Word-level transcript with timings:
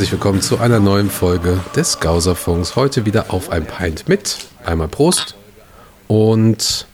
Herzlich 0.00 0.12
willkommen 0.12 0.40
zu 0.40 0.56
einer 0.56 0.80
neuen 0.80 1.10
Folge 1.10 1.60
des 1.76 2.00
Gauserfunks. 2.00 2.74
Heute 2.74 3.04
wieder 3.04 3.34
auf 3.34 3.50
ein 3.50 3.66
Pint 3.66 4.08
mit. 4.08 4.38
Einmal 4.64 4.88
Prost. 4.88 5.34
Und 6.08 6.86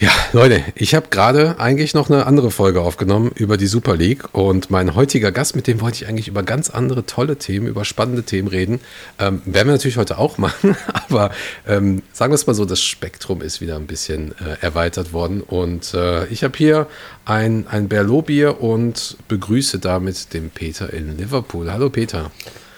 ja, 0.00 0.10
Leute, 0.32 0.64
ich 0.76 0.94
habe 0.94 1.08
gerade 1.10 1.60
eigentlich 1.60 1.92
noch 1.92 2.08
eine 2.08 2.24
andere 2.24 2.50
Folge 2.50 2.80
aufgenommen 2.80 3.30
über 3.34 3.58
die 3.58 3.66
Super 3.66 3.96
League 3.96 4.32
und 4.32 4.70
mein 4.70 4.94
heutiger 4.94 5.30
Gast, 5.30 5.54
mit 5.54 5.66
dem 5.66 5.82
wollte 5.82 5.96
ich 5.96 6.08
eigentlich 6.08 6.26
über 6.26 6.42
ganz 6.42 6.70
andere 6.70 7.04
tolle 7.04 7.36
Themen, 7.36 7.66
über 7.66 7.84
spannende 7.84 8.22
Themen 8.22 8.48
reden. 8.48 8.80
Ähm, 9.18 9.42
werden 9.44 9.68
wir 9.68 9.72
natürlich 9.72 9.98
heute 9.98 10.16
auch 10.16 10.38
machen, 10.38 10.74
aber 11.06 11.32
ähm, 11.68 12.00
sagen 12.14 12.32
wir 12.32 12.36
es 12.36 12.46
mal 12.46 12.54
so, 12.54 12.64
das 12.64 12.80
Spektrum 12.80 13.42
ist 13.42 13.60
wieder 13.60 13.76
ein 13.76 13.86
bisschen 13.86 14.32
äh, 14.38 14.56
erweitert 14.62 15.12
worden 15.12 15.42
und 15.42 15.92
äh, 15.92 16.24
ich 16.28 16.44
habe 16.44 16.56
hier 16.56 16.86
ein, 17.26 17.66
ein 17.68 17.88
Berlot-Bier 17.88 18.62
und 18.62 19.18
begrüße 19.28 19.80
damit 19.80 20.32
den 20.32 20.48
Peter 20.48 20.90
in 20.90 21.18
Liverpool. 21.18 21.70
Hallo 21.70 21.90
Peter. 21.90 22.30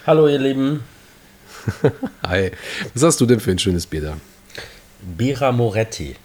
Hallo 0.08 0.26
ihr 0.26 0.40
Lieben. 0.40 0.80
Hi. 2.26 2.50
Was 2.94 3.04
hast 3.04 3.20
du 3.20 3.26
denn 3.26 3.38
für 3.38 3.52
ein 3.52 3.60
schönes 3.60 3.86
Bier 3.86 4.00
da? 4.00 4.16
Bira 5.16 5.52
Moretti. 5.52 6.16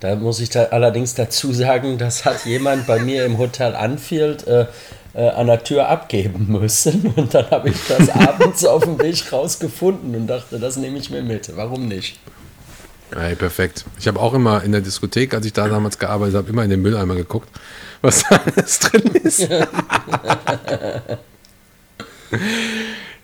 Da 0.00 0.14
muss 0.14 0.40
ich 0.40 0.50
da 0.50 0.64
allerdings 0.64 1.14
dazu 1.14 1.52
sagen, 1.52 1.98
das 1.98 2.24
hat 2.24 2.44
jemand 2.44 2.86
bei 2.86 2.98
mir 2.98 3.24
im 3.24 3.38
Hotel 3.38 3.74
Anfield 3.74 4.46
äh, 4.46 4.66
äh, 5.14 5.30
an 5.30 5.46
der 5.46 5.64
Tür 5.64 5.88
abgeben 5.88 6.46
müssen. 6.48 7.06
Und 7.16 7.32
dann 7.32 7.50
habe 7.50 7.70
ich 7.70 7.76
das 7.88 8.10
abends 8.14 8.64
auf 8.64 8.84
dem 8.84 8.98
Weg 8.98 9.32
rausgefunden 9.32 10.14
und 10.14 10.26
dachte, 10.26 10.58
das 10.58 10.76
nehme 10.76 10.98
ich 10.98 11.10
mir 11.10 11.22
mit. 11.22 11.56
Warum 11.56 11.88
nicht? 11.88 12.18
Hey, 13.14 13.34
perfekt. 13.34 13.84
Ich 13.98 14.08
habe 14.08 14.20
auch 14.20 14.34
immer 14.34 14.62
in 14.62 14.72
der 14.72 14.82
Diskothek, 14.82 15.32
als 15.32 15.46
ich 15.46 15.52
da 15.52 15.68
damals 15.68 15.98
gearbeitet 15.98 16.34
habe, 16.34 16.50
immer 16.50 16.64
in 16.64 16.70
den 16.70 16.82
Mülleimer 16.82 17.14
geguckt, 17.14 17.48
was 18.02 18.24
da 18.28 18.40
alles 18.44 18.80
drin 18.80 19.12
ist. 19.22 19.48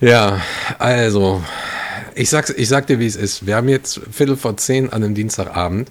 ja, 0.01 0.41
also, 0.79 1.43
ich, 2.15 2.31
sag's, 2.31 2.51
ich 2.51 2.69
sag 2.69 2.87
dir, 2.87 3.01
wie 3.01 3.07
es 3.07 3.17
ist. 3.17 3.45
Wir 3.45 3.57
haben 3.57 3.69
jetzt 3.69 4.01
Viertel 4.11 4.37
vor 4.37 4.57
zehn 4.57 4.91
an 4.91 5.03
einem 5.03 5.15
Dienstagabend. 5.15 5.91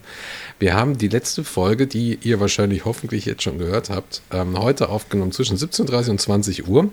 Wir 0.61 0.75
haben 0.75 0.95
die 0.95 1.07
letzte 1.07 1.43
Folge, 1.43 1.87
die 1.87 2.19
ihr 2.21 2.39
wahrscheinlich 2.39 2.85
hoffentlich 2.85 3.25
jetzt 3.25 3.41
schon 3.41 3.57
gehört 3.57 3.89
habt, 3.89 4.21
ähm, 4.31 4.59
heute 4.59 4.89
aufgenommen 4.89 5.31
zwischen 5.31 5.57
17.30 5.57 6.11
und 6.11 6.21
20 6.21 6.67
Uhr. 6.67 6.91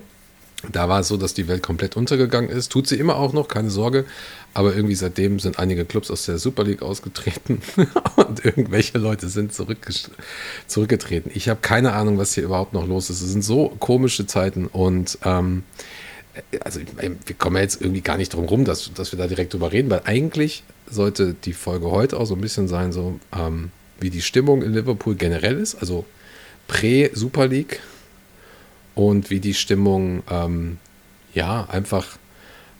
Da 0.71 0.89
war 0.89 1.01
es 1.01 1.07
so, 1.07 1.17
dass 1.17 1.35
die 1.35 1.47
Welt 1.47 1.61
komplett 1.61 1.95
untergegangen 1.95 2.49
ist. 2.49 2.71
Tut 2.71 2.87
sie 2.87 2.95
immer 2.95 3.17
auch 3.17 3.31
noch, 3.31 3.47
keine 3.47 3.69
Sorge. 3.69 4.05
Aber 4.55 4.75
irgendwie 4.75 4.95
seitdem 4.95 5.39
sind 5.39 5.59
einige 5.59 5.85
Clubs 5.85 6.09
aus 6.09 6.25
der 6.25 6.39
Super 6.39 6.63
League 6.63 6.81
ausgetreten 6.81 7.61
und 8.15 8.43
irgendwelche 8.43 8.97
Leute 8.97 9.29
sind 9.29 9.53
zurückgetreten. 9.53 11.31
Ich 11.35 11.47
habe 11.47 11.59
keine 11.61 11.93
Ahnung, 11.93 12.17
was 12.17 12.33
hier 12.33 12.45
überhaupt 12.45 12.73
noch 12.73 12.87
los 12.87 13.11
ist. 13.11 13.21
Es 13.21 13.29
sind 13.29 13.43
so 13.43 13.69
komische 13.77 14.25
Zeiten 14.25 14.65
und 14.65 15.19
ähm, 15.23 15.61
also 16.61 16.79
wir 16.79 17.35
kommen 17.37 17.57
ja 17.57 17.61
jetzt 17.61 17.79
irgendwie 17.79 18.01
gar 18.01 18.17
nicht 18.17 18.33
drum 18.33 18.45
rum, 18.45 18.65
dass, 18.65 18.91
dass 18.95 19.11
wir 19.11 19.19
da 19.19 19.27
direkt 19.27 19.53
drüber 19.53 19.71
reden, 19.71 19.91
weil 19.91 20.01
eigentlich 20.05 20.63
sollte 20.89 21.33
die 21.33 21.53
Folge 21.53 21.91
heute 21.91 22.17
auch 22.17 22.25
so 22.25 22.35
ein 22.35 22.41
bisschen 22.41 22.67
sein, 22.67 22.91
so 22.91 23.19
ähm, 23.37 23.71
wie 23.99 24.09
die 24.09 24.21
Stimmung 24.21 24.61
in 24.61 24.73
Liverpool 24.73 25.15
generell 25.15 25.57
ist, 25.57 25.75
also 25.75 26.05
Prä-Super 26.67 27.47
League 27.47 27.81
und 28.95 29.29
wie 29.29 29.39
die 29.39 29.53
Stimmung 29.53 30.23
ähm, 30.29 30.77
ja 31.33 31.67
einfach, 31.69 32.17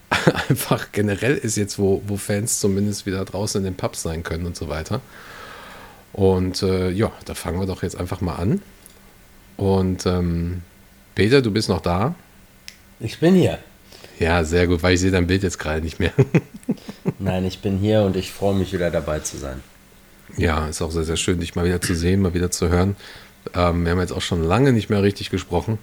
einfach 0.49 0.91
generell 0.91 1.35
ist 1.35 1.57
jetzt, 1.57 1.79
wo, 1.79 2.01
wo 2.07 2.17
Fans 2.17 2.59
zumindest 2.59 3.05
wieder 3.05 3.23
draußen 3.25 3.59
in 3.59 3.65
den 3.65 3.75
Pubs 3.75 4.01
sein 4.01 4.23
können 4.23 4.45
und 4.45 4.55
so 4.55 4.69
weiter. 4.69 5.01
Und 6.13 6.63
äh, 6.63 6.89
ja, 6.89 7.11
da 7.25 7.35
fangen 7.35 7.59
wir 7.59 7.67
doch 7.67 7.83
jetzt 7.83 7.97
einfach 7.99 8.21
mal 8.21 8.35
an. 8.35 8.61
Und 9.57 10.05
ähm, 10.05 10.61
Peter, 11.15 11.41
du 11.41 11.51
bist 11.51 11.69
noch 11.69 11.81
da? 11.81 12.15
Ich 12.99 13.19
bin 13.19 13.35
hier. 13.35 13.59
Ja, 14.19 14.43
sehr 14.43 14.67
gut, 14.67 14.83
weil 14.83 14.95
ich 14.95 14.99
sehe 14.99 15.11
dein 15.11 15.27
Bild 15.27 15.43
jetzt 15.43 15.59
gerade 15.59 15.81
nicht 15.81 15.99
mehr. 15.99 16.11
Nein, 17.19 17.45
ich 17.45 17.59
bin 17.59 17.77
hier 17.77 18.01
und 18.01 18.17
ich 18.17 18.31
freue 18.31 18.53
mich 18.53 18.73
wieder 18.73 18.91
dabei 18.91 19.19
zu 19.19 19.37
sein. 19.37 19.61
Ja, 20.37 20.67
ist 20.67 20.81
auch 20.81 20.91
sehr, 20.91 21.05
sehr 21.05 21.17
schön, 21.17 21.39
dich 21.39 21.55
mal 21.55 21.65
wieder 21.65 21.81
zu 21.81 21.95
sehen, 21.95 22.21
mal 22.21 22.33
wieder 22.33 22.51
zu 22.51 22.67
hören. 22.69 22.97
Ähm, 23.55 23.85
wir 23.85 23.91
haben 23.91 23.99
jetzt 23.99 24.11
auch 24.11 24.21
schon 24.21 24.43
lange 24.43 24.73
nicht 24.73 24.89
mehr 24.89 25.01
richtig 25.01 25.29
gesprochen. 25.29 25.79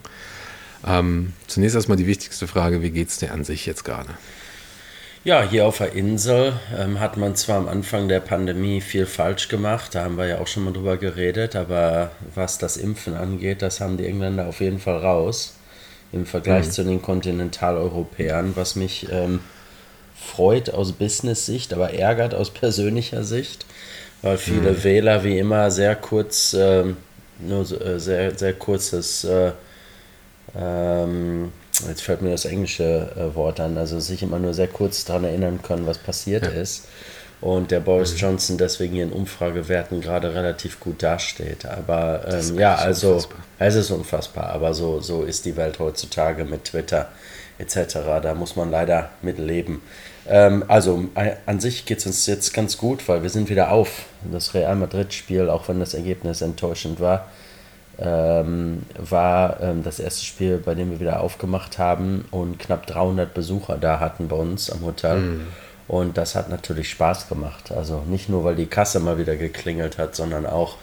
Ähm, 0.86 1.32
zunächst 1.46 1.74
erstmal 1.74 1.96
die 1.96 2.06
wichtigste 2.06 2.46
Frage: 2.46 2.82
Wie 2.82 2.90
geht 2.90 3.08
es 3.08 3.16
dir 3.16 3.32
an 3.32 3.42
sich 3.42 3.64
jetzt 3.64 3.84
gerade? 3.84 4.10
Ja, 5.24 5.42
hier 5.42 5.66
auf 5.66 5.78
der 5.78 5.94
Insel 5.94 6.52
ähm, 6.78 7.00
hat 7.00 7.16
man 7.16 7.34
zwar 7.34 7.56
am 7.56 7.66
Anfang 7.66 8.06
der 8.06 8.20
Pandemie 8.20 8.80
viel 8.80 9.06
falsch 9.06 9.48
gemacht, 9.48 9.96
da 9.96 10.04
haben 10.04 10.16
wir 10.16 10.26
ja 10.26 10.38
auch 10.38 10.46
schon 10.46 10.62
mal 10.62 10.72
drüber 10.72 10.98
geredet, 10.98 11.56
aber 11.56 12.12
was 12.36 12.58
das 12.58 12.76
Impfen 12.76 13.16
angeht, 13.16 13.60
das 13.60 13.80
haben 13.80 13.96
die 13.96 14.06
Engländer 14.06 14.46
auf 14.46 14.60
jeden 14.60 14.78
Fall 14.78 14.98
raus 14.98 15.56
im 16.12 16.26
Vergleich 16.26 16.66
mhm. 16.66 16.70
zu 16.70 16.84
den 16.84 17.02
Kontinentaleuropäern, 17.02 18.56
was 18.56 18.76
mich 18.76 19.06
ähm, 19.10 19.40
freut 20.14 20.70
aus 20.70 20.92
Business-Sicht, 20.92 21.72
aber 21.72 21.94
ärgert 21.94 22.34
aus 22.34 22.50
persönlicher 22.50 23.24
Sicht, 23.24 23.66
weil 24.22 24.38
viele 24.38 24.72
mhm. 24.72 24.84
Wähler 24.84 25.24
wie 25.24 25.38
immer 25.38 25.70
sehr 25.70 25.94
kurz, 25.96 26.54
äh, 26.54 26.84
nur 27.40 27.80
äh, 27.80 28.00
sehr, 28.00 28.36
sehr 28.38 28.52
kurzes, 28.54 29.24
äh, 29.24 29.52
ähm, 30.58 31.52
jetzt 31.88 32.02
fällt 32.02 32.22
mir 32.22 32.30
das 32.30 32.46
englische 32.46 33.10
äh, 33.16 33.34
Wort 33.34 33.60
an, 33.60 33.76
also 33.76 34.00
sich 34.00 34.22
immer 34.22 34.38
nur 34.38 34.54
sehr 34.54 34.68
kurz 34.68 35.04
daran 35.04 35.24
erinnern 35.24 35.60
können, 35.62 35.86
was 35.86 35.98
passiert 35.98 36.44
ja. 36.44 36.50
ist 36.50 36.86
und 37.40 37.70
der 37.70 37.80
Boris 37.80 38.14
mhm. 38.14 38.18
Johnson 38.18 38.58
deswegen 38.58 38.94
hier 38.94 39.04
in 39.04 39.12
Umfragewerten 39.12 40.00
gerade 40.00 40.34
relativ 40.34 40.80
gut 40.80 41.02
dasteht. 41.02 41.66
Aber 41.66 42.24
ähm, 42.28 42.58
ja, 42.58 42.74
also 42.74 43.14
unfassbar. 43.14 43.38
es 43.58 43.74
ist 43.74 43.90
unfassbar, 43.90 44.46
aber 44.50 44.74
so, 44.74 45.00
so 45.00 45.22
ist 45.22 45.44
die 45.44 45.56
Welt 45.56 45.78
heutzutage 45.78 46.44
mit 46.44 46.64
Twitter 46.64 47.08
etc. 47.58 47.98
Da 48.22 48.34
muss 48.34 48.56
man 48.56 48.70
leider 48.70 49.10
mit 49.22 49.38
leben. 49.38 49.82
Ähm, 50.28 50.64
also 50.68 51.04
an 51.46 51.60
sich 51.60 51.84
geht 51.84 51.98
es 51.98 52.06
uns 52.06 52.26
jetzt 52.26 52.52
ganz 52.52 52.78
gut, 52.78 53.06
weil 53.08 53.22
wir 53.22 53.30
sind 53.30 53.48
wieder 53.48 53.70
auf. 53.70 54.04
Das 54.30 54.54
Real 54.54 54.76
Madrid-Spiel, 54.76 55.48
auch 55.48 55.68
wenn 55.68 55.78
das 55.78 55.94
Ergebnis 55.94 56.40
enttäuschend 56.40 57.00
war, 57.00 57.28
ähm, 57.98 58.82
war 58.98 59.60
ähm, 59.60 59.82
das 59.82 60.00
erste 60.00 60.24
Spiel, 60.24 60.58
bei 60.58 60.74
dem 60.74 60.90
wir 60.90 61.00
wieder 61.00 61.20
aufgemacht 61.20 61.78
haben 61.78 62.26
und 62.30 62.58
knapp 62.58 62.86
300 62.86 63.32
Besucher 63.32 63.78
da 63.78 64.00
hatten 64.00 64.28
bei 64.28 64.36
uns 64.36 64.70
am 64.70 64.84
Hotel. 64.84 65.18
Mhm. 65.18 65.46
Und 65.88 66.16
das 66.16 66.34
hat 66.34 66.48
natürlich 66.48 66.90
Spaß 66.90 67.28
gemacht. 67.28 67.70
Also 67.70 68.02
nicht 68.06 68.28
nur, 68.28 68.44
weil 68.44 68.56
die 68.56 68.66
Kasse 68.66 69.00
mal 69.00 69.18
wieder 69.18 69.36
geklingelt 69.36 69.98
hat, 69.98 70.16
sondern 70.16 70.46
auch 70.46 70.76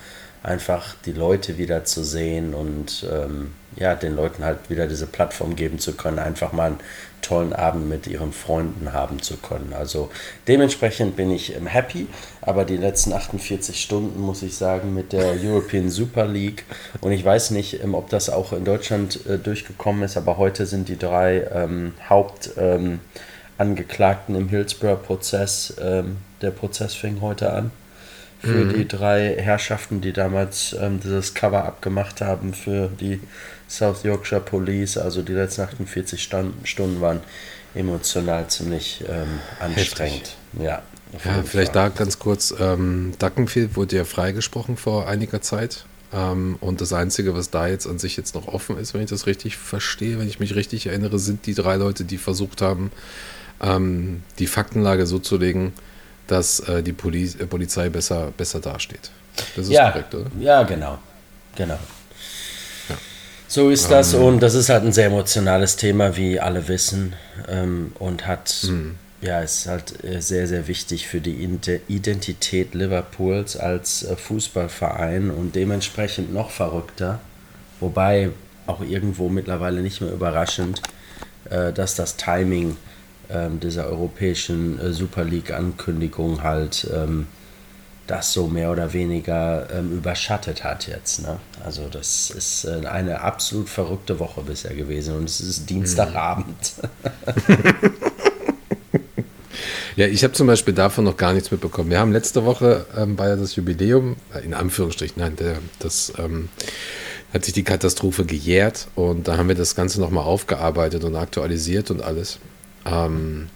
einfach 0.44 0.96
die 1.06 1.14
Leute 1.14 1.58
wieder 1.58 1.86
zu 1.86 2.04
sehen 2.04 2.54
und 2.54 3.06
ähm, 3.10 3.54
ja, 3.78 3.96
den 3.96 4.16
Leuten 4.16 4.44
halt 4.44 4.70
wieder 4.70 4.88
diese 4.88 5.08
Plattform 5.08 5.56
geben 5.56 5.80
zu 5.80 5.94
können, 5.94 6.20
einfach 6.20 6.52
mal 6.52 6.68
einen 6.68 6.80
tollen 7.22 7.54
Abend 7.54 7.88
mit 7.88 8.08
ihren 8.08 8.34
Freunden 8.34 8.92
haben 8.92 9.22
zu 9.22 9.38
können. 9.38 9.74
Also 9.74 10.12
dementsprechend 10.50 11.16
bin 11.16 11.32
ich 11.32 11.56
ähm, 11.56 11.66
happy, 11.66 12.08
aber 12.42 12.66
die 12.66 12.76
letzten 12.76 13.14
48 13.14 13.82
Stunden 13.82 14.20
muss 14.20 14.44
ich 14.44 14.58
sagen 14.58 14.94
mit 14.94 15.14
der 15.14 15.36
European 15.42 15.90
Super 15.90 16.28
League 16.28 16.66
und 17.00 17.14
ich 17.14 17.24
weiß 17.24 17.52
nicht, 17.52 17.82
ähm, 17.82 17.96
ob 17.96 18.10
das 18.10 18.30
auch 18.30 18.52
in 18.52 18.66
Deutschland 18.66 19.26
äh, 19.26 19.38
durchgekommen 19.38 20.04
ist, 20.04 20.18
aber 20.18 20.38
heute 20.38 20.66
sind 20.66 20.90
die 20.90 21.00
drei 21.00 21.48
ähm, 21.54 21.94
Haupt 22.10 22.52
ähm, 22.58 23.00
Angeklagten 23.58 24.36
im 24.36 24.50
Hillsborough-Prozess. 24.50 25.76
Ähm, 25.82 26.18
der 26.42 26.52
Prozess 26.52 26.94
fing 26.94 27.22
heute 27.22 27.54
an. 27.54 27.72
Für 28.40 28.66
mhm. 28.66 28.74
die 28.74 28.88
drei 28.88 29.36
Herrschaften, 29.38 30.02
die 30.02 30.12
damals 30.12 30.76
ähm, 30.78 31.00
dieses 31.00 31.34
Cover 31.34 31.64
abgemacht 31.64 32.20
haben 32.20 32.54
für 32.54 32.90
die 32.90 33.22
South 33.70 34.04
Yorkshire 34.04 34.42
Police. 34.42 34.98
Also 34.98 35.22
die 35.22 35.32
letzten 35.32 35.62
48 35.62 36.22
Stunden, 36.22 36.66
Stunden 36.66 37.00
waren 37.00 37.22
emotional 37.74 38.48
ziemlich 38.48 39.04
ähm, 39.08 39.40
anstrengend. 39.60 40.36
Ja, 40.60 40.82
ja 41.14 41.44
vielleicht 41.46 41.76
da 41.76 41.90
ganz 41.90 42.20
kurz. 42.20 42.54
Ähm, 42.60 43.14
Duckenfield 43.18 43.78
wurde 43.78 43.96
ja 43.96 44.04
freigesprochen 44.04 44.76
vor 44.76 45.08
einiger 45.08 45.42
Zeit. 45.42 45.86
Ähm, 46.14 46.58
und 46.62 46.82
das 46.82 46.94
Einzige, 46.94 47.34
was 47.36 47.50
da 47.50 47.68
jetzt 47.68 47.88
an 47.88 47.98
sich 47.98 48.16
jetzt 48.18 48.36
noch 48.36 48.48
offen 48.48 48.78
ist, 48.78 48.94
wenn 48.94 49.02
ich 49.02 49.10
das 49.10 49.26
richtig 49.26 49.58
verstehe, 49.58 50.20
wenn 50.20 50.28
ich 50.28 50.40
mich 50.40 50.56
richtig 50.56 50.88
erinnere, 50.88 51.18
sind 51.18 51.46
die 51.46 51.56
drei 51.56 51.76
Leute, 51.76 52.04
die 52.06 52.18
versucht 52.18 52.62
haben, 52.62 52.92
ähm, 53.64 54.24
die 54.40 54.48
Faktenlage 54.48 55.06
so 55.06 55.20
zu 55.20 55.38
legen, 55.38 55.74
dass 56.28 56.60
äh, 56.62 56.84
die 56.84 56.94
Poli 56.94 57.26
äh, 57.40 57.46
Polizei 57.46 57.90
besser, 57.90 58.32
besser 58.38 58.60
dasteht. 58.60 59.12
Das 59.56 59.66
ist 59.66 59.72
ja, 59.72 59.92
korrekt, 59.92 60.14
oder? 60.14 60.30
Ja, 60.40 60.64
genau. 60.64 61.00
Genau. 61.56 61.80
Ja. 62.90 62.96
So 63.48 63.70
ist 63.70 63.90
das 63.90 64.14
ähm, 64.14 64.24
und 64.24 64.40
das 64.44 64.54
ist 64.54 64.70
halt 64.70 64.84
ein 64.84 64.92
sehr 64.92 65.08
emotionales 65.08 65.76
Thema, 65.76 66.16
wie 66.18 66.40
alle 66.40 66.68
wissen. 66.68 67.14
Ähm, 67.48 67.94
und 68.00 68.28
hat, 68.28 68.56
mh. 68.64 68.92
ja, 69.22 69.42
ist 69.42 69.68
halt 69.68 70.04
äh, 70.04 70.22
sehr, 70.22 70.48
sehr 70.48 70.68
wichtig 70.68 71.08
für 71.08 71.22
die 71.22 71.48
Identität 71.88 72.74
Liverpools 72.74 73.58
als 73.58 74.04
äh, 74.04 74.16
Fußballverein 74.16 75.32
und 75.32 75.56
dementsprechend 75.56 76.34
noch 76.34 76.52
verrückter. 76.52 77.20
Wobei 77.80 78.30
auch 78.66 78.82
irgendwo 78.82 79.30
mittlerweile 79.30 79.82
nicht 79.82 80.02
mehr 80.02 80.12
überraschend, 80.12 80.82
äh, 81.50 81.74
dass 81.74 81.96
das 81.96 82.18
Timing 82.18 82.78
ähm, 83.30 83.60
dieser 83.60 83.88
europäischen 83.88 84.80
äh, 84.80 84.92
Super 84.92 85.24
League-Ankündigung 85.24 86.44
halt 86.44 86.88
ähm, 86.94 87.28
das 88.08 88.34
so 88.34 88.48
mehr 88.48 88.72
oder 88.72 88.92
weniger 88.94 89.68
ähm, 89.72 89.92
überschattet 89.94 90.64
hat 90.64 90.88
jetzt. 90.88 91.22
Ne? 91.22 91.40
Also 91.64 91.88
das 91.90 92.30
ist 92.32 92.66
äh, 92.66 92.86
eine 92.86 93.22
absolut 93.22 93.70
verrückte 93.70 94.20
Woche 94.20 94.42
bisher 94.42 94.76
gewesen 94.76 95.16
und 95.16 95.26
es 95.26 95.40
ist 95.40 95.70
Dienstagabend. 95.70 96.74
ja, 99.96 100.08
ich 100.08 100.24
habe 100.24 100.34
zum 100.34 100.48
Beispiel 100.48 100.74
davon 100.74 101.06
noch 101.06 101.16
gar 101.16 101.34
nichts 101.34 101.50
mitbekommen. 101.50 101.90
Wir 101.90 102.00
haben 102.00 102.12
letzte 102.12 102.44
Woche 102.44 102.86
ähm, 102.98 103.16
ja 103.18 103.38
das 103.38 103.56
Jubiläum, 103.56 104.18
äh, 104.34 104.44
in 104.44 104.54
Anführungsstrichen, 104.54 105.22
nein, 105.22 105.38
der, 105.38 105.60
das 105.80 106.12
ähm, 106.18 106.50
hat 107.34 107.46
sich 107.46 107.54
die 107.54 107.64
Katastrophe 107.64 108.26
gejährt 108.26 108.90
und 108.96 109.30
da 109.30 109.38
haben 109.38 109.48
wir 109.48 109.56
das 109.56 109.76
Ganze 109.76 110.02
nochmal 110.02 110.26
aufgearbeitet 110.26 111.06
und 111.06 111.16
aktualisiert 111.16 111.90
und 111.90 112.02
alles. 112.02 112.40
Ähm, 112.86 113.48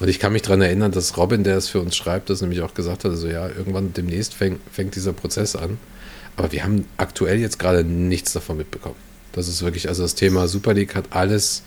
und 0.00 0.08
ich 0.08 0.18
kann 0.18 0.32
mich 0.32 0.42
daran 0.42 0.62
erinnern, 0.62 0.92
dass 0.92 1.16
Robin, 1.18 1.44
der 1.44 1.58
es 1.58 1.68
für 1.68 1.80
uns 1.80 1.94
schreibt, 1.94 2.30
das 2.30 2.40
nämlich 2.40 2.62
auch 2.62 2.72
gesagt 2.72 3.04
hat, 3.04 3.10
also 3.10 3.28
ja, 3.28 3.48
irgendwann 3.48 3.92
demnächst 3.92 4.34
fäng, 4.34 4.58
fängt 4.72 4.96
dieser 4.96 5.12
Prozess 5.12 5.56
an. 5.56 5.78
Aber 6.36 6.52
wir 6.52 6.64
haben 6.64 6.86
aktuell 6.96 7.38
jetzt 7.38 7.58
gerade 7.58 7.84
nichts 7.84 8.32
davon 8.32 8.56
mitbekommen. 8.56 8.96
Das 9.32 9.46
ist 9.46 9.62
wirklich, 9.62 9.88
also 9.88 10.02
das 10.02 10.14
Thema 10.14 10.48
Super 10.48 10.72
League 10.72 10.94
hat 10.94 11.06
alles, 11.10 11.62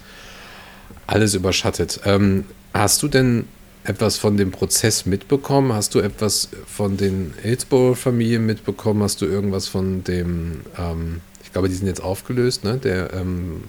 alles 1.05 1.35
überschattet. 1.35 1.99
Ähm, 2.05 2.45
hast 2.73 3.03
du 3.03 3.07
denn 3.07 3.45
etwas 3.83 4.17
von 4.17 4.35
dem 4.35 4.51
Prozess 4.51 5.05
mitbekommen? 5.05 5.73
Hast 5.73 5.93
du 5.93 5.99
etwas 5.99 6.49
von 6.65 6.97
den 6.97 7.35
Hillsborough-Familien 7.41 8.45
mitbekommen? 8.45 9.03
Hast 9.03 9.21
du 9.21 9.25
irgendwas 9.25 9.67
von 9.67 10.03
dem, 10.03 10.61
ähm, 10.77 11.21
ich 11.43 11.51
glaube, 11.51 11.69
die 11.69 11.75
sind 11.75 11.87
jetzt 11.87 12.01
aufgelöst, 12.01 12.63
ne? 12.63 12.77
Der 12.77 13.13
ähm, 13.13 13.65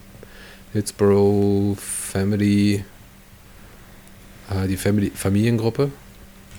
Hillsborough 0.72 1.76
Family 1.78 2.84
die 4.69 4.76
Family, 4.76 5.11
Familiengruppe? 5.14 5.91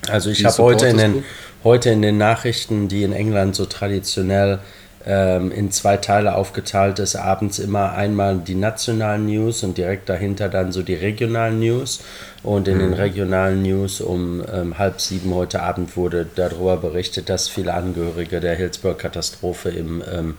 Also 0.10 0.30
ich 0.30 0.46
habe 0.46 0.58
heute 0.58 0.88
in, 0.88 0.98
den, 0.98 1.24
heute 1.64 1.90
in 1.90 2.02
den 2.02 2.18
Nachrichten, 2.18 2.88
die 2.88 3.04
in 3.04 3.14
England 3.14 3.56
so 3.56 3.66
traditionell 3.66 4.60
ähm, 5.06 5.52
in 5.52 5.72
zwei 5.72 5.98
Teile 5.98 6.36
aufgeteilt 6.36 7.00
ist, 7.00 7.16
abends 7.16 7.60
immer 7.60 7.94
einmal 7.94 8.38
die 8.38 8.56
nationalen 8.56 9.28
News 9.28 9.64
und 9.64 9.78
direkt 9.78 10.10
dahinter 10.10 10.50
dann 10.50 10.72
so 10.72 10.82
die 10.82 10.96
regionalen 10.96 11.60
News. 11.60 12.02
Und 12.44 12.68
in 12.68 12.78
mhm. 12.78 12.80
den 12.80 12.94
regionalen 12.94 13.62
News 13.62 14.02
um 14.02 14.44
ähm, 14.52 14.78
halb 14.78 15.00
sieben 15.02 15.34
heute 15.34 15.62
Abend 15.62 15.96
wurde 15.96 16.26
darüber 16.36 16.78
berichtet, 16.78 17.30
dass 17.30 17.50
viele 17.50 17.74
Angehörige 17.74 18.40
der 18.40 18.56
Hillsborough-Katastrophe 18.56 19.70
im, 19.70 20.04
ähm, 20.12 20.38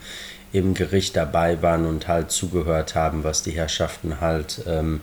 im 0.52 0.74
Gericht 0.74 1.16
dabei 1.16 1.62
waren 1.62 1.86
und 1.86 2.08
halt 2.08 2.30
zugehört 2.30 2.94
haben, 2.94 3.24
was 3.24 3.42
die 3.42 3.52
Herrschaften 3.52 4.20
halt 4.20 4.62
ähm, 4.66 5.00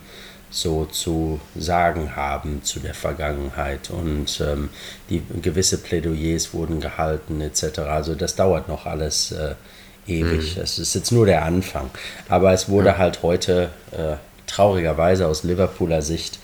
so 0.54 0.86
zu 0.86 1.42
sagen 1.56 2.16
haben 2.16 2.64
zu 2.64 2.80
der 2.80 2.94
Vergangenheit. 2.94 3.90
Und 3.90 4.40
ähm, 4.40 4.70
die 5.10 5.24
gewisse 5.42 5.80
Plädoyers 5.80 6.54
wurden 6.54 6.80
gehalten 6.80 7.42
etc. 7.42 7.80
Also 7.80 8.14
das 8.14 8.36
dauert 8.36 8.68
noch 8.68 8.86
alles 8.86 9.32
äh, 9.32 9.56
ewig. 10.06 10.58
Es 10.58 10.78
mhm. 10.78 10.84
ist 10.84 10.94
jetzt 10.94 11.12
nur 11.12 11.26
der 11.26 11.44
Anfang. 11.44 11.90
Aber 12.30 12.54
es 12.54 12.70
wurde 12.70 12.90
ja. 12.90 12.98
halt 13.00 13.24
heute 13.24 13.72
äh, 13.92 14.16
traurigerweise 14.46 15.28
aus 15.28 15.44
Liverpooler 15.44 16.04
Sicht 16.04 16.38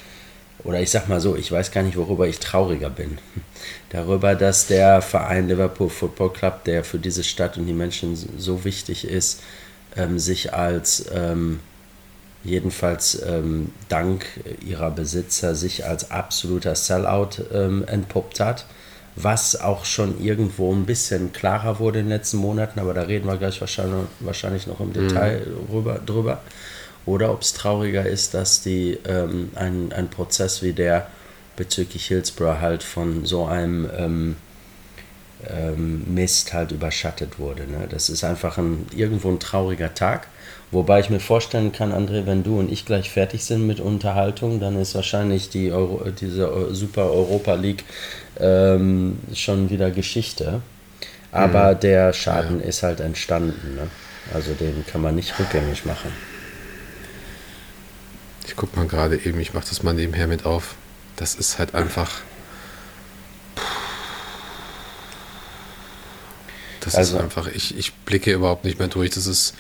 oder 0.64 0.82
ich 0.82 0.90
sag 0.90 1.08
mal 1.08 1.22
so, 1.22 1.36
ich 1.36 1.52
weiß 1.52 1.72
gar 1.72 1.84
nicht, 1.84 1.96
worüber 1.96 2.28
ich 2.28 2.40
trauriger 2.40 2.90
bin. 2.90 3.20
Darüber, 3.92 4.36
dass 4.36 4.68
der 4.68 5.02
Verein 5.02 5.48
Liverpool 5.48 5.90
Football 5.90 6.34
Club, 6.34 6.64
der 6.66 6.84
für 6.84 7.00
diese 7.00 7.24
Stadt 7.24 7.58
und 7.58 7.68
die 7.68 7.74
Menschen 7.74 8.16
so 8.16 8.66
wichtig 8.66 9.08
ist, 9.08 9.42
ähm, 9.96 10.20
sich 10.20 10.54
als 10.54 11.06
ähm, 11.14 11.60
jedenfalls 12.44 13.22
ähm, 13.26 13.72
dank 13.90 14.26
ihrer 14.66 14.92
Besitzer 14.92 15.56
sich 15.56 15.86
als 15.86 16.12
absoluter 16.12 16.76
Sellout 16.76 17.44
ähm, 17.54 17.84
entpuppt 17.86 18.40
hat, 18.40 18.66
was 19.16 19.60
auch 19.60 19.86
schon 19.86 20.24
irgendwo 20.24 20.74
ein 20.74 20.86
bisschen 20.86 21.34
klarer 21.34 21.80
wurde 21.80 22.00
in 22.00 22.06
den 22.06 22.12
letzten 22.18 22.38
Monaten, 22.38 22.80
aber 22.80 22.94
da 22.94 23.02
reden 23.02 23.28
wir 23.28 23.38
gleich 23.38 23.60
wahrscheinlich, 23.60 24.08
wahrscheinlich 24.22 24.68
noch 24.68 24.80
im 24.80 24.94
Detail 24.94 25.46
mhm. 25.46 25.76
rüber, 25.76 26.00
drüber. 26.06 26.42
Oder 27.06 27.32
ob 27.32 27.42
es 27.42 27.54
trauriger 27.54 28.06
ist, 28.06 28.34
dass 28.34 28.62
die 28.62 28.98
ähm, 29.06 29.52
ein, 29.56 29.92
ein 29.94 30.10
Prozess 30.10 30.62
wie 30.62 30.74
der 30.74 31.08
bezüglich 31.56 32.08
Hillsborough 32.08 32.62
halt 32.62 32.84
von 32.84 33.26
so 33.26 33.46
einem 33.46 33.90
ähm, 33.98 34.36
ähm, 35.48 36.04
Mist 36.14 36.54
halt 36.54 36.72
überschattet 36.72 37.40
wurde. 37.40 37.64
Ne? 37.64 37.88
Das 37.90 38.10
ist 38.10 38.24
einfach 38.24 38.58
ein, 38.58 38.86
irgendwo 38.96 39.30
ein 39.30 39.40
trauriger 39.40 39.94
Tag. 39.94 40.28
Wobei 40.72 41.00
ich 41.00 41.10
mir 41.10 41.20
vorstellen 41.20 41.72
kann, 41.72 41.92
André, 41.92 42.28
wenn 42.28 42.44
du 42.44 42.60
und 42.60 42.72
ich 42.72 42.86
gleich 42.86 43.10
fertig 43.10 43.44
sind 43.44 43.66
mit 43.66 43.80
Unterhaltung, 43.80 44.60
dann 44.60 44.80
ist 44.80 44.94
wahrscheinlich 44.94 45.50
die 45.50 45.72
Euro, 45.72 46.06
diese 46.12 46.74
Super 46.76 47.12
Europa 47.12 47.56
League 47.56 47.84
ähm, 48.40 49.18
schon 49.34 49.72
wieder 49.72 49.90
Geschichte. 49.90 50.62
Aber 51.32 51.74
mhm. 51.74 51.80
der 51.80 52.14
Schaden 52.14 52.60
ja. 52.60 52.68
ist 52.68 52.84
halt 52.84 53.00
entstanden. 53.00 53.76
Ne? 53.76 53.88
Also 54.34 54.54
den 54.54 54.86
kann 54.86 55.02
man 55.02 55.16
nicht 55.16 55.38
rückgängig 55.40 55.86
machen. 55.86 56.12
Ich 58.46 58.56
guck 58.56 58.76
mal 58.76 58.88
gerade 58.88 59.18
eben, 59.18 59.40
ich 59.40 59.54
mache 59.54 59.68
das 59.70 59.84
mal 59.84 59.94
nebenher 59.94 60.28
mit 60.28 60.46
auf. 60.46 60.76
Das 61.16 61.36
ist 61.36 61.60
halt 61.60 61.76
einfach. 61.76 62.22
Das 66.82 66.96
also, 66.96 67.18
ist 67.18 67.24
einfach, 67.24 67.48
ich, 67.48 67.78
ich 67.78 67.94
blicke 67.94 68.32
überhaupt 68.32 68.66
nicht 68.66 68.80
mehr 68.80 68.88
durch. 68.88 69.12
Das 69.12 69.28
ist 69.28 69.54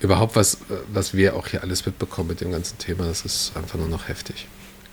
überhaupt 0.00 0.36
was, 0.36 0.58
was 0.92 1.14
wir 1.14 1.36
auch 1.36 1.46
hier 1.48 1.62
alles 1.62 1.86
mitbekommen 1.86 2.28
mit 2.28 2.40
dem 2.40 2.52
ganzen 2.52 2.78
Thema, 2.78 3.04
das 3.06 3.24
ist 3.24 3.52
einfach 3.56 3.78
nur 3.78 3.88
noch 3.88 4.08
heftig. 4.08 4.46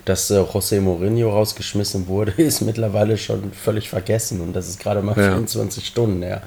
Dass 0.06 0.30
äh, 0.30 0.36
José 0.40 0.82
Mourinho 0.82 1.30
rausgeschmissen 1.30 2.08
wurde, 2.08 2.32
ist 2.38 2.62
mittlerweile 2.62 3.18
schon 3.18 3.52
völlig 3.54 3.90
vergessen 3.90 4.42
und 4.42 4.54
das 4.54 4.70
ist 4.70 4.80
gerade 4.80 5.02
mal 5.02 5.18
ja. 5.18 5.32
24 5.32 5.86
Stunden 5.86 6.24
her. 6.24 6.42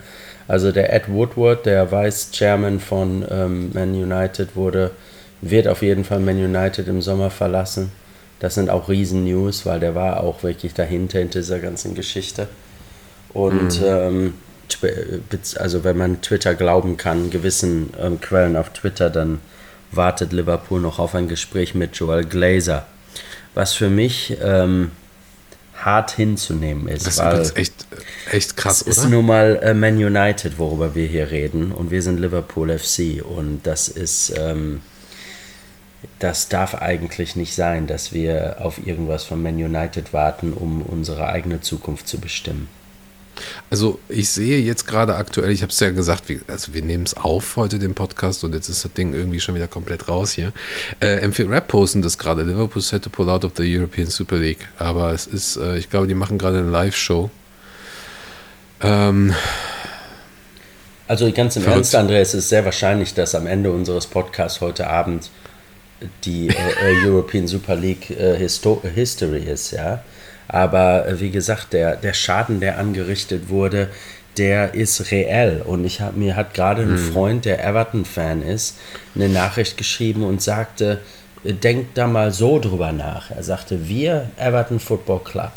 Also 0.47 0.73
der 0.73 0.93
Ed 0.93 1.09
Woodward, 1.11 1.67
der 1.67 1.93
Vice 1.93 2.31
Chairman 2.33 2.81
von 2.81 3.25
ähm, 3.31 3.71
Man 3.75 3.91
United, 3.91 4.57
wurde, 4.57 4.93
wird 5.43 5.69
auf 5.69 5.83
jeden 5.83 6.05
Fall 6.05 6.21
Man 6.21 6.37
United 6.37 6.89
im 6.89 7.03
Sommer 7.03 7.31
verlassen. 7.31 7.93
Das 8.41 8.55
sind 8.55 8.71
auch 8.71 8.89
Riesen-News, 8.89 9.67
weil 9.67 9.81
der 9.81 9.95
war 9.95 10.23
auch 10.23 10.43
wirklich 10.43 10.73
dahinter 10.73 11.21
in 11.21 11.29
dieser 11.29 11.59
ganzen 11.59 11.95
Geschichte. 11.95 12.49
Und 13.35 13.81
mhm. 13.81 13.87
ähm, 13.87 14.35
also 15.57 15.85
wenn 15.85 15.97
man 15.97 16.21
Twitter 16.23 16.55
glauben 16.55 16.97
kann, 16.97 17.31
gewissen 17.31 17.91
ähm, 18.01 18.21
Quellen 18.21 18.57
auf 18.57 18.71
Twitter, 18.71 19.11
dann 19.11 19.41
wartet 19.91 20.33
Liverpool 20.33 20.81
noch 20.81 20.99
auf 20.99 21.15
ein 21.15 21.29
Gespräch 21.29 21.75
mit 21.75 21.97
Joel 21.97 22.25
Glazer. 22.25 22.87
Was 23.55 23.73
für 23.73 23.91
mich 23.91 24.37
ähm, 24.43 24.91
hart 25.75 26.11
hinzunehmen 26.13 26.89
ist. 26.89 27.07
Das 27.07 27.19
ist 27.19 27.57
echt, 27.57 27.87
echt 28.31 28.57
krass, 28.57 28.83
es 28.83 28.99
oder? 28.99 29.07
ist 29.07 29.11
nun 29.11 29.27
mal 29.27 29.61
äh, 29.63 29.75
Man 29.75 29.97
United, 29.97 30.59
worüber 30.59 30.95
wir 30.95 31.07
hier 31.07 31.31
reden. 31.31 31.73
Und 31.73 31.91
wir 31.91 32.03
sind 32.03 32.21
Liverpool 32.21 32.77
FC. 32.77 33.23
Und 33.25 33.61
das 33.65 33.89
ist. 33.89 34.33
Ähm, 34.37 34.81
das 36.21 36.49
darf 36.49 36.77
eigentlich 36.77 37.35
nicht 37.35 37.55
sein, 37.55 37.89
dass 37.89 38.13
wir 38.13 38.59
auf 38.61 38.87
irgendwas 38.87 39.25
von 39.25 39.43
Man 39.43 39.57
United 39.57 40.13
warten, 40.13 40.53
um 40.53 40.83
unsere 40.83 41.29
eigene 41.29 41.61
Zukunft 41.61 42.07
zu 42.07 42.21
bestimmen. 42.21 42.69
Also 43.71 43.99
ich 44.09 44.31
sehe 44.31 44.61
jetzt 44.61 44.87
gerade 44.87 45.17
aktuell, 45.17 45.51
ich 45.51 45.63
habe 45.63 45.71
es 45.71 45.81
ja 45.81 45.91
gesagt, 45.91 46.29
wir, 46.29 46.41
also 46.47 46.75
wir 46.75 46.83
nehmen 46.83 47.05
es 47.05 47.15
auf 47.15 47.57
heute, 47.57 47.79
den 47.79 47.95
Podcast, 47.95 48.45
und 48.45 48.55
jetzt 48.55 48.69
ist 48.69 48.85
das 48.85 48.93
Ding 48.93 49.15
irgendwie 49.15 49.41
schon 49.41 49.55
wieder 49.55 49.69
komplett 49.69 50.09
raus 50.09 50.33
hier. 50.33 50.53
Äh, 51.01 51.27
M4 51.27 51.51
Rap 51.51 51.69
posten 51.69 52.03
das 52.03 52.19
gerade, 52.19 52.43
Liverpool 52.43 52.83
set 52.83 53.03
to 53.03 53.11
pull 53.11 53.29
out 53.29 53.45
of 53.45 53.53
the 53.57 53.65
European 53.65 54.09
Super 54.09 54.37
League. 54.37 54.69
Aber 54.79 55.13
es 55.13 55.27
ist, 55.27 55.57
äh, 55.57 55.77
ich 55.79 55.91
glaube, 55.91 56.07
die 56.07 56.15
machen 56.15 56.39
gerade 56.39 56.59
eine 56.59 56.71
Live-Show. 56.71 57.31
Ähm, 58.81 59.35
also 61.09 61.33
ganz 61.33 61.57
im. 61.57 61.65
Ernst, 61.65 61.97
André, 61.97 62.21
es 62.21 62.35
ist 62.35 62.51
sehr 62.51 62.65
wahrscheinlich, 62.65 63.15
dass 63.15 63.35
am 63.35 63.47
Ende 63.47 63.73
unseres 63.73 64.07
Podcasts 64.07 64.61
heute 64.61 64.89
Abend 64.89 65.31
die 66.25 66.49
äh, 66.49 66.53
äh 66.53 67.07
European 67.07 67.49
Super 67.49 67.75
League 67.75 68.11
äh, 68.11 68.37
Histo 68.37 68.83
History 68.95 69.43
ist, 69.43 69.73
ja. 69.73 70.05
Aber 70.49 71.07
äh, 71.07 71.21
wie 71.21 71.31
gesagt, 71.31 71.73
der, 71.73 71.97
der 71.97 72.15
Schaden, 72.15 72.61
der 72.61 72.79
angerichtet 72.79 73.51
wurde, 73.51 73.91
der 74.39 74.75
ist 74.75 75.11
reell. 75.13 75.63
Und 75.63 75.85
ich 75.85 76.01
hab, 76.01 76.17
mir 76.17 76.37
hat 76.37 76.55
gerade 76.55 76.83
ein 76.83 76.97
hm. 76.97 77.13
Freund, 77.13 77.45
der 77.45 77.65
Everton-Fan 77.65 78.43
ist, 78.43 78.77
eine 79.15 79.29
Nachricht 79.29 79.77
geschrieben 79.77 80.25
und 80.25 80.43
sagte, 80.43 81.01
äh, 81.45 81.53
denkt 81.53 81.99
da 81.99 82.07
mal 82.07 82.33
so 82.33 82.59
drüber 82.59 82.93
nach. 82.93 83.31
Er 83.31 83.43
sagte, 83.43 83.89
wir, 83.89 84.31
Everton 84.39 84.81
Football 84.81 85.21
Club, 85.21 85.53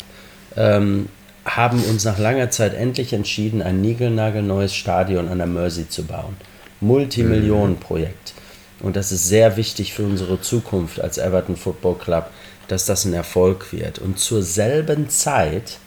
ähm, 0.56 1.08
haben 1.44 1.82
uns 1.84 2.04
nach 2.04 2.18
langer 2.18 2.50
Zeit 2.50 2.74
endlich 2.74 3.12
entschieden, 3.12 3.62
ein 3.62 3.80
niegelnagelneues 3.80 4.74
Stadion 4.74 5.28
an 5.28 5.38
der 5.38 5.46
Mersey 5.46 5.88
zu 5.88 6.04
bauen. 6.04 6.36
Multimillionenprojekt. 6.80 8.34
Und 8.80 8.96
das 8.96 9.12
ist 9.12 9.28
sehr 9.28 9.56
wichtig 9.56 9.92
für 9.92 10.02
unsere 10.02 10.40
Zukunft 10.40 11.00
als 11.00 11.18
Everton 11.18 11.56
Football 11.56 11.96
Club 11.96 12.30
dass 12.72 12.86
das 12.86 13.04
ein 13.04 13.12
Erfolg 13.12 13.70
wird. 13.72 13.98
Und 13.98 14.18
zur 14.18 14.42
selben 14.42 15.10
Zeit 15.10 15.78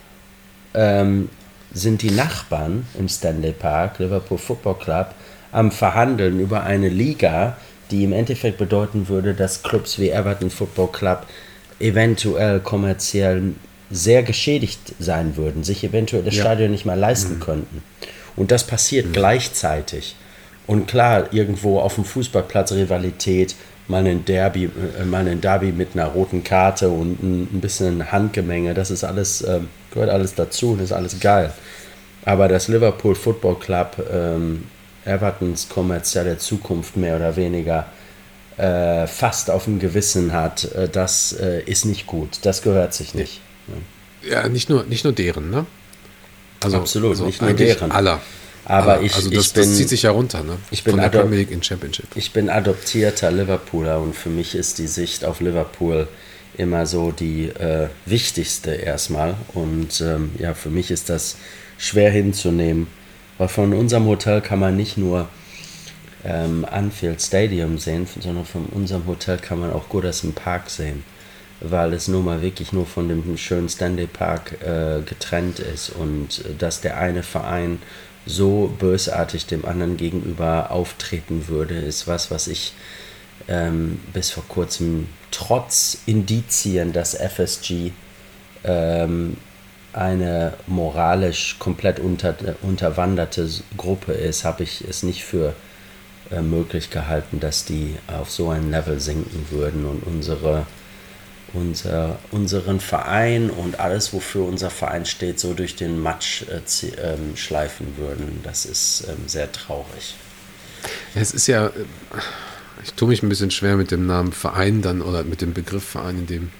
ähm, 0.75 1.29
sind 1.73 2.03
die 2.03 2.11
Nachbarn 2.11 2.85
im 2.99 3.09
Stanley 3.09 3.53
Park, 3.53 3.97
Liverpool 3.97 4.37
Football 4.37 4.75
Club, 4.75 5.15
am 5.51 5.71
Verhandeln 5.71 6.39
über 6.39 6.63
eine 6.63 6.89
Liga, 6.89 7.57
die 7.89 8.03
im 8.03 8.13
Endeffekt 8.13 8.59
bedeuten 8.59 9.07
würde, 9.07 9.33
dass 9.33 9.63
Clubs 9.63 9.97
wie 9.97 10.11
Everton 10.11 10.51
Football 10.51 10.91
Club 10.91 11.25
eventuell 11.79 12.59
kommerziell 12.59 13.53
sehr 13.89 14.21
geschädigt 14.21 14.93
sein 14.99 15.37
würden, 15.37 15.63
sich 15.63 15.83
eventuell 15.83 16.21
das 16.21 16.35
ja. 16.35 16.41
Stadion 16.41 16.69
nicht 16.69 16.85
mehr 16.85 16.95
leisten 16.95 17.35
mhm. 17.35 17.39
könnten. 17.39 17.83
Und 18.35 18.51
das 18.51 18.63
passiert 18.63 19.07
mhm. 19.07 19.13
gleichzeitig. 19.13 20.15
Und 20.67 20.87
klar, 20.87 21.33
irgendwo 21.33 21.79
auf 21.79 21.95
dem 21.95 22.05
Fußballplatz 22.05 22.73
Rivalität, 22.73 23.55
mal 23.87 24.05
ein 24.05 24.25
Derby, 24.25 24.65
äh, 24.99 25.05
mal 25.05 25.27
ein 25.27 25.41
Derby 25.41 25.71
mit 25.71 25.89
einer 25.93 26.07
roten 26.07 26.43
Karte 26.43 26.89
und 26.89 27.21
ein, 27.21 27.61
bisschen 27.61 28.11
Handgemenge, 28.11 28.73
das 28.73 28.91
ist 28.91 29.03
alles, 29.03 29.41
äh, 29.41 29.59
gehört 29.91 30.09
alles 30.09 30.35
dazu 30.35 30.71
und 30.71 30.81
ist 30.81 30.91
alles 30.91 31.19
geil. 31.19 31.53
Aber 32.25 32.47
das 32.47 32.67
Liverpool 32.67 33.15
Football 33.15 33.55
Club, 33.59 33.97
ähm, 34.11 34.65
Evertons 35.05 35.69
kommerzielle 35.69 36.37
Zukunft 36.39 36.97
mehr 36.97 37.15
oder 37.15 37.35
weniger 37.35 37.85
äh, 38.57 39.05
fast 39.05 39.51
auf 39.51 39.65
dem 39.65 39.79
Gewissen 39.79 40.33
hat, 40.33 40.65
äh, 40.73 40.89
das 40.89 41.33
äh, 41.33 41.61
ist 41.65 41.85
nicht 41.85 42.07
gut. 42.07 42.39
Das 42.41 42.61
gehört 42.63 42.93
sich 42.93 43.13
nicht. 43.13 43.41
Ja, 44.27 44.47
nicht 44.47 44.69
nur, 44.69 44.85
nicht 44.85 45.03
nur 45.03 45.13
deren, 45.13 45.51
ne? 45.51 45.65
Also, 46.63 46.77
Absolut, 46.77 47.11
also 47.11 47.25
nicht 47.25 47.41
nur 47.41 47.53
deren. 47.53 47.91
Aller. 47.91 48.21
Aber 48.65 49.01
ich, 49.01 49.15
also 49.15 49.29
das, 49.29 49.47
ich 49.47 49.53
bin, 49.53 49.63
das 49.63 49.75
zieht 49.75 49.89
sich 49.89 50.03
ja 50.03 50.11
runter, 50.11 50.43
ne? 50.43 50.57
Ich 50.71 50.83
bin 50.83 50.91
Von 50.91 51.01
der 51.01 51.09
Premier 51.09 51.39
League 51.39 51.51
in 51.51 51.61
Championship. 51.61 52.07
Ich 52.15 52.33
bin 52.33 52.49
adoptierter 52.49 53.31
Liverpooler 53.31 54.01
und 54.01 54.15
für 54.15 54.29
mich 54.29 54.55
ist 54.55 54.79
die 54.79 54.87
Sicht 54.87 55.23
auf 55.23 55.39
Liverpool 55.39 56.07
immer 56.57 56.85
so 56.85 57.11
die 57.11 57.49
äh, 57.49 57.89
wichtigste 58.05 58.71
erstmal. 58.71 59.35
Und 59.53 60.01
ähm, 60.01 60.31
ja, 60.39 60.53
für 60.53 60.69
mich 60.69 60.89
ist 60.89 61.09
das 61.09 61.37
schwer 61.77 62.09
hinzunehmen, 62.09 62.87
weil 63.37 63.49
von 63.49 63.73
unserem 63.73 64.05
Hotel 64.05 64.41
kann 64.41 64.59
man 64.59 64.75
nicht 64.75 64.97
nur 64.97 65.29
ähm, 66.23 66.65
Anfield 66.69 67.21
Stadium 67.21 67.77
sehen, 67.77 68.07
sondern 68.19 68.45
von 68.45 68.65
unserem 68.65 69.05
Hotel 69.05 69.37
kann 69.37 69.59
man 69.59 69.71
auch 69.71 69.89
Goodison 69.89 70.33
Park 70.33 70.69
sehen 70.69 71.03
weil 71.61 71.93
es 71.93 72.07
nun 72.07 72.25
mal 72.25 72.41
wirklich 72.41 72.73
nur 72.73 72.85
von 72.85 73.07
dem 73.07 73.37
schönen 73.37 73.69
Stanley 73.69 74.07
Park 74.07 74.61
äh, 74.61 75.01
getrennt 75.01 75.59
ist 75.59 75.89
und 75.89 76.43
äh, 76.45 76.53
dass 76.57 76.81
der 76.81 76.97
eine 76.97 77.23
Verein 77.23 77.79
so 78.25 78.73
bösartig 78.79 79.45
dem 79.45 79.65
anderen 79.65 79.97
gegenüber 79.97 80.71
auftreten 80.71 81.47
würde, 81.47 81.75
ist 81.75 82.07
was, 82.07 82.31
was 82.31 82.47
ich 82.47 82.73
ähm, 83.47 83.99
bis 84.13 84.31
vor 84.31 84.43
kurzem 84.47 85.07
trotz 85.31 85.99
Indizien, 86.05 86.93
dass 86.93 87.13
FSG 87.13 87.91
ähm, 88.63 89.37
eine 89.93 90.53
moralisch 90.67 91.57
komplett 91.59 91.99
unter, 91.99 92.35
unterwanderte 92.61 93.47
Gruppe 93.77 94.13
ist, 94.13 94.43
habe 94.43 94.63
ich 94.63 94.83
es 94.87 95.03
nicht 95.03 95.23
für 95.23 95.53
äh, 96.31 96.41
möglich 96.41 96.89
gehalten, 96.89 97.39
dass 97.39 97.65
die 97.65 97.95
auf 98.07 98.31
so 98.31 98.49
ein 98.49 98.71
Level 98.71 98.99
sinken 98.99 99.45
würden 99.51 99.85
und 99.85 100.03
unsere 100.05 100.65
unser, 101.55 102.19
unseren 102.31 102.79
Verein 102.79 103.49
und 103.49 103.79
alles, 103.79 104.13
wofür 104.13 104.45
unser 104.45 104.69
Verein 104.69 105.05
steht, 105.05 105.39
so 105.39 105.53
durch 105.53 105.75
den 105.75 105.99
Matsch 105.99 106.43
äh, 106.43 106.61
ähm, 107.01 107.35
schleifen 107.35 107.97
würden. 107.97 108.41
Das 108.43 108.65
ist 108.65 109.05
ähm, 109.07 109.27
sehr 109.27 109.51
traurig. 109.51 110.15
Es 111.15 111.31
ist 111.31 111.47
ja, 111.47 111.71
ich 112.83 112.93
tue 112.93 113.07
mich 113.07 113.23
ein 113.23 113.29
bisschen 113.29 113.51
schwer 113.51 113.77
mit 113.77 113.91
dem 113.91 114.05
Namen 114.05 114.31
Verein 114.31 114.81
dann 114.81 115.01
oder 115.01 115.23
mit 115.23 115.41
dem 115.41 115.53
Begriff 115.53 115.83
Verein 115.83 116.19
in 116.19 116.27
dem, 116.27 116.51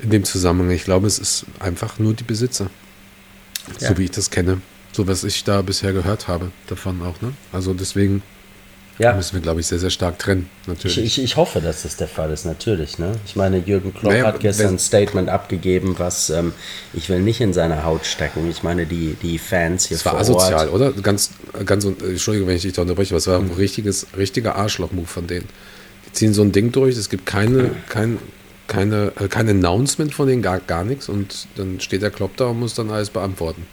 in 0.00 0.10
dem 0.10 0.24
Zusammenhang. 0.24 0.70
Ich 0.70 0.84
glaube, 0.84 1.06
es 1.06 1.18
ist 1.18 1.46
einfach 1.58 1.98
nur 1.98 2.14
die 2.14 2.24
Besitzer, 2.24 2.70
ja. 3.80 3.88
so 3.88 3.98
wie 3.98 4.04
ich 4.04 4.10
das 4.10 4.30
kenne. 4.30 4.60
So 4.92 5.06
was 5.06 5.22
ich 5.24 5.44
da 5.44 5.62
bisher 5.62 5.92
gehört 5.92 6.28
habe 6.28 6.50
davon 6.66 7.02
auch. 7.02 7.20
Ne? 7.20 7.32
Also 7.52 7.74
deswegen 7.74 8.22
ja. 8.98 9.10
Da 9.10 9.16
müssen 9.16 9.34
wir, 9.34 9.40
glaube 9.40 9.60
ich, 9.60 9.66
sehr, 9.66 9.78
sehr 9.78 9.90
stark 9.90 10.18
trennen, 10.18 10.50
natürlich. 10.66 10.98
Ich, 10.98 11.18
ich, 11.18 11.24
ich, 11.24 11.36
hoffe, 11.36 11.60
dass 11.60 11.84
das 11.84 11.96
der 11.96 12.08
Fall 12.08 12.32
ist, 12.32 12.44
natürlich. 12.44 12.98
Ne? 12.98 13.12
Ich 13.26 13.36
meine, 13.36 13.58
Jürgen 13.58 13.94
Klopp 13.94 14.12
naja, 14.12 14.26
hat 14.26 14.40
gestern 14.40 14.74
ein 14.74 14.78
Statement 14.78 15.28
abgegeben, 15.28 15.94
was 15.98 16.30
ähm, 16.30 16.52
ich 16.92 17.08
will 17.08 17.20
nicht 17.20 17.40
in 17.40 17.52
seine 17.52 17.84
Haut 17.84 18.06
stecken. 18.06 18.50
Ich 18.50 18.64
meine, 18.64 18.86
die, 18.86 19.16
die 19.22 19.38
Fans 19.38 19.86
hier 19.86 19.96
das 19.96 20.02
vor 20.02 20.14
war 20.14 20.20
asozial, 20.20 20.68
Ort, 20.68 20.74
oder? 20.74 20.92
Ganz, 20.92 21.30
ganz, 21.64 21.84
Entschuldigung, 21.84 22.48
wenn 22.48 22.56
ich 22.56 22.62
dich 22.62 22.72
da 22.72 22.82
unterbreche, 22.82 23.12
aber 23.12 23.18
es 23.18 23.26
war 23.28 23.38
ein 23.38 23.46
mhm. 23.46 23.52
richtiges, 23.52 24.08
richtiger 24.16 24.56
Arschloch-Move 24.56 25.06
von 25.06 25.28
denen. 25.28 25.48
Die 26.06 26.12
ziehen 26.12 26.34
so 26.34 26.42
ein 26.42 26.50
Ding 26.50 26.72
durch, 26.72 26.96
es 26.96 27.08
gibt 27.08 27.24
keine, 27.24 27.70
kein, 27.88 28.18
keine, 28.66 29.12
äh, 29.20 29.28
kein 29.28 29.48
Announcement 29.48 30.12
von 30.12 30.26
denen, 30.26 30.42
gar, 30.42 30.58
gar 30.58 30.84
nichts 30.84 31.08
und 31.08 31.46
dann 31.54 31.78
steht 31.80 32.02
der 32.02 32.10
Klopp 32.10 32.36
da 32.36 32.46
und 32.46 32.58
muss 32.58 32.74
dann 32.74 32.90
alles 32.90 33.10
beantworten. 33.10 33.64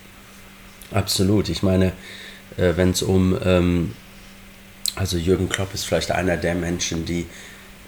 Absolut. 0.91 1.50
Ich 1.50 1.63
meine, 1.63 1.94
äh, 2.58 2.74
wenn 2.75 2.91
es 2.91 3.01
um 3.01 3.36
ähm, 3.44 3.94
also 4.96 5.18
Jürgen 5.18 5.50
Klopp 5.50 5.74
ist 5.74 5.86
vielleicht 5.86 6.12
einer 6.12 6.38
der 6.38 6.56
Menschen, 6.56 7.06
die 7.06 7.25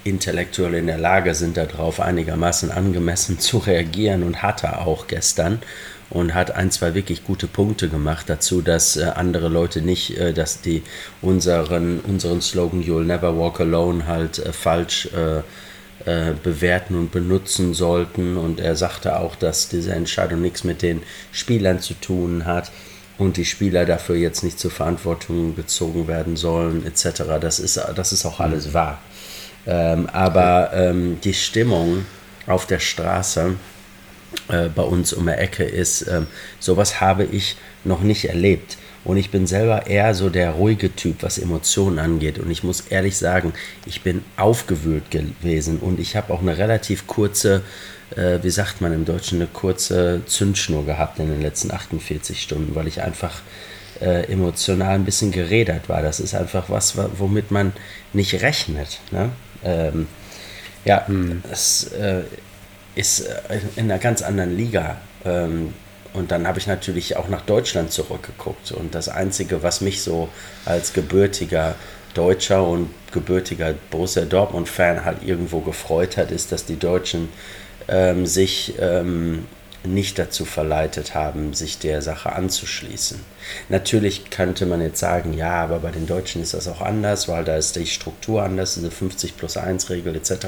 intellektuell 0.03 0.75
in 0.75 0.87
der 0.87 0.97
Lage 0.97 1.35
sind, 1.35 1.57
darauf 1.57 1.99
einigermaßen 1.99 2.71
angemessen 2.71 3.39
zu 3.39 3.57
reagieren 3.57 4.23
und 4.23 4.41
hat 4.41 4.63
er 4.63 4.85
auch 4.85 5.07
gestern 5.07 5.59
und 6.09 6.33
hat 6.33 6.51
ein, 6.51 6.71
zwei 6.71 6.93
wirklich 6.93 7.25
gute 7.25 7.47
Punkte 7.47 7.89
gemacht 7.89 8.29
dazu, 8.29 8.61
dass 8.61 8.95
äh, 8.95 9.03
andere 9.15 9.49
Leute 9.49 9.81
nicht, 9.81 10.17
äh, 10.17 10.33
dass 10.33 10.61
die 10.61 10.83
unseren, 11.21 11.99
unseren 11.99 12.41
Slogan 12.41 12.81
You'll 12.81 13.03
Never 13.03 13.37
Walk 13.37 13.59
Alone 13.59 14.07
halt 14.07 14.39
äh, 14.39 14.53
falsch 14.53 15.09
äh, 15.13 15.41
bewerten 16.41 16.95
und 16.95 17.11
benutzen 17.11 17.73
sollten. 17.73 18.37
Und 18.37 18.61
er 18.61 18.77
sagte 18.77 19.19
auch, 19.19 19.35
dass 19.35 19.67
diese 19.67 19.91
Entscheidung 19.91 20.41
nichts 20.41 20.63
mit 20.63 20.81
den 20.81 21.01
Spielern 21.33 21.81
zu 21.81 21.95
tun 21.95 22.45
hat 22.45 22.71
und 23.17 23.37
die 23.37 23.45
Spieler 23.45 23.85
dafür 23.85 24.15
jetzt 24.15 24.43
nicht 24.43 24.59
zur 24.59 24.71
Verantwortung 24.71 25.55
gezogen 25.55 26.07
werden 26.07 26.35
sollen, 26.35 26.85
etc. 26.85 27.23
Das 27.41 27.59
ist, 27.59 27.79
das 27.95 28.11
ist 28.11 28.25
auch 28.25 28.39
alles 28.39 28.67
mhm. 28.67 28.73
wahr. 28.73 29.01
Ähm, 29.65 30.07
aber 30.07 30.71
ähm, 30.73 31.19
die 31.23 31.33
Stimmung 31.33 32.05
auf 32.45 32.65
der 32.65 32.79
Straße 32.79 33.55
äh, 34.49 34.69
bei 34.69 34.83
uns 34.83 35.13
um 35.13 35.25
die 35.25 35.31
Ecke 35.33 35.63
ist, 35.63 36.07
ähm, 36.07 36.27
sowas 36.59 37.01
habe 37.01 37.25
ich 37.25 37.57
noch 37.83 38.01
nicht 38.01 38.25
erlebt. 38.25 38.77
Und 39.03 39.17
ich 39.17 39.31
bin 39.31 39.47
selber 39.47 39.87
eher 39.87 40.13
so 40.13 40.29
der 40.29 40.51
ruhige 40.51 40.93
Typ, 40.93 41.23
was 41.23 41.37
Emotionen 41.37 41.97
angeht. 41.97 42.39
Und 42.39 42.51
ich 42.51 42.63
muss 42.63 42.81
ehrlich 42.89 43.17
sagen, 43.17 43.53
ich 43.85 44.01
bin 44.01 44.21
aufgewühlt 44.35 45.11
gewesen 45.11 45.79
und 45.79 45.99
ich 45.99 46.17
habe 46.17 46.33
auch 46.33 46.41
eine 46.41 46.57
relativ 46.57 47.07
kurze 47.07 47.61
äh, 48.15 48.39
wie 48.41 48.49
sagt 48.49 48.81
man 48.81 48.93
im 48.93 49.05
Deutschen, 49.05 49.39
eine 49.39 49.47
kurze 49.47 50.21
Zündschnur 50.25 50.85
gehabt 50.85 51.19
in 51.19 51.29
den 51.29 51.41
letzten 51.41 51.71
48 51.71 52.41
Stunden, 52.41 52.75
weil 52.75 52.87
ich 52.87 53.01
einfach 53.01 53.41
äh, 54.01 54.31
emotional 54.31 54.95
ein 54.95 55.05
bisschen 55.05 55.31
gerädert 55.31 55.89
war. 55.89 56.01
Das 56.01 56.19
ist 56.19 56.33
einfach 56.33 56.69
was, 56.69 56.95
womit 57.17 57.51
man 57.51 57.73
nicht 58.13 58.41
rechnet. 58.41 58.99
Ne? 59.11 59.29
Ähm, 59.63 60.07
ja, 60.85 61.07
hm. 61.07 61.43
es 61.51 61.91
äh, 61.93 62.21
ist 62.95 63.21
äh, 63.21 63.59
in 63.75 63.91
einer 63.91 63.99
ganz 63.99 64.21
anderen 64.21 64.55
Liga. 64.55 64.97
Ähm, 65.25 65.73
und 66.13 66.31
dann 66.31 66.47
habe 66.47 66.57
ich 66.59 66.67
natürlich 66.67 67.15
auch 67.17 67.27
nach 67.27 67.41
Deutschland 67.41 67.91
zurückgeguckt. 67.91 68.71
Und 68.71 68.95
das 68.95 69.09
Einzige, 69.09 69.61
was 69.61 69.81
mich 69.81 70.01
so 70.01 70.29
als 70.65 70.93
gebürtiger 70.93 71.75
Deutscher 72.13 72.65
und 72.67 72.89
gebürtiger 73.11 73.75
Borussia 73.91 74.25
Dortmund-Fan 74.25 75.05
halt 75.05 75.23
irgendwo 75.23 75.59
gefreut 75.59 76.17
hat, 76.17 76.31
ist, 76.31 76.51
dass 76.51 76.65
die 76.65 76.79
Deutschen 76.79 77.29
ähm, 77.87 78.25
sich 78.25 78.75
ähm, 78.79 79.45
nicht 79.83 80.19
dazu 80.19 80.45
verleitet 80.45 81.15
haben, 81.15 81.53
sich 81.53 81.79
der 81.79 82.01
Sache 82.01 82.33
anzuschließen. 82.33 83.19
Natürlich 83.69 84.29
könnte 84.29 84.65
man 84.65 84.81
jetzt 84.81 84.99
sagen, 84.99 85.33
ja, 85.33 85.63
aber 85.63 85.79
bei 85.79 85.91
den 85.91 86.07
Deutschen 86.07 86.41
ist 86.41 86.53
das 86.53 86.67
auch 86.67 86.81
anders, 86.81 87.27
weil 87.27 87.43
da 87.43 87.55
ist 87.55 87.75
die 87.75 87.85
Struktur 87.85 88.43
anders, 88.43 88.75
diese 88.75 88.91
50 88.91 89.37
plus 89.37 89.57
1 89.57 89.89
Regel 89.89 90.15
etc. 90.15 90.47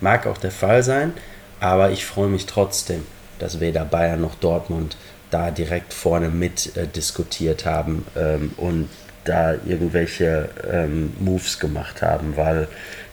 Mag 0.00 0.26
auch 0.26 0.38
der 0.38 0.50
Fall 0.50 0.82
sein, 0.82 1.12
aber 1.60 1.90
ich 1.90 2.04
freue 2.04 2.28
mich 2.28 2.46
trotzdem, 2.46 3.06
dass 3.38 3.60
weder 3.60 3.84
Bayern 3.84 4.20
noch 4.20 4.34
Dortmund 4.34 4.96
da 5.30 5.50
direkt 5.50 5.92
vorne 5.94 6.28
mit 6.28 6.76
äh, 6.76 6.86
diskutiert 6.86 7.64
haben 7.64 8.06
ähm, 8.16 8.52
und 8.56 8.88
da 9.24 9.52
irgendwelche 9.52 10.48
ähm, 10.70 11.12
Moves 11.20 11.58
gemacht 11.58 12.02
haben, 12.02 12.36
weil 12.36 12.68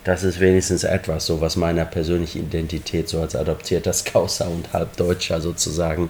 das 0.08 0.24
ist 0.24 0.40
wenigstens 0.40 0.86
etwas, 0.86 1.26
so 1.26 1.42
was 1.42 1.58
meiner 1.58 1.84
persönlichen 1.84 2.40
Identität 2.40 3.10
so 3.10 3.20
als 3.20 3.36
adoptierter 3.36 3.92
Scouser 3.92 4.50
und 4.50 4.72
Halbdeutscher 4.72 5.42
sozusagen 5.42 6.10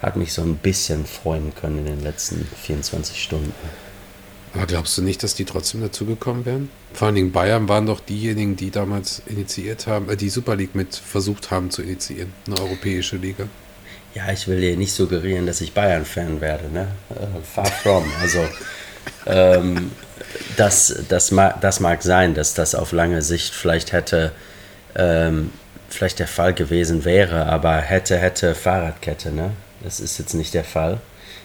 hat 0.00 0.14
mich 0.14 0.32
so 0.32 0.42
ein 0.42 0.56
bisschen 0.56 1.04
freuen 1.04 1.52
können 1.52 1.78
in 1.78 1.86
den 1.86 2.02
letzten 2.02 2.46
24 2.62 3.20
Stunden. 3.20 3.52
Aber 4.54 4.66
glaubst 4.66 4.96
du 4.96 5.02
nicht, 5.02 5.24
dass 5.24 5.34
die 5.34 5.44
trotzdem 5.44 5.80
dazugekommen 5.80 6.46
wären? 6.46 6.70
Vor 6.92 7.06
allen 7.06 7.16
Dingen 7.16 7.32
Bayern 7.32 7.68
waren 7.68 7.86
doch 7.86 7.98
diejenigen, 7.98 8.54
die 8.54 8.70
damals 8.70 9.20
initiiert 9.26 9.88
haben, 9.88 10.08
äh, 10.08 10.16
die 10.16 10.30
Super 10.30 10.54
League 10.54 10.76
mit 10.76 10.94
versucht 10.94 11.50
haben 11.50 11.72
zu 11.72 11.82
initiieren, 11.82 12.32
eine 12.46 12.60
europäische 12.60 13.16
Liga. 13.16 13.48
Ja, 14.14 14.30
ich 14.30 14.46
will 14.46 14.60
dir 14.60 14.76
nicht 14.76 14.92
suggerieren, 14.92 15.46
dass 15.46 15.60
ich 15.60 15.72
Bayern-Fan 15.72 16.40
werde, 16.40 16.70
ne? 16.70 16.86
Uh, 17.10 17.40
far 17.42 17.66
from. 17.66 18.04
Also 18.20 18.46
ähm, 19.26 19.90
das, 20.56 21.04
das, 21.08 21.30
mag, 21.30 21.60
das 21.60 21.80
mag 21.80 22.02
sein, 22.02 22.34
dass 22.34 22.54
das 22.54 22.74
auf 22.74 22.92
lange 22.92 23.22
Sicht 23.22 23.54
vielleicht 23.54 23.92
hätte, 23.92 24.32
ähm, 24.96 25.50
vielleicht 25.88 26.18
der 26.18 26.28
Fall 26.28 26.54
gewesen 26.54 27.04
wäre, 27.04 27.46
aber 27.46 27.76
hätte, 27.76 28.16
hätte 28.18 28.54
Fahrradkette, 28.54 29.30
ne? 29.32 29.50
Das 29.82 30.00
ist 30.00 30.18
jetzt 30.18 30.34
nicht 30.34 30.54
der 30.54 30.64
Fall. 30.64 30.98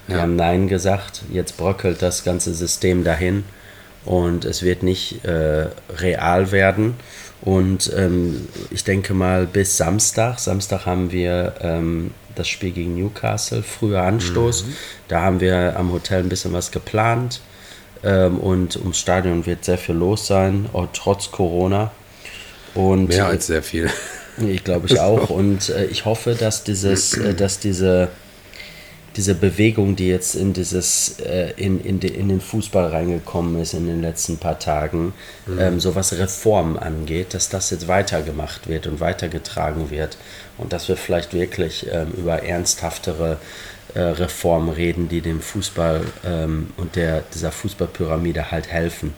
Wir 0.07 0.15
ja. 0.15 0.21
haben 0.21 0.35
Nein 0.35 0.67
gesagt, 0.67 1.21
jetzt 1.31 1.57
bröckelt 1.57 2.01
das 2.01 2.23
ganze 2.23 2.53
System 2.53 3.03
dahin 3.03 3.43
und 4.05 4.45
es 4.45 4.63
wird 4.63 4.81
nicht 4.81 5.23
äh, 5.25 5.67
real 5.97 6.51
werden. 6.51 6.95
Und 7.41 7.91
ähm, 7.95 8.47
ich 8.69 8.83
denke 8.83 9.13
mal 9.13 9.45
bis 9.45 9.77
Samstag. 9.77 10.39
Samstag 10.39 10.85
haben 10.85 11.11
wir 11.11 11.53
ähm, 11.61 12.11
das 12.35 12.47
Spiel 12.47 12.71
gegen 12.71 12.95
Newcastle, 12.95 13.63
früher 13.63 14.01
Anstoß. 14.01 14.65
Mhm. 14.65 14.75
Da 15.07 15.21
haben 15.21 15.39
wir 15.39 15.75
am 15.77 15.91
Hotel 15.91 16.19
ein 16.19 16.29
bisschen 16.29 16.53
was 16.53 16.71
geplant. 16.71 17.41
Ähm, 18.03 18.39
und 18.39 18.77
ums 18.77 18.99
Stadion 18.99 19.45
wird 19.45 19.65
sehr 19.65 19.77
viel 19.77 19.95
los 19.95 20.27
sein, 20.27 20.69
trotz 20.93 21.31
Corona. 21.31 21.91
Und, 22.75 23.09
Mehr 23.09 23.25
als 23.25 23.47
sehr 23.47 23.63
viel. 23.63 23.89
Ich 24.37 24.63
glaube 24.63 24.87
ich 24.87 24.99
auch. 24.99 25.29
Und 25.29 25.69
äh, 25.69 25.85
ich 25.85 26.05
hoffe, 26.05 26.35
dass 26.35 26.63
dieses, 26.63 27.17
äh, 27.17 27.33
dass 27.33 27.59
diese 27.59 28.09
diese 29.15 29.35
Bewegung, 29.35 29.95
die 29.95 30.07
jetzt 30.07 30.35
in 30.35 30.53
dieses 30.53 31.19
äh, 31.19 31.51
in, 31.57 31.83
in, 31.83 31.99
de, 31.99 32.11
in 32.11 32.29
den 32.29 32.41
Fußball 32.41 32.87
reingekommen 32.87 33.59
ist 33.61 33.73
in 33.73 33.87
den 33.87 34.01
letzten 34.01 34.37
paar 34.37 34.59
Tagen, 34.59 35.13
mhm. 35.45 35.59
ähm, 35.59 35.79
so 35.79 35.95
was 35.95 36.13
Reformen 36.13 36.77
angeht, 36.77 37.33
dass 37.33 37.49
das 37.49 37.69
jetzt 37.69 37.87
weitergemacht 37.87 38.69
wird 38.69 38.87
und 38.87 38.99
weitergetragen 38.99 39.89
wird 39.89 40.17
und 40.57 40.73
dass 40.73 40.87
wir 40.87 40.95
vielleicht 40.95 41.33
wirklich 41.33 41.87
ähm, 41.91 42.11
über 42.15 42.43
ernsthaftere 42.43 43.37
äh, 43.93 44.01
Reformen 44.01 44.69
reden, 44.69 45.09
die 45.09 45.21
dem 45.21 45.41
Fußball 45.41 46.01
ähm, 46.25 46.67
und 46.77 46.95
der, 46.95 47.23
dieser 47.33 47.51
Fußballpyramide 47.51 48.51
halt 48.51 48.67
helfen 48.67 49.13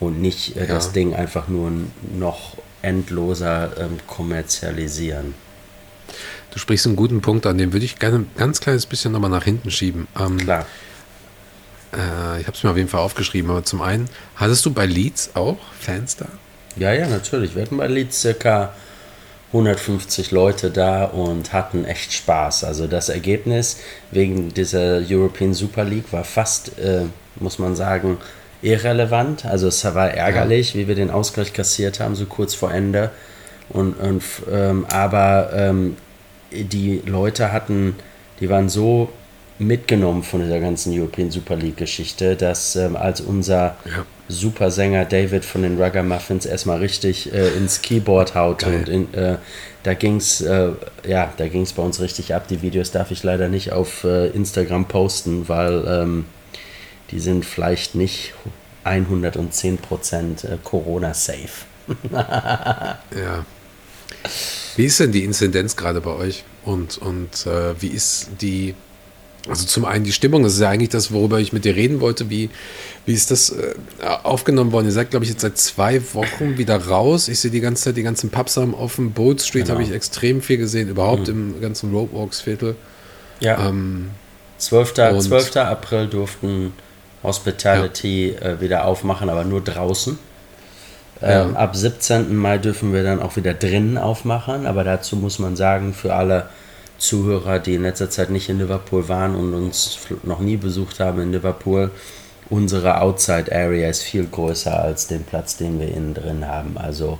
und 0.00 0.20
nicht 0.20 0.56
äh, 0.56 0.60
ja. 0.60 0.66
das 0.66 0.92
Ding 0.92 1.14
einfach 1.14 1.48
nur 1.48 1.72
noch 2.14 2.56
endloser 2.82 3.70
ähm, 3.78 3.98
kommerzialisieren. 4.06 5.34
Du 6.50 6.58
sprichst 6.58 6.86
einen 6.86 6.96
guten 6.96 7.22
Punkt 7.22 7.46
an, 7.46 7.56
den 7.56 7.72
würde 7.72 7.84
ich 7.84 7.98
gerne 7.98 8.18
ein 8.18 8.30
ganz 8.36 8.60
kleines 8.60 8.86
bisschen 8.86 9.12
nochmal 9.12 9.30
nach 9.30 9.44
hinten 9.44 9.70
schieben. 9.70 10.06
Ähm, 10.18 10.38
Klar. 10.38 10.66
Äh, 11.92 12.40
ich 12.40 12.46
habe 12.46 12.56
es 12.56 12.62
mir 12.62 12.70
auf 12.70 12.76
jeden 12.76 12.88
Fall 12.88 13.00
aufgeschrieben, 13.00 13.50
aber 13.50 13.64
zum 13.64 13.80
einen, 13.80 14.08
hattest 14.36 14.64
du 14.66 14.72
bei 14.72 14.86
Leeds 14.86 15.30
auch 15.34 15.58
Fans 15.80 16.16
da? 16.16 16.26
Ja, 16.76 16.92
ja, 16.92 17.06
natürlich. 17.06 17.54
Wir 17.54 17.62
hatten 17.62 17.76
bei 17.76 17.86
Leeds 17.86 18.20
circa 18.20 18.74
150 19.52 20.30
Leute 20.30 20.70
da 20.70 21.04
und 21.04 21.52
hatten 21.52 21.84
echt 21.84 22.12
Spaß. 22.12 22.64
Also 22.64 22.86
das 22.86 23.10
Ergebnis 23.10 23.80
wegen 24.10 24.54
dieser 24.54 25.02
European 25.06 25.52
Super 25.52 25.84
League 25.84 26.10
war 26.12 26.24
fast, 26.24 26.78
äh, 26.78 27.02
muss 27.36 27.58
man 27.58 27.76
sagen, 27.76 28.16
irrelevant. 28.62 29.44
Also 29.44 29.68
es 29.68 29.84
war 29.84 30.10
ärgerlich, 30.10 30.72
ja. 30.72 30.80
wie 30.80 30.88
wir 30.88 30.94
den 30.94 31.10
Ausgleich 31.10 31.52
kassiert 31.52 32.00
haben, 32.00 32.14
so 32.14 32.24
kurz 32.24 32.54
vor 32.54 32.72
Ende. 32.72 33.10
Und, 33.68 33.92
und 33.94 34.22
ähm, 34.50 34.86
aber 34.90 35.50
ähm, 35.54 35.96
die 36.50 37.02
Leute 37.04 37.52
hatten, 37.52 37.96
die 38.40 38.48
waren 38.48 38.68
so 38.68 39.10
mitgenommen 39.66 40.22
von 40.22 40.42
dieser 40.42 40.60
ganzen 40.60 40.98
European 40.98 41.30
Super 41.30 41.56
League 41.56 41.76
Geschichte, 41.76 42.36
dass 42.36 42.76
ähm, 42.76 42.96
als 42.96 43.20
unser 43.20 43.76
ja. 43.84 44.04
Supersänger 44.28 45.04
David 45.04 45.44
von 45.44 45.62
den 45.62 45.80
Rugger 45.80 46.02
Muffins 46.02 46.46
erstmal 46.46 46.78
richtig 46.78 47.32
äh, 47.32 47.48
ins 47.56 47.82
Keyboard 47.82 48.34
haut 48.34 48.60
Geil. 48.60 48.74
und 48.74 48.88
in, 48.88 49.14
äh, 49.14 49.36
da 49.82 49.94
ging's 49.94 50.40
äh, 50.40 50.70
ja, 51.06 51.32
da 51.36 51.48
ging's 51.48 51.72
bei 51.72 51.82
uns 51.82 52.00
richtig 52.00 52.34
ab. 52.34 52.48
Die 52.48 52.62
Videos 52.62 52.90
darf 52.90 53.10
ich 53.10 53.22
leider 53.22 53.48
nicht 53.48 53.72
auf 53.72 54.04
äh, 54.04 54.28
Instagram 54.28 54.86
posten, 54.86 55.48
weil 55.48 55.84
ähm, 55.86 56.24
die 57.10 57.20
sind 57.20 57.44
vielleicht 57.44 57.94
nicht 57.94 58.34
110% 58.84 60.44
äh, 60.44 60.58
Corona 60.62 61.14
safe. 61.14 61.66
ja. 62.10 63.44
Wie 64.76 64.84
ist 64.84 65.00
denn 65.00 65.12
die 65.12 65.24
Inzidenz 65.24 65.76
gerade 65.76 66.00
bei 66.00 66.12
euch? 66.12 66.44
Und, 66.64 66.98
und 66.98 67.46
äh, 67.46 67.80
wie 67.80 67.88
ist 67.88 68.30
die, 68.40 68.74
also 69.48 69.66
zum 69.66 69.84
einen 69.84 70.04
die 70.04 70.12
Stimmung, 70.12 70.44
das 70.44 70.54
ist 70.54 70.60
ja 70.60 70.68
eigentlich 70.68 70.90
das, 70.90 71.12
worüber 71.12 71.40
ich 71.40 71.52
mit 71.52 71.64
dir 71.64 71.74
reden 71.74 72.00
wollte. 72.00 72.30
Wie, 72.30 72.50
wie 73.06 73.12
ist 73.12 73.30
das 73.30 73.50
äh, 73.50 73.74
aufgenommen 74.22 74.70
worden? 74.72 74.86
Ihr 74.86 74.92
seid, 74.92 75.10
glaube 75.10 75.24
ich, 75.24 75.30
jetzt 75.30 75.40
seit 75.40 75.58
zwei 75.58 76.00
Wochen 76.14 76.58
wieder 76.58 76.76
raus. 76.76 77.28
Ich 77.28 77.40
sehe 77.40 77.50
die 77.50 77.60
ganze 77.60 77.84
Zeit, 77.84 77.96
die 77.96 78.04
ganzen 78.04 78.30
Pubs 78.30 78.56
haben 78.56 78.74
offen. 78.74 79.12
Boat 79.12 79.42
Street 79.42 79.64
genau. 79.64 79.74
habe 79.74 79.82
ich 79.82 79.92
extrem 79.92 80.42
viel 80.42 80.58
gesehen, 80.58 80.88
überhaupt 80.88 81.26
mhm. 81.26 81.54
im 81.54 81.60
ganzen 81.60 81.92
Roadwalks-Viertel. 81.92 82.76
Ja. 83.40 83.68
Ähm, 83.68 84.10
12. 84.58 84.94
12. 84.94 85.56
April 85.56 86.06
durften 86.06 86.72
Hospitality 87.24 88.34
ja. 88.34 88.40
äh, 88.40 88.60
wieder 88.60 88.84
aufmachen, 88.84 89.28
aber 89.28 89.44
nur 89.44 89.60
draußen. 89.60 90.18
Ähm, 91.20 91.56
ab 91.56 91.76
17. 91.76 92.34
Mai 92.34 92.58
dürfen 92.58 92.92
wir 92.92 93.04
dann 93.04 93.20
auch 93.20 93.36
wieder 93.36 93.54
drinnen 93.54 93.96
aufmachen, 93.96 94.66
aber 94.66 94.82
dazu 94.82 95.16
muss 95.16 95.38
man 95.38 95.54
sagen, 95.54 95.94
für 95.94 96.14
alle 96.14 96.48
Zuhörer, 97.02 97.58
die 97.58 97.74
in 97.74 97.82
letzter 97.82 98.10
Zeit 98.10 98.30
nicht 98.30 98.48
in 98.48 98.58
Liverpool 98.58 99.08
waren 99.08 99.34
und 99.34 99.54
uns 99.54 99.98
noch 100.22 100.38
nie 100.38 100.56
besucht 100.56 101.00
haben 101.00 101.20
in 101.20 101.32
Liverpool, 101.32 101.90
unsere 102.48 103.00
Outside 103.00 103.50
Area 103.50 103.88
ist 103.88 104.02
viel 104.02 104.26
größer 104.26 104.80
als 104.80 105.08
den 105.08 105.24
Platz, 105.24 105.56
den 105.56 105.80
wir 105.80 105.88
innen 105.88 106.14
drin 106.14 106.46
haben. 106.46 106.78
Also 106.78 107.18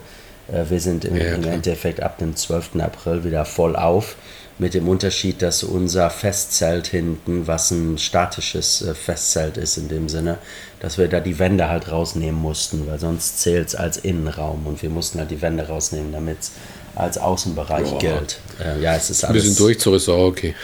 äh, 0.49 0.65
wir 0.69 0.81
sind 0.81 1.05
im, 1.05 1.17
ja, 1.17 1.35
im 1.35 1.45
Endeffekt 1.45 2.01
ab 2.01 2.19
dem 2.19 2.37
12. 2.37 2.77
April 2.79 3.25
wieder 3.25 3.45
voll 3.45 3.75
auf 3.75 4.15
mit 4.59 4.75
dem 4.75 4.87
Unterschied, 4.89 5.43
dass 5.43 5.65
unser 5.65 6.11
Festzelt 6.11 6.87
hinten, 6.87 7.49
was 7.49 7.73
ein 7.73 7.99
statisches 7.99 8.83
äh, 8.83 8.95
Festzelt 8.95 9.57
ist 9.57 9.79
in 9.79 9.89
dem 9.89 10.09
Sinne, 10.09 10.39
dass 10.79 10.97
wir 10.97 11.09
da 11.09 11.19
die 11.19 11.41
Wände 11.41 11.69
halt 11.69 11.91
rausnehmen 11.91 12.41
mussten, 12.41 12.87
weil 12.87 13.01
sonst 13.01 13.41
zählt 13.41 13.69
es 13.69 13.75
als 13.75 13.97
Innenraum 13.97 14.67
und 14.67 14.81
wir 14.83 14.91
mussten 14.91 15.19
halt 15.19 15.33
die 15.33 15.43
Wände 15.43 15.67
rausnehmen, 15.67 16.13
damit 16.13 16.39
es 16.41 16.53
als 16.95 17.19
Außenbereich 17.19 17.91
Boah. 17.91 17.99
gilt. 17.99 18.39
Äh, 18.63 18.81
ja, 18.81 18.95
es 18.95 19.11
ist 19.11 19.25
alles. 19.25 19.43
Ein 19.43 19.49
bisschen 19.49 19.57
Durchzug 19.57 19.95
ist 19.95 20.09
auch 20.09 20.27
okay. 20.27 20.55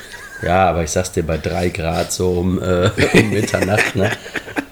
Ja, 0.42 0.68
aber 0.68 0.84
ich 0.84 0.90
sag's 0.90 1.12
dir, 1.12 1.24
bei 1.24 1.38
drei 1.38 1.68
Grad 1.68 2.12
so 2.12 2.30
um, 2.30 2.62
äh, 2.62 2.90
um 3.14 3.30
Mitternacht, 3.30 3.96
ne? 3.96 4.10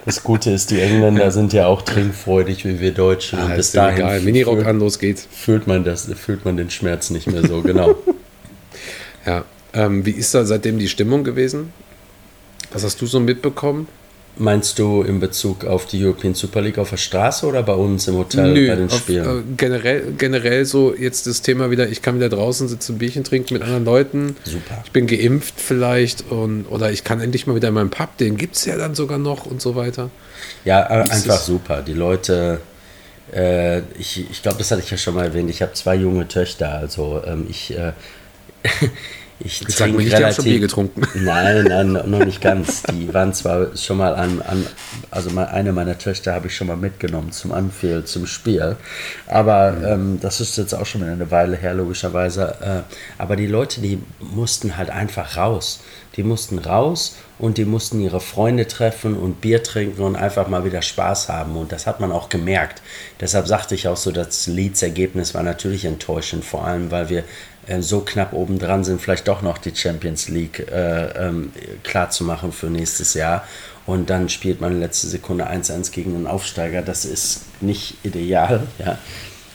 Das 0.04 0.22
Gute 0.22 0.52
ist, 0.52 0.70
die 0.70 0.80
Engländer 0.80 1.32
sind 1.32 1.52
ja 1.52 1.66
auch 1.66 1.82
trinkfreudig 1.82 2.64
wie 2.64 2.78
wir 2.78 2.92
Deutschen. 2.92 3.40
Ah, 3.40 3.46
und 3.46 3.56
bis 3.56 3.72
dahin 3.72 3.98
egal. 3.98 4.20
Minirock 4.20 4.64
an, 4.64 4.78
los 4.78 5.00
geht's. 5.00 5.26
Fühlt 5.32 5.66
man, 5.66 5.82
das, 5.82 6.08
fühlt 6.14 6.44
man 6.44 6.56
den 6.56 6.70
Schmerz 6.70 7.10
nicht 7.10 7.26
mehr 7.26 7.46
so, 7.46 7.62
genau. 7.62 7.96
Ja. 9.26 9.44
Ähm, 9.74 10.06
wie 10.06 10.12
ist 10.12 10.32
da 10.32 10.44
seitdem 10.44 10.78
die 10.78 10.86
Stimmung 10.86 11.24
gewesen? 11.24 11.72
Was 12.72 12.84
hast 12.84 13.00
du 13.02 13.06
so 13.06 13.18
mitbekommen? 13.18 13.88
Meinst 14.38 14.78
du 14.78 15.02
in 15.02 15.18
Bezug 15.18 15.64
auf 15.64 15.86
die 15.86 16.04
European 16.04 16.34
Super 16.34 16.60
League 16.60 16.76
auf 16.76 16.90
der 16.90 16.98
Straße 16.98 17.46
oder 17.46 17.62
bei 17.62 17.72
uns 17.72 18.06
im 18.06 18.16
Hotel 18.16 18.52
Nö, 18.52 18.68
bei 18.68 18.74
den 18.74 18.90
Spielen? 18.90 19.26
Auf, 19.26 19.38
äh, 19.38 19.42
generell, 19.56 20.12
generell 20.18 20.66
so 20.66 20.94
jetzt 20.94 21.26
das 21.26 21.40
Thema 21.40 21.70
wieder, 21.70 21.88
ich 21.88 22.02
kann 22.02 22.16
wieder 22.16 22.28
draußen 22.28 22.68
sitzen, 22.68 22.98
Bierchen 22.98 23.24
trinken 23.24 23.54
mit 23.54 23.62
anderen 23.62 23.86
Leuten. 23.86 24.36
Super. 24.44 24.82
Ich 24.84 24.92
bin 24.92 25.06
geimpft 25.06 25.54
vielleicht 25.56 26.30
und 26.30 26.66
oder 26.66 26.92
ich 26.92 27.02
kann 27.02 27.20
endlich 27.20 27.46
mal 27.46 27.56
wieder 27.56 27.68
in 27.68 27.74
meinem 27.74 27.88
Pub, 27.88 28.16
den 28.18 28.36
gibt 28.36 28.56
es 28.56 28.66
ja 28.66 28.76
dann 28.76 28.94
sogar 28.94 29.18
noch 29.18 29.46
und 29.46 29.62
so 29.62 29.74
weiter. 29.74 30.10
Ja, 30.66 30.82
äh, 30.82 31.08
einfach 31.08 31.38
super. 31.38 31.80
Die 31.80 31.94
Leute, 31.94 32.60
äh, 33.32 33.78
ich, 33.98 34.30
ich 34.30 34.42
glaube, 34.42 34.58
das 34.58 34.70
hatte 34.70 34.82
ich 34.82 34.90
ja 34.90 34.98
schon 34.98 35.14
mal 35.14 35.24
erwähnt, 35.24 35.48
ich 35.48 35.62
habe 35.62 35.72
zwei 35.72 35.94
junge 35.94 36.28
Töchter, 36.28 36.74
also 36.74 37.22
ähm, 37.26 37.46
ich 37.48 37.76
äh, 37.76 37.92
ich 39.38 39.60
trinke 39.60 39.98
nicht, 39.98 40.12
relativ, 40.14 40.44
Bier 40.44 40.60
getrunken. 40.60 41.02
Nein, 41.24 41.64
nein, 41.64 41.92
noch 41.92 42.24
nicht 42.24 42.40
ganz. 42.40 42.82
Die 42.84 43.12
waren 43.12 43.34
zwar 43.34 43.76
schon 43.76 43.98
mal 43.98 44.14
an, 44.14 44.40
an 44.40 44.66
also 45.10 45.30
eine 45.38 45.72
meiner 45.72 45.98
Töchter 45.98 46.34
habe 46.34 46.46
ich 46.46 46.56
schon 46.56 46.68
mal 46.68 46.76
mitgenommen 46.76 47.32
zum 47.32 47.52
Anfield, 47.52 48.08
zum 48.08 48.26
Spiel. 48.26 48.76
Aber 49.26 49.72
mhm. 49.72 49.84
ähm, 49.84 50.18
das 50.20 50.40
ist 50.40 50.56
jetzt 50.56 50.74
auch 50.74 50.86
schon 50.86 51.02
eine 51.02 51.30
Weile 51.30 51.56
her, 51.56 51.74
logischerweise. 51.74 52.84
Äh, 52.88 53.20
aber 53.22 53.36
die 53.36 53.46
Leute, 53.46 53.80
die 53.80 54.02
mussten 54.20 54.76
halt 54.76 54.90
einfach 54.90 55.36
raus. 55.36 55.80
Die 56.16 56.22
mussten 56.22 56.58
raus 56.58 57.16
und 57.38 57.58
die 57.58 57.66
mussten 57.66 58.00
ihre 58.00 58.20
Freunde 58.20 58.66
treffen 58.66 59.14
und 59.16 59.42
Bier 59.42 59.62
trinken 59.62 60.00
und 60.00 60.16
einfach 60.16 60.48
mal 60.48 60.64
wieder 60.64 60.80
Spaß 60.80 61.28
haben. 61.28 61.56
Und 61.56 61.72
das 61.72 61.86
hat 61.86 62.00
man 62.00 62.10
auch 62.10 62.30
gemerkt. 62.30 62.80
Deshalb 63.20 63.46
sagte 63.46 63.74
ich 63.74 63.86
auch 63.86 63.98
so, 63.98 64.10
das 64.10 64.46
Leeds-Ergebnis 64.46 65.34
war 65.34 65.42
natürlich 65.42 65.84
enttäuschend, 65.84 66.44
vor 66.44 66.66
allem 66.66 66.90
weil 66.90 67.10
wir 67.10 67.24
so 67.80 68.00
knapp 68.00 68.32
obendran 68.32 68.84
sind, 68.84 69.00
vielleicht 69.00 69.26
doch 69.28 69.42
noch 69.42 69.58
die 69.58 69.74
Champions 69.74 70.28
League 70.28 70.70
äh, 70.70 71.28
ähm, 71.28 71.52
klar 71.82 72.10
zu 72.10 72.24
machen 72.24 72.52
für 72.52 72.66
nächstes 72.66 73.14
Jahr. 73.14 73.44
Und 73.86 74.10
dann 74.10 74.28
spielt 74.28 74.60
man 74.60 74.80
letzte 74.80 75.06
Sekunde 75.06 75.48
1-1 75.48 75.92
gegen 75.92 76.14
einen 76.14 76.26
Aufsteiger. 76.26 76.82
Das 76.82 77.04
ist 77.04 77.44
nicht 77.60 77.96
ideal, 78.04 78.66
ja. 78.78 78.98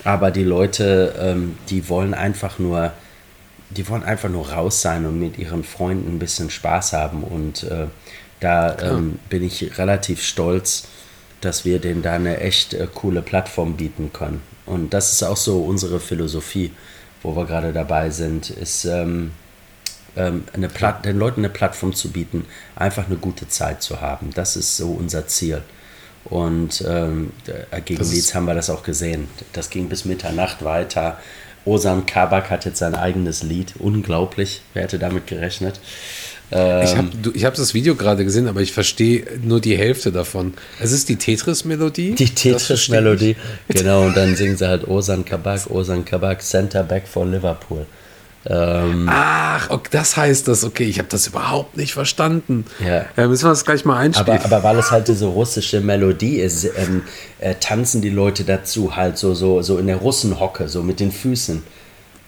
Aber 0.03 0.31
die 0.31 0.43
Leute, 0.43 1.15
ähm, 1.19 1.57
die 1.69 1.87
wollen 1.87 2.13
einfach 2.13 2.57
nur, 2.57 2.91
die 3.69 3.87
wollen 3.87 4.03
einfach 4.03 4.29
nur 4.29 4.49
raus 4.49 4.81
sein 4.81 5.05
und 5.05 5.19
mit 5.19 5.37
ihren 5.37 5.63
Freunden 5.63 6.15
ein 6.15 6.19
bisschen 6.19 6.49
Spaß 6.49 6.93
haben. 6.93 7.23
Und 7.23 7.63
äh, 7.63 7.87
da 8.39 8.77
ähm, 8.79 9.19
bin 9.29 9.43
ich 9.43 9.77
relativ 9.77 10.23
stolz, 10.23 10.87
dass 11.41 11.65
wir 11.65 11.79
denen 11.79 12.01
da 12.01 12.13
eine 12.13 12.39
echt 12.39 12.73
äh, 12.73 12.87
coole 12.93 13.21
Plattform 13.21 13.77
bieten 13.77 14.11
können. 14.11 14.41
Und 14.65 14.93
das 14.93 15.11
ist 15.13 15.23
auch 15.23 15.37
so 15.37 15.63
unsere 15.63 15.99
Philosophie 15.99 16.71
wo 17.23 17.35
wir 17.35 17.45
gerade 17.45 17.73
dabei 17.73 18.09
sind, 18.09 18.49
ist 18.49 18.85
ähm, 18.85 19.31
ähm, 20.15 20.43
eine 20.53 20.69
Platt, 20.69 21.05
den 21.05 21.17
Leuten 21.17 21.41
eine 21.41 21.49
Plattform 21.49 21.93
zu 21.93 22.11
bieten, 22.11 22.45
einfach 22.75 23.05
eine 23.05 23.17
gute 23.17 23.47
Zeit 23.47 23.81
zu 23.81 24.01
haben. 24.01 24.31
Das 24.33 24.55
ist 24.55 24.77
so 24.77 24.91
unser 24.91 25.27
Ziel. 25.27 25.61
Und 26.25 26.83
ähm, 26.87 27.31
gegen 27.85 28.03
Leeds 28.03 28.35
haben 28.35 28.45
wir 28.45 28.53
das 28.53 28.69
auch 28.69 28.83
gesehen. 28.83 29.27
Das 29.53 29.69
ging 29.69 29.89
bis 29.89 30.05
Mitternacht 30.05 30.63
weiter. 30.63 31.17
Osan 31.65 32.05
Kabak 32.05 32.49
hat 32.49 32.65
jetzt 32.65 32.79
sein 32.79 32.95
eigenes 32.95 33.43
Lied. 33.43 33.73
Unglaublich. 33.79 34.61
Wer 34.73 34.83
hätte 34.83 34.99
damit 34.99 35.27
gerechnet? 35.27 35.79
Ähm, 36.51 36.83
ich 36.83 36.97
habe 36.97 37.09
ich 37.33 37.45
hab 37.45 37.55
das 37.55 37.73
Video 37.73 37.95
gerade 37.95 38.25
gesehen, 38.25 38.47
aber 38.47 38.61
ich 38.61 38.73
verstehe 38.73 39.25
nur 39.41 39.61
die 39.61 39.77
Hälfte 39.77 40.11
davon. 40.11 40.53
Es 40.79 40.91
ist 40.91 41.09
die 41.09 41.15
Tetris-Melodie. 41.15 42.15
Die 42.15 42.29
Tetris-Melodie, 42.29 43.35
genau. 43.69 44.03
Und 44.03 44.17
dann 44.17 44.35
singen 44.35 44.57
sie 44.57 44.67
halt 44.67 44.87
Osan 44.87 45.23
Kabak, 45.23 45.69
Osan 45.69 46.03
Kabak, 46.03 46.41
Center 46.41 46.83
Back 46.83 47.07
for 47.07 47.25
Liverpool. 47.25 47.85
Ähm, 48.45 49.07
Ach, 49.09 49.69
okay, 49.69 49.89
das 49.91 50.17
heißt 50.17 50.47
das. 50.47 50.63
Okay, 50.63 50.85
ich 50.85 50.97
habe 50.97 51.07
das 51.09 51.27
überhaupt 51.27 51.77
nicht 51.77 51.93
verstanden. 51.93 52.65
Ja. 52.83 53.05
Äh, 53.15 53.27
müssen 53.27 53.45
wir 53.45 53.49
das 53.49 53.63
gleich 53.63 53.85
mal 53.85 53.97
einspielen. 53.97 54.39
Aber, 54.39 54.57
aber 54.57 54.63
weil 54.63 54.79
es 54.79 54.91
halt 54.91 55.07
diese 55.07 55.27
russische 55.27 55.79
Melodie 55.79 56.37
ist, 56.37 56.65
ähm, 56.65 57.03
äh, 57.39 57.55
tanzen 57.59 58.01
die 58.01 58.09
Leute 58.09 58.43
dazu 58.43 58.95
halt 58.95 59.17
so, 59.17 59.35
so, 59.35 59.61
so 59.61 59.77
in 59.77 59.87
der 59.87 59.97
Russenhocke, 59.97 60.67
so 60.69 60.81
mit 60.81 60.99
den 60.99 61.11
Füßen. 61.11 61.63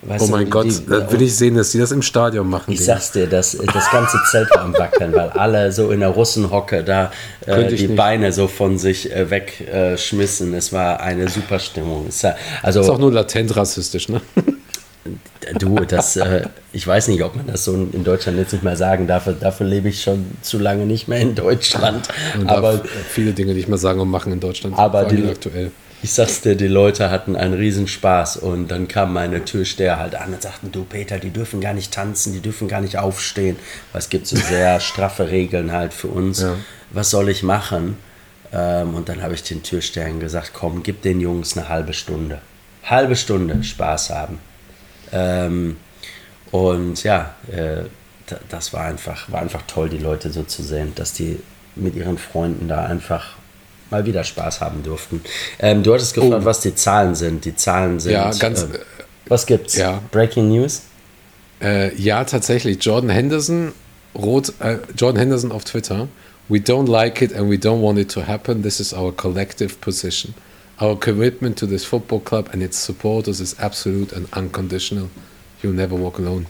Weißt 0.05 0.25
oh 0.25 0.31
mein 0.31 0.45
du, 0.45 0.49
Gott, 0.49 0.65
die, 0.65 0.85
da 0.85 1.11
will 1.11 1.21
ich 1.21 1.35
sehen, 1.35 1.55
dass 1.55 1.71
die 1.71 1.79
das 1.79 1.91
im 1.91 2.01
Stadion 2.01 2.49
machen. 2.49 2.71
Ich 2.71 2.79
den. 2.79 2.85
sag's 2.85 3.11
dir, 3.11 3.27
das, 3.27 3.57
das 3.73 3.89
ganze 3.91 4.19
Zelt 4.29 4.49
war 4.51 4.61
am 4.61 4.73
Wackeln, 4.73 5.13
weil 5.13 5.29
alle 5.29 5.71
so 5.71 5.91
in 5.91 6.01
der 6.01 6.09
Russenhocke 6.09 6.83
da 6.83 7.11
äh, 7.45 7.67
die 7.67 7.87
nicht. 7.87 7.95
Beine 7.95 8.31
so 8.33 8.47
von 8.47 8.77
sich 8.77 9.11
äh, 9.11 9.29
wegschmissen. 9.29 10.53
es 10.53 10.73
war 10.73 10.99
eine 10.99 11.29
super 11.29 11.59
Stimmung. 11.59 12.07
Es, 12.07 12.25
also, 12.61 12.81
ist 12.81 12.89
auch 12.89 12.97
nur 12.97 13.11
latent 13.11 13.55
rassistisch, 13.55 14.09
ne? 14.09 14.21
Du, 15.59 15.75
das, 15.75 16.15
äh, 16.15 16.47
ich 16.71 16.87
weiß 16.87 17.09
nicht, 17.09 17.21
ob 17.23 17.35
man 17.35 17.45
das 17.47 17.65
so 17.65 17.73
in 17.73 18.05
Deutschland 18.05 18.37
jetzt 18.37 18.53
nicht 18.53 18.63
mehr 18.63 18.77
sagen 18.77 19.05
darf. 19.07 19.27
Dafür 19.39 19.65
lebe 19.65 19.89
ich 19.89 20.01
schon 20.01 20.25
zu 20.41 20.57
lange 20.57 20.85
nicht 20.85 21.09
mehr 21.09 21.19
in 21.19 21.35
Deutschland. 21.35 22.07
Man 22.37 22.47
aber 22.47 22.81
viele 23.09 23.33
Dinge 23.33 23.53
nicht 23.53 23.67
mehr 23.67 23.77
sagen 23.77 23.99
und 23.99 24.09
machen 24.09 24.31
in 24.31 24.39
Deutschland. 24.39 24.77
Aber 24.79 25.03
die, 25.03 25.25
aktuell. 25.25 25.71
Ich 26.03 26.11
sag's 26.13 26.41
dir, 26.41 26.55
die 26.55 26.67
Leute 26.67 27.09
hatten 27.09 27.37
einen 27.37 27.53
Riesenspaß 27.53 28.35
und 28.35 28.67
dann 28.67 28.89
kam 28.89 29.13
meine 29.13 29.45
Türsteher 29.45 29.99
halt 29.99 30.15
an 30.15 30.33
und 30.33 30.41
sagten, 30.41 30.69
du 30.69 30.83
Peter, 30.83 31.17
die 31.17 31.29
dürfen 31.29 31.61
gar 31.61 31.73
nicht 31.73 31.93
tanzen, 31.93 32.33
die 32.33 32.41
dürfen 32.41 32.67
gar 32.67 32.81
nicht 32.81 32.97
aufstehen, 32.97 33.55
weil 33.93 33.99
es 33.99 34.09
gibt 34.09 34.27
so 34.27 34.35
sehr 34.35 34.79
straffe 34.81 35.31
Regeln 35.31 35.71
halt 35.71 35.93
für 35.93 36.09
uns. 36.09 36.41
Ja. 36.41 36.57
Was 36.89 37.09
soll 37.09 37.29
ich 37.29 37.41
machen? 37.41 37.97
Ähm, 38.51 38.95
und 38.95 39.07
dann 39.07 39.23
habe 39.23 39.33
ich 39.33 39.43
den 39.43 39.63
Türstehern 39.63 40.19
gesagt, 40.19 40.51
komm, 40.53 40.83
gib 40.83 41.03
den 41.03 41.21
Jungs 41.21 41.57
eine 41.57 41.69
halbe 41.69 41.93
Stunde. 41.93 42.41
Halbe 42.83 43.15
Stunde 43.15 43.63
Spaß 43.63 44.09
haben. 44.09 44.39
Ähm, 45.13 45.77
und 46.51 47.01
ja, 47.05 47.33
äh, 47.49 47.83
das 48.49 48.73
war 48.73 48.83
einfach, 48.83 49.31
war 49.31 49.41
einfach 49.41 49.61
toll, 49.67 49.87
die 49.87 49.99
Leute 49.99 50.31
so 50.31 50.43
zu 50.43 50.63
sehen, 50.63 50.91
dass 50.95 51.13
die 51.13 51.39
mit 51.77 51.95
ihren 51.95 52.17
Freunden 52.17 52.67
da 52.67 52.83
einfach 52.83 53.37
mal 53.93 54.05
wieder 54.05 54.23
Spaß 54.23 54.59
haben 54.59 54.83
durften. 54.83 55.21
Ähm, 55.59 55.83
du 55.83 55.93
hattest 55.93 56.13
gefragt, 56.13 56.41
oh. 56.41 56.45
was 56.45 56.59
die 56.59 56.75
Zahlen 56.75 57.15
sind. 57.15 57.45
Die 57.45 57.55
Zahlen 57.55 57.99
sind. 57.99 58.13
Ja, 58.13 58.31
ganz. 58.31 58.63
Äh, 58.63 58.79
was 59.27 59.45
gibt's? 59.45 59.75
Ja. 59.75 60.01
Breaking 60.11 60.49
News? 60.49 60.81
Äh, 61.61 61.95
ja, 61.95 62.25
tatsächlich. 62.25 62.83
Jordan 62.83 63.09
Henderson, 63.09 63.71
Rot, 64.15 64.53
äh, 64.59 64.79
Jordan 64.97 65.19
Henderson 65.19 65.51
auf 65.51 65.63
Twitter. 65.63 66.07
We 66.49 66.57
don't 66.57 66.89
like 66.89 67.21
it 67.21 67.33
and 67.33 67.49
we 67.49 67.55
don't 67.55 67.81
want 67.81 67.97
it 67.97 68.11
to 68.11 68.27
happen. 68.27 68.63
This 68.63 68.81
is 68.81 68.93
our 68.93 69.13
collective 69.15 69.75
position. 69.79 70.33
Our 70.81 70.99
commitment 70.99 71.57
to 71.59 71.67
this 71.67 71.85
football 71.85 72.19
club 72.19 72.49
and 72.51 72.61
its 72.61 72.83
supporters 72.83 73.39
is 73.39 73.57
absolute 73.59 74.13
and 74.13 74.27
unconditional. 74.35 75.09
You'll 75.61 75.73
never 75.73 75.95
walk 75.95 76.19
alone. 76.19 76.47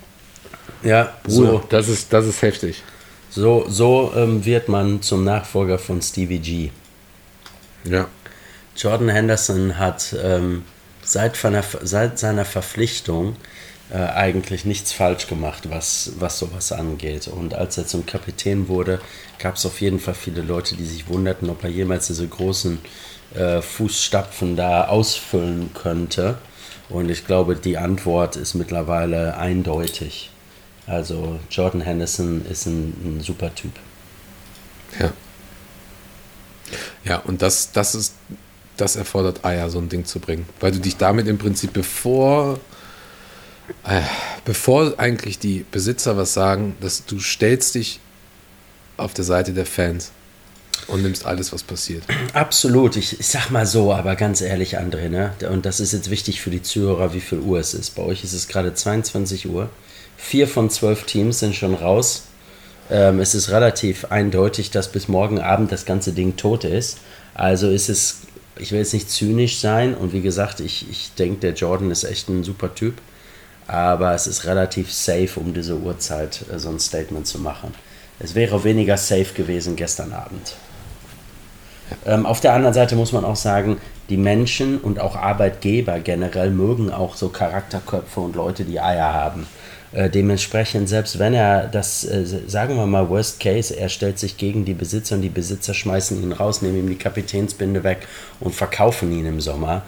Ja, 0.82 1.13
Bruder, 1.23 1.51
so. 1.51 1.63
Das 1.69 1.89
ist, 1.89 2.12
das 2.12 2.25
ist 2.25 2.41
heftig. 2.41 2.82
So, 3.29 3.65
so 3.67 4.12
ähm, 4.15 4.43
wird 4.43 4.69
man 4.69 5.01
zum 5.01 5.23
Nachfolger 5.23 5.77
von 5.77 6.01
Stevie 6.01 6.39
G. 6.39 6.69
Ja. 7.84 8.08
Jordan 8.76 9.10
Henderson 9.10 9.78
hat 9.78 10.15
ähm, 10.22 10.63
seit, 11.04 11.36
seiner, 11.36 11.63
seit 11.84 12.17
seiner 12.17 12.46
Verpflichtung 12.46 13.36
äh, 13.91 13.98
eigentlich 13.98 14.65
nichts 14.65 14.91
falsch 14.91 15.28
gemacht, 15.28 15.69
was, 15.69 16.13
was 16.17 16.39
sowas 16.39 16.72
angeht. 16.72 17.28
Und 17.28 17.54
als 17.54 17.78
er 17.78 17.86
zum 17.86 18.06
Kapitän 18.06 18.67
wurde, 18.67 19.00
gab 19.38 19.56
es 19.56 19.65
auf 19.65 19.82
jeden 19.82 20.00
Fall 20.00 20.15
viele 20.15 20.41
Leute, 20.41 20.76
die 20.76 20.86
sich 20.86 21.08
wunderten, 21.08 21.50
ob 21.50 21.63
er 21.63 21.69
jemals 21.69 22.08
diese 22.08 22.28
großen 22.28 22.80
äh, 23.36 23.62
Fußstapfen 23.62 24.56
da 24.56 24.86
ausfüllen 24.88 25.72
könnte. 25.74 26.38
Und 26.89 27.10
ich 27.10 27.26
glaube, 27.26 27.56
die 27.56 27.78
Antwort 27.78 28.36
ist 28.36 28.56
mittlerweile 28.56 29.38
eindeutig. 29.38 30.32
Also 30.88 31.39
Jordan 31.50 31.82
Henderson 31.82 32.46
ist 32.46 32.65
ein, 32.65 32.93
ein 33.04 33.22
super 33.22 33.54
Typ. 33.54 33.72
Ja. 35.00 35.12
Ja, 37.03 37.17
und 37.19 37.41
das, 37.41 37.71
das 37.71 37.95
ist, 37.95 38.13
das 38.77 38.95
erfordert 38.95 39.45
Eier, 39.45 39.69
so 39.69 39.79
ein 39.79 39.89
Ding 39.89 40.05
zu 40.05 40.19
bringen. 40.19 40.47
Weil 40.59 40.71
du 40.71 40.79
dich 40.79 40.97
damit 40.97 41.27
im 41.27 41.38
Prinzip, 41.38 41.73
bevor, 41.73 42.59
äh, 43.86 44.01
bevor 44.45 44.93
eigentlich 44.97 45.39
die 45.39 45.65
Besitzer 45.69 46.17
was 46.17 46.33
sagen, 46.33 46.75
dass 46.81 47.05
du 47.05 47.19
stellst 47.19 47.75
dich 47.75 47.99
auf 48.97 49.13
der 49.13 49.25
Seite 49.25 49.53
der 49.53 49.65
Fans 49.65 50.12
und 50.88 51.01
nimmst 51.01 51.25
alles, 51.25 51.53
was 51.53 51.63
passiert. 51.63 52.03
Absolut. 52.33 52.95
Ich, 52.95 53.19
ich 53.19 53.27
sag 53.27 53.49
mal 53.49 53.65
so, 53.65 53.93
aber 53.93 54.15
ganz 54.15 54.41
ehrlich, 54.41 54.79
André, 54.79 55.09
ne? 55.09 55.33
und 55.49 55.65
das 55.65 55.79
ist 55.79 55.93
jetzt 55.93 56.09
wichtig 56.09 56.41
für 56.41 56.49
die 56.49 56.62
Zuhörer, 56.62 57.13
wie 57.13 57.21
viel 57.21 57.39
Uhr 57.39 57.59
es 57.59 57.73
ist. 57.73 57.91
Bei 57.91 58.03
euch 58.03 58.23
ist 58.23 58.33
es 58.33 58.47
gerade 58.47 58.73
22 58.73 59.47
Uhr. 59.47 59.69
Vier 60.17 60.47
von 60.47 60.69
zwölf 60.69 61.03
Teams 61.03 61.39
sind 61.39 61.55
schon 61.55 61.73
raus. 61.73 62.23
Ähm, 62.89 63.19
es 63.19 63.36
ist 63.36 63.50
relativ 63.50 64.06
eindeutig, 64.06 64.72
dass 64.72 64.91
bis 64.91 65.08
morgen 65.08 65.39
Abend 65.39 65.72
das 65.72 65.86
ganze 65.86 66.13
Ding 66.13 66.36
tot 66.36 66.63
ist. 66.63 67.00
Also 67.34 67.69
ist 67.69 67.89
es, 67.89 68.22
ich 68.58 68.72
will 68.72 68.80
jetzt 68.80 68.93
nicht 68.93 69.10
zynisch 69.10 69.60
sein 69.60 69.96
und 69.96 70.13
wie 70.13 70.22
gesagt, 70.22 70.60
ich, 70.60 70.89
ich 70.89 71.13
denke, 71.15 71.39
der 71.39 71.54
Jordan 71.54 71.91
ist 71.91 72.04
echt 72.04 72.30
ein 72.30 72.43
super 72.43 72.74
Typ. 72.74 72.96
Aber 73.65 74.13
es 74.13 74.28
ist 74.28 74.46
relativ 74.46 74.91
safe, 74.91 75.39
um 75.39 75.54
diese 75.54 75.78
Uhrzeit 75.78 76.43
äh, 76.54 76.60
so 76.60 76.69
ein 76.69 76.80
Statement 76.80 77.28
zu 77.28 77.39
machen. 77.39 77.74
Es 78.19 78.36
wäre 78.36 78.63
weniger 78.63 78.98
safe 78.98 79.34
gewesen 79.34 79.76
gestern 79.76 80.13
Abend. 80.13 80.56
Ähm, 82.06 82.26
auf 82.26 82.41
der 82.41 82.54
anderen 82.54 82.74
Seite 82.74 82.96
muss 82.96 83.12
man 83.12 83.26
auch 83.26 83.36
sagen, 83.36 83.78
die 84.10 84.17
Menschen 84.17 84.80
und 84.80 85.00
auch 85.00 85.15
Arbeitgeber 85.15 86.00
generell 86.00 86.52
mögen 86.52 86.91
auch 86.91 87.15
so 87.15 87.30
Charakterköpfe 87.30 88.19
und 88.19 88.36
Leute, 88.36 88.65
die 88.65 88.80
Eier 88.80 89.13
haben. 89.13 89.48
Äh, 89.93 90.10
dementsprechend, 90.10 90.89
selbst 90.89 91.19
wenn 91.19 91.36
er 91.36 91.67
das, 91.67 92.03
äh, 92.03 92.25
sagen 92.47 92.75
wir 92.75 92.88
mal, 92.88 93.10
Worst 93.10 93.39
Case, 93.39 93.77
er 93.77 93.89
stellt 93.89 94.17
sich 94.17 94.38
gegen 94.38 94.65
die 94.65 94.73
Besitzer 94.73 95.15
und 95.15 95.21
die 95.21 95.29
Besitzer 95.29 95.75
schmeißen 95.75 96.21
ihn 96.21 96.32
raus, 96.32 96.63
nehmen 96.63 96.79
ihm 96.79 96.89
die 96.89 96.97
Kapitänsbinde 96.97 97.84
weg 97.84 98.08
und 98.39 98.56
verkaufen 98.56 99.12
ihn 99.12 99.27
im 99.27 99.39
Sommer. 99.39 99.84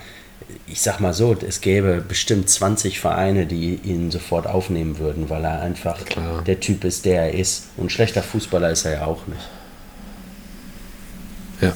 Ich 0.67 0.81
sag 0.81 0.99
mal 0.99 1.13
so, 1.13 1.35
es 1.47 1.59
gäbe 1.59 2.03
bestimmt 2.07 2.49
20 2.49 2.99
Vereine, 2.99 3.47
die 3.47 3.79
ihn 3.83 4.11
sofort 4.11 4.45
aufnehmen 4.45 4.99
würden, 4.99 5.27
weil 5.29 5.43
er 5.43 5.61
einfach 5.61 6.05
Klar. 6.05 6.43
der 6.43 6.59
Typ 6.59 6.83
ist, 6.83 7.05
der 7.05 7.23
er 7.23 7.33
ist. 7.33 7.69
Und 7.77 7.91
schlechter 7.91 8.21
Fußballer 8.21 8.69
ist 8.69 8.85
er 8.85 8.93
ja 8.93 9.05
auch 9.05 9.25
nicht. 9.25 9.49
Ja 11.61 11.73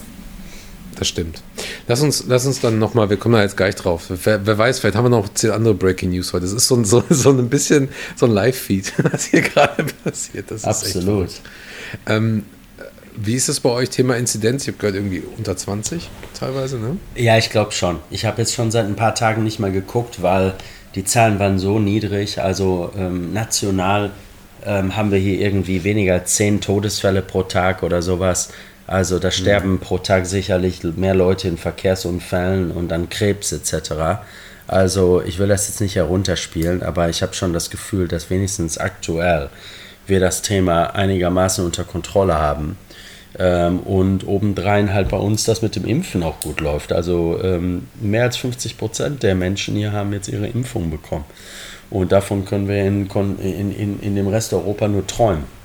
das 1.00 1.08
stimmt. 1.08 1.42
Lass 1.88 2.02
uns, 2.02 2.26
lass 2.28 2.46
uns 2.46 2.60
dann 2.60 2.78
nochmal, 2.78 3.10
wir 3.10 3.18
kommen 3.18 3.36
da 3.36 3.42
jetzt 3.42 3.56
gleich 3.56 3.76
drauf. 3.76 4.08
Wer, 4.10 4.46
wer, 4.46 4.58
weiß, 4.58 4.80
vielleicht 4.80 4.98
haben 4.98 5.06
wir 5.06 5.10
noch 5.10 5.30
zehn 5.34 5.52
andere 5.52 5.74
Breaking 5.74 6.10
News 6.10 6.34
heute. 6.34 6.44
Das 6.44 6.54
ist 6.54 6.68
so, 6.68 6.84
so, 6.84 7.04
so 7.10 7.30
ein 7.30 7.50
bisschen 7.50 7.88
so 8.18 8.26
ein 8.26 8.34
Live-Feed, 8.34 8.94
was 9.12 9.26
hier 9.26 9.42
gerade 9.42 9.86
passiert. 10.04 10.52
Das 10.52 10.66
Absolut. 10.66 11.30
Ähm, 12.06 12.44
wie 13.16 13.36
ist 13.36 13.48
das 13.48 13.62
bei 13.62 13.70
euch, 13.70 13.90
Thema 13.90 14.18
Inzidenz? 14.18 14.64
Ich 14.64 14.70
habe 14.70 14.78
gehört, 14.78 14.96
irgendwie 14.96 15.24
unter 15.38 15.56
20 15.56 16.10
teilweise, 16.38 16.78
ne? 16.78 16.98
Ja, 17.16 17.38
ich 17.38 17.50
glaube 17.50 17.72
schon. 17.72 18.00
Ich 18.10 18.26
habe 18.26 18.42
jetzt 18.42 18.54
schon 18.54 18.72
seit 18.72 18.86
ein 18.86 18.96
paar 18.96 19.16
Tagen 19.16 19.44
nicht 19.44 19.60
mehr 19.60 19.72
geguckt, 19.72 20.22
weil 20.22 20.54
die 20.96 21.06
Zahlen 21.06 21.40
waren 21.40 21.60
so 21.60 21.80
niedrig. 21.80 22.42
Also 22.42 22.92
ähm, 22.98 23.32
national 23.32 24.12
ähm, 24.66 24.96
haben 24.98 25.12
wir 25.12 25.20
hier 25.20 25.40
irgendwie 25.40 25.84
weniger 25.84 26.14
als 26.14 26.36
10 26.36 26.62
Todesfälle 26.62 27.22
pro 27.22 27.44
Tag 27.44 27.84
oder 27.84 28.02
sowas. 28.02 28.50
Also 28.90 29.20
da 29.20 29.30
sterben 29.30 29.74
mhm. 29.74 29.80
pro 29.82 30.00
Tag 30.00 30.26
sicherlich 30.26 30.84
mehr 30.84 31.14
Leute 31.14 31.48
in 31.48 31.58
Verkehrsunfällen 31.58 32.72
und 32.72 32.92
an 32.92 33.08
Krebs 33.08 33.52
etc. 33.52 34.24
Also 34.66 35.22
ich 35.22 35.38
will 35.38 35.48
das 35.48 35.68
jetzt 35.68 35.80
nicht 35.80 35.96
herunterspielen, 35.96 36.82
aber 36.82 37.08
ich 37.08 37.22
habe 37.22 37.36
schon 37.36 37.54
das 37.54 37.70
Gefühl, 37.70 38.08
dass 38.08 38.32
wenigstens 38.32 38.80
aktuell 38.80 39.50
wir 40.08 40.20
das 40.20 40.42
Thema 40.42 40.96
einigermaßen 40.96 41.64
unter 41.64 41.84
Kontrolle 41.84 42.34
haben. 42.34 42.80
Ähm, 43.38 43.82
und 43.82 44.26
obendrein 44.26 44.92
halt 44.92 45.10
bei 45.10 45.18
uns 45.18 45.44
das 45.44 45.62
mit 45.62 45.76
dem 45.76 45.86
Impfen 45.86 46.24
auch 46.24 46.40
gut 46.40 46.60
läuft. 46.60 46.92
Also 46.92 47.40
ähm, 47.44 47.88
mehr 48.02 48.24
als 48.24 48.38
50 48.38 48.80
Prozent 48.80 49.22
der 49.22 49.36
Menschen 49.36 49.76
hier 49.76 49.92
haben 49.92 50.14
jetzt 50.14 50.30
ihre 50.30 50.48
Impfung 50.48 50.90
bekommen. 50.90 51.26
Und 51.92 52.12
davon 52.12 52.44
können 52.44 52.68
wir 52.68 52.84
in, 52.84 53.08
in, 53.38 53.72
in, 53.72 54.00
in 54.00 54.16
dem 54.16 54.28
Rest 54.28 54.52
Europa 54.52 54.88
nur 54.88 55.06
träumen. 55.06 55.59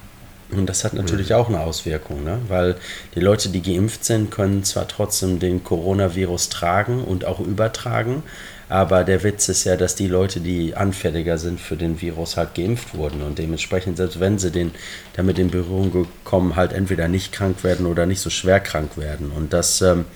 Und 0.50 0.66
das 0.66 0.84
hat 0.84 0.94
natürlich 0.94 1.30
mhm. 1.30 1.36
auch 1.36 1.48
eine 1.48 1.60
Auswirkung, 1.60 2.22
ne? 2.22 2.38
weil 2.48 2.76
die 3.14 3.20
Leute, 3.20 3.48
die 3.48 3.62
geimpft 3.62 4.04
sind, 4.04 4.30
können 4.30 4.62
zwar 4.62 4.86
trotzdem 4.86 5.38
den 5.38 5.64
Coronavirus 5.64 6.50
tragen 6.50 7.02
und 7.02 7.24
auch 7.24 7.40
übertragen, 7.40 8.22
aber 8.68 9.04
der 9.04 9.22
Witz 9.22 9.48
ist 9.48 9.64
ja, 9.64 9.76
dass 9.76 9.94
die 9.94 10.06
Leute, 10.06 10.40
die 10.40 10.74
anfälliger 10.74 11.38
sind 11.38 11.60
für 11.60 11.76
den 11.76 12.00
Virus, 12.00 12.36
halt 12.36 12.54
geimpft 12.54 12.94
wurden 12.94 13.22
und 13.22 13.38
dementsprechend, 13.38 13.96
selbst 13.96 14.20
wenn 14.20 14.38
sie 14.38 14.50
den, 14.50 14.72
damit 15.14 15.38
in 15.38 15.50
Berührung 15.50 16.06
kommen, 16.24 16.56
halt 16.56 16.72
entweder 16.72 17.08
nicht 17.08 17.32
krank 17.32 17.62
werden 17.62 17.86
oder 17.86 18.06
nicht 18.06 18.20
so 18.20 18.30
schwer 18.30 18.60
krank 18.60 18.96
werden. 18.96 19.30
Und 19.30 19.52
das 19.52 19.82
ähm, 19.82 20.06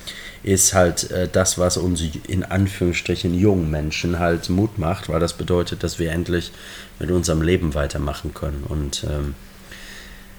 ist 0.43 0.73
halt 0.73 1.11
äh, 1.11 1.29
das, 1.31 1.59
was 1.59 1.77
uns 1.77 2.03
in 2.27 2.43
Anführungsstrichen 2.43 3.35
jungen 3.35 3.71
Menschen 3.71 4.19
halt 4.19 4.49
Mut 4.49 4.79
macht, 4.79 5.09
weil 5.09 5.21
das 5.21 5.35
bedeutet, 5.35 5.83
dass 5.83 5.99
wir 5.99 6.11
endlich 6.11 6.51
mit 6.99 7.11
unserem 7.11 7.43
Leben 7.43 7.75
weitermachen 7.75 8.33
können. 8.35 8.65
Und 8.67 9.05
ähm, 9.05 9.35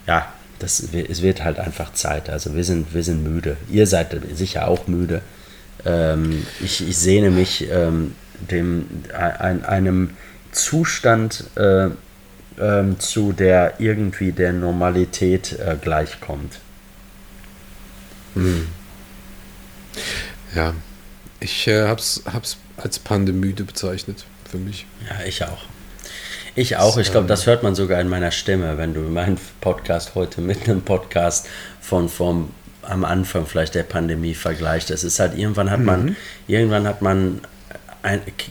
ja, 0.10 0.26
das, 0.58 0.80
es 0.80 1.22
wird 1.22 1.43
halt 1.43 1.60
einfach 1.60 1.93
Zeit. 1.93 2.32
Also 2.32 2.56
wir 2.56 2.63
sind, 2.63 2.95
wir 2.95 3.04
sind 3.04 3.24
müde. 3.24 3.58
Ihr 3.69 3.86
seid 3.86 4.17
sicher 4.34 4.67
auch 4.67 4.88
müde. 4.88 5.22
Ähm, 5.86 6.48
ich, 6.60 6.88
ich 6.88 6.98
sehne 6.98 7.30
mich 7.30 7.69
ähm, 7.69 8.15
dem, 8.50 8.88
ein, 9.13 9.63
einem 9.63 10.17
Zustand 10.52 11.43
äh, 11.56 11.89
äh, 12.58 12.98
zu, 12.98 13.34
der 13.34 13.76
irgendwie 13.80 14.32
der 14.32 14.52
Normalität 14.52 15.60
äh, 15.60 15.78
gleichkommt. 15.80 16.58
Hm. 18.34 18.67
Ja, 20.56 20.74
ich 21.39 21.67
äh, 21.67 21.88
hab's, 21.88 22.24
hab's 22.26 22.58
als 22.78 22.98
Pandemüde 22.98 23.63
bezeichnet 23.63 24.26
für 24.50 24.58
mich. 24.58 24.88
Ja, 25.08 25.24
ich 25.24 25.43
auch. 25.43 25.67
Ich 26.56 26.78
auch. 26.78 26.98
Ich 26.98 27.12
glaube, 27.12 27.28
das 27.28 27.46
hört 27.46 27.64
man 27.64 27.76
sogar 27.76 28.02
in 28.02 28.10
meiner 28.10 28.32
Stimme, 28.32 28.78
wenn 28.78 28.94
du 28.94 29.02
meinen 29.02 29.38
Podcast 29.62 30.16
heute 30.16 30.42
mit 30.42 30.68
einem 30.68 30.82
Podcast 30.82 31.48
von 31.82 32.10
vom 32.10 32.52
am 32.82 33.06
Anfang 33.06 33.46
vielleicht 33.46 33.76
der 33.76 33.84
Pandemie 33.84 34.34
vergleicht. 34.34 34.90
Es 34.90 35.04
ist 35.04 35.20
halt 35.20 35.38
irgendwann 35.38 35.70
hat 35.70 35.82
man 35.82 36.06
mhm. 36.06 36.16
irgendwann 36.48 36.88
hat 36.88 37.02
man 37.02 37.42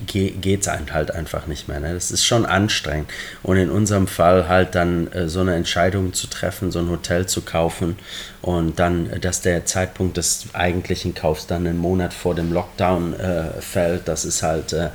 geht 0.07 0.61
es 0.61 0.69
einem 0.69 0.93
halt 0.93 1.11
einfach 1.11 1.47
nicht 1.47 1.69
mehr. 1.69 1.81
Ne? 1.81 1.95
Das 1.95 2.11
ist 2.11 2.25
schon 2.25 2.45
anstrengend. 2.45 3.11
Und 3.43 3.57
in 3.57 3.71
unserem 3.71 4.07
Fall 4.07 4.47
halt 4.47 4.75
dann 4.75 5.11
äh, 5.13 5.29
so 5.29 5.41
eine 5.41 5.55
Entscheidung 5.55 6.13
zu 6.13 6.27
treffen, 6.27 6.71
so 6.71 6.81
ein 6.81 6.91
Hotel 6.91 7.27
zu 7.27 7.41
kaufen 7.41 7.97
und 8.43 8.79
dann, 8.79 9.11
äh, 9.11 9.19
dass 9.19 9.41
der 9.41 9.65
Zeitpunkt 9.65 10.19
des 10.19 10.49
eigentlichen 10.53 11.15
Kaufs 11.15 11.47
dann 11.47 11.67
einen 11.67 11.79
Monat 11.79 12.13
vor 12.13 12.35
dem 12.35 12.53
Lockdown 12.53 13.19
äh, 13.19 13.61
fällt, 13.63 14.07
das 14.07 14.27
ist 14.27 14.43
halt 14.43 14.75
äh, 14.75 14.91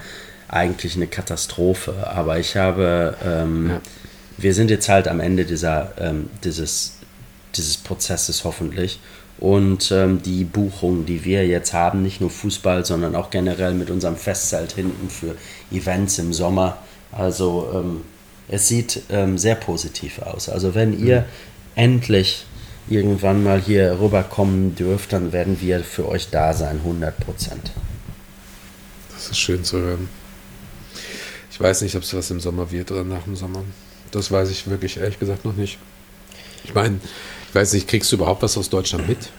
eigentlich 0.53 0.95
eine 0.95 1.07
Katastrophe. 1.07 2.07
Aber 2.07 2.39
ich 2.39 2.55
habe, 2.55 3.17
ähm, 3.25 3.69
ja. 3.69 3.81
wir 4.37 4.53
sind 4.53 4.69
jetzt 4.69 4.89
halt 4.89 5.07
am 5.07 5.19
Ende 5.19 5.45
dieser, 5.45 5.93
ähm, 5.99 6.29
dieses, 6.43 6.97
dieses 7.55 7.77
Prozesses 7.77 8.43
hoffentlich. 8.43 8.99
Und 9.39 9.91
ähm, 9.91 10.21
die 10.21 10.43
Buchungen, 10.45 11.05
die 11.05 11.25
wir 11.25 11.45
jetzt 11.45 11.73
haben, 11.73 12.01
nicht 12.01 12.21
nur 12.21 12.29
Fußball, 12.29 12.85
sondern 12.85 13.15
auch 13.15 13.29
generell 13.29 13.73
mit 13.73 13.89
unserem 13.89 14.15
Festzelt 14.15 14.73
hinten 14.73 15.09
für 15.09 15.35
Events 15.71 16.19
im 16.19 16.33
Sommer. 16.33 16.77
Also 17.11 17.69
ähm, 17.73 18.01
es 18.47 18.67
sieht 18.67 19.01
ähm, 19.09 19.37
sehr 19.37 19.55
positiv 19.55 20.19
aus. 20.21 20.49
Also 20.49 20.75
wenn 20.75 20.97
ihr 20.97 21.21
mhm. 21.21 21.25
endlich 21.75 22.45
irgendwann 22.87 23.43
mal 23.43 23.59
hier 23.59 23.99
rüberkommen 23.99 24.75
dürft, 24.75 25.13
dann 25.13 25.31
werden 25.31 25.59
wir 25.61 25.81
für 25.81 26.07
euch 26.07 26.29
da 26.29 26.53
sein, 26.53 26.77
100 26.77 27.17
Prozent. 27.17 27.71
Das 29.13 29.29
ist 29.29 29.39
schön 29.39 29.63
zu 29.63 29.79
hören. 29.79 30.09
Ich 31.53 31.59
weiß 31.59 31.83
nicht, 31.83 31.95
ob 31.95 32.01
es 32.01 32.11
was 32.15 32.31
im 32.31 32.39
Sommer 32.39 32.71
wird 32.71 32.91
oder 32.91 33.03
nach 33.03 33.25
dem 33.25 33.35
Sommer. 33.35 33.59
Das 34.09 34.31
weiß 34.31 34.49
ich 34.49 34.67
wirklich 34.67 34.97
ehrlich 34.97 35.19
gesagt 35.19 35.45
noch 35.45 35.55
nicht. 35.55 35.77
Ich 36.63 36.73
meine, 36.73 36.99
ich 37.47 37.53
weiß 37.53 37.73
nicht, 37.73 37.87
kriegst 37.87 38.11
du 38.11 38.15
überhaupt 38.15 38.41
was 38.41 38.57
aus 38.57 38.71
Deutschland 38.71 39.07
mit? 39.07 39.29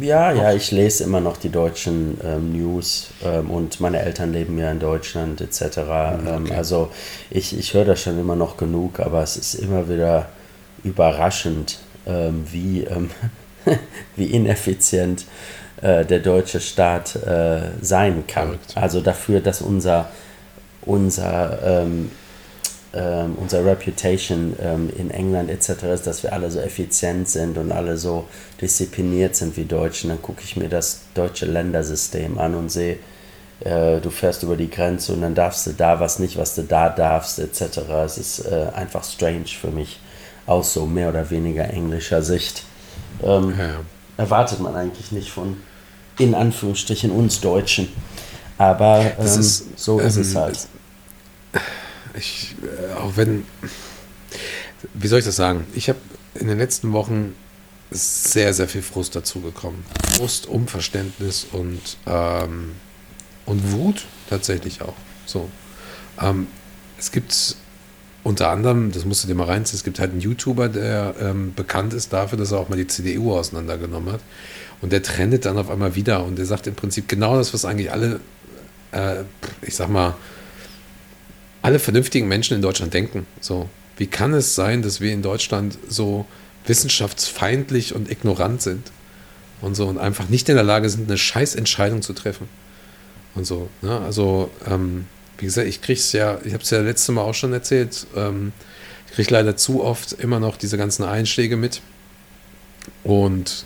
Ja, 0.00 0.30
ja, 0.30 0.52
ich 0.52 0.70
lese 0.70 1.02
immer 1.02 1.20
noch 1.20 1.36
die 1.36 1.48
deutschen 1.48 2.18
ähm, 2.22 2.52
News 2.52 3.08
ähm, 3.24 3.50
und 3.50 3.80
meine 3.80 3.98
Eltern 3.98 4.32
leben 4.32 4.56
ja 4.58 4.70
in 4.70 4.78
Deutschland 4.78 5.40
etc. 5.40 5.78
Mhm, 5.78 5.82
ähm, 6.28 6.44
okay. 6.44 6.54
also 6.54 6.90
ich, 7.30 7.58
ich 7.58 7.74
höre 7.74 7.84
das 7.84 8.00
schon 8.00 8.16
immer 8.20 8.36
noch 8.36 8.56
genug, 8.58 9.00
aber 9.00 9.24
es 9.24 9.36
ist 9.36 9.54
immer 9.54 9.88
wieder 9.88 10.28
überraschend, 10.84 11.80
ähm, 12.06 12.46
wie, 12.48 12.84
ähm, 12.84 13.10
wie 14.16 14.26
ineffizient 14.26 15.24
äh, 15.82 16.04
der 16.04 16.20
deutsche 16.20 16.60
Staat 16.60 17.16
äh, 17.16 17.70
sein 17.80 18.24
kann. 18.28 18.60
Also 18.76 19.00
dafür, 19.00 19.40
dass 19.40 19.62
unser 19.62 20.10
unser, 20.86 21.58
ähm, 21.62 22.10
ähm, 22.94 23.34
unser 23.36 23.64
Reputation 23.64 24.56
ähm, 24.60 24.90
in 24.96 25.10
England 25.10 25.50
etc. 25.50 25.82
ist, 25.94 26.06
dass 26.06 26.22
wir 26.22 26.32
alle 26.32 26.50
so 26.50 26.60
effizient 26.60 27.28
sind 27.28 27.58
und 27.58 27.72
alle 27.72 27.98
so 27.98 28.26
diszipliniert 28.60 29.36
sind 29.36 29.56
wie 29.56 29.64
Deutschen, 29.64 30.08
dann 30.08 30.22
gucke 30.22 30.42
ich 30.42 30.56
mir 30.56 30.68
das 30.68 31.00
deutsche 31.14 31.46
Ländersystem 31.46 32.38
an 32.38 32.54
und 32.54 32.70
sehe, 32.70 32.98
äh, 33.60 34.00
du 34.00 34.10
fährst 34.10 34.42
über 34.42 34.56
die 34.56 34.70
Grenze 34.70 35.12
und 35.12 35.22
dann 35.22 35.34
darfst 35.34 35.66
du 35.66 35.72
da 35.72 36.00
was 36.00 36.18
nicht, 36.18 36.38
was 36.38 36.54
du 36.54 36.62
da 36.62 36.88
darfst 36.88 37.38
etc. 37.38 37.78
Es 38.04 38.18
ist 38.18 38.46
äh, 38.46 38.68
einfach 38.74 39.04
strange 39.04 39.46
für 39.46 39.70
mich 39.70 40.00
aus 40.46 40.72
so 40.72 40.86
mehr 40.86 41.08
oder 41.08 41.28
weniger 41.30 41.68
englischer 41.68 42.22
Sicht. 42.22 42.62
Ähm, 43.22 43.54
ja. 43.58 43.80
Erwartet 44.16 44.60
man 44.60 44.76
eigentlich 44.76 45.12
nicht 45.12 45.30
von, 45.30 45.56
in 46.18 46.34
Anführungsstrichen, 46.34 47.10
uns 47.10 47.40
Deutschen. 47.40 47.88
Aber 48.58 49.00
ähm, 49.18 49.26
ist, 49.26 49.78
so 49.78 49.98
ist 50.00 50.16
es 50.16 50.34
ähm, 50.34 50.40
halt 50.40 50.68
ich, 52.14 52.54
äh, 52.62 52.94
auch 52.94 53.16
wenn, 53.16 53.44
wie 54.94 55.08
soll 55.08 55.18
ich 55.18 55.24
das 55.24 55.36
sagen? 55.36 55.66
Ich 55.74 55.88
habe 55.88 55.98
in 56.34 56.48
den 56.48 56.58
letzten 56.58 56.92
Wochen 56.92 57.34
sehr, 57.90 58.52
sehr 58.52 58.68
viel 58.68 58.82
Frust 58.82 59.14
dazu 59.14 59.40
gekommen. 59.40 59.84
Frust, 60.16 60.46
Unverständnis 60.46 61.46
und, 61.50 61.80
ähm, 62.06 62.72
und 63.46 63.72
Wut 63.72 64.06
tatsächlich 64.28 64.82
auch. 64.82 64.96
So. 65.24 65.48
Ähm, 66.20 66.48
es 66.98 67.12
gibt 67.12 67.56
unter 68.24 68.50
anderem, 68.50 68.90
das 68.90 69.04
musst 69.04 69.22
du 69.22 69.28
dir 69.28 69.36
mal 69.36 69.44
reinziehen, 69.44 69.76
es 69.76 69.84
gibt 69.84 70.00
halt 70.00 70.10
einen 70.10 70.20
YouTuber, 70.20 70.68
der 70.68 71.14
ähm, 71.20 71.54
bekannt 71.54 71.94
ist 71.94 72.12
dafür, 72.12 72.36
dass 72.36 72.50
er 72.50 72.58
auch 72.58 72.68
mal 72.68 72.76
die 72.76 72.88
CDU 72.88 73.32
auseinandergenommen 73.32 74.12
hat. 74.12 74.20
Und 74.80 74.92
der 74.92 75.02
trendet 75.02 75.44
dann 75.44 75.58
auf 75.58 75.70
einmal 75.70 75.94
wieder 75.94 76.24
und 76.24 76.36
der 76.36 76.44
sagt 76.44 76.66
im 76.66 76.74
Prinzip 76.74 77.08
genau 77.08 77.36
das, 77.36 77.54
was 77.54 77.64
eigentlich 77.64 77.92
alle, 77.92 78.20
äh, 78.90 79.22
ich 79.62 79.76
sag 79.76 79.88
mal, 79.88 80.16
alle 81.66 81.80
vernünftigen 81.80 82.28
Menschen 82.28 82.54
in 82.54 82.62
Deutschland 82.62 82.94
denken. 82.94 83.26
So, 83.40 83.68
wie 83.96 84.06
kann 84.06 84.32
es 84.34 84.54
sein, 84.54 84.82
dass 84.82 85.00
wir 85.00 85.12
in 85.12 85.20
Deutschland 85.20 85.76
so 85.88 86.24
wissenschaftsfeindlich 86.64 87.92
und 87.92 88.08
ignorant 88.08 88.62
sind 88.62 88.92
und 89.60 89.74
so 89.74 89.88
und 89.88 89.98
einfach 89.98 90.28
nicht 90.28 90.48
in 90.48 90.54
der 90.54 90.62
Lage 90.62 90.88
sind, 90.88 91.08
eine 91.08 91.18
Scheißentscheidung 91.18 92.02
zu 92.02 92.12
treffen 92.12 92.48
und 93.34 93.48
so. 93.48 93.68
Ne? 93.82 94.00
Also, 94.00 94.48
ähm, 94.64 95.06
wie 95.38 95.46
gesagt, 95.46 95.66
ich 95.66 95.82
kriege 95.82 95.98
es 95.98 96.12
ja, 96.12 96.38
ich 96.44 96.52
habe 96.52 96.62
es 96.62 96.70
ja 96.70 96.80
letztes 96.82 97.12
Mal 97.12 97.22
auch 97.22 97.34
schon 97.34 97.52
erzählt, 97.52 98.06
ähm, 98.14 98.52
ich 99.08 99.14
kriege 99.14 99.32
leider 99.32 99.56
zu 99.56 99.82
oft 99.82 100.12
immer 100.12 100.38
noch 100.38 100.58
diese 100.58 100.78
ganzen 100.78 101.02
Einschläge 101.02 101.56
mit 101.56 101.80
und 103.02 103.64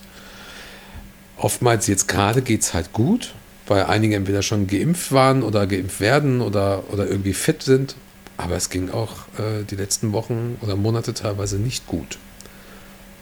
oftmals 1.36 1.86
jetzt 1.86 2.08
gerade 2.08 2.40
geht 2.40 2.62
es 2.62 2.72
halt 2.72 2.94
gut 2.94 3.34
weil 3.70 3.84
einige 3.84 4.16
entweder 4.16 4.42
schon 4.42 4.66
geimpft 4.66 5.12
waren 5.12 5.44
oder 5.44 5.64
geimpft 5.68 6.00
werden 6.00 6.40
oder, 6.40 6.82
oder 6.90 7.06
irgendwie 7.06 7.32
fit 7.32 7.62
sind. 7.62 7.94
Aber 8.36 8.56
es 8.56 8.68
ging 8.68 8.90
auch 8.90 9.28
äh, 9.38 9.62
die 9.70 9.76
letzten 9.76 10.12
Wochen 10.12 10.58
oder 10.60 10.74
Monate 10.74 11.14
teilweise 11.14 11.56
nicht 11.56 11.86
gut. 11.86 12.18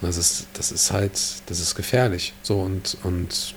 Das 0.00 0.16
ist, 0.16 0.46
das 0.54 0.72
ist 0.72 0.90
halt, 0.90 1.12
das 1.44 1.60
ist 1.60 1.74
gefährlich. 1.74 2.32
So 2.42 2.60
und, 2.60 2.96
und 3.02 3.54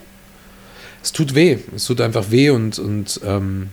es 1.02 1.14
tut 1.14 1.34
weh. 1.34 1.60
Es 1.74 1.86
tut 1.86 2.02
einfach 2.02 2.30
weh 2.30 2.50
und, 2.50 2.78
und 2.78 3.22
ähm, 3.24 3.70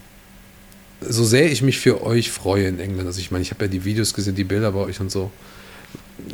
so 1.01 1.25
sehr 1.25 1.51
ich 1.51 1.61
mich 1.61 1.81
für 1.81 2.05
euch 2.05 2.31
freue 2.31 2.69
in 2.69 2.79
England. 2.79 3.09
Also 3.09 3.19
ich 3.19 3.33
meine, 3.33 3.43
ich 3.43 3.51
habe 3.51 3.65
ja 3.65 3.69
die 3.69 3.85
Videos 3.85 4.15
gesehen, 4.15 4.37
die 4.37 4.45
Bilder 4.45 4.71
bei 4.71 4.79
euch 4.79 5.01
und 5.01 5.11
so. 5.11 5.33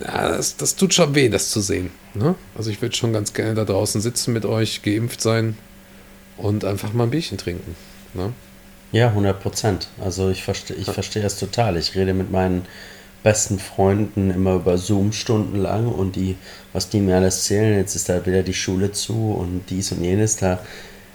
Ja, 0.02 0.36
das, 0.36 0.58
das 0.58 0.76
tut 0.76 0.92
schon 0.92 1.14
weh, 1.14 1.30
das 1.30 1.48
zu 1.48 1.62
sehen. 1.62 1.92
Ne? 2.12 2.34
Also 2.54 2.68
ich 2.68 2.82
würde 2.82 2.94
schon 2.94 3.14
ganz 3.14 3.32
gerne 3.32 3.54
da 3.54 3.64
draußen 3.64 4.02
sitzen 4.02 4.34
mit 4.34 4.44
euch, 4.44 4.82
geimpft 4.82 5.22
sein, 5.22 5.56
und 6.36 6.64
einfach 6.64 6.92
mal 6.92 7.04
ein 7.04 7.10
Bierchen 7.10 7.38
trinken. 7.38 7.76
Ne? 8.14 8.32
Ja, 8.92 9.08
100 9.08 9.40
Prozent. 9.40 9.88
Also 10.02 10.30
ich 10.30 10.44
verstehe 10.44 10.76
ich 10.76 10.90
versteh 10.90 11.20
das 11.20 11.38
total. 11.38 11.76
Ich 11.76 11.94
rede 11.94 12.14
mit 12.14 12.30
meinen 12.30 12.64
besten 13.24 13.58
Freunden 13.58 14.30
immer 14.30 14.54
über 14.54 14.78
Zoom 14.78 15.12
stundenlang 15.12 15.88
und 15.88 16.14
die, 16.14 16.36
was 16.72 16.90
die 16.90 17.00
mir 17.00 17.16
alles 17.16 17.36
erzählen, 17.38 17.78
jetzt 17.78 17.96
ist 17.96 18.08
da 18.08 18.24
wieder 18.24 18.42
die 18.42 18.54
Schule 18.54 18.92
zu 18.92 19.32
und 19.32 19.64
dies 19.70 19.90
und 19.92 20.04
jenes, 20.04 20.36
da, 20.36 20.60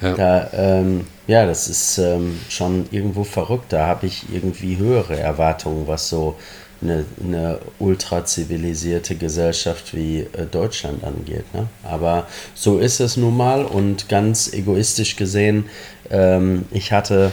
ja, 0.02 0.14
da, 0.16 0.50
ähm, 0.54 1.06
ja 1.28 1.46
das 1.46 1.70
ist 1.70 2.00
ähm, 2.00 2.40
schon 2.50 2.88
irgendwo 2.92 3.24
verrückt. 3.24 3.72
Da 3.72 3.86
habe 3.86 4.08
ich 4.08 4.24
irgendwie 4.34 4.78
höhere 4.78 5.18
Erwartungen, 5.20 5.88
was 5.88 6.10
so 6.10 6.36
eine, 6.82 7.06
eine 7.24 7.60
ultra 7.80 8.26
zivilisierte 8.26 9.15
Gesellschaft 9.15 9.96
wie 9.96 10.20
äh, 10.20 10.46
Deutschland 10.50 11.04
angeht. 11.04 11.54
Ne? 11.54 11.68
Aber 11.84 12.28
so 12.56 12.78
ist 12.78 13.00
es 13.00 13.18
nun 13.18 13.36
mal 13.36 13.65
und 13.65 14.08
ganz 14.10 14.54
egoistisch 14.54 15.15
gesehen, 15.15 15.65
ähm, 16.10 16.65
ich 16.72 16.92
hatte 16.92 17.32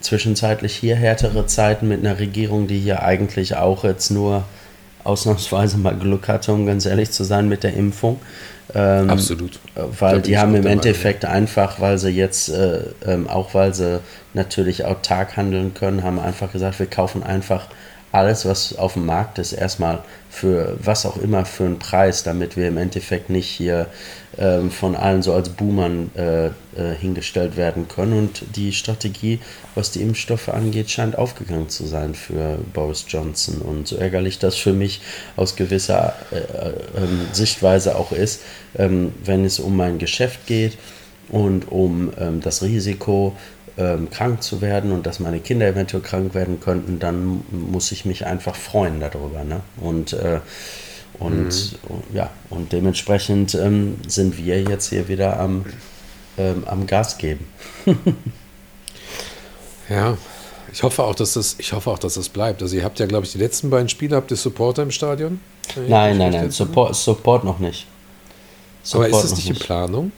zwischenzeitlich 0.00 0.74
hier 0.74 0.96
härtere 0.96 1.46
Zeiten 1.46 1.88
mit 1.88 2.00
einer 2.00 2.18
Regierung, 2.18 2.66
die 2.66 2.78
hier 2.78 3.02
eigentlich 3.02 3.56
auch 3.56 3.84
jetzt 3.84 4.10
nur 4.10 4.44
ausnahmsweise 5.04 5.78
mal 5.78 5.96
Glück 5.96 6.28
hatte, 6.28 6.52
um 6.52 6.66
ganz 6.66 6.86
ehrlich 6.86 7.10
zu 7.10 7.24
sein 7.24 7.48
mit 7.48 7.62
der 7.62 7.74
Impfung. 7.74 8.20
Ähm, 8.74 9.10
Absolut. 9.10 9.58
Weil 9.74 10.22
die 10.22 10.38
haben 10.38 10.54
im 10.54 10.66
Endeffekt 10.66 11.24
dabei, 11.24 11.34
einfach, 11.34 11.80
weil 11.80 11.98
sie 11.98 12.10
jetzt, 12.10 12.48
äh, 12.48 12.80
ähm, 13.04 13.28
auch 13.28 13.54
weil 13.54 13.74
sie 13.74 14.00
natürlich 14.34 14.84
autark 14.84 15.36
handeln 15.36 15.74
können, 15.74 16.02
haben 16.02 16.18
einfach 16.18 16.52
gesagt, 16.52 16.78
wir 16.78 16.86
kaufen 16.86 17.22
einfach 17.22 17.66
alles, 18.12 18.44
was 18.44 18.76
auf 18.76 18.92
dem 18.92 19.06
Markt 19.06 19.38
ist, 19.38 19.52
erstmal 19.52 20.04
für 20.30 20.76
was 20.82 21.06
auch 21.06 21.16
immer 21.16 21.44
für 21.44 21.64
einen 21.64 21.78
Preis, 21.78 22.22
damit 22.22 22.56
wir 22.56 22.68
im 22.68 22.76
Endeffekt 22.76 23.30
nicht 23.30 23.48
hier 23.48 23.86
ähm, 24.38 24.70
von 24.70 24.96
allen 24.96 25.22
so 25.22 25.32
als 25.32 25.48
Boomern 25.48 26.10
äh, 26.14 26.46
äh, 26.46 26.50
hingestellt 26.98 27.56
werden 27.56 27.88
können. 27.88 28.12
Und 28.12 28.42
die 28.54 28.72
Strategie, 28.72 29.40
was 29.74 29.90
die 29.90 30.02
Impfstoffe 30.02 30.48
angeht, 30.48 30.90
scheint 30.90 31.16
aufgegangen 31.16 31.68
zu 31.68 31.86
sein 31.86 32.14
für 32.14 32.58
Boris 32.72 33.04
Johnson. 33.08 33.62
Und 33.62 33.88
so 33.88 33.96
ärgerlich 33.96 34.38
das 34.38 34.56
für 34.56 34.72
mich 34.72 35.00
aus 35.36 35.56
gewisser 35.56 36.14
äh, 36.30 36.36
äh, 36.36 36.72
ähm, 36.96 37.26
Sichtweise 37.32 37.96
auch 37.96 38.12
ist, 38.12 38.42
ähm, 38.78 39.12
wenn 39.24 39.44
es 39.44 39.58
um 39.58 39.76
mein 39.76 39.98
Geschäft 39.98 40.46
geht 40.46 40.78
und 41.28 41.70
um 41.70 42.12
ähm, 42.18 42.40
das 42.40 42.62
Risiko, 42.62 43.36
ähm, 43.78 44.10
krank 44.10 44.42
zu 44.42 44.60
werden 44.60 44.92
und 44.92 45.06
dass 45.06 45.20
meine 45.20 45.40
Kinder 45.40 45.66
eventuell 45.66 46.02
krank 46.02 46.34
werden 46.34 46.60
könnten, 46.60 46.98
dann 46.98 47.42
muss 47.50 47.92
ich 47.92 48.04
mich 48.04 48.26
einfach 48.26 48.54
freuen 48.54 49.00
darüber. 49.00 49.44
Ne? 49.44 49.60
Und 49.80 50.12
äh, 50.12 50.40
und 51.18 51.48
mhm. 51.48 52.16
ja, 52.16 52.30
und 52.50 52.72
dementsprechend 52.72 53.54
ähm, 53.54 53.98
sind 54.08 54.38
wir 54.38 54.62
jetzt 54.62 54.88
hier 54.88 55.08
wieder 55.08 55.38
am, 55.38 55.64
ähm, 56.38 56.64
am 56.66 56.86
Gas 56.86 57.18
geben. 57.18 57.46
ja, 59.88 60.16
ich 60.72 60.82
hoffe 60.82 61.04
auch, 61.04 61.14
dass 61.14 61.34
das, 61.34 61.56
ich 61.58 61.72
hoffe 61.72 61.90
auch, 61.90 61.98
dass 61.98 62.14
das 62.14 62.28
bleibt. 62.28 62.62
Also 62.62 62.76
ihr 62.76 62.84
habt 62.84 62.98
ja, 62.98 63.06
glaube 63.06 63.26
ich, 63.26 63.32
die 63.32 63.38
letzten 63.38 63.70
beiden 63.70 63.88
Spiele, 63.88 64.16
habt 64.16 64.30
ihr 64.30 64.36
Supporter 64.36 64.82
im 64.82 64.90
Stadion? 64.90 65.40
Nein, 65.76 66.18
nein, 66.18 66.32
nein, 66.32 66.50
Support, 66.50 66.96
Support 66.96 67.44
noch 67.44 67.58
nicht. 67.58 67.86
Support 68.82 69.12
Aber 69.12 69.18
ist 69.18 69.24
es 69.24 69.36
nicht 69.36 69.48
in 69.50 69.56
Planung? 69.56 70.12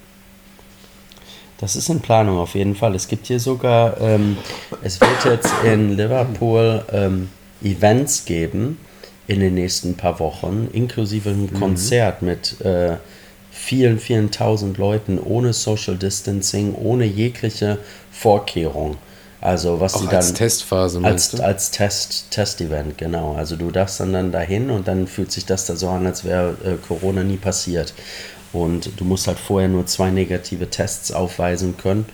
Das 1.64 1.76
ist 1.76 1.88
in 1.88 2.00
Planung 2.00 2.36
auf 2.36 2.54
jeden 2.56 2.74
Fall. 2.74 2.94
Es 2.94 3.08
gibt 3.08 3.26
hier 3.26 3.40
sogar, 3.40 3.98
ähm, 3.98 4.36
es 4.82 5.00
wird 5.00 5.24
jetzt 5.24 5.50
in 5.64 5.96
Liverpool 5.96 6.84
ähm, 6.92 7.30
Events 7.62 8.26
geben, 8.26 8.78
in 9.28 9.40
den 9.40 9.54
nächsten 9.54 9.94
paar 9.94 10.20
Wochen, 10.20 10.68
inklusive 10.74 11.30
einem 11.30 11.44
mhm. 11.44 11.54
Konzert 11.54 12.20
mit 12.20 12.60
äh, 12.60 12.98
vielen, 13.50 13.98
vielen 13.98 14.30
tausend 14.30 14.76
Leuten 14.76 15.18
ohne 15.18 15.54
Social 15.54 15.96
Distancing, 15.96 16.74
ohne 16.74 17.06
jegliche 17.06 17.78
Vorkehrung. 18.12 18.98
Also 19.40 19.80
was 19.80 19.94
Auch 19.94 20.08
als 20.08 20.34
Testphase 20.34 21.00
als, 21.02 21.40
als 21.40 21.70
Test 21.70 22.30
Test-Event 22.30 22.98
genau. 22.98 23.34
Also 23.36 23.56
du 23.56 23.70
darfst 23.70 24.00
dann 24.00 24.12
dann 24.12 24.32
dahin 24.32 24.70
und 24.70 24.88
dann 24.88 25.06
fühlt 25.06 25.32
sich 25.32 25.44
das 25.46 25.64
da 25.64 25.76
so 25.76 25.88
an, 25.88 26.06
als 26.06 26.24
wäre 26.24 26.56
äh, 26.64 26.76
Corona 26.86 27.22
nie 27.22 27.36
passiert. 27.36 27.94
Und 28.54 28.98
du 28.98 29.04
musst 29.04 29.26
halt 29.26 29.38
vorher 29.38 29.68
nur 29.68 29.84
zwei 29.84 30.10
negative 30.10 30.70
Tests 30.70 31.12
aufweisen 31.12 31.76
können 31.76 32.06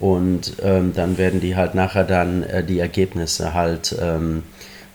und 0.00 0.56
ähm, 0.62 0.92
dann 0.94 1.18
werden 1.18 1.40
die 1.40 1.56
halt 1.56 1.74
nachher 1.74 2.04
dann 2.04 2.42
äh, 2.44 2.62
die 2.62 2.78
Ergebnisse 2.78 3.54
halt 3.54 3.96
ähm, 4.00 4.44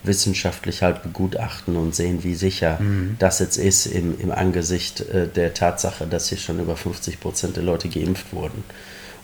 wissenschaftlich 0.02 0.82
halt 0.82 1.02
begutachten 1.02 1.76
und 1.76 1.94
sehen, 1.94 2.24
wie 2.24 2.34
sicher 2.34 2.78
mhm. 2.80 3.16
das 3.18 3.38
jetzt 3.38 3.56
ist 3.56 3.86
im, 3.86 4.18
im 4.18 4.30
Angesicht 4.30 5.00
äh, 5.00 5.28
der 5.28 5.54
Tatsache, 5.54 6.06
dass 6.06 6.28
hier 6.28 6.38
schon 6.38 6.58
über 6.58 6.76
50 6.76 7.20
Prozent 7.20 7.56
der 7.56 7.64
Leute 7.64 7.88
geimpft 7.88 8.32
wurden. 8.32 8.64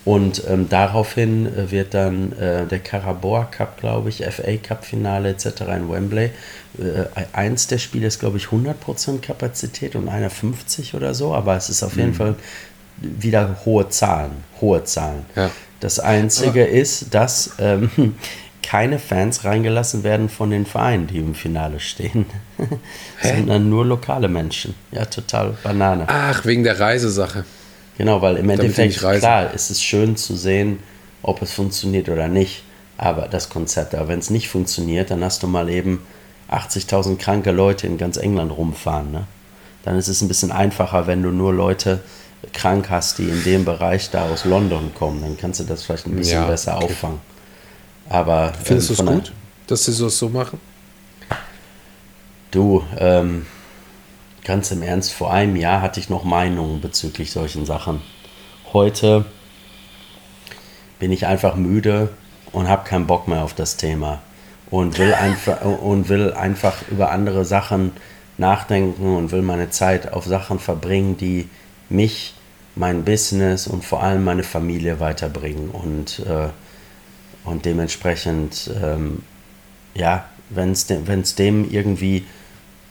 Und 0.04 0.42
ähm, 0.48 0.68
daraufhin 0.68 1.46
äh, 1.46 1.70
wird 1.70 1.92
dann 1.94 2.32
äh, 2.32 2.66
der 2.66 2.78
Carabao 2.78 3.46
Cup, 3.50 3.78
glaube 3.78 4.08
ich, 4.08 4.24
FA 4.24 4.56
Cup 4.56 4.84
Finale 4.84 5.30
etc. 5.30 5.46
in 5.76 5.90
Wembley. 5.90 6.30
Äh, 6.78 7.04
eins 7.32 7.66
der 7.66 7.78
Spiele 7.78 8.06
ist, 8.06 8.18
glaube 8.18 8.38
ich, 8.38 8.46
100% 8.46 9.20
Kapazität 9.20 9.96
und 9.96 10.08
einer 10.08 10.30
50 10.30 10.94
oder 10.94 11.12
so, 11.12 11.34
aber 11.34 11.56
es 11.56 11.68
ist 11.68 11.82
auf 11.82 11.96
mhm. 11.96 12.00
jeden 12.00 12.14
Fall 12.14 12.36
wieder 12.96 13.56
hohe 13.64 13.88
Zahlen, 13.88 14.32
hohe 14.60 14.84
Zahlen. 14.84 15.26
Ja. 15.36 15.50
Das 15.80 15.98
Einzige 15.98 16.62
aber 16.62 16.70
ist, 16.70 17.14
dass 17.14 17.52
ähm, 17.58 17.90
keine 18.62 18.98
Fans 18.98 19.44
reingelassen 19.44 20.04
werden 20.04 20.28
von 20.28 20.50
den 20.50 20.64
Vereinen, 20.64 21.06
die 21.06 21.18
im 21.18 21.34
Finale 21.34 21.80
stehen, 21.80 22.26
sondern 23.22 23.68
nur 23.68 23.84
lokale 23.84 24.28
Menschen. 24.28 24.74
Ja, 24.92 25.04
total 25.06 25.56
Banane. 25.62 26.04
Ach, 26.06 26.44
wegen 26.44 26.62
der 26.64 26.78
Reisesache. 26.78 27.44
Genau, 28.00 28.22
weil 28.22 28.38
im 28.38 28.48
Endeffekt, 28.48 28.96
klar, 28.96 29.52
ist 29.52 29.68
es 29.68 29.82
schön 29.82 30.16
zu 30.16 30.34
sehen, 30.34 30.78
ob 31.20 31.42
es 31.42 31.52
funktioniert 31.52 32.08
oder 32.08 32.28
nicht. 32.28 32.62
Aber 32.96 33.28
das 33.28 33.50
Konzept, 33.50 33.94
aber 33.94 34.08
wenn 34.08 34.20
es 34.20 34.30
nicht 34.30 34.48
funktioniert, 34.48 35.10
dann 35.10 35.22
hast 35.22 35.42
du 35.42 35.46
mal 35.46 35.68
eben 35.68 36.00
80.000 36.50 37.18
kranke 37.18 37.50
Leute 37.50 37.86
in 37.86 37.98
ganz 37.98 38.16
England 38.16 38.56
rumfahren. 38.56 39.12
Ne? 39.12 39.24
Dann 39.82 39.98
ist 39.98 40.08
es 40.08 40.22
ein 40.22 40.28
bisschen 40.28 40.50
einfacher, 40.50 41.06
wenn 41.08 41.22
du 41.22 41.28
nur 41.28 41.52
Leute 41.52 42.00
krank 42.54 42.88
hast, 42.88 43.18
die 43.18 43.28
in 43.28 43.44
dem 43.44 43.66
Bereich 43.66 44.08
da 44.08 44.30
aus 44.30 44.46
London 44.46 44.92
kommen. 44.94 45.20
Dann 45.20 45.36
kannst 45.36 45.60
du 45.60 45.64
das 45.64 45.82
vielleicht 45.82 46.06
ein 46.06 46.16
bisschen 46.16 46.40
ja, 46.40 46.46
besser 46.46 46.76
okay. 46.76 46.86
auffangen. 46.86 47.20
Aber 48.08 48.54
findest 48.64 48.88
ähm, 48.92 48.96
du 48.96 49.02
es 49.02 49.08
gut, 49.10 49.32
dass 49.66 49.84
sie 49.84 50.02
das 50.02 50.16
so 50.16 50.30
machen? 50.30 50.58
Du, 52.50 52.82
ähm, 52.96 53.44
ganz 54.44 54.70
im 54.70 54.83
Ernst, 54.83 55.12
vor 55.12 55.33
einem 55.33 55.57
Jahr 55.57 55.83
hatte 55.83 56.00
ich 56.00 56.11
noch 56.11 56.24
Meinungen 56.24 56.81
bezüglich 56.81 57.31
solchen 57.33 57.66
Sachen. 57.66 58.03
Heute 58.72 59.24
bin 60.98 61.12
ich 61.12 61.26
einfach 61.26 61.57
müde 61.57 62.11
und 62.53 62.68
habe 62.68 62.88
keinen 62.88 63.07
Bock 63.07 63.29
mehr 63.29 63.44
auf 63.44 63.55
das 63.55 63.76
Thema 63.76 64.20
und 64.70 64.98
will 64.98 65.14
einfach 65.14 65.62
und 65.83 66.09
will 66.09 66.33
einfach 66.33 66.76
über 66.90 67.11
andere 67.11 67.44
Sachen 67.44 67.92
nachdenken 68.38 69.16
und 69.16 69.33
will 69.33 69.42
meine 69.42 69.70
Zeit 69.70 70.12
auf 70.12 70.24
Sachen 70.24 70.59
verbringen, 70.59 71.16
die 71.16 71.48
mich, 71.88 72.35
mein 72.76 73.05
Business 73.05 73.66
und 73.66 73.85
vor 73.85 74.03
allem 74.03 74.24
meine 74.24 74.44
Familie 74.44 75.00
weiterbringen 75.00 75.70
und 75.70 76.20
äh, 76.20 76.48
und 77.44 77.64
dementsprechend, 77.64 78.70
ähm, 78.83 79.22
ja, 79.94 80.24
wenn 80.50 80.72
es 80.72 80.87
de 80.87 81.00
dem 81.38 81.70
irgendwie 81.70 82.26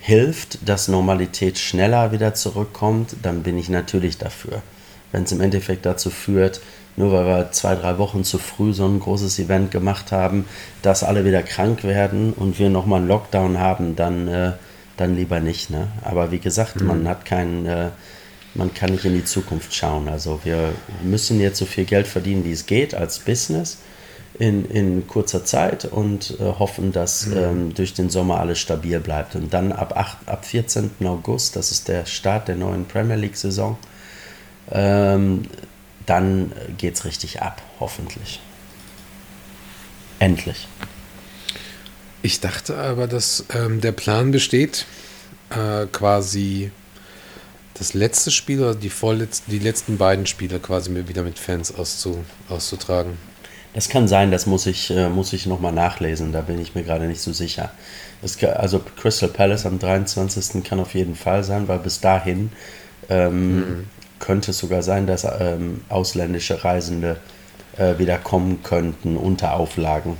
hilft, 0.10 0.68
dass 0.68 0.88
Normalität 0.88 1.60
schneller 1.60 2.12
wieder 2.12 2.34
zurückkommt, 2.34 3.16
dann 3.22 3.44
bin 3.44 3.60
ich 3.60 3.70
natürlich 3.70 4.18
dafür. 4.18 4.64
Wenn 5.12 5.24
es 5.24 5.32
im 5.32 5.40
Endeffekt 5.40 5.86
dazu 5.86 6.10
führt, 6.10 6.62
nur 6.98 7.12
weil 7.12 7.26
wir 7.28 7.52
zwei, 7.52 7.76
drei 7.76 8.00
Wochen 8.00 8.24
zu 8.24 8.40
früh 8.40 8.74
so 8.74 8.86
ein 8.88 9.00
großes 9.00 9.38
Event 9.38 9.70
gemacht 9.70 10.12
haben, 10.12 10.46
dass 10.82 11.04
alle 11.04 11.26
wieder 11.26 11.44
krank 11.44 11.84
werden 11.84 12.34
und 12.34 12.58
wir 12.58 12.72
nochmal 12.72 13.00
einen 13.00 13.08
Lockdown 13.08 13.60
haben, 13.60 13.96
dann, 13.96 14.28
äh, 14.28 14.54
dann 14.98 15.16
lieber 15.16 15.40
nicht. 15.40 15.70
Ne? 15.70 15.88
Aber 16.04 16.32
wie 16.32 16.40
gesagt, 16.40 16.82
mhm. 16.82 16.88
man 16.88 17.08
hat 17.08 17.26
keinen, 17.26 17.68
äh, 17.68 17.90
man 18.56 18.74
kann 18.74 18.92
nicht 18.92 19.06
in 19.06 19.14
die 19.14 19.26
Zukunft 19.26 19.76
schauen. 19.76 20.10
Also 20.10 20.40
wir 20.44 20.74
müssen 21.04 21.40
jetzt 21.40 21.60
so 21.60 21.66
viel 21.66 21.86
Geld 21.86 22.08
verdienen, 22.08 22.44
wie 22.46 22.52
es 22.52 22.66
geht 22.66 22.96
als 22.96 23.20
Business 23.20 23.78
in, 24.40 24.66
in 24.72 25.06
kurzer 25.06 25.44
Zeit 25.44 25.86
und 25.86 26.40
äh, 26.40 26.44
hoffen, 26.44 26.94
dass 26.94 27.28
mhm. 27.28 27.38
ähm, 27.38 27.74
durch 27.74 27.94
den 27.94 28.10
Sommer 28.10 28.40
alles 28.40 28.58
stabil 28.60 29.00
bleibt. 29.02 29.36
Und 29.36 29.54
dann 29.54 29.74
ab, 29.74 29.96
8, 29.96 30.28
ab 30.28 30.46
14. 30.46 30.92
August, 31.04 31.58
das 31.58 31.72
ist 31.72 31.90
der 31.90 32.06
Start 32.06 32.48
der 32.48 32.56
neuen 32.56 32.86
Premier 32.86 33.18
League-Saison, 33.18 33.78
ähm, 34.72 35.44
dann 36.06 36.54
geht 36.78 36.96
es 36.96 37.06
richtig 37.06 37.42
ab, 37.42 37.62
hoffentlich. 37.80 38.40
Endlich. 40.20 40.68
Ich 42.22 42.40
dachte 42.40 42.78
aber, 42.78 43.08
dass 43.08 43.46
ähm, 43.54 43.82
der 43.82 43.92
Plan 43.92 44.32
besteht, 44.32 44.86
äh, 45.50 45.86
quasi 45.88 46.72
das 47.74 47.94
letzte 47.94 48.32
Spiel 48.32 48.62
oder 48.62 48.76
die, 48.76 48.90
vorletzten, 48.90 49.52
die 49.52 49.60
letzten 49.60 49.98
beiden 49.98 50.26
Spiele 50.26 50.60
quasi 50.60 50.94
wieder 51.08 51.24
mit 51.24 51.40
Fans 51.40 51.74
auszu, 51.74 52.24
auszutragen. 52.50 53.18
Das 53.80 53.88
kann 53.88 54.10
sein, 54.10 54.30
das 54.30 54.46
muss 54.46 54.66
ich, 54.66 54.90
äh, 54.90 55.08
muss 55.08 55.32
ich 55.32 55.46
nochmal 55.46 55.72
nachlesen, 55.72 56.34
da 56.34 56.42
bin 56.42 56.60
ich 56.60 56.76
mir 56.76 56.84
gerade 56.84 57.06
nicht 57.06 57.22
so 57.22 57.32
sicher. 57.32 57.72
Kann, 58.38 58.50
also 58.50 58.82
Crystal 58.98 59.30
Palace 59.30 59.66
am 59.66 59.80
23. 59.80 60.66
kann 60.66 60.82
auf 60.82 60.96
jeden 60.96 61.16
Fall 61.16 61.46
sein, 61.46 61.70
weil 61.70 61.80
bis 61.80 62.02
dahin 62.02 62.52
ähm, 63.10 63.56
mhm. 63.56 63.88
könnte 64.20 64.52
es 64.52 64.58
sogar 64.58 64.84
sein, 64.84 65.08
dass 65.08 65.24
ähm, 65.24 65.80
ausländische 65.88 66.62
Reisende 66.66 67.22
äh, 67.78 67.98
wieder 67.98 68.18
kommen 68.18 68.64
könnten 68.64 69.16
unter 69.16 69.54
Auflagen. 69.54 70.18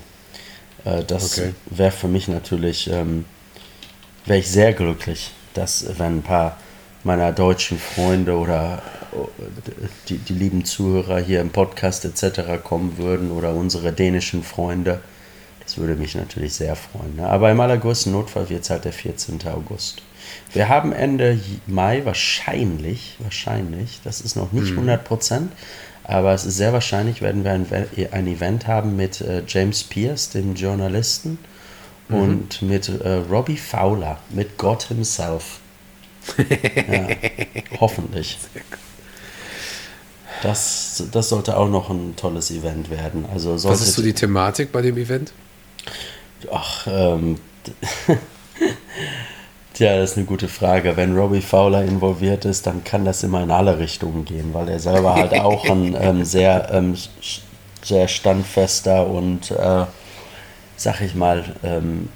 Äh, 0.86 1.04
das 1.04 1.38
okay. 1.38 1.54
wäre 1.70 1.92
für 1.92 2.08
mich 2.08 2.30
natürlich, 2.30 2.90
ähm, 2.90 3.26
wäre 4.26 4.40
ich 4.40 4.50
sehr 4.50 4.72
glücklich, 4.72 5.32
dass 5.54 5.86
wenn 6.00 6.20
ein 6.20 6.24
paar 6.24 6.56
meiner 7.04 7.32
deutschen 7.32 7.78
Freunde 7.78 8.38
oder 8.38 8.82
die, 10.08 10.18
die 10.18 10.34
lieben 10.34 10.66
Zuhörer 10.66 11.20
hier 11.20 11.42
im 11.42 11.50
Podcast 11.50 12.06
etc. 12.06 12.64
kommen 12.64 12.98
würden 12.98 13.32
oder 13.32 13.54
unsere 13.54 13.92
dänischen 13.92 14.44
Freunde. 14.44 15.00
Das 15.64 15.78
würde 15.78 15.96
mich 15.96 16.16
natürlich 16.16 16.54
sehr 16.54 16.76
freuen. 16.76 17.16
Ne? 17.18 17.30
Aber 17.30 17.52
im 17.52 17.60
allergrößten 17.60 18.12
Notfall 18.12 18.50
wird 18.50 18.64
es 18.64 18.70
halt 18.70 18.86
der 18.86 18.94
14. 18.94 19.40
August. 19.48 20.02
Wir 20.54 20.70
haben 20.70 20.92
Ende 20.92 21.40
Mai 21.68 22.06
wahrscheinlich, 22.06 23.18
wahrscheinlich, 23.20 24.00
das 24.04 24.22
ist 24.22 24.36
noch 24.36 24.52
nicht 24.52 24.72
100 24.72 25.02
mhm. 25.02 25.06
Prozent, 25.06 25.52
aber 26.04 26.34
es 26.34 26.46
ist 26.46 26.58
sehr 26.58 26.74
wahrscheinlich, 26.74 27.22
werden 27.22 27.44
wir 27.44 27.52
ein, 27.52 27.68
ein 28.12 28.28
Event 28.28 28.68
haben 28.68 28.96
mit 28.96 29.22
äh, 29.22 29.44
James 29.48 29.84
Pierce, 29.84 30.30
dem 30.32 30.56
Journalisten, 30.56 31.38
mhm. 32.10 32.16
und 32.16 32.62
mit 32.62 32.90
äh, 32.90 33.14
Robbie 33.30 33.58
Fowler, 33.58 34.18
mit 34.30 34.58
Gott 34.58 34.84
himself. 34.84 35.60
Ja, 36.38 37.08
hoffentlich. 37.80 38.38
Das, 40.42 41.04
das 41.12 41.30
sollte 41.30 41.58
auch 41.58 41.68
noch 41.68 41.90
ein 41.90 42.16
tolles 42.16 42.50
Event 42.52 42.90
werden. 42.90 43.26
Also 43.32 43.52
Was 43.64 43.82
ist 43.82 43.94
so 43.94 44.02
die 44.02 44.14
Thematik 44.14 44.72
bei 44.72 44.82
dem 44.82 44.98
Event? 44.98 45.34
Ach, 46.52 46.88
ähm, 46.88 47.38
Tja, 49.74 49.98
das 49.98 50.12
ist 50.12 50.18
eine 50.18 50.26
gute 50.26 50.50
Frage. 50.50 50.98
Wenn 50.98 51.18
Robbie 51.18 51.42
Fowler 51.42 51.84
involviert 51.84 52.44
ist, 52.44 52.68
dann 52.68 52.84
kann 52.84 53.06
das 53.06 53.24
immer 53.24 53.44
in 53.44 53.52
alle 53.52 53.80
Richtungen 53.80 54.26
gehen, 54.26 54.54
weil 54.54 54.68
er 54.68 54.80
selber 54.80 55.16
halt 55.16 55.34
auch 55.36 55.64
ein 55.70 55.96
ähm, 56.02 56.26
sehr, 56.26 56.70
ähm, 56.74 56.96
sehr 57.82 58.08
standfester 58.10 59.08
und, 59.08 59.52
äh, 59.52 59.86
sag 60.76 61.02
ich 61.02 61.16
mal, 61.16 61.46
ähm, 61.64 62.10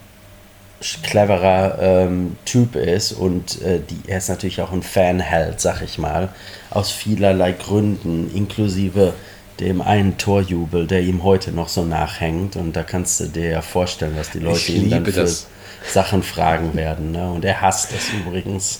cleverer 1.03 1.77
ähm, 1.81 2.35
Typ 2.45 2.75
ist 2.75 3.13
und 3.13 3.61
äh, 3.61 3.79
die, 3.79 4.09
er 4.09 4.17
ist 4.17 4.29
natürlich 4.29 4.61
auch 4.61 4.71
ein 4.71 4.83
Fanheld, 4.83 5.59
sag 5.61 5.81
ich 5.81 5.97
mal, 5.97 6.29
aus 6.69 6.91
vielerlei 6.91 7.53
Gründen, 7.53 8.29
inklusive 8.33 9.13
dem 9.59 9.81
einen 9.81 10.17
Torjubel, 10.17 10.87
der 10.87 11.01
ihm 11.01 11.23
heute 11.23 11.51
noch 11.51 11.69
so 11.69 11.85
nachhängt. 11.85 12.55
Und 12.55 12.75
da 12.75 12.83
kannst 12.83 13.19
du 13.19 13.25
dir 13.25 13.49
ja 13.49 13.61
vorstellen, 13.61 14.13
was 14.17 14.31
die 14.31 14.39
Leute 14.39 14.71
ihm 14.71 14.89
dann 14.89 15.05
für 15.05 15.11
das. 15.11 15.47
Sachen 15.85 16.23
fragen 16.23 16.75
werden. 16.75 17.11
Ne? 17.11 17.29
Und 17.31 17.45
er 17.45 17.61
hasst 17.61 17.91
es 17.93 18.11
übrigens. 18.13 18.79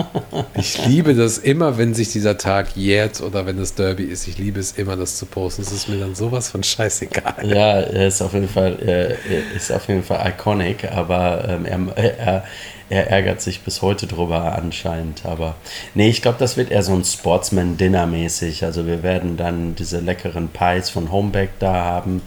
ich 0.54 0.84
liebe 0.86 1.14
das 1.14 1.38
immer, 1.38 1.78
wenn 1.78 1.94
sich 1.94 2.12
dieser 2.12 2.36
Tag 2.36 2.76
jährt 2.76 3.20
oder 3.20 3.46
wenn 3.46 3.56
das 3.56 3.74
Derby 3.74 4.04
ist. 4.04 4.28
Ich 4.28 4.38
liebe 4.38 4.60
es 4.60 4.72
immer, 4.72 4.96
das 4.96 5.16
zu 5.16 5.26
posten. 5.26 5.62
Es 5.62 5.72
ist 5.72 5.88
mir 5.88 5.98
dann 5.98 6.14
sowas 6.14 6.50
von 6.50 6.62
scheißegal. 6.62 7.34
Ja, 7.44 7.80
er 7.80 8.08
ist 8.08 8.20
auf 8.20 8.34
jeden 8.34 8.48
Fall, 8.48 9.16
ist 9.56 9.72
auf 9.72 9.88
jeden 9.88 10.02
Fall 10.02 10.32
iconic, 10.32 10.90
aber 10.92 11.48
ähm, 11.48 11.90
er, 11.96 12.18
er, 12.18 12.44
er 12.90 13.10
ärgert 13.10 13.40
sich 13.40 13.62
bis 13.62 13.80
heute 13.80 14.06
drüber 14.06 14.56
anscheinend. 14.56 15.24
Aber 15.24 15.56
nee, 15.94 16.08
ich 16.08 16.22
glaube, 16.22 16.38
das 16.38 16.56
wird 16.56 16.70
eher 16.70 16.82
so 16.82 16.94
ein 16.94 17.04
Sportsman-Dinner 17.04 18.06
mäßig. 18.06 18.64
Also 18.64 18.86
wir 18.86 19.02
werden 19.02 19.36
dann 19.36 19.74
diese 19.74 20.00
leckeren 20.00 20.48
Pies 20.48 20.90
von 20.90 21.10
Homeback 21.10 21.50
da 21.58 21.72
haben 21.72 22.22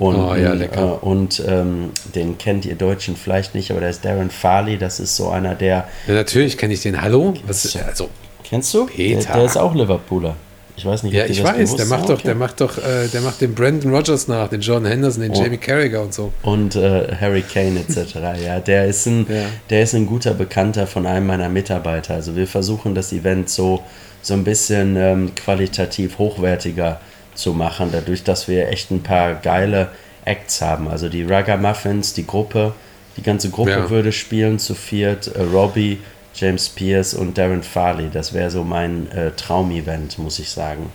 und, 0.00 0.16
oh, 0.16 0.34
ja, 0.34 0.54
äh, 0.54 0.68
und 1.02 1.42
ähm, 1.46 1.90
den 2.14 2.38
kennt 2.38 2.64
ihr 2.64 2.74
Deutschen 2.74 3.16
vielleicht 3.16 3.54
nicht, 3.54 3.70
aber 3.70 3.80
der 3.80 3.90
ist 3.90 4.02
Darren 4.02 4.30
Farley. 4.30 4.78
Das 4.78 4.98
ist 4.98 5.14
so 5.14 5.28
einer 5.28 5.54
der. 5.54 5.88
Ja, 6.06 6.14
natürlich 6.14 6.56
kenne 6.56 6.72
ich 6.72 6.80
den. 6.80 7.02
Hallo? 7.02 7.34
Was, 7.46 7.76
also, 7.76 8.08
kennst 8.42 8.72
du? 8.72 8.86
Peter. 8.86 9.20
Der, 9.20 9.34
der 9.34 9.44
ist 9.44 9.58
auch 9.58 9.74
Liverpooler. 9.74 10.36
Ich 10.74 10.86
weiß 10.86 11.02
nicht, 11.02 11.12
ja, 11.12 11.26
ich 11.26 11.44
weiß, 11.44 11.76
der 11.76 11.84
macht, 11.84 12.08
doch, 12.08 12.22
der 12.22 12.34
macht 12.34 12.62
doch, 12.62 12.78
äh, 12.78 13.08
der 13.12 13.20
macht 13.20 13.42
den 13.42 13.54
Brandon 13.54 13.94
Rogers 13.94 14.26
nach, 14.26 14.48
den 14.48 14.62
John 14.62 14.86
Henderson, 14.86 15.20
den 15.20 15.32
oh. 15.32 15.42
Jamie 15.42 15.58
Carragher 15.58 16.00
und 16.00 16.14
so. 16.14 16.32
Und 16.44 16.76
äh, 16.76 17.14
Harry 17.20 17.42
Kane 17.42 17.80
etc. 17.80 18.14
ja, 18.42 18.58
der 18.58 18.86
ist 18.86 19.04
ein, 19.04 19.26
ja. 19.28 19.42
der 19.68 19.82
ist 19.82 19.94
ein 19.94 20.06
guter 20.06 20.32
Bekannter 20.32 20.86
von 20.86 21.04
einem 21.04 21.26
meiner 21.26 21.50
Mitarbeiter. 21.50 22.14
Also 22.14 22.36
wir 22.36 22.46
versuchen 22.46 22.94
das 22.94 23.12
Event 23.12 23.50
so, 23.50 23.82
so 24.22 24.32
ein 24.32 24.44
bisschen 24.44 24.96
ähm, 24.96 25.34
qualitativ 25.34 26.16
hochwertiger 26.16 26.94
zu 26.94 27.10
machen, 27.54 27.90
dadurch, 27.92 28.24
dass 28.24 28.48
wir 28.48 28.68
echt 28.68 28.90
ein 28.90 29.02
paar 29.02 29.34
geile 29.34 29.88
Acts 30.24 30.60
haben. 30.60 30.88
Also 30.88 31.08
die 31.08 31.24
Muffins, 31.56 32.12
die 32.14 32.26
Gruppe, 32.26 32.74
die 33.16 33.22
ganze 33.22 33.50
Gruppe 33.50 33.70
ja. 33.70 33.90
würde 33.90 34.12
spielen 34.12 34.58
zu 34.58 34.74
viert. 34.74 35.28
Äh, 35.34 35.42
Robbie, 35.42 35.98
James 36.34 36.68
Pierce 36.68 37.14
und 37.14 37.36
Darren 37.36 37.62
Farley. 37.62 38.08
Das 38.12 38.32
wäre 38.32 38.50
so 38.50 38.64
mein 38.64 39.10
äh, 39.12 39.32
Traumevent, 39.32 40.18
muss 40.18 40.38
ich 40.38 40.50
sagen. 40.50 40.90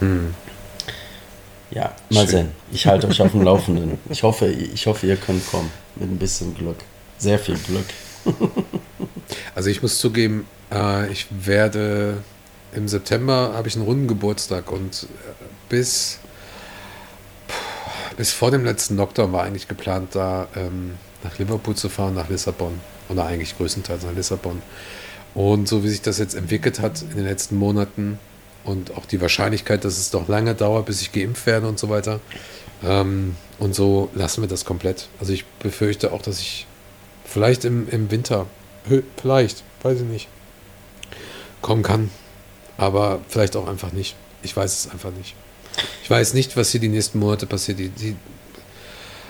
Hm. 0.00 0.34
Ja, 1.70 1.92
mal 2.10 2.20
Schön. 2.20 2.28
sehen. 2.28 2.48
Ich 2.70 2.86
halte 2.86 3.08
euch 3.08 3.20
auf 3.20 3.32
dem 3.32 3.42
Laufenden. 3.42 3.98
Ich 4.10 4.22
hoffe, 4.22 4.46
ich 4.46 4.86
hoffe, 4.86 5.06
ihr 5.06 5.16
könnt 5.16 5.46
kommen. 5.46 5.70
Mit 5.96 6.10
ein 6.10 6.18
bisschen 6.18 6.54
Glück. 6.54 6.76
Sehr 7.18 7.38
viel 7.38 7.56
Glück. 7.56 7.86
also 9.54 9.70
ich 9.70 9.82
muss 9.82 9.98
zugeben, 9.98 10.46
äh, 10.72 11.10
ich 11.10 11.26
werde 11.30 12.18
im 12.74 12.88
September 12.88 13.52
habe 13.54 13.68
ich 13.68 13.76
einen 13.76 13.84
runden 13.84 14.08
Geburtstag 14.08 14.70
und 14.70 15.04
äh, 15.04 15.06
bis, 15.68 16.18
bis 18.16 18.32
vor 18.32 18.50
dem 18.50 18.64
letzten 18.64 18.96
Lockdown 18.96 19.32
war 19.32 19.44
eigentlich 19.44 19.68
geplant, 19.68 20.10
da 20.14 20.48
ähm, 20.56 20.92
nach 21.22 21.38
Liverpool 21.38 21.74
zu 21.74 21.88
fahren, 21.88 22.14
nach 22.14 22.28
Lissabon 22.28 22.80
oder 23.08 23.26
eigentlich 23.26 23.56
größtenteils 23.56 24.04
nach 24.04 24.14
Lissabon. 24.14 24.62
Und 25.34 25.68
so 25.68 25.82
wie 25.82 25.88
sich 25.88 26.02
das 26.02 26.18
jetzt 26.18 26.34
entwickelt 26.34 26.80
hat 26.80 27.02
in 27.02 27.16
den 27.16 27.24
letzten 27.24 27.56
Monaten 27.56 28.18
und 28.64 28.96
auch 28.96 29.06
die 29.06 29.20
Wahrscheinlichkeit, 29.20 29.84
dass 29.84 29.98
es 29.98 30.10
doch 30.10 30.28
lange 30.28 30.54
dauert, 30.54 30.86
bis 30.86 31.02
ich 31.02 31.12
geimpft 31.12 31.46
werde 31.46 31.68
und 31.68 31.78
so 31.78 31.88
weiter. 31.88 32.20
Ähm, 32.84 33.36
und 33.58 33.74
so 33.74 34.10
lassen 34.14 34.42
wir 34.42 34.48
das 34.48 34.64
komplett. 34.64 35.08
Also 35.20 35.32
ich 35.32 35.44
befürchte 35.44 36.12
auch, 36.12 36.22
dass 36.22 36.40
ich 36.40 36.66
vielleicht 37.24 37.64
im, 37.64 37.88
im 37.88 38.10
Winter, 38.10 38.46
vielleicht, 39.16 39.64
weiß 39.82 40.00
ich 40.00 40.06
nicht, 40.06 40.28
kommen 41.62 41.82
kann. 41.82 42.10
Aber 42.76 43.20
vielleicht 43.28 43.56
auch 43.56 43.68
einfach 43.68 43.92
nicht. 43.92 44.16
Ich 44.42 44.56
weiß 44.56 44.72
es 44.72 44.90
einfach 44.90 45.10
nicht. 45.12 45.34
Ich 46.02 46.10
weiß 46.10 46.34
nicht, 46.34 46.56
was 46.56 46.70
hier 46.70 46.80
die 46.80 46.88
nächsten 46.88 47.18
Monate 47.18 47.46
passiert. 47.46 47.78
Die, 47.78 47.88
die, 47.88 48.16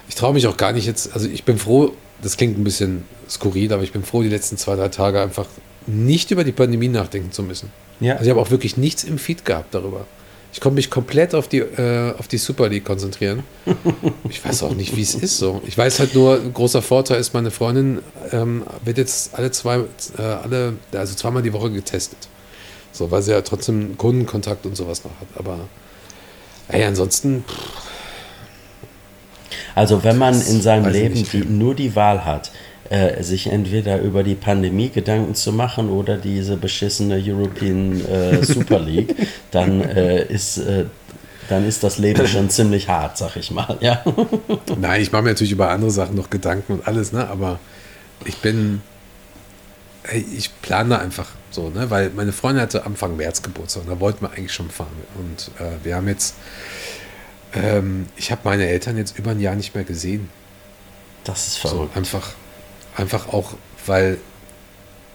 ich 0.08 0.14
traue 0.14 0.34
mich 0.34 0.46
auch 0.46 0.56
gar 0.56 0.72
nicht 0.72 0.86
jetzt. 0.86 1.12
Also 1.14 1.28
ich 1.28 1.44
bin 1.44 1.58
froh, 1.58 1.92
das 2.22 2.36
klingt 2.36 2.58
ein 2.58 2.64
bisschen 2.64 3.04
skurril, 3.28 3.72
aber 3.72 3.82
ich 3.82 3.92
bin 3.92 4.02
froh, 4.02 4.22
die 4.22 4.28
letzten 4.28 4.56
zwei, 4.56 4.76
drei 4.76 4.88
Tage 4.88 5.20
einfach 5.20 5.46
nicht 5.86 6.30
über 6.30 6.44
die 6.44 6.52
Pandemie 6.52 6.88
nachdenken 6.88 7.32
zu 7.32 7.42
müssen. 7.42 7.70
Ja. 8.00 8.14
Also 8.14 8.24
ich 8.24 8.30
habe 8.30 8.40
auch 8.40 8.50
wirklich 8.50 8.76
nichts 8.76 9.04
im 9.04 9.18
Feed 9.18 9.44
gehabt 9.44 9.74
darüber. 9.74 10.06
Ich 10.52 10.60
konnte 10.60 10.76
mich 10.76 10.88
komplett 10.88 11.34
auf 11.34 11.48
die, 11.48 11.58
äh, 11.58 12.14
auf 12.16 12.28
die 12.28 12.38
Super 12.38 12.68
League 12.68 12.84
konzentrieren. 12.84 13.42
Ich 14.28 14.44
weiß 14.44 14.62
auch 14.64 14.74
nicht, 14.74 14.96
wie 14.96 15.02
es 15.02 15.14
ist 15.14 15.38
so. 15.38 15.62
Ich 15.66 15.76
weiß 15.78 16.00
halt 16.00 16.14
nur, 16.14 16.40
ein 16.40 16.52
großer 16.52 16.82
Vorteil 16.82 17.20
ist, 17.20 17.34
meine 17.34 17.50
Freundin 17.50 18.00
ähm, 18.32 18.64
wird 18.84 18.98
jetzt 18.98 19.34
alle 19.34 19.50
zwei, 19.52 19.84
äh, 20.18 20.22
alle, 20.22 20.74
also 20.92 21.14
zweimal 21.14 21.42
die 21.42 21.52
Woche 21.52 21.70
getestet. 21.70 22.18
So, 22.94 23.10
weil 23.10 23.20
sie 23.20 23.32
ja 23.32 23.42
trotzdem 23.42 23.98
Kundenkontakt 23.98 24.64
und 24.64 24.76
sowas 24.76 25.04
noch 25.04 25.12
hat. 25.20 25.28
Aber 25.36 25.58
ey, 26.68 26.84
ansonsten. 26.84 27.44
Pff, 27.46 27.84
also 29.74 30.04
wenn 30.04 30.18
man 30.18 30.34
in 30.34 30.62
seinem 30.62 30.90
Leben 30.90 31.24
die, 31.24 31.44
nur 31.44 31.74
die 31.74 31.96
Wahl 31.96 32.24
hat, 32.24 32.52
äh, 32.90 33.22
sich 33.22 33.48
entweder 33.48 34.00
über 34.00 34.22
die 34.22 34.34
Pandemie 34.34 34.90
Gedanken 34.90 35.34
zu 35.34 35.52
machen 35.52 35.90
oder 35.90 36.16
diese 36.16 36.56
beschissene 36.56 37.20
European 37.24 38.04
äh, 38.06 38.42
Super 38.44 38.78
League, 38.78 39.14
dann 39.50 39.80
äh, 39.80 40.24
ist 40.26 40.58
äh, 40.58 40.84
dann 41.48 41.66
ist 41.66 41.82
das 41.82 41.98
Leben 41.98 42.26
schon 42.28 42.48
ziemlich 42.50 42.88
hart, 42.88 43.18
sag 43.18 43.36
ich 43.36 43.50
mal. 43.50 43.76
Ja. 43.80 44.02
Nein, 44.78 45.02
ich 45.02 45.12
mache 45.12 45.22
mir 45.22 45.30
natürlich 45.30 45.52
über 45.52 45.70
andere 45.70 45.90
Sachen 45.90 46.16
noch 46.16 46.30
Gedanken 46.30 46.74
und 46.74 46.86
alles, 46.86 47.12
ne? 47.12 47.28
Aber 47.28 47.58
ich 48.24 48.36
bin, 48.36 48.80
ich 50.12 50.50
plane 50.60 50.90
da 50.90 50.98
einfach 50.98 51.30
so, 51.50 51.70
ne? 51.70 51.90
Weil 51.90 52.10
meine 52.10 52.32
Freundin 52.32 52.62
hatte 52.62 52.84
Anfang 52.84 53.16
März 53.16 53.42
Geburtstag 53.42 53.84
und 53.84 53.90
da 53.90 54.00
wollten 54.00 54.22
wir 54.22 54.32
eigentlich 54.32 54.52
schon 54.52 54.70
fahren. 54.70 54.96
Und 55.16 55.50
äh, 55.60 55.84
wir 55.84 55.96
haben 55.96 56.08
jetzt 56.08 56.34
ähm, 57.54 58.06
ich 58.16 58.30
habe 58.30 58.42
meine 58.44 58.66
Eltern 58.66 58.96
jetzt 58.96 59.18
über 59.18 59.30
ein 59.30 59.40
Jahr 59.40 59.54
nicht 59.54 59.74
mehr 59.74 59.84
gesehen. 59.84 60.28
Das 61.24 61.46
ist 61.46 61.58
verrückt. 61.58 61.92
So, 61.94 61.98
einfach, 61.98 62.32
einfach 62.96 63.28
auch, 63.28 63.54
weil 63.86 64.18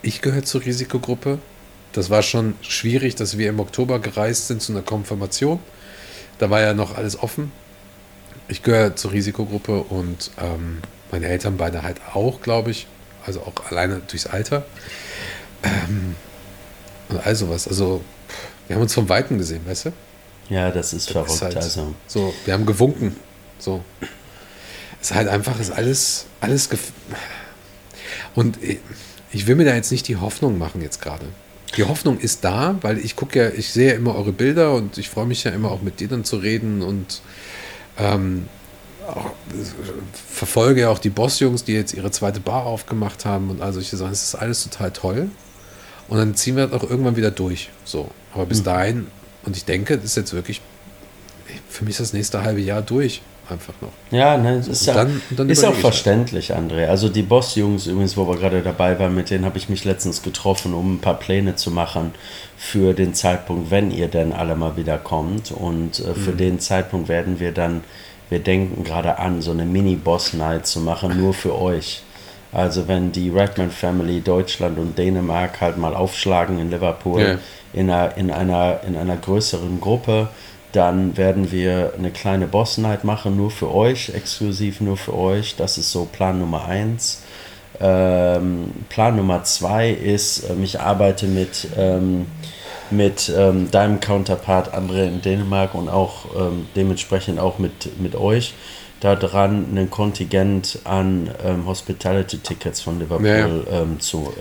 ich 0.02 0.22
gehöre 0.22 0.44
zur 0.44 0.64
Risikogruppe. 0.64 1.40
Das 1.92 2.10
war 2.10 2.24
schon 2.24 2.56
schwierig, 2.62 3.16
dass 3.16 3.38
wir 3.38 3.50
im 3.50 3.60
Oktober 3.60 4.00
gereist 4.00 4.48
sind 4.48 4.62
zu 4.62 4.72
einer 4.72 4.82
Konfirmation. 4.82 5.60
Da 6.38 6.50
war 6.50 6.62
ja 6.62 6.74
noch 6.74 6.96
alles 6.96 7.22
offen. 7.22 7.52
Ich 8.48 8.64
gehöre 8.64 8.96
zur 8.96 9.12
Risikogruppe 9.12 9.84
und 9.84 10.32
ähm, 10.40 10.80
meine 11.12 11.28
Eltern 11.28 11.58
beide 11.58 11.84
halt 11.84 11.98
auch, 12.14 12.42
glaube 12.42 12.72
ich. 12.72 12.88
Also 13.30 13.42
auch 13.42 13.54
alleine 13.70 14.02
durchs 14.08 14.26
Alter. 14.26 14.66
Ähm, 15.62 16.16
und 17.10 17.24
all 17.24 17.36
sowas. 17.36 17.68
Also, 17.68 18.02
wir 18.66 18.76
haben 18.76 18.82
uns 18.82 18.96
vom 18.96 19.08
Weiten 19.08 19.38
gesehen, 19.38 19.62
weißt 19.68 19.86
du? 19.86 19.94
Ja, 20.50 20.72
das 20.72 20.94
ist 20.94 21.12
verrückt. 21.12 21.30
Ist 21.30 21.44
halt 21.44 21.58
also. 21.58 21.94
So, 22.08 22.34
wir 22.46 22.56
haben 22.56 22.66
gewunken. 22.66 23.16
So. 23.60 23.84
Es 25.00 25.12
ist 25.12 25.16
halt 25.16 25.28
einfach, 25.28 25.60
ist 25.60 25.70
alles, 25.70 26.26
alles. 26.42 26.70
Und 28.34 28.58
ich 29.32 29.46
will 29.46 29.54
mir 29.54 29.66
da 29.66 29.76
jetzt 29.76 29.92
nicht 29.92 30.08
die 30.08 30.18
Hoffnung 30.18 30.58
machen, 30.58 30.82
jetzt 30.82 31.00
gerade. 31.00 31.28
Die 31.78 31.84
Hoffnung 31.84 32.18
ist 32.20 32.44
da, 32.44 32.80
weil 32.82 32.98
ich 32.98 33.16
gucke 33.16 33.38
ja, 33.38 33.50
ich 33.50 33.72
sehe 33.72 33.90
ja 33.92 33.94
immer 33.94 34.16
eure 34.16 34.32
Bilder 34.32 34.74
und 34.74 34.98
ich 34.98 35.08
freue 35.08 35.28
mich 35.28 35.44
ja 35.44 35.52
immer 35.52 35.70
auch 35.70 35.84
mit 35.84 36.00
dir 36.00 36.08
dann 36.08 36.24
zu 36.24 36.38
reden 36.38 36.82
und 36.82 37.22
ähm, 38.00 38.48
verfolge 40.32 40.82
ja 40.82 40.90
auch 40.90 41.00
die 41.00 41.10
Bossjungs, 41.10 41.64
die 41.64 41.74
jetzt 41.74 41.94
ihre 41.94 42.12
zweite 42.12 42.40
Bar 42.40 42.66
aufgemacht 42.66 43.26
haben 43.26 43.50
und 43.50 43.62
all 43.62 43.74
solche 43.74 43.98
Sachen. 43.98 44.12
Es 44.12 44.24
ist 44.24 44.36
alles 44.36 44.64
total 44.64 44.92
toll. 44.92 45.30
Und 46.08 46.18
dann 46.18 46.36
ziehen 46.36 46.56
wir 46.56 46.68
das 46.68 46.82
auch 46.82 46.90
irgendwann 46.90 47.16
wieder 47.16 47.32
durch. 47.32 47.70
So. 47.86 48.10
Aber 48.34 48.46
bis 48.46 48.62
mhm. 48.62 48.66
dahin 48.66 49.08
und 49.44 49.58
ich 49.58 49.66
denke, 49.66 49.96
das 49.96 50.06
ist 50.06 50.18
jetzt 50.18 50.34
wirklich, 50.34 50.62
für 51.70 51.84
mich 51.84 51.94
ist 51.94 52.02
das 52.02 52.14
nächste 52.14 52.44
halbe 52.44 52.62
Jahr 52.62 52.82
durch. 52.82 53.22
Einfach 53.50 53.74
noch. 53.82 53.90
Ja, 54.12 54.38
ne, 54.38 54.58
das 54.58 54.68
ist, 54.68 54.86
ja, 54.86 54.94
dann, 54.94 55.24
dann 55.32 55.50
ist 55.50 55.64
auch 55.64 55.72
halt. 55.72 55.82
verständlich, 55.82 56.54
André. 56.54 56.86
Also 56.86 57.10
die 57.10 57.24
Boss-Jungs 57.24 57.88
übrigens, 57.88 58.16
wo 58.16 58.28
wir 58.28 58.38
gerade 58.38 58.62
dabei 58.62 59.00
waren, 59.00 59.16
mit 59.16 59.32
denen 59.32 59.44
habe 59.44 59.58
ich 59.58 59.70
mich 59.70 59.86
letztens 59.86 60.22
getroffen, 60.22 60.76
um 60.76 60.96
ein 60.96 61.00
paar 61.00 61.18
Pläne 61.18 61.56
zu 61.56 61.72
machen 61.72 62.12
für 62.58 62.94
den 62.94 63.16
Zeitpunkt, 63.16 63.72
wenn 63.72 63.90
ihr 63.90 64.08
denn 64.08 64.34
alle 64.34 64.56
mal 64.56 64.78
wieder 64.78 65.00
kommt. 65.00 65.50
Und 65.50 65.98
äh, 65.98 66.14
für 66.14 66.34
mhm. 66.34 66.38
den 66.38 66.60
Zeitpunkt 66.60 67.10
werden 67.10 67.40
wir 67.40 67.52
dann, 67.52 67.84
wir 68.30 68.40
denken 68.40 68.84
gerade 68.84 69.20
an, 69.20 69.42
so 69.42 69.52
eine 69.52 69.66
Mini-Boss-Night 69.66 70.68
zu 70.68 70.80
machen, 70.80 71.18
nur 71.18 71.34
für 71.34 71.60
euch. 71.60 72.04
Also 72.52 72.88
wenn 72.88 73.12
die 73.12 73.30
Redman 73.30 73.70
Family 73.70 74.22
Deutschland 74.22 74.80
und 74.80 74.98
Dänemark 74.98 75.62
halt 75.62 75.78
mal 75.78 75.96
aufschlagen 75.96 76.60
in 76.60 76.72
Liverpool, 76.72 77.22
ja 77.22 77.38
in 77.74 77.90
einer, 77.90 78.18
in 78.18 78.32
einer, 78.32 78.82
in 78.88 78.96
einer 78.96 79.18
größeren 79.18 79.80
Gruppe. 79.80 80.30
Dann 80.72 81.18
werden 81.18 81.52
wir 81.52 81.94
eine 81.98 82.12
kleine 82.12 82.46
Boss 82.46 82.78
Night 82.78 83.04
machen, 83.04 83.36
nur 83.36 83.50
für 83.50 83.74
euch, 83.74 84.10
exklusiv 84.14 84.82
nur 84.82 84.98
für 84.98 85.16
euch. 85.16 85.56
Das 85.56 85.78
ist 85.78 85.92
so 85.92 86.06
Plan 86.06 86.40
Nummer 86.40 86.66
eins. 86.66 87.24
Ähm, 87.82 88.72
Plan 88.90 89.16
Nummer 89.16 89.44
zwei 89.44 89.90
ist, 89.90 90.50
ähm, 90.50 90.64
ich 90.64 90.80
arbeite 90.80 91.26
mit, 91.28 91.68
ähm, 91.76 92.28
mit 92.92 93.32
ähm, 93.36 93.72
deinem 93.72 94.00
Counterpart 94.00 94.74
André 94.74 95.08
in 95.08 95.22
Dänemark 95.22 95.76
und 95.76 95.90
auch 95.90 96.26
ähm, 96.38 96.68
dementsprechend 96.76 97.40
auch 97.40 97.60
mit, 97.60 98.00
mit 98.00 98.16
euch 98.16 98.54
daran, 99.00 99.66
ein 99.78 99.90
Kontingent 99.90 100.80
an 100.84 101.32
ähm, 101.46 101.66
Hospitality-Tickets 101.66 102.82
von 102.82 103.00
Liverpool 103.00 103.28
ja, 103.28 103.48
ja. 103.48 103.86
zu, 104.00 104.34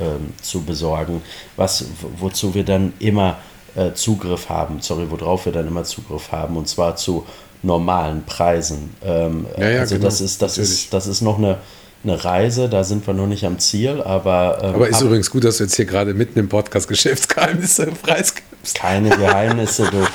zu 0.43 0.63
besorgen, 0.63 1.23
was, 1.55 1.85
wozu 2.19 2.55
wir 2.55 2.65
dann 2.65 2.93
immer 2.99 3.37
äh, 3.77 3.93
Zugriff 3.95 4.49
haben, 4.49 4.81
sorry, 4.81 5.07
worauf 5.09 5.45
wir 5.45 5.53
dann 5.53 5.69
immer 5.69 5.85
Zugriff 5.85 6.33
haben, 6.33 6.57
und 6.57 6.69
zwar 6.69 6.97
zu 6.97 7.25
normalen 7.63 8.25
Preisen. 8.25 8.95
Ähm, 9.05 9.47
ja, 9.57 9.69
ja, 9.69 9.81
also 9.81 9.97
genau, 9.97 10.07
das 10.07 10.21
ist, 10.21 10.43
das 10.43 10.59
ist, 10.59 10.93
das 10.93 11.07
ist 11.07 11.21
noch 11.21 11.39
eine, 11.39 11.59
eine 12.05 12.25
Reise, 12.25 12.69
da 12.69 12.85
sind 12.85 13.07
wir 13.07 13.15
noch 13.15 13.27
nicht 13.27 13.45
am 13.45 13.59
Ziel, 13.59 14.03
aber. 14.03 14.59
Ähm, 14.63 14.75
aber 14.75 14.89
ist 14.89 15.01
übrigens 15.01 15.31
gut, 15.31 15.45
dass 15.45 15.59
du 15.59 15.65
jetzt 15.65 15.77
hier 15.77 15.85
gerade 15.85 16.15
mitten 16.15 16.39
im 16.39 16.49
Podcast 16.49 16.89
Geschäftsgeheimnisse 16.89 17.87
preisgibst. 18.03 18.77
Keine 18.77 19.11
Geheimnisse, 19.11 19.89
du. 19.91 20.07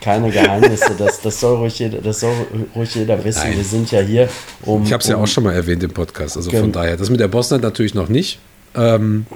Keine 0.00 0.30
Geheimnisse, 0.30 0.96
das, 0.98 1.20
das, 1.20 1.38
soll 1.38 1.58
ruhig 1.58 1.78
jeder, 1.78 1.98
das 1.98 2.20
soll 2.20 2.34
ruhig 2.74 2.92
jeder 2.92 3.22
wissen. 3.24 3.42
Nein. 3.44 3.56
Wir 3.56 3.64
sind 3.64 3.90
ja 3.92 4.00
hier, 4.00 4.28
um. 4.62 4.82
Ich 4.82 4.92
habe 4.92 5.00
es 5.00 5.08
ja 5.08 5.16
um, 5.16 5.22
auch 5.22 5.28
schon 5.28 5.44
mal 5.44 5.54
erwähnt 5.54 5.82
im 5.84 5.92
Podcast, 5.92 6.36
also 6.36 6.50
von 6.50 6.72
daher. 6.72 6.96
Das 6.96 7.08
mit 7.08 7.20
der 7.20 7.28
Bosnien 7.28 7.60
natürlich 7.60 7.94
noch 7.94 8.08
nicht. 8.08 8.40
Ähm, 8.74 9.26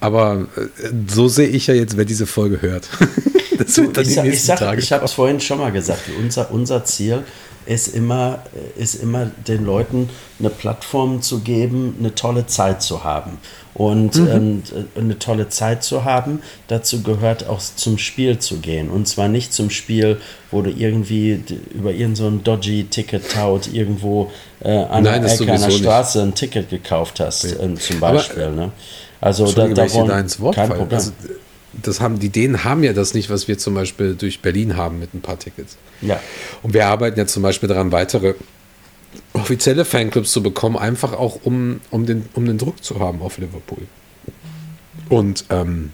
aber 0.00 0.46
äh, 0.56 0.88
so 1.08 1.28
sehe 1.28 1.48
ich 1.48 1.66
ja 1.68 1.74
jetzt, 1.74 1.96
wer 1.96 2.04
diese 2.04 2.26
Folge 2.26 2.60
hört. 2.60 2.88
das 3.58 3.78
ich, 3.78 4.14
sag, 4.14 4.26
ich, 4.26 4.42
sag, 4.42 4.78
ich 4.78 4.92
habe 4.92 5.04
es 5.04 5.12
vorhin 5.12 5.40
schon 5.40 5.58
mal 5.58 5.72
gesagt. 5.72 6.02
Unser, 6.20 6.50
unser 6.52 6.84
Ziel 6.84 7.24
ist 7.68 7.88
immer, 7.88 8.40
ist 8.76 8.94
immer 8.94 9.26
den 9.46 9.64
Leuten 9.66 10.08
eine 10.38 10.48
Plattform 10.48 11.20
zu 11.20 11.40
geben, 11.40 11.96
eine 11.98 12.14
tolle 12.14 12.46
Zeit 12.46 12.80
zu 12.80 13.04
haben. 13.04 13.38
Und 13.74 14.16
mhm. 14.16 14.28
ähm, 14.28 14.62
eine 14.96 15.18
tolle 15.18 15.50
Zeit 15.50 15.84
zu 15.84 16.04
haben, 16.04 16.42
dazu 16.66 17.02
gehört 17.02 17.46
auch 17.46 17.60
zum 17.60 17.98
Spiel 17.98 18.38
zu 18.38 18.56
gehen. 18.56 18.88
Und 18.88 19.06
zwar 19.06 19.28
nicht 19.28 19.52
zum 19.52 19.70
Spiel, 19.70 20.18
wo 20.50 20.62
du 20.62 20.70
irgendwie 20.70 21.42
über 21.74 21.90
irgendein 21.90 22.16
so 22.16 22.30
dodgy 22.30 22.84
Ticket-Tout 22.84 23.72
irgendwo 23.72 24.32
äh, 24.60 24.70
an 24.70 25.04
Nein, 25.04 25.22
der 25.22 25.32
Ecke 25.32 25.52
einer 25.52 25.70
Straße 25.70 26.18
nicht. 26.18 26.28
ein 26.28 26.34
Ticket 26.34 26.70
gekauft 26.70 27.20
hast, 27.20 27.44
ja. 27.44 27.62
äh, 27.62 27.74
zum 27.74 28.00
Beispiel. 28.00 28.44
Aber, 28.44 28.52
ne? 28.54 28.72
Also 29.20 29.52
da, 29.52 29.68
da, 29.68 29.92
wollen, 29.92 30.26
kein 30.54 30.68
Problem. 30.70 30.98
Also, 30.98 31.12
das 31.82 32.00
haben, 32.00 32.18
die 32.18 32.28
Dänen 32.28 32.64
haben 32.64 32.82
ja 32.82 32.92
das 32.92 33.14
nicht, 33.14 33.30
was 33.30 33.48
wir 33.48 33.58
zum 33.58 33.74
Beispiel 33.74 34.14
durch 34.14 34.40
Berlin 34.40 34.76
haben 34.76 34.98
mit 34.98 35.14
ein 35.14 35.20
paar 35.20 35.38
Tickets. 35.38 35.76
Ja. 36.00 36.20
Und 36.62 36.74
wir 36.74 36.86
arbeiten 36.86 37.18
ja 37.18 37.26
zum 37.26 37.42
Beispiel 37.42 37.68
daran, 37.68 37.92
weitere 37.92 38.34
offizielle 39.32 39.84
Fanclubs 39.84 40.32
zu 40.32 40.42
bekommen, 40.42 40.76
einfach 40.76 41.12
auch 41.12 41.40
um, 41.44 41.80
um, 41.90 42.06
den, 42.06 42.28
um 42.34 42.46
den 42.46 42.58
Druck 42.58 42.82
zu 42.84 43.00
haben 43.00 43.22
auf 43.22 43.38
Liverpool. 43.38 43.86
Und 45.08 45.44
ähm, 45.50 45.92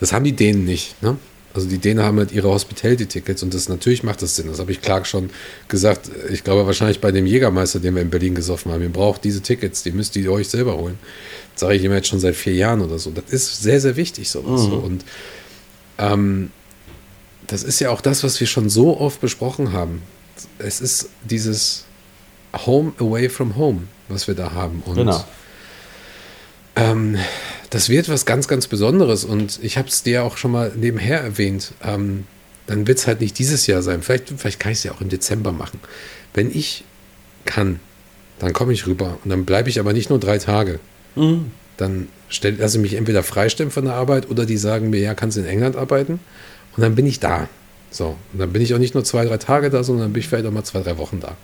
das 0.00 0.12
haben 0.12 0.24
die 0.24 0.32
Dänen 0.32 0.64
nicht. 0.64 1.00
Ne? 1.02 1.16
Also 1.54 1.68
die 1.68 1.78
Dänen 1.78 2.04
haben 2.04 2.18
halt 2.18 2.32
ihre 2.32 2.48
Hospitality-Tickets 2.48 3.42
und 3.42 3.52
das 3.52 3.68
natürlich 3.68 4.02
macht 4.02 4.22
das 4.22 4.36
Sinn. 4.36 4.46
Das 4.48 4.58
habe 4.58 4.72
ich 4.72 4.80
Clark 4.80 5.06
schon 5.06 5.30
gesagt. 5.68 6.10
Ich 6.30 6.44
glaube 6.44 6.66
wahrscheinlich 6.66 7.00
bei 7.00 7.12
dem 7.12 7.26
Jägermeister, 7.26 7.78
den 7.78 7.94
wir 7.94 8.02
in 8.02 8.10
Berlin 8.10 8.34
gesoffen 8.34 8.72
haben. 8.72 8.82
Ihr 8.82 8.88
braucht 8.88 9.24
diese 9.24 9.42
Tickets, 9.42 9.82
die 9.82 9.92
müsst 9.92 10.16
ihr 10.16 10.32
euch 10.32 10.48
selber 10.48 10.76
holen. 10.76 10.98
Sage 11.54 11.74
ich 11.74 11.84
ihm 11.84 11.92
jetzt 11.92 12.08
schon 12.08 12.20
seit 12.20 12.34
vier 12.34 12.54
Jahren 12.54 12.80
oder 12.80 12.98
so. 12.98 13.10
Das 13.10 13.24
ist 13.30 13.62
sehr, 13.62 13.80
sehr 13.80 13.96
wichtig 13.96 14.30
sowas. 14.30 14.66
Mhm. 14.66 14.72
Und 14.72 15.04
ähm, 15.98 16.50
das 17.46 17.62
ist 17.62 17.80
ja 17.80 17.90
auch 17.90 18.00
das, 18.00 18.24
was 18.24 18.40
wir 18.40 18.46
schon 18.46 18.68
so 18.68 18.98
oft 18.98 19.20
besprochen 19.20 19.72
haben. 19.72 20.02
Es 20.58 20.80
ist 20.80 21.10
dieses 21.24 21.84
Home 22.66 22.92
away 22.98 23.28
from 23.28 23.56
home, 23.56 23.82
was 24.08 24.26
wir 24.26 24.34
da 24.34 24.52
haben. 24.52 24.82
Und 24.86 24.96
genau. 24.96 25.24
Ähm, 26.74 27.18
das 27.70 27.88
wird 27.88 28.08
was 28.08 28.26
ganz, 28.26 28.48
ganz 28.48 28.66
Besonderes 28.66 29.24
und 29.24 29.58
ich 29.62 29.78
habe 29.78 29.88
es 29.88 30.02
dir 30.02 30.24
auch 30.24 30.36
schon 30.36 30.52
mal 30.52 30.72
nebenher 30.76 31.20
erwähnt. 31.20 31.72
Ähm, 31.82 32.26
dann 32.66 32.86
wird 32.86 32.98
es 32.98 33.06
halt 33.06 33.20
nicht 33.20 33.38
dieses 33.38 33.66
Jahr 33.66 33.82
sein. 33.82 34.02
Vielleicht, 34.02 34.32
vielleicht 34.36 34.60
kann 34.60 34.72
ich 34.72 34.78
es 34.78 34.84
ja 34.84 34.92
auch 34.92 35.00
im 35.00 35.08
Dezember 35.08 35.52
machen. 35.52 35.80
Wenn 36.34 36.50
ich 36.50 36.84
kann, 37.44 37.80
dann 38.38 38.52
komme 38.52 38.72
ich 38.72 38.86
rüber 38.86 39.18
und 39.24 39.30
dann 39.30 39.44
bleibe 39.44 39.68
ich 39.68 39.80
aber 39.80 39.92
nicht 39.92 40.10
nur 40.10 40.18
drei 40.18 40.38
Tage. 40.38 40.80
Mhm. 41.14 41.50
Dann 41.76 42.08
stell, 42.28 42.56
lasse 42.56 42.78
ich 42.78 42.82
mich 42.82 42.94
entweder 42.94 43.22
freistellen 43.22 43.70
von 43.70 43.84
der 43.84 43.94
Arbeit 43.94 44.30
oder 44.30 44.46
die 44.46 44.56
sagen 44.56 44.90
mir, 44.90 45.00
ja, 45.00 45.14
kannst 45.14 45.36
du 45.36 45.40
in 45.40 45.46
England 45.46 45.76
arbeiten 45.76 46.20
und 46.76 46.82
dann 46.82 46.94
bin 46.94 47.06
ich 47.06 47.20
da. 47.20 47.48
So, 47.90 48.16
und 48.32 48.38
dann 48.38 48.52
bin 48.52 48.62
ich 48.62 48.74
auch 48.74 48.78
nicht 48.78 48.94
nur 48.94 49.04
zwei, 49.04 49.24
drei 49.24 49.36
Tage 49.36 49.70
da, 49.70 49.82
sondern 49.82 50.06
dann 50.06 50.12
bin 50.12 50.20
ich 50.20 50.28
vielleicht 50.28 50.46
auch 50.46 50.52
mal 50.52 50.64
zwei, 50.64 50.80
drei 50.80 50.96
Wochen 50.98 51.20
da. 51.20 51.36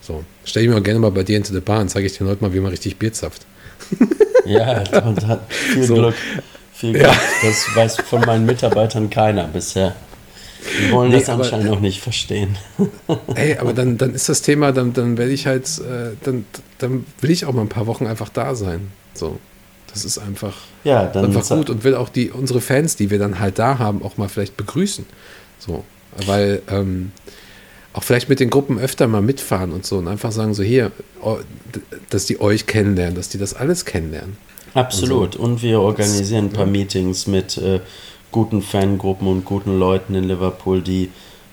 So, 0.00 0.24
stell 0.44 0.62
ich 0.62 0.68
mir 0.68 0.76
auch 0.76 0.82
gerne 0.82 1.00
mal 1.00 1.10
bei 1.10 1.24
dir 1.24 1.36
into 1.36 1.52
the 1.52 1.60
bar 1.60 1.84
zeige 1.88 2.06
ich 2.06 2.16
den 2.16 2.26
Leuten 2.26 2.44
mal, 2.44 2.54
wie 2.54 2.60
man 2.60 2.70
richtig 2.70 2.96
Bier 2.98 3.12
zapft. 3.12 3.46
Ja, 4.48 4.82
und 5.02 5.26
hat 5.26 5.52
viel 5.52 5.82
so. 5.82 5.94
Glück. 5.94 6.14
Viel 6.72 6.92
Glück. 6.92 7.02
Ja. 7.02 7.14
Das 7.42 7.66
weiß 7.74 7.96
von 8.00 8.22
meinen 8.22 8.46
Mitarbeitern 8.46 9.10
keiner 9.10 9.44
bisher. 9.44 9.94
Die 10.60 10.92
wollen 10.92 11.10
nee, 11.10 11.18
das 11.18 11.28
anscheinend 11.28 11.66
noch 11.66 11.80
nicht 11.80 12.00
verstehen. 12.00 12.56
Ey, 13.34 13.58
aber 13.58 13.72
dann, 13.72 13.98
dann 13.98 14.14
ist 14.14 14.28
das 14.28 14.42
Thema, 14.42 14.72
dann, 14.72 14.92
dann 14.92 15.16
werde 15.16 15.32
ich 15.32 15.46
halt, 15.46 15.66
äh, 15.78 16.16
dann, 16.24 16.44
dann 16.78 17.06
will 17.20 17.30
ich 17.30 17.44
auch 17.44 17.52
mal 17.52 17.62
ein 17.62 17.68
paar 17.68 17.86
Wochen 17.86 18.06
einfach 18.06 18.28
da 18.28 18.54
sein. 18.54 18.90
So. 19.14 19.38
Das 19.92 20.04
ist 20.04 20.18
einfach, 20.18 20.54
ja, 20.84 21.06
dann 21.06 21.24
einfach 21.24 21.48
gut 21.48 21.70
und 21.70 21.82
will 21.82 21.94
auch 21.94 22.10
die, 22.10 22.30
unsere 22.30 22.60
Fans, 22.60 22.96
die 22.96 23.10
wir 23.10 23.18
dann 23.18 23.40
halt 23.40 23.58
da 23.58 23.78
haben, 23.78 24.02
auch 24.02 24.16
mal 24.16 24.28
vielleicht 24.28 24.56
begrüßen. 24.56 25.06
So. 25.58 25.84
Weil, 26.26 26.62
ähm, 26.68 27.12
auch 27.94 28.04
vielleicht 28.04 28.28
mit 28.28 28.38
den 28.38 28.50
Gruppen 28.50 28.78
öfter 28.78 29.08
mal 29.08 29.22
mitfahren 29.22 29.72
und 29.72 29.84
so 29.84 29.98
und 29.98 30.06
einfach 30.06 30.30
sagen 30.30 30.54
so 30.54 30.62
hier, 30.62 30.92
dass 32.10 32.26
die 32.26 32.40
euch 32.40 32.66
kennenlernen, 32.66 33.16
dass 33.16 33.28
die 33.28 33.38
das 33.38 33.54
alles 33.54 33.84
kennenlernen. 33.84 34.36
Absolut. 34.74 35.20
Und, 35.20 35.34
so. 35.34 35.40
und 35.40 35.62
wir 35.62 35.80
organisieren 35.80 36.46
ein 36.46 36.52
paar. 36.52 36.66
Meetings 36.66 37.26
mit 37.26 37.56
äh, 37.58 37.80
guten 38.30 38.62
Fangruppen 38.62 39.28
und 39.28 39.44
guten 39.44 39.78
Leuten 39.78 40.14
in 40.14 40.24
Liverpool, 40.24 40.82
die, 40.82 41.10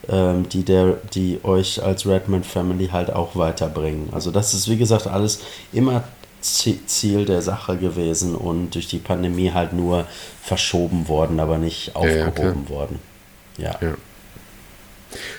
ähm, 0.10 0.48
die, 0.50 0.64
der, 0.64 0.98
die 1.14 1.40
euch 1.44 1.82
als 1.84 2.06
Redmond 2.06 2.46
Family 2.46 2.88
halt 2.88 3.12
auch 3.12 3.36
weiterbringen. 3.36 4.10
Also 4.12 4.32
das 4.32 4.54
ist, 4.54 4.70
wie 4.70 4.78
gesagt, 4.78 5.08
alles 5.08 5.40
immer 5.72 6.04
Ziel 6.42 7.26
der 7.26 7.42
Sache 7.42 7.78
gewesen 7.78 8.36
und 8.36 8.76
durch 8.76 8.88
die 8.88 9.00
Pandemie 9.00 9.52
halt 9.52 9.74
nur 9.74 10.06
verschoben 10.44 11.08
worden, 11.08 11.40
aber 11.40 11.58
nicht 11.58 11.96
aufgehoben 11.96 12.66
ja, 12.66 12.70
worden. 12.70 13.00
Ja. 13.58 13.76
ja. 13.82 13.96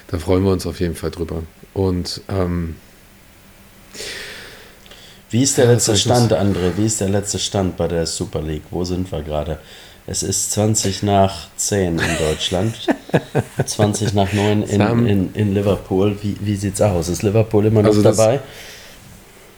Da 0.09 0.18
freuen 0.18 0.43
wir 0.43 0.53
uns 0.53 0.66
auf 0.66 0.80
jeden 0.80 0.97
Fall 0.97 1.11
drüber. 1.11 1.43
Und 1.74 2.22
ähm, 2.28 2.76
wie 5.30 5.43
ist 5.43 5.59
der 5.59 5.66
letzte 5.66 5.97
Stand, 5.97 6.32
André? 6.32 6.76
Wie 6.76 6.87
ist 6.87 7.01
der 7.01 7.09
letzte 7.09 7.39
Stand 7.39 7.76
bei 7.76 7.89
der 7.89 8.07
Super 8.07 8.43
League? 8.43 8.64
Wo 8.70 8.84
sind 8.84 9.11
wir 9.11 9.22
gerade? 9.22 9.59
Es 10.09 10.23
ist 10.23 10.53
20 10.53 11.03
nach 11.03 11.49
10 11.57 11.99
in 11.99 12.19
Deutschland, 12.19 12.77
20 13.65 14.15
nach 14.15 14.33
9 14.33 14.63
in, 14.63 15.07
in, 15.07 15.35
in 15.35 15.55
Liverpool. 15.55 16.17
Wie, 16.23 16.37
wie 16.41 16.55
es 16.55 16.81
aus? 16.81 17.09
Ist 17.09 17.23
Liverpool 17.23 17.67
immer 17.67 17.83
noch 17.83 17.89
also 17.89 18.03
das, 18.03 18.17
dabei? 18.17 18.41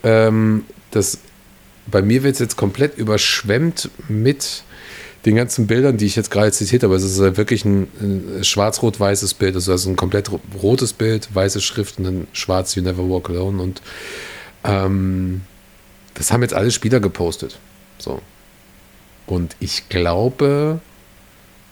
Ähm, 0.04 0.64
das, 0.90 1.18
bei 1.86 2.00
mir 2.00 2.22
wird 2.22 2.34
es 2.34 2.38
jetzt 2.38 2.56
komplett 2.56 2.96
überschwemmt 2.96 3.90
mit 4.08 4.62
den 5.26 5.34
ganzen 5.34 5.66
Bildern, 5.66 5.98
die 5.98 6.06
ich 6.06 6.16
jetzt 6.16 6.30
gerade 6.30 6.52
zitiert 6.52 6.82
habe, 6.82 6.94
es 6.94 7.02
ist 7.02 7.18
wirklich 7.18 7.64
ein, 7.64 7.88
ein 8.00 8.44
schwarz-rot-weißes 8.44 9.34
Bild, 9.34 9.54
also, 9.56 9.72
also 9.72 9.90
ein 9.90 9.96
komplett 9.96 10.30
rotes 10.62 10.94
Bild, 10.94 11.28
weiße 11.34 11.60
Schrift 11.60 11.98
und 11.98 12.04
dann 12.04 12.26
schwarz 12.32 12.74
You 12.74 12.82
Never 12.82 13.08
Walk 13.10 13.28
Alone 13.28 13.60
und 13.60 13.82
ähm, 14.64 15.42
das 16.14 16.32
haben 16.32 16.42
jetzt 16.42 16.54
alle 16.54 16.70
Spieler 16.70 17.00
gepostet. 17.00 17.58
So. 17.98 18.22
Und 19.28 19.56
ich 19.60 19.88
glaube, 19.90 20.80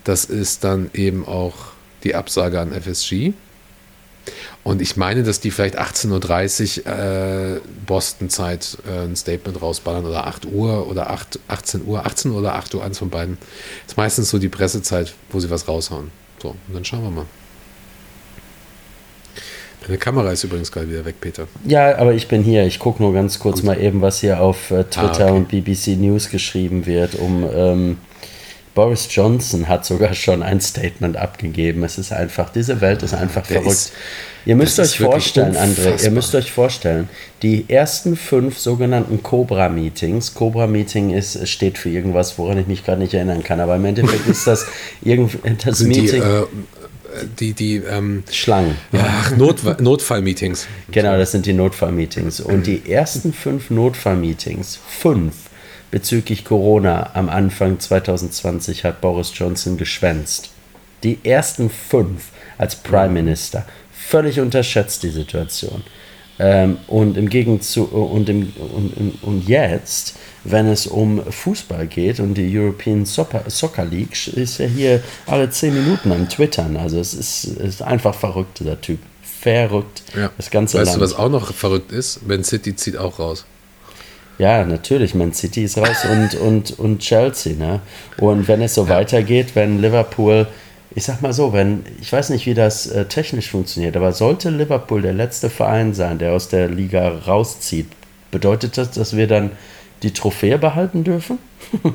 das 0.03 0.25
ist 0.25 0.63
dann 0.63 0.89
eben 0.93 1.27
auch 1.27 1.55
die 2.03 2.15
Absage 2.15 2.61
an 2.61 2.71
FSG. 2.71 3.33
Und 4.63 4.81
ich 4.81 4.95
meine, 4.95 5.23
dass 5.23 5.39
die 5.39 5.51
vielleicht 5.51 5.79
18.30 5.79 6.85
Uhr 6.85 7.55
äh, 7.57 7.61
Boston-Zeit 7.85 8.77
äh, 8.87 9.05
ein 9.05 9.15
Statement 9.15 9.61
rausballern 9.61 10.05
oder 10.05 10.27
8 10.27 10.45
Uhr 10.45 10.87
oder 10.87 11.09
8, 11.09 11.39
18 11.47 11.85
Uhr, 11.85 12.05
18 12.05 12.31
Uhr 12.31 12.39
oder 12.39 12.55
8 12.55 12.75
Uhr, 12.75 12.83
eins 12.83 12.99
von 12.99 13.09
beiden. 13.09 13.37
Das 13.83 13.93
ist 13.93 13.97
meistens 13.97 14.29
so 14.29 14.37
die 14.37 14.49
Pressezeit, 14.49 15.13
wo 15.29 15.39
sie 15.39 15.49
was 15.49 15.67
raushauen. 15.67 16.11
So, 16.41 16.49
und 16.49 16.73
dann 16.73 16.85
schauen 16.85 17.03
wir 17.03 17.11
mal. 17.11 17.25
Deine 19.87 19.99
Kamera 19.99 20.31
ist 20.31 20.43
übrigens 20.43 20.69
gerade 20.69 20.89
wieder 20.89 21.05
weg, 21.05 21.15
Peter. 21.21 21.47
Ja, 21.65 21.97
aber 21.97 22.13
ich 22.13 22.27
bin 22.27 22.43
hier. 22.43 22.65
Ich 22.65 22.77
gucke 22.77 23.01
nur 23.01 23.13
ganz 23.13 23.39
kurz 23.39 23.63
mal 23.63 23.81
eben, 23.81 24.01
was 24.01 24.19
hier 24.19 24.41
auf 24.41 24.69
äh, 24.69 24.83
Twitter 24.83 25.27
ah, 25.27 25.29
okay. 25.29 25.31
und 25.31 25.47
BBC 25.47 25.97
News 25.97 26.29
geschrieben 26.29 26.85
wird, 26.85 27.15
um 27.15 27.47
ähm, 27.49 27.97
Boris 28.75 29.07
Johnson 29.09 29.67
hat 29.67 29.85
sogar 29.85 30.13
schon 30.13 30.43
ein 30.43 30.59
Statement 30.59 31.15
abgegeben. 31.15 31.83
Es 31.83 31.97
ist 31.97 32.11
einfach, 32.11 32.49
diese 32.49 32.81
Welt 32.81 33.01
ist 33.01 33.13
einfach 33.13 33.47
Der 33.47 33.61
verrückt. 33.61 33.71
Ist, 33.71 33.93
ihr 34.45 34.55
müsst 34.55 34.77
euch 34.79 34.99
vorstellen, 34.99 35.55
André, 35.55 36.03
ihr 36.03 36.11
müsst 36.11 36.35
euch 36.35 36.51
vorstellen, 36.51 37.09
die 37.41 37.65
ersten 37.69 38.15
fünf 38.15 38.59
sogenannten 38.59 39.23
Cobra-Meetings, 39.23 40.35
Cobra-Meeting 40.35 41.09
ist, 41.09 41.47
steht 41.47 41.79
für 41.79 41.89
irgendwas, 41.89 42.37
woran 42.37 42.59
ich 42.59 42.67
mich 42.67 42.85
gerade 42.85 43.01
nicht 43.01 43.15
erinnern 43.15 43.41
kann, 43.41 43.61
aber 43.61 43.77
im 43.77 43.85
Endeffekt 43.85 44.27
ist 44.29 44.45
das, 44.45 44.67
irgend, 45.01 45.39
das 45.65 45.79
Sind 45.79 45.87
Meeting. 45.87 46.21
Die, 46.21 46.27
äh, 46.27 46.45
die, 47.39 47.53
die 47.53 47.77
ähm, 47.77 48.23
Schlangen. 48.31 48.75
Ja, 48.91 49.31
Not, 49.37 49.79
Notfallmeetings. 49.81 50.67
Genau, 50.91 51.17
das 51.17 51.31
sind 51.31 51.45
die 51.45 51.53
Notfallmeetings. 51.53 52.39
Und 52.39 52.67
die 52.67 52.89
ersten 52.91 53.33
fünf 53.33 53.69
Notfallmeetings, 53.69 54.79
fünf 54.87 55.33
bezüglich 55.91 56.43
Corona 56.43 57.11
am 57.13 57.29
Anfang 57.29 57.79
2020 57.79 58.83
hat 58.83 59.01
Boris 59.01 59.31
Johnson 59.33 59.77
geschwänzt. 59.77 60.51
Die 61.03 61.19
ersten 61.23 61.69
fünf 61.69 62.29
als 62.57 62.75
Prime 62.75 63.09
Minister. 63.09 63.65
Völlig 63.91 64.39
unterschätzt 64.39 65.03
die 65.03 65.09
Situation. 65.09 65.83
Ähm, 66.39 66.77
und 66.87 67.17
im 67.17 67.29
Gegenzug 67.29 67.91
und, 67.91 68.29
im, 68.29 68.53
und, 68.57 69.23
und 69.23 69.47
jetzt, 69.47 70.17
wenn 70.49 70.67
es 70.67 70.87
um 70.87 71.21
Fußball 71.23 71.87
geht 71.87 72.19
und 72.19 72.35
die 72.35 72.57
European 72.57 73.05
Soccer, 73.05 73.43
Soccer 73.47 73.85
League, 73.85 74.27
ist 74.27 74.59
er 74.59 74.67
hier 74.67 75.03
alle 75.25 75.49
zehn 75.49 75.73
Minuten 75.73 76.11
am 76.11 76.29
Twittern. 76.29 76.77
Also 76.77 76.99
es 76.99 77.13
ist, 77.13 77.45
ist 77.45 77.81
einfach 77.81 78.15
verrückt, 78.15 78.59
der 78.61 78.79
Typ. 78.79 78.99
Verrückt. 79.41 80.03
Ja. 80.15 80.31
Das 80.37 80.49
ganze 80.49 80.79
weißt 80.79 80.87
Land. 80.87 80.97
du, 80.97 81.03
was 81.03 81.13
auch 81.13 81.29
noch 81.29 81.53
verrückt 81.53 81.91
ist? 81.91 82.25
Man 82.27 82.43
City 82.43 82.75
zieht 82.75 82.97
auch 82.97 83.19
raus. 83.19 83.45
Ja, 84.39 84.65
natürlich, 84.65 85.15
Man 85.15 85.33
City 85.33 85.63
ist 85.63 85.77
raus 85.77 86.05
und, 86.09 86.35
und, 86.35 86.79
und 86.79 86.99
Chelsea. 86.99 87.55
Ne? 87.55 87.81
Und 88.17 88.47
wenn 88.47 88.61
es 88.61 88.75
so 88.75 88.83
ja. 88.83 88.89
weitergeht, 88.89 89.55
wenn 89.55 89.81
Liverpool 89.81 90.47
ich 90.97 91.03
sag 91.03 91.21
mal 91.21 91.31
so, 91.31 91.53
wenn, 91.53 91.83
ich 92.01 92.11
weiß 92.11 92.31
nicht, 92.31 92.47
wie 92.47 92.55
das 92.55 92.87
äh, 92.87 93.05
technisch 93.05 93.51
funktioniert, 93.51 93.95
aber 93.95 94.13
sollte 94.13 94.49
Liverpool 94.49 95.03
der 95.03 95.13
letzte 95.13 95.51
Verein 95.51 95.93
sein, 95.93 96.17
der 96.17 96.33
aus 96.33 96.49
der 96.49 96.69
Liga 96.69 97.07
rauszieht, 97.07 97.85
bedeutet 98.31 98.79
das, 98.79 98.89
dass 98.91 99.15
wir 99.15 99.27
dann 99.27 99.51
die 100.03 100.11
Trophäe 100.11 100.57
behalten 100.57 101.03
dürfen? 101.03 101.39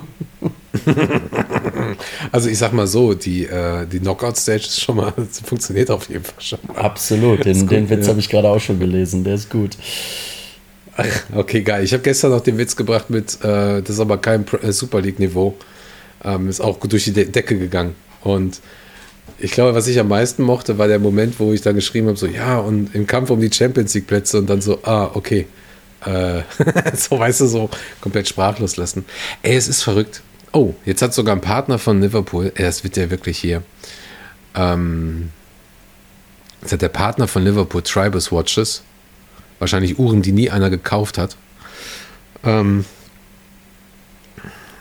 also 2.32 2.48
ich 2.48 2.58
sag 2.58 2.72
mal 2.72 2.86
so, 2.86 3.14
die, 3.14 3.46
äh, 3.46 3.86
die 3.86 4.00
Knockout-Stage 4.00 4.66
ist 4.66 4.80
schon 4.80 4.96
mal, 4.96 5.12
funktioniert 5.44 5.90
auf 5.90 6.08
jeden 6.08 6.24
Fall 6.24 6.40
schon 6.40 6.58
mal. 6.66 6.76
Absolut, 6.76 7.44
den, 7.44 7.60
gut, 7.60 7.70
den 7.70 7.90
Witz 7.90 8.06
ja. 8.06 8.10
habe 8.10 8.20
ich 8.20 8.28
gerade 8.28 8.48
auch 8.48 8.60
schon 8.60 8.78
gelesen, 8.78 9.24
der 9.24 9.34
ist 9.34 9.50
gut. 9.50 9.76
Ach, 10.96 11.06
okay, 11.34 11.62
geil. 11.62 11.84
Ich 11.84 11.92
habe 11.92 12.02
gestern 12.02 12.32
noch 12.32 12.40
den 12.40 12.58
Witz 12.58 12.76
gebracht 12.76 13.08
mit, 13.08 13.38
äh, 13.42 13.80
das 13.80 13.90
ist 13.90 14.00
aber 14.00 14.18
kein 14.18 14.44
äh, 14.62 14.72
Super 14.72 15.00
League-Niveau. 15.00 15.54
Ähm, 16.24 16.48
ist 16.48 16.60
auch 16.60 16.78
durch 16.78 17.04
die 17.04 17.12
De 17.12 17.24
Decke 17.24 17.58
gegangen. 17.58 17.94
Und 18.20 18.60
ich 19.38 19.52
glaube, 19.52 19.74
was 19.74 19.88
ich 19.88 19.98
am 19.98 20.08
meisten 20.08 20.42
mochte, 20.42 20.78
war 20.78 20.86
der 20.86 20.98
Moment, 20.98 21.40
wo 21.40 21.52
ich 21.52 21.62
dann 21.62 21.74
geschrieben 21.74 22.08
habe, 22.08 22.18
so, 22.18 22.26
ja, 22.26 22.58
und 22.58 22.94
im 22.94 23.06
Kampf 23.06 23.30
um 23.30 23.40
die 23.40 23.50
Champions 23.52 23.94
League 23.94 24.06
Plätze 24.06 24.38
und 24.38 24.48
dann 24.48 24.60
so, 24.60 24.78
ah, 24.84 25.10
okay. 25.14 25.46
Äh, 26.04 26.42
so, 26.96 27.18
weißt 27.18 27.40
du, 27.40 27.46
so 27.46 27.70
komplett 28.00 28.28
sprachlos 28.28 28.76
lassen. 28.76 29.04
Ey, 29.42 29.56
es 29.56 29.68
ist 29.68 29.82
verrückt. 29.82 30.22
Oh, 30.52 30.74
jetzt 30.84 31.02
hat 31.02 31.14
sogar 31.14 31.34
ein 31.34 31.40
Partner 31.40 31.78
von 31.78 32.00
Liverpool, 32.00 32.52
ey, 32.54 32.64
das 32.64 32.84
wird 32.84 32.96
ja 32.96 33.10
wirklich 33.10 33.38
hier. 33.38 33.62
Ähm, 34.54 35.30
jetzt 36.60 36.72
hat 36.72 36.82
der 36.82 36.90
Partner 36.90 37.26
von 37.26 37.42
Liverpool 37.42 37.82
Tribus 37.82 38.30
Watches, 38.30 38.82
wahrscheinlich 39.58 39.98
Uhren, 39.98 40.20
die 40.20 40.32
nie 40.32 40.50
einer 40.50 40.68
gekauft 40.68 41.16
hat, 41.16 41.36
ähm, 42.44 42.84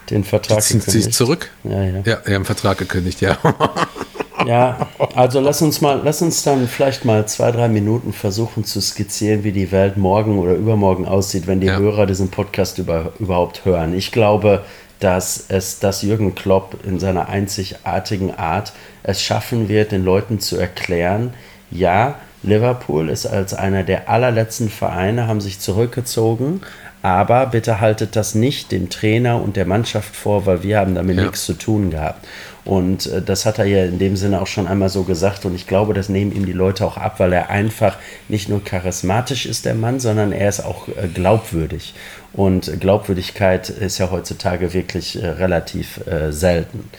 den 0.09 0.25
Vertrag 0.25 0.57
die 0.57 0.63
ziehen 0.63 0.81
sich 0.81 1.13
zurück. 1.13 1.49
Ja, 1.63 1.83
ja. 1.83 2.01
Ja, 2.05 2.15
die 2.17 2.35
haben 2.35 2.43
Vertrag 2.43 2.77
gekündigt, 2.77 3.21
ja. 3.21 3.37
Ja, 4.45 4.87
also 5.15 5.39
lass 5.39 5.61
uns 5.61 5.81
mal, 5.81 6.01
lass 6.03 6.21
uns 6.21 6.43
dann 6.43 6.67
vielleicht 6.67 7.05
mal 7.05 7.27
zwei, 7.27 7.51
drei 7.51 7.67
Minuten 7.67 8.13
versuchen 8.13 8.63
zu 8.63 8.81
skizzieren, 8.81 9.43
wie 9.43 9.51
die 9.51 9.71
Welt 9.71 9.97
morgen 9.97 10.39
oder 10.39 10.53
übermorgen 10.53 11.05
aussieht, 11.05 11.47
wenn 11.47 11.59
die 11.59 11.67
ja. 11.67 11.77
Hörer 11.77 12.05
diesen 12.05 12.29
Podcast 12.29 12.77
über, 12.77 13.13
überhaupt 13.19 13.65
hören. 13.65 13.93
Ich 13.93 14.11
glaube, 14.11 14.63
dass 14.99 15.45
es, 15.49 15.79
dass 15.79 16.03
Jürgen 16.03 16.35
Klopp 16.35 16.77
in 16.85 16.99
seiner 16.99 17.29
einzigartigen 17.29 18.35
Art 18.35 18.73
es 19.03 19.21
schaffen 19.21 19.67
wird, 19.67 19.91
den 19.91 20.03
Leuten 20.03 20.39
zu 20.39 20.57
erklären, 20.57 21.33
ja, 21.71 22.15
Liverpool 22.43 23.09
ist 23.09 23.25
als 23.25 23.53
einer 23.53 23.83
der 23.83 24.09
allerletzten 24.09 24.69
Vereine, 24.69 25.27
haben 25.27 25.41
sich 25.41 25.59
zurückgezogen, 25.59 26.61
aber 27.01 27.47
bitte 27.47 27.79
haltet 27.79 28.15
das 28.15 28.35
nicht 28.35 28.71
dem 28.71 28.89
Trainer 28.89 29.41
und 29.41 29.55
der 29.55 29.65
Mannschaft 29.65 30.15
vor, 30.15 30.45
weil 30.45 30.63
wir 30.63 30.79
haben 30.79 30.93
damit 30.93 31.17
ja. 31.17 31.23
nichts 31.23 31.45
zu 31.45 31.53
tun 31.53 31.89
gehabt. 31.89 32.25
Und 32.63 33.07
äh, 33.07 33.21
das 33.21 33.45
hat 33.45 33.57
er 33.59 33.65
ja 33.65 33.85
in 33.85 33.97
dem 33.97 34.15
Sinne 34.15 34.41
auch 34.41 34.47
schon 34.47 34.67
einmal 34.67 34.89
so 34.89 35.03
gesagt. 35.03 35.45
Und 35.45 35.55
ich 35.55 35.65
glaube, 35.65 35.93
das 35.93 36.09
nehmen 36.09 36.31
ihm 36.31 36.45
die 36.45 36.53
Leute 36.53 36.85
auch 36.85 36.97
ab, 36.97 37.19
weil 37.19 37.33
er 37.33 37.49
einfach 37.49 37.97
nicht 38.27 38.49
nur 38.49 38.63
charismatisch 38.63 39.45
ist, 39.45 39.65
der 39.65 39.73
Mann, 39.73 39.99
sondern 39.99 40.31
er 40.31 40.49
ist 40.49 40.63
auch 40.63 40.87
äh, 40.89 41.07
glaubwürdig. 41.11 41.93
Und 42.33 42.79
Glaubwürdigkeit 42.79 43.69
ist 43.69 43.97
ja 43.97 44.11
heutzutage 44.11 44.73
wirklich 44.73 45.21
äh, 45.21 45.27
relativ 45.27 45.99
selten. 46.29 46.89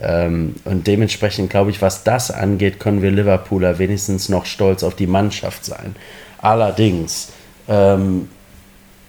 Ähm, 0.00 0.54
und 0.64 0.86
dementsprechend 0.86 1.50
glaube 1.50 1.70
ich, 1.70 1.80
was 1.80 2.04
das 2.04 2.30
angeht, 2.30 2.78
können 2.78 3.02
wir 3.02 3.10
Liverpooler 3.10 3.78
wenigstens 3.78 4.28
noch 4.28 4.44
stolz 4.46 4.82
auf 4.82 4.94
die 4.94 5.06
Mannschaft 5.06 5.64
sein. 5.64 5.96
Allerdings, 6.38 7.30
ähm, 7.68 8.28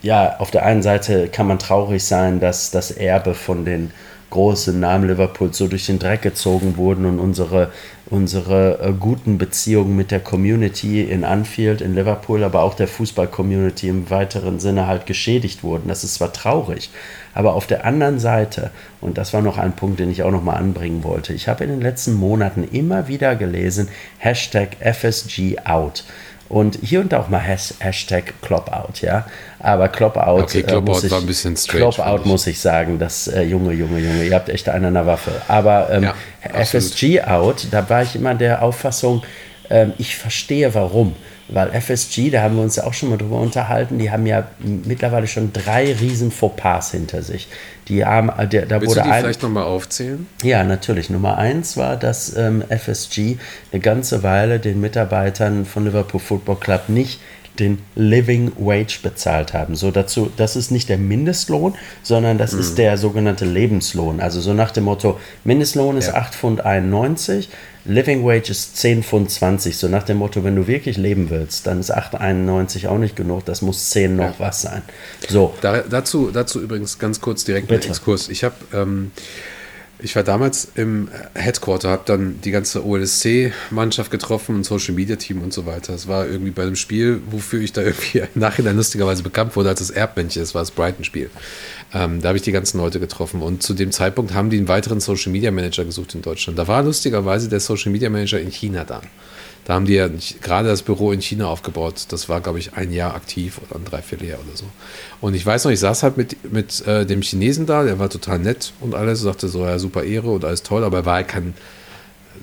ja, 0.08 0.38
auf 0.40 0.52
der 0.52 0.66
einen 0.66 0.82
Seite 0.82 1.28
kann 1.28 1.48
man 1.48 1.60
traurig 1.60 2.02
sein, 2.02 2.40
dass 2.40 2.72
das 2.72 2.92
Erbe 2.92 3.34
von 3.34 3.66
den 3.66 3.92
großen 4.30 4.80
Namen 4.80 5.10
Liverpools 5.10 5.58
so 5.58 5.68
durch 5.68 5.86
den 5.86 6.00
Dreck 6.00 6.22
gezogen 6.22 6.78
wurden 6.78 7.06
und 7.06 7.20
unsere, 7.20 7.72
unsere 8.06 8.80
äh, 8.82 8.94
guten 8.98 9.38
Beziehungen 9.38 9.98
mit 9.98 10.12
der 10.12 10.22
Community 10.22 11.02
in 11.02 11.26
Anfield, 11.26 11.82
in 11.82 11.94
Liverpool, 11.94 12.46
aber 12.46 12.62
auch 12.64 12.74
der 12.74 12.88
Fußball-Community 12.88 13.90
im 13.90 14.10
weiteren 14.10 14.62
Sinne 14.62 14.88
halt 14.88 15.08
geschädigt 15.08 15.62
wurden. 15.62 15.90
Das 15.90 16.06
ist 16.06 16.16
zwar 16.16 16.32
traurig, 16.32 16.90
aber 17.34 17.54
auf 17.54 17.68
der 17.68 17.84
anderen 17.84 18.20
Seite, 18.20 18.72
und 19.02 19.18
das 19.18 19.34
war 19.34 19.42
noch 19.42 19.58
ein 19.58 19.76
Punkt, 19.76 20.00
den 20.00 20.10
ich 20.10 20.24
auch 20.24 20.32
noch 20.32 20.44
mal 20.44 20.56
anbringen 20.56 21.04
wollte, 21.04 21.34
ich 21.34 21.50
habe 21.50 21.66
in 21.66 21.70
den 21.70 21.82
letzten 21.82 22.14
Monaten 22.14 22.64
immer 22.64 23.10
wieder 23.10 23.36
gelesen, 23.36 23.90
Hashtag 24.20 24.78
FSG 24.80 25.60
out. 25.66 26.06
Und 26.50 26.80
hier 26.82 27.02
und 27.02 27.12
da 27.12 27.20
auch 27.20 27.28
mal 27.28 27.42
Hashtag 27.42 28.34
Clopout, 28.42 29.02
ja. 29.02 29.26
Aber 29.60 29.90
Clopout. 29.90 30.44
Okay, 30.44 30.64
Clopout 30.64 31.06
äh, 31.06 31.12
war 31.12 31.20
ein 31.20 31.26
bisschen 31.26 31.58
strange. 31.58 31.90
Clopout 31.92 32.26
muss 32.26 32.48
ich 32.48 32.60
sagen, 32.60 33.00
das 33.00 33.28
äh, 33.28 33.42
Junge, 33.42 33.74
Junge, 33.74 34.00
Junge, 34.00 34.24
ihr 34.24 34.34
habt 34.34 34.50
echt 34.50 34.70
eine 34.70 34.88
an 34.88 34.94
der 34.94 35.06
Waffe. 35.06 35.32
Aber 35.48 35.90
ähm, 35.92 36.04
ja, 36.04 36.16
FSG 36.64 37.22
out, 37.24 37.68
da 37.72 37.90
war 37.90 38.04
ich 38.04 38.16
immer 38.16 38.34
der 38.36 38.62
Auffassung, 38.62 39.24
ähm, 39.70 39.94
ich 39.98 40.16
verstehe 40.16 40.74
warum. 40.74 41.16
Weil 41.50 41.70
FSG, 41.80 42.30
da 42.30 42.42
haben 42.42 42.56
wir 42.56 42.64
uns 42.64 42.76
ja 42.76 42.84
auch 42.84 42.94
schon 42.94 43.10
mal 43.10 43.18
drüber 43.18 43.40
unterhalten, 43.40 44.00
die 44.00 44.12
haben 44.12 44.26
ja 44.26 44.48
mittlerweile 44.60 45.28
schon 45.28 45.54
drei 45.54 45.94
riesen 45.94 46.32
Fauxpas 46.32 46.92
hinter 46.92 47.22
sich. 47.22 47.48
Die 47.88 48.04
haben, 48.04 48.30
äh, 48.30 48.48
der, 48.48 48.66
da 48.66 48.82
Willst 48.82 48.96
wurde 48.96 49.02
du 49.02 49.08
die 49.08 49.14
ein, 49.14 49.22
vielleicht 49.24 49.44
nochmal 49.44 49.64
aufzählen? 49.64 50.28
Ja, 50.44 50.64
natürlich. 50.64 51.10
Nummer 51.10 51.38
eins 51.38 51.78
war, 51.78 51.96
dass 51.96 52.36
ähm, 52.36 52.64
FSG 52.68 53.38
eine 53.72 53.82
ganze 53.82 54.24
Weile 54.24 54.60
den 54.60 54.82
Mitarbeitern 54.82 55.66
von 55.66 55.86
Liverpool 55.86 56.20
Football 56.20 56.58
Club 56.58 56.90
nicht 56.90 57.20
den 57.60 57.80
Living 57.96 58.52
Wage 58.58 59.00
bezahlt 59.02 59.54
haben. 59.54 59.76
So 59.76 59.92
dazu, 59.92 60.32
das 60.38 60.56
ist 60.56 60.72
nicht 60.72 60.90
der 60.90 60.98
Mindestlohn, 60.98 61.76
sondern 62.04 62.38
das 62.38 62.54
mhm. 62.54 62.60
ist 62.60 62.78
der 62.78 62.98
sogenannte 62.98 63.46
Lebenslohn. 63.46 64.20
Also 64.20 64.42
so 64.42 64.54
nach 64.54 64.72
dem 64.72 64.86
Motto, 64.86 65.20
Mindestlohn 65.44 65.98
ist 65.98 66.08
ja. 66.08 66.22
8,91 66.22 66.32
Pfund, 66.32 66.64
Living 67.88 68.24
Wage 68.24 68.50
ist 68.50 68.78
10,20 68.78 69.04
Pfund. 69.04 69.32
So 69.62 69.88
nach 69.88 70.04
dem 70.04 70.18
Motto, 70.18 70.44
wenn 70.44 70.56
du 70.56 70.68
wirklich 70.68 70.98
leben 70.98 71.30
willst, 71.30 71.68
dann 71.68 71.80
ist 71.80 71.96
8,91 71.96 72.88
auch 72.88 72.98
nicht 72.98 73.16
genug, 73.16 73.46
das 73.46 73.62
muss 73.62 73.90
10 73.90 74.16
noch 74.16 74.26
ja. 74.26 74.36
was 74.40 74.62
sein. 74.62 74.84
So. 75.28 75.54
Da, 75.62 75.82
dazu, 75.82 76.32
dazu 76.32 76.62
übrigens 76.62 77.00
ganz 77.00 77.22
kurz 77.22 77.44
direkt 77.44 77.72
ein 77.72 77.82
Exkurs. 77.82 78.30
Ich 78.30 78.44
habe 78.44 78.56
ähm, 78.74 79.12
ich 80.00 80.16
war 80.16 80.24
damals 80.24 80.68
im 80.76 81.10
Headquarter, 81.34 81.90
habe 81.90 82.04
dann 82.06 82.40
die 82.42 82.52
ganze 82.52 82.86
OLSC-Mannschaft 82.86 84.12
getroffen 84.12 84.56
und 84.56 84.64
Social 84.64 84.94
Media 84.94 85.16
Team 85.16 85.42
und 85.42 85.54
so 85.54 85.66
weiter. 85.66 85.94
Es 85.94 86.08
war 86.08 86.28
irgendwie 86.28 86.52
bei 86.52 86.64
einem 86.64 86.76
Spiel, 86.76 87.22
wofür 87.32 87.62
ich 87.62 87.74
da 87.74 87.82
irgendwie 87.82 88.20
im 88.36 88.42
Nachhinein 88.42 88.76
lustigerweise 88.76 89.24
bekannt 89.24 89.56
wurde 89.56 89.70
als 89.70 89.80
das 89.80 89.90
Erbmännchen. 89.90 90.42
Das 90.42 90.54
war 90.54 90.62
das 90.62 90.72
Brighton-Spiel. 90.72 91.30
Ähm, 91.94 92.22
da 92.22 92.30
habe 92.30 92.38
ich 92.38 92.44
die 92.44 92.52
ganzen 92.52 92.80
Leute 92.80 93.00
getroffen 93.00 93.42
und 93.42 93.64
zu 93.64 93.74
dem 93.74 93.92
Zeitpunkt 93.92 94.34
haben 94.34 94.50
die 94.50 94.58
einen 94.58 94.68
weiteren 94.68 95.00
Social 95.00 95.32
Media 95.32 95.52
Manager 95.52 95.86
gesucht 95.86 96.16
in 96.16 96.22
Deutschland. 96.22 96.60
Da 96.60 96.68
war 96.68 96.84
lustigerweise 96.84 97.48
der 97.48 97.60
Social 97.60 97.92
Media 97.92 98.10
Manager 98.10 98.40
in 98.40 98.52
China 98.52 98.84
da. 98.84 99.02
Da 99.68 99.74
haben 99.74 99.86
die 99.86 99.96
ja 99.96 100.10
gerade 100.42 100.70
das 100.70 100.82
Büro 100.82 101.12
in 101.12 101.22
China 101.22 101.48
aufgebaut. 101.48 102.06
Das 102.08 102.30
war, 102.30 102.40
glaube 102.40 102.58
ich, 102.58 102.74
ein 102.76 102.94
Jahr 102.94 103.16
aktiv 103.16 103.60
oder 103.70 103.80
ein 103.80 103.86
Dreivierteljahr 103.86 104.40
oder 104.40 104.56
so. 104.56 104.64
Und 105.20 105.34
ich 105.34 105.46
weiß 105.46 105.66
noch, 105.66 105.72
ich 105.72 105.80
saß 105.82 106.04
halt 106.04 106.16
mit, 106.16 106.52
mit 106.54 106.88
äh, 106.88 107.06
dem 107.06 107.22
Chinesen 107.22 107.66
da, 107.66 107.84
der 107.84 108.00
war 108.00 108.10
total 108.10 108.40
nett 108.40 108.72
und 108.80 108.96
alles, 108.96 109.20
sagte 109.20 109.50
so, 109.50 109.66
ja, 109.66 109.78
super 109.78 110.04
Ehre 110.04 110.30
und 110.30 110.46
alles 110.46 110.64
toll, 110.64 110.86
aber 110.86 111.00
er 111.00 111.06
war 111.06 111.16
halt 111.16 111.28
kein, 111.28 111.54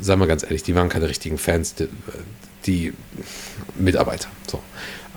sagen 0.00 0.20
wir 0.20 0.26
ganz 0.26 0.42
ehrlich, 0.42 0.64
die 0.64 0.74
waren 0.74 0.90
keine 0.90 1.08
richtigen 1.08 1.38
Fans, 1.38 1.74
die, 1.74 1.88
die 2.66 2.92
Mitarbeiter. 3.74 4.28
So. 4.46 4.60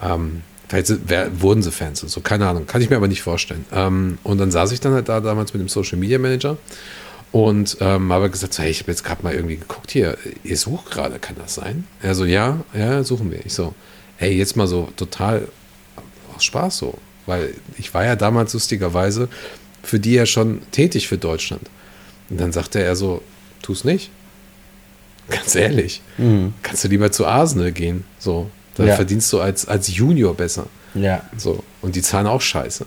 Ähm, 0.01 0.43
vielleicht 0.67 0.91
wer, 1.07 1.41
wurden 1.41 1.61
sie 1.61 1.71
Fans 1.71 2.03
und 2.03 2.09
so, 2.09 2.21
keine 2.21 2.47
Ahnung, 2.47 2.65
kann 2.67 2.81
ich 2.81 2.89
mir 2.89 2.95
aber 2.97 3.07
nicht 3.07 3.21
vorstellen. 3.21 3.65
Ähm, 3.71 4.17
und 4.23 4.37
dann 4.37 4.51
saß 4.51 4.71
ich 4.71 4.79
dann 4.79 4.93
halt 4.93 5.09
da 5.09 5.19
damals 5.19 5.53
mit 5.53 5.61
dem 5.61 5.69
Social 5.69 5.97
Media 5.97 6.19
Manager 6.19 6.57
und 7.31 7.77
ähm, 7.81 8.11
habe 8.11 8.29
gesagt, 8.29 8.53
so, 8.53 8.63
hey, 8.63 8.71
ich 8.71 8.81
habe 8.81 8.91
jetzt 8.91 9.03
gerade 9.03 9.23
mal 9.23 9.33
irgendwie 9.33 9.57
geguckt 9.57 9.91
hier, 9.91 10.17
ihr 10.43 10.57
sucht 10.57 10.91
gerade, 10.91 11.19
kann 11.19 11.35
das 11.37 11.55
sein? 11.55 11.85
Er 12.01 12.15
so, 12.15 12.25
ja, 12.25 12.61
ja, 12.73 13.03
suchen 13.03 13.31
wir. 13.31 13.45
Ich 13.45 13.53
so, 13.53 13.73
hey, 14.17 14.33
jetzt 14.35 14.55
mal 14.55 14.67
so 14.67 14.89
total 14.95 15.47
aus 16.35 16.43
Spaß 16.43 16.77
so, 16.77 16.97
weil 17.25 17.53
ich 17.77 17.93
war 17.93 18.05
ja 18.05 18.15
damals 18.15 18.53
lustigerweise 18.53 19.29
für 19.83 19.99
die 19.99 20.13
ja 20.13 20.25
schon 20.25 20.61
tätig 20.71 21.07
für 21.07 21.17
Deutschland. 21.17 21.63
Und 22.29 22.39
dann 22.39 22.51
sagte 22.51 22.81
er 22.81 22.95
so, 22.95 23.21
tu 23.61 23.73
es 23.73 23.83
nicht. 23.83 24.09
Ganz 25.29 25.55
ehrlich. 25.55 26.01
Mhm. 26.17 26.53
Kannst 26.61 26.83
du 26.83 26.87
lieber 26.87 27.11
zu 27.11 27.25
Arsenal 27.25 27.71
gehen. 27.71 28.03
So. 28.19 28.49
Dann 28.77 28.87
ja. 28.87 28.95
verdienst 28.95 29.31
du 29.33 29.41
als, 29.41 29.67
als 29.67 29.93
Junior 29.93 30.35
besser. 30.35 30.67
Ja. 30.93 31.21
So. 31.35 31.63
Und 31.81 31.95
die 31.95 32.01
zahlen 32.01 32.27
auch 32.27 32.41
scheiße. 32.41 32.85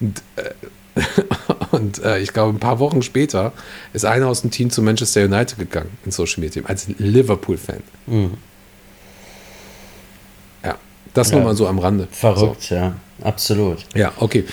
Und, 0.00 0.22
äh, 0.36 0.50
und 1.72 2.02
äh, 2.04 2.18
ich 2.18 2.32
glaube, 2.32 2.56
ein 2.56 2.60
paar 2.60 2.78
Wochen 2.78 3.02
später 3.02 3.52
ist 3.92 4.04
einer 4.04 4.28
aus 4.28 4.42
dem 4.42 4.50
Team 4.50 4.70
zu 4.70 4.82
Manchester 4.82 5.24
United 5.24 5.58
gegangen, 5.58 5.90
in 6.04 6.12
Social 6.12 6.40
Media, 6.40 6.62
als 6.66 6.86
Liverpool-Fan. 6.98 7.82
Mhm. 8.06 8.34
Ja, 10.64 10.76
das 11.14 11.30
ja. 11.30 11.36
nur 11.36 11.44
mal 11.44 11.56
so 11.56 11.66
am 11.66 11.78
Rande. 11.78 12.08
Verrückt, 12.10 12.62
so. 12.62 12.74
ja, 12.74 12.94
absolut. 13.22 13.78
Ja, 13.94 14.12
okay. 14.18 14.44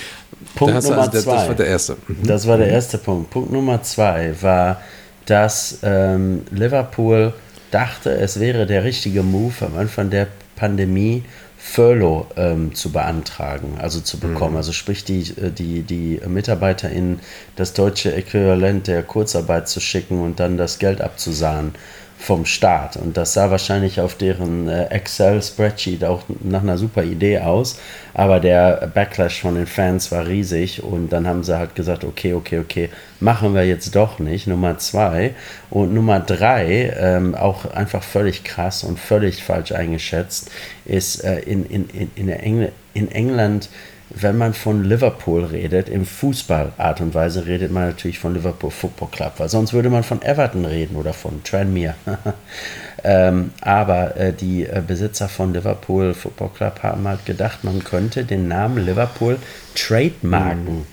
Punkt 0.56 0.74
Nummer 0.74 0.98
also, 0.98 1.12
das, 1.12 1.24
zwei. 1.24 1.36
Das 1.36 1.48
war 1.48 1.56
der 1.56 1.68
erste. 1.68 1.98
Mhm. 2.08 2.28
Das 2.28 2.48
war 2.48 2.58
der 2.58 2.68
erste 2.68 2.98
Punkt. 2.98 3.30
Punkt 3.30 3.52
Nummer 3.52 3.84
zwei 3.84 4.34
war, 4.42 4.82
dass 5.26 5.80
ähm, 5.84 6.44
Liverpool 6.50 7.34
dachte, 7.72 8.12
es 8.12 8.40
wäre 8.40 8.66
der 8.66 8.84
richtige 8.84 9.24
Move 9.24 9.54
am 9.62 9.78
Anfang 9.78 10.10
der 10.10 10.28
Pandemie, 10.60 11.24
Furlough 11.58 12.28
ähm, 12.38 12.74
zu 12.74 12.92
beantragen, 12.92 13.78
also 13.80 14.00
zu 14.00 14.20
bekommen. 14.20 14.52
Mhm. 14.52 14.58
Also 14.58 14.72
sprich, 14.72 15.04
die, 15.04 15.22
äh, 15.22 15.52
die, 15.52 15.84
die 15.84 16.22
Mitarbeiter 16.28 16.90
in 16.90 17.20
das 17.56 17.74
deutsche 17.74 18.14
Äquivalent 18.14 18.88
der 18.88 19.04
Kurzarbeit 19.04 19.68
zu 19.68 19.80
schicken 19.80 20.22
und 20.22 20.40
dann 20.40 20.58
das 20.58 20.80
Geld 20.80 21.02
abzusahnen 21.02 21.74
vom 22.20 22.46
Staat. 22.46 22.98
Und 22.98 23.16
das 23.16 23.34
sah 23.34 23.50
wahrscheinlich 23.50 24.02
auf 24.02 24.14
deren 24.14 24.68
äh, 24.68 24.88
Excel-Spreadsheet 24.88 26.04
auch 26.04 26.24
nach 26.42 26.62
einer 26.62 26.78
super 26.78 27.04
Idee 27.04 27.40
aus. 27.40 27.80
Aber 28.14 28.42
der 28.42 28.92
Backlash 28.94 29.40
von 29.40 29.56
den 29.56 29.66
Fans 29.66 30.12
war 30.12 30.28
riesig. 30.28 30.84
Und 30.84 31.14
dann 31.14 31.26
haben 31.26 31.44
sie 31.44 31.58
halt 31.58 31.76
gesagt, 31.76 32.04
okay, 32.04 32.34
okay, 32.34 32.60
okay, 32.60 32.90
machen 33.22 33.56
wir 33.56 33.66
jetzt 33.66 33.96
doch 33.96 34.20
nicht. 34.20 34.48
Nummer 34.48 34.78
zwei. 34.78 35.34
Und 35.70 35.94
Nummer 35.94 36.20
drei, 36.20 36.94
ähm, 37.00 37.36
auch 37.36 37.66
einfach 37.72 38.04
völlig 38.04 38.44
krass 38.44 38.84
und 38.84 39.00
völlig 39.00 39.42
falsch 39.42 39.72
eingeschätzt, 39.72 40.52
ist 40.84 41.24
äh, 41.24 41.40
in, 41.40 41.66
in, 41.66 41.90
in, 41.90 42.12
in, 42.16 42.30
Engl 42.30 42.72
in 42.94 43.10
England 43.12 43.70
wenn 44.10 44.38
man 44.38 44.54
von 44.54 44.84
Liverpool 44.84 45.46
redet, 45.46 45.88
im 45.88 46.06
Fußballart 46.06 47.02
und 47.02 47.14
Weise 47.14 47.46
redet 47.46 47.72
man 47.72 47.88
natürlich 47.88 48.20
von 48.20 48.34
Liverpool 48.34 48.72
Football 48.72 49.10
Club, 49.12 49.34
weil 49.38 49.50
sonst 49.50 49.74
würde 49.74 49.90
man 49.90 50.04
von 50.04 50.22
Everton 50.22 50.66
reden 50.66 50.96
oder 50.96 51.14
von 51.14 51.44
Tranmere. 51.44 51.94
ähm, 53.04 53.52
aber 53.62 54.18
äh, 54.18 54.34
die 54.34 54.66
äh, 54.66 54.82
Besitzer 54.86 55.30
von 55.30 55.54
Liverpool 55.54 56.14
Football 56.14 56.50
Club 56.56 56.84
haben 56.84 57.08
halt 57.08 57.26
gedacht, 57.26 57.64
man 57.64 57.84
könnte 57.84 58.26
den 58.26 58.48
Namen 58.48 58.84
Liverpool 58.84 59.38
trademarken. 59.76 60.80
Mhm. 60.80 60.86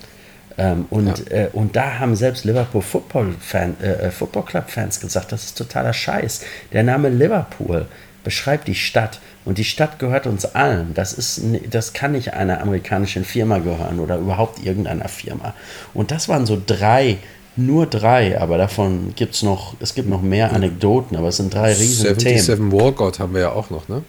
Ähm, 0.58 0.86
und, 0.90 1.30
ja. 1.30 1.36
äh, 1.36 1.48
und 1.52 1.76
da 1.76 1.98
haben 1.98 2.16
selbst 2.16 2.44
Liverpool 2.44 2.82
Football, 2.82 3.34
Fan, 3.40 3.76
äh, 3.82 4.06
äh, 4.06 4.10
Football 4.10 4.44
Club 4.44 4.70
Fans 4.70 5.00
gesagt, 5.00 5.32
das 5.32 5.44
ist 5.44 5.58
totaler 5.58 5.92
Scheiß. 5.92 6.42
Der 6.72 6.82
Name 6.82 7.08
Liverpool 7.08 7.86
beschreibt 8.24 8.68
die 8.68 8.74
Stadt 8.74 9.20
und 9.46 9.58
die 9.58 9.64
Stadt 9.64 9.98
gehört 9.98 10.26
uns 10.26 10.44
allen. 10.44 10.92
Das, 10.92 11.12
ist, 11.12 11.40
das 11.70 11.92
kann 11.92 12.12
nicht 12.12 12.34
einer 12.34 12.60
amerikanischen 12.60 13.24
Firma 13.24 13.58
gehören 13.58 14.00
oder 14.00 14.18
überhaupt 14.18 14.62
irgendeiner 14.62 15.08
Firma. 15.08 15.54
Und 15.94 16.10
das 16.10 16.28
waren 16.28 16.46
so 16.46 16.60
drei, 16.66 17.18
nur 17.54 17.86
drei, 17.86 18.38
aber 18.40 18.58
davon 18.58 19.14
gibt 19.14 19.36
es 19.36 19.42
noch, 19.42 19.74
es 19.80 19.94
gibt 19.94 20.08
noch 20.08 20.20
mehr 20.20 20.52
Anekdoten, 20.52 21.16
aber 21.16 21.28
es 21.28 21.36
sind 21.36 21.54
drei 21.54 21.72
riesen 21.72 22.06
77 22.18 22.56
Themen. 22.56 22.72
Walkout 22.72 23.20
haben 23.20 23.34
wir 23.34 23.42
ja 23.42 23.52
auch 23.52 23.70
noch, 23.70 23.88
ne? 23.88 24.02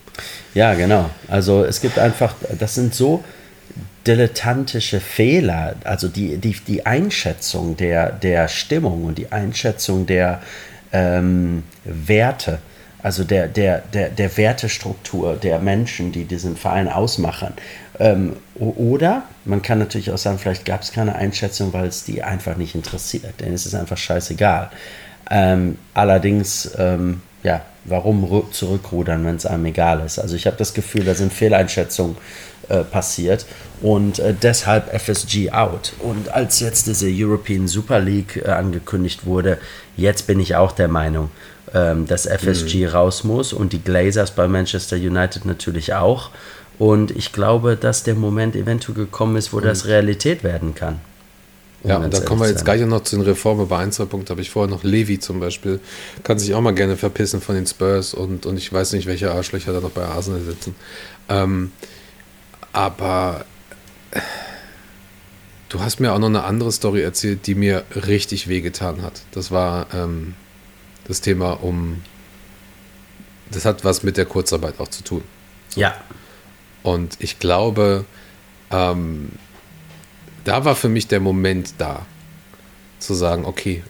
Ja, 0.56 0.74
genau. 0.74 1.10
Also 1.28 1.64
es 1.64 1.80
gibt 1.82 2.00
einfach, 2.00 2.34
das 2.58 2.74
sind 2.74 2.96
so 2.96 3.24
dilettantische 4.08 5.00
Fehler, 5.00 5.76
also 5.84 6.08
die, 6.08 6.38
die, 6.38 6.56
die 6.68 6.86
Einschätzung 6.86 7.78
der, 7.78 8.12
der 8.12 8.48
Stimmung 8.48 9.06
und 9.06 9.20
die 9.20 9.32
Einschätzung 9.32 10.08
der 10.08 10.42
ähm, 10.92 11.64
Werte 11.84 12.60
also 13.04 13.24
der, 13.24 13.48
der, 13.48 13.84
der, 13.93 14.10
der 14.10 14.38
Wertestruktur 14.38 15.36
der 15.36 15.60
Menschen, 15.60 16.12
die 16.12 16.26
diesen 16.26 16.58
Verein 16.58 16.89
ausmachen. 16.89 17.54
Ähm, 18.00 18.36
oder 18.56 19.24
man 19.45 19.62
kann 19.62 19.80
natürlich 19.80 20.12
auch 20.12 20.18
sagen, 20.18 20.39
vielleicht 20.39 20.66
gab 20.66 20.82
es 20.82 20.91
keine 20.91 21.16
Einschätzung, 21.16 21.74
weil 21.74 21.88
es 21.88 22.04
die 22.04 22.24
einfach 22.24 22.58
nicht 22.58 22.76
interessiert, 22.76 23.39
denn 23.39 23.54
es 23.54 23.66
ist 23.66 23.76
einfach 23.76 23.98
scheißegal. 23.98 24.72
Ähm, 25.30 25.78
allerdings, 25.93 26.72
ähm, 26.78 27.22
ja, 27.43 27.62
warum 27.86 28.52
zurückrudern, 28.52 29.26
wenn 29.26 29.36
es 29.36 29.45
einem 29.45 29.66
egal 29.66 30.04
ist? 30.06 30.20
Also 30.20 30.36
ich 30.36 30.48
habe 30.48 30.58
das 30.58 30.74
Gefühl, 30.74 31.06
da 31.06 31.14
sind 31.14 31.32
Fehleinschätzungen 31.32 32.18
äh, 32.70 32.84
passiert 32.84 33.45
und 33.82 34.20
äh, 34.20 34.34
deshalb 34.34 34.93
FSG 34.93 35.51
out. 35.51 35.93
Und 35.99 36.30
als 36.30 36.59
jetzt 36.59 36.88
diese 36.88 37.07
European 37.09 37.68
Super 37.68 37.99
League 37.99 38.41
äh, 38.43 38.49
angekündigt 38.49 39.26
wurde, 39.26 39.57
jetzt 39.95 40.28
bin 40.28 40.39
ich 40.39 40.55
auch 40.55 40.72
der 40.72 40.88
Meinung, 40.88 41.30
ähm, 41.74 42.07
dass 42.07 42.26
FSG 42.26 42.86
mhm. 42.86 42.91
raus 42.91 43.24
muss 43.24 43.53
und 43.53 43.74
die 43.74 43.82
Glazers 43.82 44.32
bei 44.32 44.47
Manchester 44.47 44.95
United 44.95 45.45
natürlich 45.45 45.93
auch. 45.93 46.32
Und 46.80 47.11
ich 47.11 47.34
glaube, 47.34 47.76
dass 47.76 48.03
der 48.03 48.15
Moment 48.15 48.55
eventuell 48.55 48.95
gekommen 48.95 49.36
ist, 49.36 49.53
wo 49.53 49.57
mhm. 49.57 49.63
das 49.63 49.86
Realität 49.86 50.43
werden 50.43 50.76
kann. 50.76 50.99
Ja, 51.84 51.97
und 51.97 52.13
da 52.13 52.20
kommen 52.20 52.41
wir 52.41 52.49
jetzt 52.49 52.65
gleich 52.65 52.82
noch 52.82 53.03
zu 53.03 53.15
den 53.15 53.26
Reformen. 53.26 53.68
Bei 53.68 53.78
ein, 53.78 53.91
zwei 53.91 54.05
Punkten 54.05 54.30
habe 54.32 54.41
ich 54.41 54.49
vorher 54.49 54.70
noch 54.70 54.84
Levi 54.84 55.20
zum 55.20 55.39
Beispiel. 55.39 55.80
Kann 56.24 56.39
sich 56.39 56.53
auch 56.53 56.61
mal 56.61 56.74
gerne 56.74 56.97
verpissen 56.97 57.39
von 57.39 57.55
den 57.55 57.68
Spurs 57.68 58.13
und, 58.13 58.45
und 58.45 58.57
ich 58.57 58.74
weiß 58.74 58.93
nicht, 58.93 59.07
welche 59.07 59.32
Arschlöcher 59.32 59.74
da 59.74 59.80
noch 59.80 59.91
bei 59.91 60.03
Arsenal 60.03 60.41
sitzen. 60.41 60.76
Ähm, 61.30 61.72
aber 62.78 63.43
du 65.69 65.80
hast 65.80 65.99
mir 65.99 66.13
auch 66.13 66.19
noch 66.19 66.28
eine 66.28 66.43
andere 66.43 66.71
Story 66.71 67.01
erzählt, 67.01 67.47
die 67.47 67.55
mir 67.55 67.84
richtig 67.95 68.49
wehgetan 68.49 69.01
hat. 69.01 69.23
Das 69.32 69.49
war 69.49 69.88
ähm, 69.95 70.36
das 71.07 71.21
Thema 71.21 71.53
um. 71.63 72.03
Das 73.49 73.65
hat 73.65 73.84
was 73.84 74.03
mit 74.03 74.15
der 74.15 74.25
Kurzarbeit 74.25 74.80
auch 74.80 74.89
zu 74.89 75.03
tun. 75.03 75.23
So. 75.69 75.82
Ja. 75.82 75.95
Und 76.84 77.15
ich 77.17 77.39
glaube, 77.39 78.05
ähm, 78.69 79.32
da 80.43 80.63
war 80.63 80.75
für 80.75 80.89
mich 80.89 81.07
der 81.07 81.19
Moment 81.19 81.73
da, 81.80 82.05
zu 82.99 83.15
sagen, 83.15 83.45
okay, 83.45 83.82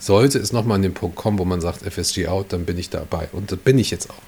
sollte 0.00 0.38
es 0.38 0.52
nochmal 0.52 0.76
an 0.76 0.82
den 0.82 0.94
Punkt 0.94 1.14
kommen, 1.14 1.38
wo 1.38 1.44
man 1.44 1.60
sagt, 1.60 1.82
FSG 1.82 2.26
out, 2.26 2.52
dann 2.52 2.64
bin 2.64 2.76
ich 2.76 2.90
dabei. 2.90 3.28
Und 3.30 3.52
das 3.52 3.58
bin 3.60 3.78
ich 3.78 3.92
jetzt 3.92 4.10
auch. 4.10 4.22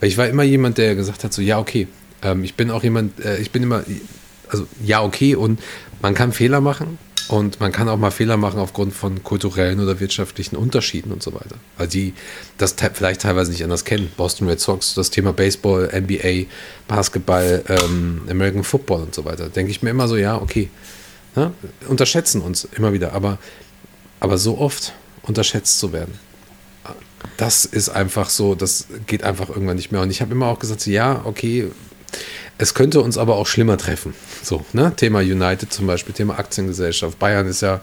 Weil 0.00 0.08
ich 0.08 0.16
war 0.16 0.28
immer 0.28 0.44
jemand, 0.44 0.78
der 0.78 0.94
gesagt 0.94 1.24
hat, 1.24 1.34
so, 1.34 1.42
ja, 1.42 1.58
okay, 1.58 1.88
ähm, 2.22 2.44
ich 2.44 2.54
bin 2.54 2.70
auch 2.70 2.82
jemand, 2.82 3.24
äh, 3.24 3.38
ich 3.38 3.50
bin 3.50 3.62
immer, 3.62 3.84
also 4.48 4.66
ja, 4.82 5.02
okay, 5.02 5.34
und 5.34 5.60
man 6.00 6.14
kann 6.14 6.32
Fehler 6.32 6.60
machen, 6.60 6.98
und 7.28 7.60
man 7.60 7.72
kann 7.72 7.90
auch 7.90 7.98
mal 7.98 8.10
Fehler 8.10 8.38
machen 8.38 8.58
aufgrund 8.58 8.94
von 8.94 9.22
kulturellen 9.22 9.80
oder 9.80 10.00
wirtschaftlichen 10.00 10.56
Unterschieden 10.56 11.12
und 11.12 11.22
so 11.22 11.34
weiter. 11.34 11.56
Weil 11.76 11.86
die 11.86 12.14
das 12.56 12.74
te 12.74 12.90
vielleicht 12.92 13.20
teilweise 13.20 13.50
nicht 13.50 13.62
anders 13.62 13.84
kennen. 13.84 14.10
Boston 14.16 14.48
Red 14.48 14.60
Sox, 14.60 14.94
das 14.94 15.10
Thema 15.10 15.34
Baseball, 15.34 15.90
NBA, 15.92 16.46
Basketball, 16.88 17.62
ähm, 17.68 18.22
American 18.30 18.64
Football 18.64 19.02
und 19.02 19.14
so 19.14 19.26
weiter. 19.26 19.50
Denke 19.50 19.70
ich 19.70 19.82
mir 19.82 19.90
immer 19.90 20.08
so, 20.08 20.16
ja, 20.16 20.36
okay. 20.40 20.70
Ne? 21.36 21.52
Unterschätzen 21.86 22.40
uns 22.40 22.66
immer 22.74 22.94
wieder. 22.94 23.12
Aber, 23.12 23.38
aber 24.20 24.38
so 24.38 24.56
oft 24.56 24.94
unterschätzt 25.22 25.78
zu 25.78 25.92
werden, 25.92 26.14
das 27.36 27.66
ist 27.66 27.90
einfach 27.90 28.30
so, 28.30 28.54
das 28.54 28.86
geht 29.06 29.22
einfach 29.22 29.50
irgendwann 29.50 29.76
nicht 29.76 29.92
mehr. 29.92 30.00
Und 30.00 30.10
ich 30.10 30.22
habe 30.22 30.32
immer 30.32 30.46
auch 30.46 30.58
gesagt, 30.58 30.86
ja, 30.86 31.20
okay, 31.24 31.70
es 32.60 32.74
könnte 32.74 33.00
uns 33.00 33.16
aber 33.16 33.36
auch 33.36 33.46
schlimmer 33.46 33.78
treffen. 33.78 34.14
So, 34.42 34.64
ne? 34.72 34.92
Thema 34.96 35.20
United 35.20 35.72
zum 35.72 35.86
Beispiel, 35.86 36.12
Thema 36.12 36.38
Aktiengesellschaft. 36.38 37.18
Bayern 37.18 37.46
ist 37.46 37.62
ja 37.62 37.80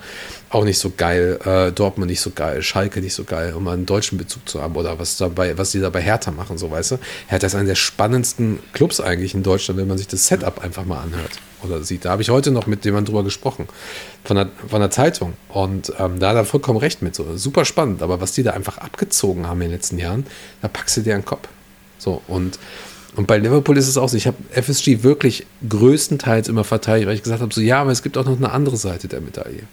auch 0.50 0.66
nicht 0.66 0.80
so 0.80 0.92
geil, 0.96 1.40
äh, 1.46 1.72
Dortmund 1.72 2.10
nicht 2.10 2.20
so 2.20 2.32
geil, 2.32 2.62
Schalke 2.62 3.00
nicht 3.00 3.14
so 3.14 3.24
geil, 3.24 3.54
um 3.54 3.68
einen 3.70 3.86
deutschen 3.86 4.18
Bezug 4.18 4.48
zu 4.48 4.62
haben 4.62 4.76
oder 4.76 5.00
was 5.00 5.16
dabei, 5.16 5.58
was 5.58 5.72
die 5.72 5.80
dabei 5.80 6.02
Hertha 6.02 6.32
machen, 6.32 6.58
so 6.58 6.70
weißt 6.70 6.92
du. 6.92 7.00
Hertha 7.28 7.48
ist 7.48 7.56
einer 7.56 7.66
der 7.66 7.76
spannendsten 7.76 8.60
Clubs 8.74 9.00
eigentlich 9.00 9.34
in 9.34 9.44
Deutschland, 9.44 9.80
wenn 9.80 9.88
man 9.88 9.98
sich 9.98 10.08
das 10.08 10.28
Setup 10.28 10.62
einfach 10.62 10.84
mal 10.86 11.00
anhört 11.00 11.32
oder 11.64 11.82
sieht. 11.84 12.04
Da 12.04 12.12
habe 12.12 12.22
ich 12.22 12.30
heute 12.30 12.52
noch 12.52 12.68
mit 12.68 12.84
jemandem 12.84 13.14
drüber 13.14 13.24
gesprochen, 13.24 13.68
von 14.26 14.36
der, 14.36 14.50
von 14.68 14.82
der 14.82 14.92
Zeitung. 14.92 15.34
Und 15.50 15.94
ähm, 16.00 16.20
da 16.20 16.30
hat 16.30 16.36
er 16.36 16.46
vollkommen 16.46 16.80
recht 16.80 17.02
mit. 17.02 17.16
So, 17.16 17.38
super 17.38 17.64
spannend, 17.64 18.02
aber 18.02 18.20
was 18.20 18.34
die 18.34 18.44
da 18.44 18.52
einfach 18.52 18.78
abgezogen 18.78 19.48
haben 19.48 19.62
in 19.62 19.70
den 19.70 19.76
letzten 19.76 19.98
Jahren, 19.98 20.26
da 20.62 20.68
packst 20.68 20.98
du 20.98 21.02
dir 21.02 21.14
einen 21.14 21.26
Kopf. 21.26 21.48
So, 21.98 22.22
und 22.28 22.60
und 23.16 23.28
bei 23.28 23.38
Liverpool 23.38 23.78
ist 23.78 23.88
es 23.88 23.98
auch 23.98 24.10
so, 24.10 24.18
ich 24.18 24.28
habe 24.28 24.38
FSG 24.52 25.04
wirklich 25.04 25.46
größtenteils 25.68 26.48
immer 26.50 26.64
verteidigt, 26.64 27.08
weil 27.08 27.16
ich 27.16 27.24
gesagt 27.24 27.42
habe, 27.42 27.54
so 27.54 27.62
ja, 27.62 27.82
aber 27.82 27.92
es 27.92 28.04
gibt 28.04 28.18
auch 28.18 28.26
noch 28.26 28.38
eine 28.38 28.52
andere 28.52 28.78
Seite 28.78 29.08
der 29.08 29.22
Medaille. 29.22 29.64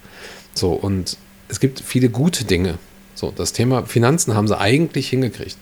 So, 0.55 0.73
und 0.73 1.17
es 1.49 1.59
gibt 1.59 1.81
viele 1.81 2.09
gute 2.09 2.45
Dinge. 2.45 2.79
So, 3.15 3.33
das 3.35 3.53
Thema 3.53 3.85
Finanzen 3.85 4.35
haben 4.35 4.49
sie 4.49 4.59
eigentlich 4.59 5.09
hingekriegt. 5.09 5.57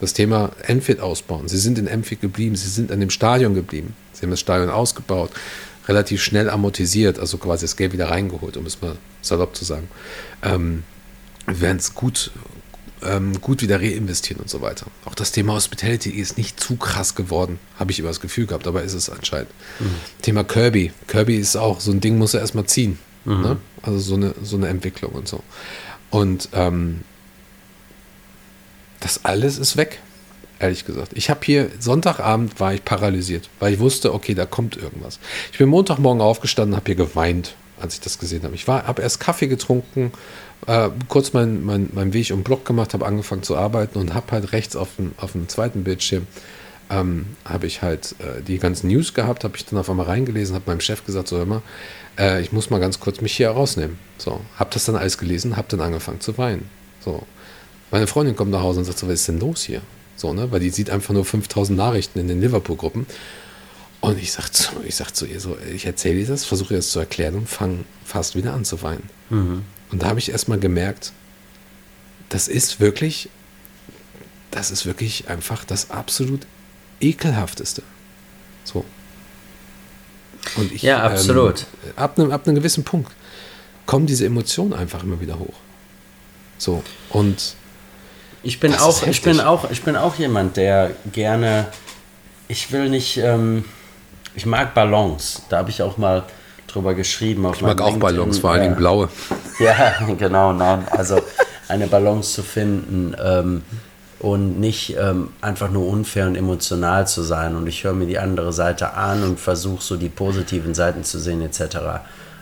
Das 0.00 0.12
Thema 0.12 0.52
Enfield 0.62 1.00
ausbauen. 1.00 1.48
Sie 1.48 1.58
sind 1.58 1.78
in 1.78 1.86
Enfield 1.86 2.20
geblieben, 2.20 2.56
sie 2.56 2.68
sind 2.68 2.92
an 2.92 3.00
dem 3.00 3.10
Stadion 3.10 3.54
geblieben. 3.54 3.94
Sie 4.12 4.22
haben 4.22 4.30
das 4.30 4.40
Stadion 4.40 4.70
ausgebaut, 4.70 5.30
relativ 5.86 6.22
schnell 6.22 6.48
amortisiert, 6.48 7.18
also 7.18 7.36
quasi 7.38 7.64
das 7.64 7.76
Geld 7.76 7.92
wieder 7.92 8.10
reingeholt, 8.10 8.56
um 8.56 8.64
es 8.64 8.80
mal 8.80 8.96
salopp 9.22 9.56
zu 9.56 9.64
sagen. 9.64 9.88
Ähm, 10.42 10.84
werden 11.46 11.78
es 11.78 11.94
gut, 11.94 12.30
ähm, 13.04 13.40
gut 13.40 13.62
wieder 13.62 13.80
reinvestieren 13.80 14.42
und 14.42 14.50
so 14.50 14.60
weiter. 14.60 14.86
Auch 15.04 15.14
das 15.14 15.32
Thema 15.32 15.54
Hospitality 15.54 16.10
ist 16.10 16.36
nicht 16.36 16.60
zu 16.60 16.76
krass 16.76 17.14
geworden, 17.14 17.58
habe 17.78 17.90
ich 17.90 17.98
immer 17.98 18.08
das 18.08 18.20
Gefühl 18.20 18.46
gehabt, 18.46 18.66
aber 18.66 18.82
ist 18.82 18.94
es 18.94 19.10
anscheinend. 19.10 19.50
Mhm. 19.78 19.94
Thema 20.22 20.44
Kirby. 20.44 20.92
Kirby 21.06 21.36
ist 21.36 21.56
auch 21.56 21.80
so 21.80 21.90
ein 21.90 22.00
Ding, 22.00 22.18
muss 22.18 22.34
er 22.34 22.40
erstmal 22.40 22.64
ziehen. 22.64 22.98
Mhm. 23.24 23.40
Ne? 23.42 23.56
Also 23.82 23.98
so 23.98 24.14
eine, 24.14 24.34
so 24.42 24.56
eine 24.56 24.68
Entwicklung 24.68 25.12
und 25.12 25.28
so. 25.28 25.42
Und 26.10 26.48
ähm, 26.52 27.00
das 29.00 29.24
alles 29.24 29.58
ist 29.58 29.76
weg, 29.76 30.00
ehrlich 30.58 30.84
gesagt. 30.84 31.12
Ich 31.14 31.30
habe 31.30 31.40
hier, 31.42 31.70
Sonntagabend 31.78 32.58
war 32.58 32.74
ich 32.74 32.84
paralysiert, 32.84 33.48
weil 33.60 33.74
ich 33.74 33.78
wusste, 33.78 34.12
okay, 34.12 34.34
da 34.34 34.46
kommt 34.46 34.76
irgendwas. 34.76 35.18
Ich 35.52 35.58
bin 35.58 35.68
Montagmorgen 35.68 36.20
aufgestanden, 36.20 36.74
habe 36.74 36.86
hier 36.86 36.96
geweint, 36.96 37.54
als 37.80 37.94
ich 37.94 38.00
das 38.00 38.18
gesehen 38.18 38.42
habe. 38.42 38.54
Ich 38.54 38.66
habe 38.66 39.02
erst 39.02 39.20
Kaffee 39.20 39.46
getrunken, 39.46 40.12
äh, 40.66 40.90
kurz 41.08 41.32
meinen 41.32 41.64
mein, 41.64 41.90
mein 41.94 42.12
Weg 42.12 42.30
um 42.32 42.42
Block 42.42 42.64
gemacht, 42.64 42.94
habe 42.94 43.06
angefangen 43.06 43.42
zu 43.42 43.56
arbeiten 43.56 43.98
und 43.98 44.14
habe 44.14 44.32
halt 44.32 44.52
rechts 44.52 44.76
auf 44.76 44.88
dem, 44.96 45.12
auf 45.18 45.32
dem 45.32 45.48
zweiten 45.48 45.84
Bildschirm 45.84 46.26
ähm, 46.90 47.26
habe 47.44 47.66
ich 47.66 47.82
halt 47.82 48.14
äh, 48.18 48.42
die 48.42 48.58
ganzen 48.58 48.88
News 48.88 49.14
gehabt, 49.14 49.44
habe 49.44 49.56
ich 49.56 49.64
dann 49.66 49.78
auf 49.78 49.90
einmal 49.90 50.06
reingelesen, 50.06 50.54
habe 50.54 50.70
meinem 50.70 50.80
Chef 50.80 51.04
gesagt, 51.04 51.28
so 51.28 51.40
immer, 51.40 51.62
äh, 52.18 52.40
ich 52.40 52.52
muss 52.52 52.70
mal 52.70 52.80
ganz 52.80 53.00
kurz 53.00 53.20
mich 53.20 53.36
hier 53.36 53.50
rausnehmen. 53.50 53.98
So, 54.16 54.40
habe 54.56 54.70
das 54.72 54.84
dann 54.84 54.96
alles 54.96 55.18
gelesen, 55.18 55.56
habe 55.56 55.68
dann 55.68 55.80
angefangen 55.80 56.20
zu 56.20 56.38
weinen. 56.38 56.68
So, 57.04 57.22
meine 57.90 58.06
Freundin 58.06 58.36
kommt 58.36 58.50
nach 58.50 58.62
Hause 58.62 58.80
und 58.80 58.84
sagt 58.86 58.98
so, 58.98 59.06
was 59.06 59.14
ist 59.14 59.28
denn 59.28 59.40
los 59.40 59.62
hier? 59.62 59.82
So, 60.16 60.32
ne, 60.32 60.50
weil 60.50 60.60
die 60.60 60.70
sieht 60.70 60.90
einfach 60.90 61.14
nur 61.14 61.24
5000 61.24 61.78
Nachrichten 61.78 62.18
in 62.18 62.28
den 62.28 62.40
Liverpool-Gruppen. 62.40 63.06
Und 64.00 64.18
ich 64.18 64.32
sag 64.32 64.50
zu, 64.50 64.72
sag 64.90 65.14
zu 65.14 65.26
ihr 65.26 65.40
so, 65.40 65.56
ich 65.74 65.84
erzähle 65.84 66.20
ihr 66.20 66.26
das, 66.26 66.44
versuche 66.44 66.74
ihr 66.74 66.78
das 66.78 66.90
zu 66.90 67.00
erklären 67.00 67.34
und 67.34 67.48
fange 67.48 67.84
fast 68.04 68.36
wieder 68.36 68.54
an 68.54 68.64
zu 68.64 68.82
weinen. 68.82 69.10
Mhm. 69.30 69.64
Und 69.90 70.02
da 70.02 70.08
habe 70.08 70.18
ich 70.18 70.30
erstmal 70.30 70.58
gemerkt, 70.58 71.12
das 72.28 72.48
ist 72.48 72.80
wirklich, 72.80 73.30
das 74.50 74.70
ist 74.70 74.86
wirklich 74.86 75.28
einfach 75.28 75.64
das 75.64 75.90
absolut 75.90 76.46
ekelhafteste. 77.00 77.82
So. 78.64 78.84
Und 80.56 80.72
ich, 80.72 80.82
ja, 80.82 81.02
absolut. 81.02 81.66
Ähm, 81.84 81.92
ab, 81.96 82.18
einem, 82.18 82.30
ab 82.30 82.46
einem 82.46 82.56
gewissen 82.56 82.84
Punkt 82.84 83.12
kommen 83.86 84.06
diese 84.06 84.26
Emotionen 84.26 84.72
einfach 84.74 85.02
immer 85.02 85.20
wieder 85.20 85.38
hoch. 85.38 85.54
So. 86.58 86.82
Und 87.10 87.54
ich 88.42 88.60
bin 88.60 88.74
auch, 88.74 89.06
ich 89.06 89.22
bin 89.22 89.40
auch, 89.40 89.70
ich 89.70 89.82
bin 89.82 89.96
auch 89.96 90.16
jemand, 90.16 90.56
der 90.56 90.92
gerne, 91.12 91.66
ich 92.48 92.70
will 92.72 92.88
nicht, 92.88 93.16
ähm, 93.18 93.64
ich 94.34 94.46
mag 94.46 94.74
Ballons. 94.74 95.42
Da 95.48 95.58
habe 95.58 95.70
ich 95.70 95.82
auch 95.82 95.96
mal 95.96 96.24
drüber 96.66 96.94
geschrieben. 96.94 97.46
ich 97.52 97.62
mag 97.62 97.80
auch 97.80 97.96
Ballons, 97.96 98.38
vor 98.38 98.50
allen 98.50 98.62
Dingen 98.62 98.76
blaue. 98.76 99.08
Ja, 99.64 99.94
genau, 100.16 100.52
nein. 100.52 100.86
Also 100.90 101.20
eine 101.68 101.86
Balance 101.86 102.32
zu 102.32 102.42
finden, 102.42 103.14
ähm, 103.22 103.62
und 104.20 104.58
nicht 104.58 104.96
ähm, 104.98 105.28
einfach 105.40 105.70
nur 105.70 105.86
unfair 105.86 106.26
und 106.26 106.34
emotional 106.34 107.06
zu 107.06 107.22
sein. 107.22 107.54
Und 107.54 107.66
ich 107.66 107.84
höre 107.84 107.92
mir 107.92 108.06
die 108.06 108.18
andere 108.18 108.52
Seite 108.52 108.94
an 108.94 109.22
und 109.22 109.38
versuche 109.38 109.82
so 109.82 109.96
die 109.96 110.08
positiven 110.08 110.74
Seiten 110.74 111.04
zu 111.04 111.18
sehen 111.18 111.40
etc. 111.42 111.76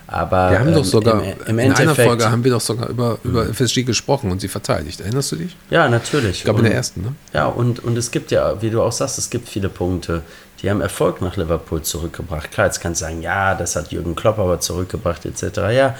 Aber 0.07 0.51
wir 0.51 0.59
haben 0.59 0.69
ähm, 0.69 0.75
doch 0.75 0.85
sogar 0.85 1.21
im, 1.21 1.35
im 1.47 1.59
in 1.59 1.73
einer 1.73 1.93
Folge 1.93 2.31
haben 2.31 2.43
wir 2.43 2.51
doch 2.51 2.61
sogar 2.61 2.87
über, 2.87 3.17
über 3.23 3.43
mhm. 3.43 3.53
FSG 3.53 3.83
gesprochen 3.83 4.31
und 4.31 4.39
sie 4.39 4.47
verteidigt. 4.47 5.01
Erinnerst 5.01 5.33
du 5.33 5.35
dich? 5.35 5.55
Ja, 5.69 5.89
natürlich. 5.89 6.37
Ich 6.37 6.43
glaube 6.45 6.59
in 6.59 6.65
der 6.65 6.75
ersten, 6.75 7.01
ne? 7.01 7.13
Ja, 7.33 7.45
und, 7.47 7.83
und 7.83 7.97
es 7.97 8.09
gibt 8.09 8.31
ja, 8.31 8.59
wie 8.61 8.69
du 8.69 8.81
auch 8.81 8.93
sagst, 8.93 9.17
es 9.17 9.29
gibt 9.29 9.49
viele 9.49 9.69
Punkte, 9.69 10.23
die 10.61 10.69
haben 10.69 10.81
Erfolg 10.81 11.21
nach 11.21 11.35
Liverpool 11.35 11.81
zurückgebracht. 11.83 12.51
Klar, 12.51 12.67
jetzt 12.67 12.79
kannst 12.79 13.01
du 13.01 13.05
sagen, 13.05 13.21
ja, 13.21 13.53
das 13.53 13.75
hat 13.75 13.91
Jürgen 13.91 14.15
Klopp 14.15 14.39
aber 14.39 14.59
zurückgebracht 14.59 15.25
etc. 15.25 15.57
Ja, 15.71 15.95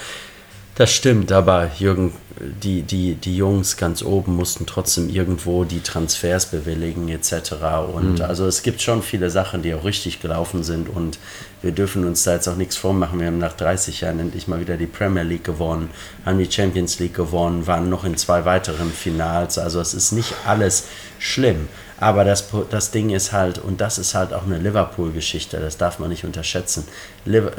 das 0.77 0.91
stimmt, 0.91 1.31
aber 1.31 1.71
Jürgen, 1.79 2.13
die, 2.39 2.83
die, 2.83 3.15
die 3.15 3.35
Jungs 3.35 3.77
ganz 3.77 4.03
oben 4.03 4.35
mussten 4.35 4.67
trotzdem 4.67 5.09
irgendwo 5.09 5.63
die 5.63 5.81
Transfers 5.81 6.45
bewilligen 6.45 7.09
etc. 7.09 7.53
Und 7.91 8.19
mhm. 8.19 8.21
also 8.21 8.45
es 8.45 8.61
gibt 8.61 8.79
schon 8.81 9.01
viele 9.01 9.31
Sachen, 9.31 9.63
die 9.63 9.73
auch 9.73 9.83
richtig 9.83 10.21
gelaufen 10.21 10.63
sind 10.63 10.87
und 10.87 11.17
wir 11.63 11.71
dürfen 11.71 12.05
uns 12.05 12.23
da 12.23 12.33
jetzt 12.33 12.47
auch 12.47 12.55
nichts 12.55 12.77
vormachen. 12.77 13.19
Wir 13.19 13.25
haben 13.25 13.39
nach 13.39 13.53
30 13.53 14.01
Jahren 14.01 14.19
endlich 14.19 14.47
mal 14.47 14.59
wieder 14.59 14.77
die 14.77 14.85
Premier 14.85 15.23
League 15.23 15.43
gewonnen, 15.43 15.89
haben 16.25 16.37
die 16.37 16.51
Champions 16.51 16.99
League 16.99 17.15
gewonnen, 17.15 17.65
waren 17.65 17.89
noch 17.89 18.03
in 18.03 18.15
zwei 18.15 18.45
weiteren 18.45 18.91
Finals. 18.91 19.57
Also 19.57 19.81
es 19.81 19.95
ist 19.95 20.11
nicht 20.11 20.31
alles 20.45 20.83
schlimm. 21.17 21.67
Aber 21.99 22.23
das, 22.23 22.49
das 22.69 22.91
Ding 22.91 23.09
ist 23.09 23.31
halt, 23.31 23.57
und 23.57 23.81
das 23.81 23.97
ist 23.97 24.13
halt 24.13 24.31
auch 24.31 24.45
eine 24.45 24.59
Liverpool-Geschichte, 24.59 25.59
das 25.59 25.77
darf 25.77 25.97
man 25.97 26.09
nicht 26.09 26.25
unterschätzen. 26.25 26.83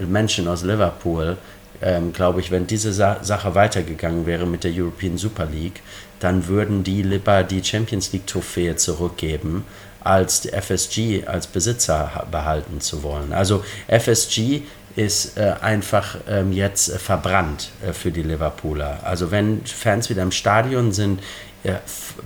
Menschen 0.07 0.47
aus 0.47 0.63
Liverpool 0.63 1.37
ähm, 1.83 2.13
glaube 2.13 2.41
ich, 2.41 2.51
wenn 2.51 2.67
diese 2.67 2.93
Sa 2.93 3.23
Sache 3.23 3.55
weitergegangen 3.55 4.27
wäre 4.27 4.47
mit 4.47 4.65
der 4.65 4.73
European 4.75 5.19
Super 5.19 5.47
League, 5.47 5.81
dann 6.21 6.49
würden 6.49 6.85
die 6.85 7.03
lieber 7.03 7.45
die 7.45 7.63
Champions 7.63 8.13
League 8.13 8.27
Trophäe 8.27 8.77
zurückgeben, 8.77 9.65
als 10.01 10.47
FSG 10.47 11.27
als 11.27 11.47
Besitzer 11.47 12.27
behalten 12.31 12.81
zu 12.81 13.03
wollen. 13.03 13.33
Also 13.33 13.65
FSG 13.89 14.63
ist 14.97 15.39
äh, 15.39 15.55
einfach 15.61 16.17
ähm, 16.29 16.53
jetzt 16.53 16.89
äh, 16.89 16.99
verbrannt 16.99 17.71
äh, 17.87 17.93
für 17.93 18.11
die 18.11 18.23
Liverpooler. 18.23 19.01
Also 19.05 19.31
wenn 19.31 19.65
Fans 19.65 20.11
wieder 20.11 20.23
im 20.23 20.33
Stadion 20.33 20.93
sind, 20.93 21.21
äh, 21.63 21.75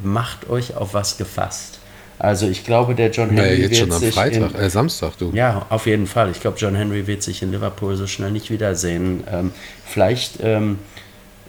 macht 0.03 0.49
euch 0.49 0.75
auf 0.75 0.95
was 0.95 1.19
gefasst. 1.19 1.81
Also 2.23 2.47
ich 2.47 2.65
glaube, 2.65 2.95
der 2.95 3.11
John 3.11 3.31
Henry 3.31 3.43
naja, 3.43 3.55
jetzt 3.55 3.71
wird 3.71 3.79
schon 3.81 3.93
am 3.93 4.13
Freitag, 4.13 4.55
in, 4.55 4.61
äh, 4.61 4.71
Samstag, 4.71 5.19
du. 5.19 5.33
Ja, 5.35 5.67
auf 5.71 5.87
jeden 5.87 6.07
Fall. 6.07 6.31
Ich 6.31 6.41
glaube, 6.41 6.57
John 6.57 6.77
Henry 6.77 7.09
wird 7.09 7.21
sich 7.21 7.43
in 7.43 7.51
Liverpool 7.51 7.97
so 7.97 8.07
schnell 8.07 8.31
nicht 8.31 8.49
wiedersehen. 8.49 9.25
Ähm, 9.29 9.51
vielleicht, 9.85 10.39
ähm, 10.41 10.79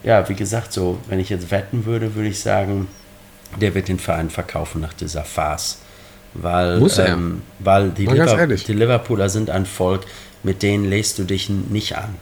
ja, 0.01 0.27
wie 0.29 0.33
gesagt, 0.33 0.73
so, 0.73 0.97
wenn 1.07 1.19
ich 1.19 1.29
jetzt 1.29 1.51
wetten 1.51 1.85
würde, 1.85 2.15
würde 2.15 2.29
ich 2.29 2.39
sagen, 2.39 2.87
der 3.61 3.75
wird 3.75 3.87
den 3.87 3.99
Verein 3.99 4.31
verkaufen 4.31 4.81
nach 4.81 4.93
dieser 4.93 5.23
Farce. 5.23 5.77
Weil, 6.33 6.79
Muss 6.79 6.97
er. 6.97 7.09
Ähm, 7.09 7.43
weil 7.59 7.91
die, 7.91 8.07
Liver 8.07 8.47
die 8.47 8.73
Liverpooler 8.73 9.29
sind 9.29 9.51
ein 9.51 9.67
Volk, 9.67 10.01
mit 10.41 10.63
denen 10.63 10.89
lässt 10.89 11.19
du 11.19 11.23
dich 11.23 11.51
nicht 11.51 11.95
an. 11.95 12.15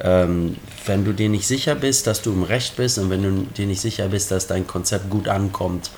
Ähm, 0.00 0.56
wenn 0.86 1.04
du 1.04 1.12
dir 1.12 1.28
nicht 1.28 1.46
sicher 1.46 1.74
bist, 1.74 2.06
dass 2.06 2.22
du 2.22 2.32
im 2.32 2.44
Recht 2.44 2.74
bist 2.78 2.98
und 2.98 3.10
wenn 3.10 3.22
du 3.22 3.46
dir 3.54 3.66
nicht 3.66 3.82
sicher 3.82 4.08
bist, 4.08 4.30
dass 4.30 4.46
dein 4.46 4.66
Konzept 4.66 5.10
gut 5.10 5.28
ankommt, 5.28 5.90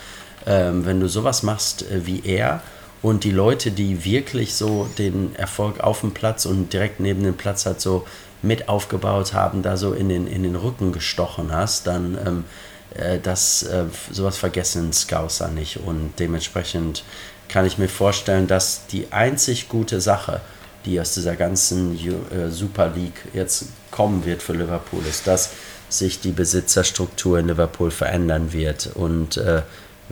ähm, 0.46 0.86
wenn 0.86 1.00
du 1.00 1.08
sowas 1.08 1.42
machst 1.42 1.82
äh, 1.82 2.06
wie 2.06 2.22
er 2.24 2.62
und 3.02 3.24
die 3.24 3.30
Leute, 3.30 3.70
die 3.70 4.04
wirklich 4.04 4.54
so 4.54 4.88
den 4.98 5.34
Erfolg 5.36 5.80
auf 5.80 6.00
dem 6.00 6.12
Platz 6.12 6.44
und 6.44 6.72
direkt 6.72 7.00
neben 7.00 7.22
dem 7.22 7.36
Platz 7.36 7.66
halt 7.66 7.80
so 7.80 8.06
mit 8.42 8.68
aufgebaut 8.68 9.32
haben, 9.32 9.62
da 9.62 9.76
so 9.76 9.92
in 9.92 10.08
den, 10.08 10.26
in 10.26 10.42
den 10.42 10.56
Rücken 10.56 10.92
gestochen 10.92 11.52
hast, 11.52 11.86
dann 11.86 12.18
ähm, 12.26 12.44
äh, 12.94 13.18
das, 13.18 13.62
äh, 13.62 13.84
sowas 14.10 14.36
vergessen 14.36 14.92
Scouser 14.92 15.48
nicht. 15.48 15.78
Und 15.78 16.12
dementsprechend 16.18 17.04
kann 17.48 17.66
ich 17.66 17.78
mir 17.78 17.88
vorstellen, 17.88 18.46
dass 18.46 18.86
die 18.86 19.12
einzig 19.12 19.68
gute 19.68 20.00
Sache, 20.00 20.40
die 20.84 21.00
aus 21.00 21.14
dieser 21.14 21.36
ganzen 21.36 21.98
äh, 21.98 22.50
Super 22.50 22.90
League 22.94 23.22
jetzt 23.32 23.66
kommen 23.90 24.24
wird 24.24 24.42
für 24.42 24.52
Liverpool, 24.52 25.02
ist, 25.08 25.26
dass 25.26 25.50
sich 25.88 26.20
die 26.20 26.32
Besitzerstruktur 26.32 27.38
in 27.38 27.48
Liverpool 27.48 27.90
verändern 27.90 28.52
wird 28.52 28.90
und 28.94 29.36
äh, 29.36 29.62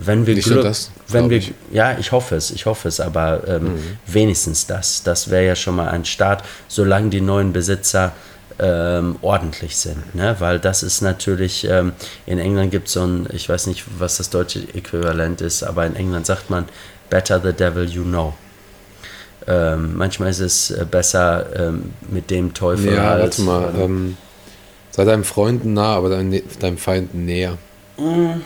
wenn 0.01 0.25
wir 0.25 0.35
Glück, 0.35 0.63
das, 0.63 0.91
wenn 1.09 1.29
wir, 1.29 1.37
ich. 1.37 1.53
ja, 1.71 1.97
ich 1.97 2.11
hoffe 2.11 2.35
es, 2.35 2.51
ich 2.51 2.65
hoffe 2.65 2.87
es, 2.87 2.99
aber 2.99 3.41
ähm, 3.47 3.63
mhm. 3.63 3.79
wenigstens 4.05 4.65
das. 4.65 5.03
Das 5.03 5.29
wäre 5.29 5.45
ja 5.45 5.55
schon 5.55 5.75
mal 5.75 5.89
ein 5.89 6.05
Start, 6.05 6.43
solange 6.67 7.09
die 7.09 7.21
neuen 7.21 7.51
Besitzer 7.51 8.13
ähm, 8.59 9.17
ordentlich 9.21 9.75
sind. 9.75 10.15
Ne? 10.15 10.35
Weil 10.39 10.59
das 10.59 10.83
ist 10.83 11.01
natürlich, 11.01 11.65
ähm, 11.69 11.93
in 12.25 12.39
England 12.39 12.71
gibt 12.71 12.87
es 12.87 12.93
so 12.93 13.03
ein, 13.03 13.27
ich 13.33 13.49
weiß 13.49 13.67
nicht, 13.67 13.85
was 13.97 14.17
das 14.17 14.29
deutsche 14.29 14.59
Äquivalent 14.73 15.41
ist, 15.41 15.63
aber 15.63 15.85
in 15.85 15.95
England 15.95 16.25
sagt 16.25 16.49
man, 16.49 16.65
better 17.09 17.41
the 17.43 17.53
devil 17.53 17.83
you 17.83 18.03
know. 18.03 18.33
Ähm, 19.47 19.97
manchmal 19.97 20.29
ist 20.29 20.39
es 20.39 20.71
äh, 20.71 20.85
besser 20.89 21.45
ähm, 21.55 21.93
mit 22.09 22.29
dem 22.29 22.53
Teufel 22.53 22.93
ja, 22.93 23.11
als. 23.13 23.45
Warte 23.45 23.73
mal, 23.73 23.83
ähm, 23.83 24.17
sei 24.91 25.05
deinem 25.05 25.23
Freund 25.23 25.65
nah, 25.65 25.95
aber 25.95 26.09
deinem, 26.09 26.41
deinem 26.59 26.77
Feind 26.77 27.13
näher. 27.15 27.57
Mhm. 27.97 28.41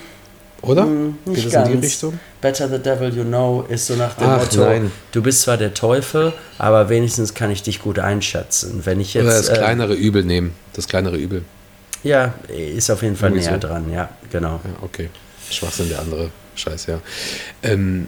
Oder? 0.63 0.85
Mm, 0.85 1.17
nicht 1.25 1.43
Geht 1.43 1.51
ganz. 1.51 1.69
in 1.69 1.81
die 1.81 1.85
Richtung? 1.85 2.19
Better 2.41 2.69
the 2.69 2.79
devil 2.79 3.13
you 3.13 3.23
know 3.23 3.65
ist 3.67 3.87
so 3.87 3.95
nach 3.95 4.15
dem 4.15 4.27
Ach, 4.27 4.39
Motto, 4.39 4.61
nein. 4.61 4.91
du 5.11 5.21
bist 5.21 5.41
zwar 5.41 5.57
der 5.57 5.73
Teufel, 5.73 6.33
aber 6.57 6.89
wenigstens 6.89 7.33
kann 7.33 7.51
ich 7.51 7.63
dich 7.63 7.81
gut 7.81 7.99
einschätzen. 7.99 8.81
Wenn 8.85 8.99
ich 8.99 9.13
jetzt, 9.13 9.25
Oder 9.25 9.33
das 9.37 9.49
äh, 9.49 9.53
kleinere 9.55 9.93
Übel 9.93 10.23
nehmen. 10.23 10.53
Das 10.73 10.87
kleinere 10.87 11.17
Übel. 11.17 11.43
Ja, 12.03 12.33
ist 12.47 12.89
auf 12.89 13.01
jeden 13.01 13.15
Fall 13.15 13.29
Irgendwie 13.31 13.45
näher 13.45 13.59
so. 13.61 13.67
dran, 13.67 13.91
ja, 13.91 14.09
genau. 14.31 14.61
Ja, 14.63 14.71
okay. 14.81 15.09
Schwachsinn, 15.49 15.89
der 15.89 15.99
andere 15.99 16.31
Scheiß, 16.55 16.87
ja. 16.87 16.99
Ähm, 17.61 18.07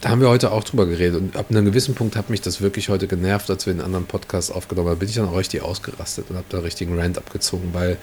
da 0.00 0.08
haben 0.08 0.20
wir 0.20 0.28
heute 0.28 0.50
auch 0.52 0.64
drüber 0.64 0.86
geredet 0.86 1.20
und 1.20 1.36
ab 1.36 1.46
einem 1.50 1.64
gewissen 1.64 1.94
Punkt 1.94 2.16
hat 2.16 2.30
mich 2.30 2.40
das 2.40 2.60
wirklich 2.60 2.88
heute 2.88 3.06
genervt, 3.06 3.50
als 3.50 3.66
wir 3.66 3.72
einen 3.72 3.82
anderen 3.82 4.06
Podcast 4.06 4.50
aufgenommen 4.52 4.88
haben. 4.88 4.96
Da 4.96 5.00
bin 5.00 5.08
ich 5.08 5.14
dann 5.14 5.28
auch 5.28 5.36
richtig 5.36 5.62
ausgerastet 5.62 6.26
und 6.30 6.36
habe 6.36 6.46
da 6.48 6.60
richtigen 6.60 6.98
Rant 6.98 7.18
abgezogen, 7.18 7.70
weil 7.72 7.98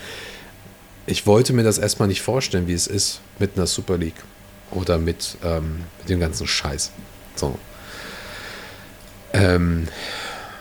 ich 1.08 1.26
wollte 1.26 1.54
mir 1.54 1.64
das 1.64 1.78
erstmal 1.78 2.10
nicht 2.10 2.22
vorstellen, 2.22 2.68
wie 2.68 2.74
es 2.74 2.86
ist 2.86 3.22
mit 3.40 3.56
einer 3.56 3.66
Super 3.66 3.98
League 3.98 4.22
oder 4.72 4.98
mit, 4.98 5.38
ähm, 5.44 5.86
mit 6.00 6.10
dem 6.10 6.20
ganzen 6.20 6.46
Scheiß. 6.46 6.92
So. 7.36 7.58
Ähm, 9.34 9.88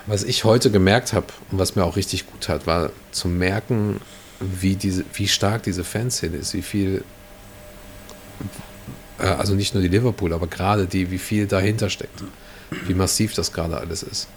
was 0.06 0.22
ich 0.22 0.44
heute 0.44 0.70
gemerkt 0.70 1.12
habe 1.12 1.26
und 1.50 1.58
was 1.58 1.74
mir 1.74 1.84
auch 1.84 1.96
richtig 1.96 2.26
gut 2.26 2.48
hat, 2.48 2.66
war 2.66 2.90
zu 3.10 3.26
merken, 3.26 4.00
wie, 4.38 4.76
diese, 4.76 5.04
wie 5.14 5.26
stark 5.26 5.64
diese 5.64 5.82
Fanszene 5.82 6.36
ist, 6.36 6.54
wie 6.54 6.62
viel, 6.62 7.02
äh, 9.18 9.26
also 9.26 9.54
nicht 9.54 9.74
nur 9.74 9.82
die 9.82 9.88
Liverpool, 9.88 10.32
aber 10.32 10.46
gerade 10.46 10.86
die, 10.86 11.10
wie 11.10 11.18
viel 11.18 11.48
dahinter 11.48 11.90
steckt, 11.90 12.22
wie 12.86 12.94
massiv 12.94 13.34
das 13.34 13.52
gerade 13.52 13.78
alles 13.78 14.04
ist. 14.04 14.28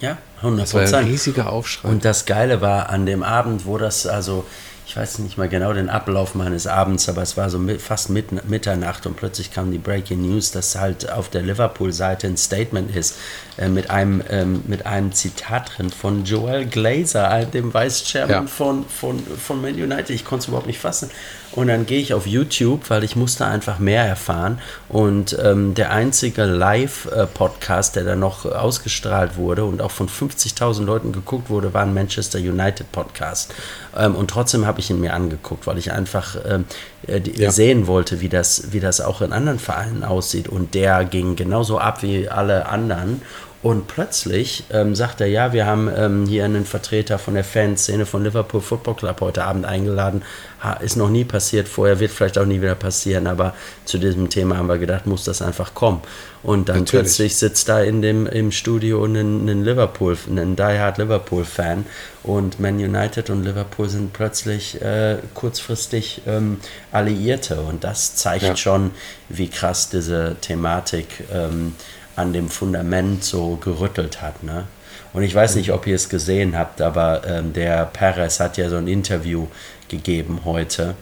Ja, 0.00 0.18
100 0.38 0.64
Das 0.64 0.74
war 0.74 0.98
ein 0.98 1.06
riesiger 1.06 1.52
Aufschrei. 1.52 1.88
Und 1.88 2.04
das 2.04 2.26
Geile 2.26 2.60
war 2.60 2.88
an 2.88 3.06
dem 3.06 3.22
Abend, 3.22 3.66
wo 3.66 3.78
das, 3.78 4.08
also 4.08 4.44
ich 4.86 4.96
weiß 4.96 5.20
nicht 5.20 5.38
mal 5.38 5.48
genau 5.48 5.72
den 5.72 5.88
Ablauf 5.88 6.34
meines 6.34 6.66
Abends, 6.66 7.08
aber 7.08 7.22
es 7.22 7.36
war 7.36 7.48
so 7.50 7.58
mit, 7.58 7.80
fast 7.80 8.10
mit, 8.10 8.48
Mitternacht 8.48 9.06
und 9.06 9.16
plötzlich 9.16 9.52
kam 9.52 9.70
die 9.70 9.78
Breaking 9.78 10.22
News, 10.22 10.50
dass 10.50 10.76
halt 10.76 11.10
auf 11.10 11.30
der 11.30 11.42
Liverpool-Seite 11.42 12.26
ein 12.26 12.36
Statement 12.36 12.94
ist 12.94 13.16
äh, 13.56 13.68
mit, 13.68 13.90
einem, 13.90 14.22
ähm, 14.28 14.62
mit 14.66 14.84
einem 14.84 15.12
Zitat 15.12 15.72
drin 15.76 15.90
von 15.90 16.24
Joel 16.24 16.66
Glazer, 16.66 17.44
dem 17.46 17.72
Vice 17.72 18.04
Chairman 18.04 18.42
ja. 18.42 18.46
von, 18.46 18.84
von, 18.86 19.18
von 19.18 19.60
Man 19.62 19.74
United. 19.74 20.10
Ich 20.10 20.24
konnte 20.24 20.42
es 20.42 20.48
überhaupt 20.48 20.66
nicht 20.66 20.80
fassen. 20.80 21.10
Und 21.54 21.68
dann 21.68 21.84
gehe 21.84 22.00
ich 22.00 22.14
auf 22.14 22.26
YouTube, 22.26 22.88
weil 22.88 23.04
ich 23.04 23.14
musste 23.14 23.44
einfach 23.44 23.78
mehr 23.78 24.04
erfahren. 24.04 24.58
Und 24.88 25.36
ähm, 25.42 25.74
der 25.74 25.92
einzige 25.92 26.44
Live-Podcast, 26.44 27.96
der 27.96 28.04
da 28.04 28.16
noch 28.16 28.46
ausgestrahlt 28.46 29.36
wurde 29.36 29.64
und 29.64 29.82
auch 29.82 29.90
von 29.90 30.08
50.000 30.08 30.84
Leuten 30.84 31.12
geguckt 31.12 31.50
wurde, 31.50 31.74
war 31.74 31.82
ein 31.82 31.92
Manchester 31.92 32.38
United 32.38 32.90
Podcast. 32.90 33.54
Ähm, 33.96 34.14
und 34.14 34.30
trotzdem 34.30 34.66
habe 34.66 34.80
ich 34.80 34.88
ihn 34.88 35.00
mir 35.00 35.12
angeguckt, 35.12 35.66
weil 35.66 35.76
ich 35.76 35.92
einfach 35.92 36.36
ähm, 36.48 36.64
äh, 37.06 37.20
ja. 37.36 37.50
sehen 37.50 37.86
wollte, 37.86 38.20
wie 38.20 38.30
das, 38.30 38.72
wie 38.72 38.80
das 38.80 39.02
auch 39.02 39.20
in 39.20 39.32
anderen 39.32 39.58
Vereinen 39.58 40.04
aussieht. 40.04 40.48
Und 40.48 40.74
der 40.74 41.04
ging 41.04 41.36
genauso 41.36 41.78
ab 41.78 42.02
wie 42.02 42.30
alle 42.30 42.66
anderen. 42.66 43.20
Und 43.62 43.86
plötzlich 43.86 44.64
ähm, 44.72 44.96
sagt 44.96 45.20
er, 45.20 45.28
ja, 45.28 45.52
wir 45.52 45.66
haben 45.66 45.88
ähm, 45.96 46.26
hier 46.26 46.44
einen 46.44 46.66
Vertreter 46.66 47.16
von 47.18 47.34
der 47.34 47.44
Fanszene 47.44 48.06
von 48.06 48.24
Liverpool 48.24 48.60
Football 48.60 48.96
Club 48.96 49.20
heute 49.20 49.44
Abend 49.44 49.66
eingeladen. 49.66 50.22
Ha, 50.64 50.72
ist 50.74 50.96
noch 50.96 51.08
nie 51.08 51.24
passiert 51.24 51.68
vorher, 51.68 52.00
wird 52.00 52.10
vielleicht 52.10 52.38
auch 52.38 52.44
nie 52.44 52.60
wieder 52.60 52.74
passieren, 52.74 53.28
aber 53.28 53.54
zu 53.84 53.98
diesem 53.98 54.30
Thema 54.30 54.56
haben 54.56 54.66
wir 54.66 54.78
gedacht, 54.78 55.06
muss 55.06 55.22
das 55.22 55.42
einfach 55.42 55.74
kommen. 55.74 56.00
Und 56.42 56.68
dann 56.68 56.80
Natürlich. 56.80 57.04
plötzlich 57.04 57.36
sitzt 57.36 57.68
da 57.68 57.80
in 57.80 58.02
dem, 58.02 58.26
im 58.26 58.50
Studio 58.50 59.04
ein, 59.04 59.14
ein 59.48 59.62
Liverpool, 59.64 60.18
ein 60.28 60.56
Die-Hard 60.56 60.98
Liverpool-Fan 60.98 61.86
und 62.24 62.58
Man 62.58 62.74
United 62.78 63.30
und 63.30 63.44
Liverpool 63.44 63.88
sind 63.88 64.12
plötzlich 64.12 64.82
äh, 64.82 65.18
kurzfristig 65.34 66.22
ähm, 66.26 66.58
Alliierte. 66.90 67.60
Und 67.60 67.84
das 67.84 68.16
zeigt 68.16 68.42
ja. 68.42 68.56
schon, 68.56 68.90
wie 69.28 69.48
krass 69.48 69.88
diese 69.88 70.34
Thematik 70.40 71.06
ähm, 71.32 71.74
an 72.16 72.32
dem 72.32 72.48
Fundament 72.48 73.24
so 73.24 73.56
gerüttelt 73.56 74.20
hat. 74.22 74.42
Ne? 74.42 74.64
Und 75.12 75.22
ich 75.22 75.34
weiß 75.34 75.56
nicht, 75.56 75.72
ob 75.72 75.86
ihr 75.86 75.94
es 75.94 76.08
gesehen 76.08 76.56
habt, 76.56 76.80
aber 76.80 77.22
ähm, 77.26 77.52
der 77.52 77.86
Perez 77.86 78.40
hat 78.40 78.56
ja 78.56 78.68
so 78.68 78.76
ein 78.76 78.88
Interview 78.88 79.46
gegeben 79.88 80.40
heute 80.44 80.94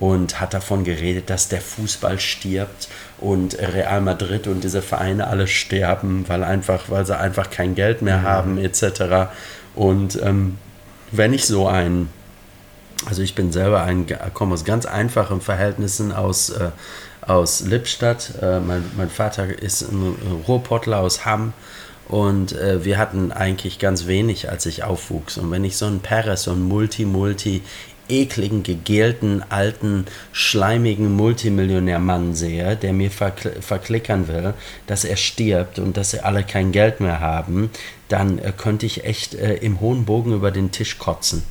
und 0.00 0.40
hat 0.40 0.54
davon 0.54 0.84
geredet, 0.84 1.28
dass 1.28 1.48
der 1.48 1.60
Fußball 1.60 2.20
stirbt 2.20 2.88
und 3.18 3.58
Real 3.58 4.00
Madrid 4.00 4.46
und 4.46 4.62
diese 4.62 4.80
Vereine 4.80 5.26
alle 5.26 5.48
sterben, 5.48 6.24
weil 6.28 6.44
einfach, 6.44 6.84
weil 6.88 7.04
sie 7.04 7.18
einfach 7.18 7.50
kein 7.50 7.74
Geld 7.74 8.00
mehr 8.02 8.18
mhm. 8.18 8.22
haben 8.22 8.58
etc. 8.58 9.30
Und 9.74 10.20
ähm, 10.22 10.58
wenn 11.10 11.32
ich 11.32 11.46
so 11.46 11.66
ein, 11.66 12.08
also 13.06 13.22
ich 13.22 13.34
bin 13.34 13.50
selber 13.50 13.82
ein, 13.82 14.06
komme 14.34 14.54
aus 14.54 14.64
ganz 14.64 14.86
einfachen 14.86 15.40
Verhältnissen 15.40 16.12
aus 16.12 16.50
äh, 16.50 16.70
aus 17.28 17.60
Lippstadt. 17.60 18.32
Äh, 18.42 18.60
mein, 18.60 18.84
mein, 18.96 19.10
Vater 19.10 19.46
ist 19.46 19.82
ein 19.82 20.16
Ruhrpottler 20.46 21.00
aus 21.00 21.24
Hamm. 21.24 21.52
Und 22.08 22.52
äh, 22.52 22.84
wir 22.84 22.96
hatten 22.96 23.32
eigentlich 23.32 23.78
ganz 23.78 24.06
wenig, 24.06 24.50
als 24.50 24.64
ich 24.66 24.82
aufwuchs. 24.82 25.36
Und 25.36 25.50
wenn 25.50 25.64
ich 25.64 25.76
so 25.76 25.86
einen 25.86 26.00
Perez, 26.00 26.44
so 26.44 26.52
einen 26.52 26.62
Multi-Multi, 26.62 27.62
ekligen, 28.08 28.62
gegelten, 28.62 29.42
alten, 29.50 30.06
schleimigen 30.32 31.14
Multimillionärmann 31.14 32.34
sehe, 32.34 32.76
der 32.76 32.92
mir 32.92 33.10
verkl 33.10 33.60
verklickern 33.60 34.28
will, 34.28 34.54
dass 34.86 35.04
er 35.04 35.16
stirbt 35.16 35.78
und 35.78 35.96
dass 35.96 36.10
sie 36.12 36.20
alle 36.20 36.42
kein 36.42 36.72
Geld 36.72 37.00
mehr 37.00 37.20
haben, 37.20 37.70
dann 38.08 38.38
äh, 38.38 38.52
könnte 38.56 38.86
ich 38.86 39.04
echt 39.04 39.34
äh, 39.34 39.56
im 39.56 39.80
hohen 39.80 40.04
Bogen 40.04 40.32
über 40.32 40.50
den 40.50 40.70
Tisch 40.70 40.98
kotzen. 40.98 41.42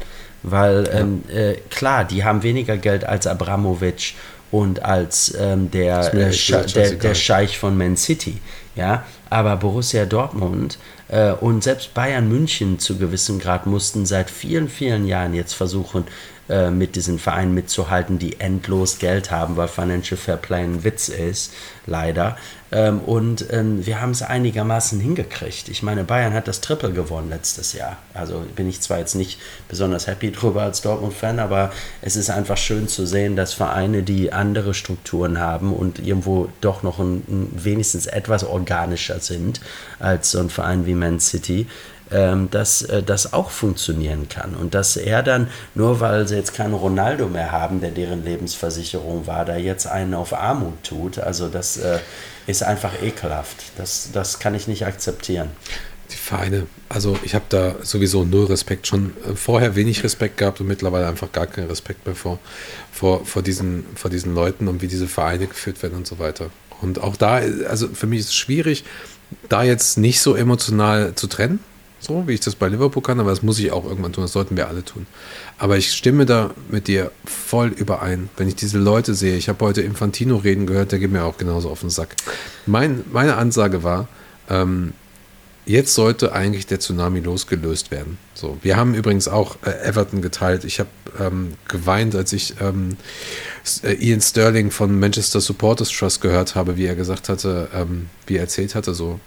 Weil 0.43 0.85
ja. 0.85 0.99
ähm, 0.99 1.23
äh, 1.31 1.53
klar, 1.69 2.05
die 2.05 2.23
haben 2.23 2.43
weniger 2.43 2.77
Geld 2.77 3.05
als 3.05 3.27
Abramowitsch 3.27 4.13
und 4.51 4.83
als 4.83 5.35
ähm, 5.37 5.71
der, 5.71 6.13
äh, 6.13 6.31
der, 6.73 6.91
der 6.91 7.15
Scheich 7.15 7.57
von 7.57 7.77
Man 7.77 7.97
City. 7.97 8.39
Ja, 8.75 9.05
aber 9.29 9.57
Borussia 9.57 10.05
Dortmund 10.05 10.77
äh, 11.07 11.31
und 11.31 11.63
selbst 11.63 11.93
Bayern 11.95 12.29
München 12.29 12.77
zu 12.77 12.97
gewissem 12.97 13.39
Grad 13.39 13.65
mussten 13.65 14.05
seit 14.05 14.29
vielen, 14.29 14.69
vielen 14.69 15.07
Jahren 15.07 15.33
jetzt 15.33 15.53
versuchen, 15.53 16.05
äh, 16.49 16.71
mit 16.71 16.95
diesen 16.95 17.19
Vereinen 17.19 17.53
mitzuhalten, 17.53 18.19
die 18.19 18.39
endlos 18.39 18.99
Geld 18.99 19.31
haben, 19.31 19.57
weil 19.57 19.67
Financial 19.67 20.17
Fair 20.17 20.37
Play 20.37 20.63
ein 20.63 20.83
Witz 20.83 21.09
ist, 21.09 21.53
leider. 21.85 22.37
Ähm, 22.71 22.99
und 22.99 23.45
ähm, 23.51 23.85
wir 23.85 24.01
haben 24.01 24.11
es 24.11 24.21
einigermaßen 24.21 24.99
hingekriegt. 24.99 25.69
Ich 25.69 25.83
meine, 25.83 26.03
Bayern 26.03 26.33
hat 26.33 26.47
das 26.47 26.61
Triple 26.61 26.91
gewonnen 26.91 27.29
letztes 27.29 27.73
Jahr. 27.73 27.97
Also 28.13 28.45
bin 28.55 28.67
ich 28.67 28.81
zwar 28.81 28.99
jetzt 28.99 29.15
nicht 29.15 29.39
besonders 29.69 30.07
happy 30.07 30.31
drüber 30.31 30.63
als 30.63 30.81
Dortmund-Fan, 30.81 31.39
aber 31.39 31.71
es 32.01 32.15
ist 32.15 32.29
einfach 32.29 32.57
schön 32.57 32.87
zu 32.87 33.05
sehen, 33.05 33.35
dass 33.35 33.53
Vereine, 33.53 34.03
die 34.03 34.33
andere 34.33 34.73
Strukturen 34.73 35.39
haben 35.39 35.73
und 35.73 35.99
irgendwo 35.99 36.49
doch 36.61 36.83
noch 36.83 36.99
ein, 36.99 37.23
ein 37.27 37.51
wenigstens 37.53 38.05
etwas 38.05 38.43
organischer 38.43 39.19
sind 39.19 39.61
als 39.99 40.31
so 40.31 40.39
ein 40.39 40.49
Verein 40.49 40.85
wie 40.85 40.93
Man 40.93 41.19
City, 41.19 41.67
dass 42.09 42.81
äh, 42.83 43.03
das 43.03 43.33
auch 43.33 43.49
funktionieren 43.49 44.29
kann. 44.29 44.55
Und 44.55 44.73
dass 44.73 44.97
er 44.97 45.23
dann, 45.23 45.49
nur 45.75 45.99
weil 45.99 46.27
sie 46.27 46.35
jetzt 46.35 46.53
keinen 46.53 46.73
Ronaldo 46.73 47.27
mehr 47.27 47.51
haben, 47.51 47.81
der 47.81 47.91
deren 47.91 48.23
Lebensversicherung 48.23 49.27
war, 49.27 49.45
da 49.45 49.57
jetzt 49.57 49.87
einen 49.87 50.13
auf 50.13 50.33
Armut 50.33 50.83
tut, 50.83 51.19
also 51.19 51.49
das 51.49 51.77
äh, 51.77 51.99
ist 52.47 52.63
einfach 52.63 53.01
ekelhaft. 53.01 53.57
Das, 53.77 54.09
das 54.13 54.39
kann 54.39 54.55
ich 54.55 54.67
nicht 54.67 54.85
akzeptieren. 54.85 55.49
Die 56.11 56.15
Vereine, 56.15 56.67
also 56.87 57.17
ich 57.23 57.35
habe 57.35 57.45
da 57.49 57.75
sowieso 57.81 58.23
null 58.23 58.45
Respekt, 58.45 58.87
schon 58.87 59.11
äh, 59.25 59.35
vorher 59.35 59.75
wenig 59.75 60.03
Respekt 60.03 60.37
gehabt 60.37 60.61
und 60.61 60.67
mittlerweile 60.67 61.07
einfach 61.07 61.31
gar 61.33 61.47
keinen 61.47 61.67
Respekt 61.67 62.05
mehr 62.05 62.15
vor, 62.15 62.39
vor, 62.91 63.25
vor, 63.25 63.41
diesen, 63.41 63.85
vor 63.95 64.09
diesen 64.09 64.33
Leuten 64.33 64.69
und 64.69 64.81
wie 64.81 64.87
diese 64.87 65.07
Vereine 65.07 65.47
geführt 65.47 65.83
werden 65.83 65.97
und 65.97 66.07
so 66.07 66.19
weiter. 66.19 66.49
Und 66.81 67.01
auch 67.01 67.17
da, 67.17 67.41
also 67.67 67.89
für 67.89 68.07
mich 68.07 68.21
ist 68.21 68.27
es 68.27 68.35
schwierig, 68.35 68.85
da 69.49 69.63
jetzt 69.63 69.97
nicht 69.97 70.21
so 70.21 70.35
emotional 70.35 71.15
zu 71.15 71.27
trennen, 71.27 71.59
so 71.99 72.27
wie 72.27 72.33
ich 72.33 72.39
das 72.39 72.55
bei 72.55 72.67
Liverpool 72.67 73.01
kann, 73.01 73.19
aber 73.19 73.31
das 73.31 73.41
muss 73.41 73.59
ich 73.59 73.71
auch 73.71 73.85
irgendwann 73.85 74.13
tun, 74.13 74.23
das 74.23 74.31
sollten 74.31 74.55
wir 74.55 74.67
alle 74.67 74.83
tun. 74.83 75.07
Aber 75.57 75.77
ich 75.77 75.91
stimme 75.91 76.25
da 76.25 76.51
mit 76.69 76.87
dir 76.87 77.11
voll 77.25 77.69
überein, 77.69 78.29
wenn 78.37 78.47
ich 78.47 78.55
diese 78.55 78.77
Leute 78.77 79.13
sehe. 79.13 79.35
Ich 79.35 79.49
habe 79.49 79.63
heute 79.65 79.81
Infantino 79.81 80.37
reden 80.37 80.67
gehört, 80.67 80.91
der 80.91 80.99
geht 80.99 81.11
mir 81.11 81.23
auch 81.23 81.37
genauso 81.37 81.69
auf 81.69 81.81
den 81.81 81.89
Sack. 81.89 82.15
Mein, 82.65 83.03
meine 83.11 83.37
Ansage 83.37 83.83
war, 83.83 84.07
ähm, 84.49 84.93
jetzt 85.65 85.93
sollte 85.93 86.31
eigentlich 86.31 86.65
der 86.65 86.79
Tsunami 86.79 87.19
losgelöst 87.19 87.91
werden. 87.91 88.17
So, 88.33 88.57
wir 88.61 88.77
haben 88.77 88.93
übrigens 88.93 89.27
auch 89.27 89.57
äh, 89.65 89.71
Everton 89.87 90.21
geteilt. 90.21 90.63
Ich 90.63 90.79
habe 90.79 90.89
ähm, 91.19 91.53
geweint, 91.67 92.15
als 92.15 92.31
ich 92.31 92.55
ähm, 92.61 92.97
äh, 93.83 93.93
Ian 93.93 94.21
Sterling 94.21 94.71
von 94.71 94.97
Manchester 94.99 95.41
Supporters 95.41 95.89
Trust 95.89 96.21
gehört 96.21 96.55
habe, 96.55 96.77
wie 96.77 96.85
er 96.85 96.95
gesagt 96.95 97.27
hatte, 97.27 97.67
ähm, 97.73 98.07
wie 98.27 98.35
er 98.35 98.41
erzählt 98.41 98.75
hatte, 98.75 98.93
so, 98.93 99.19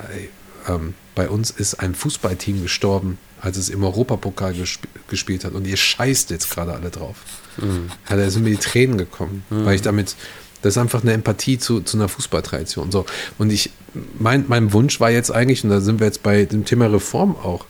äh, 0.00 0.28
ähm, 0.68 0.94
bei 1.14 1.28
uns 1.28 1.50
ist 1.50 1.74
ein 1.74 1.94
Fußballteam 1.94 2.62
gestorben, 2.62 3.18
als 3.40 3.56
es 3.56 3.68
im 3.68 3.82
Europapokal 3.84 4.54
gesp 4.54 4.86
gespielt 5.08 5.44
hat. 5.44 5.52
Und 5.52 5.66
ihr 5.66 5.76
scheißt 5.76 6.30
jetzt 6.30 6.50
gerade 6.50 6.72
alle 6.72 6.90
drauf. 6.90 7.16
Mhm. 7.58 7.90
Da 8.08 8.30
sind 8.30 8.42
mir 8.42 8.50
die 8.50 8.56
Tränen 8.56 8.98
gekommen, 8.98 9.44
mhm. 9.50 9.64
weil 9.64 9.76
ich 9.76 9.82
damit, 9.82 10.16
das 10.62 10.74
ist 10.74 10.78
einfach 10.78 11.02
eine 11.02 11.12
Empathie 11.12 11.58
zu, 11.58 11.80
zu 11.80 11.96
einer 11.96 12.08
Fußballtradition. 12.08 12.90
So. 12.90 13.06
Und 13.38 13.50
ich, 13.50 13.70
mein, 14.18 14.44
mein 14.48 14.72
Wunsch 14.72 15.00
war 15.00 15.10
jetzt 15.10 15.30
eigentlich, 15.30 15.64
und 15.64 15.70
da 15.70 15.80
sind 15.80 16.00
wir 16.00 16.06
jetzt 16.06 16.22
bei 16.22 16.44
dem 16.44 16.64
Thema 16.64 16.86
Reform 16.86 17.36
auch, 17.36 17.66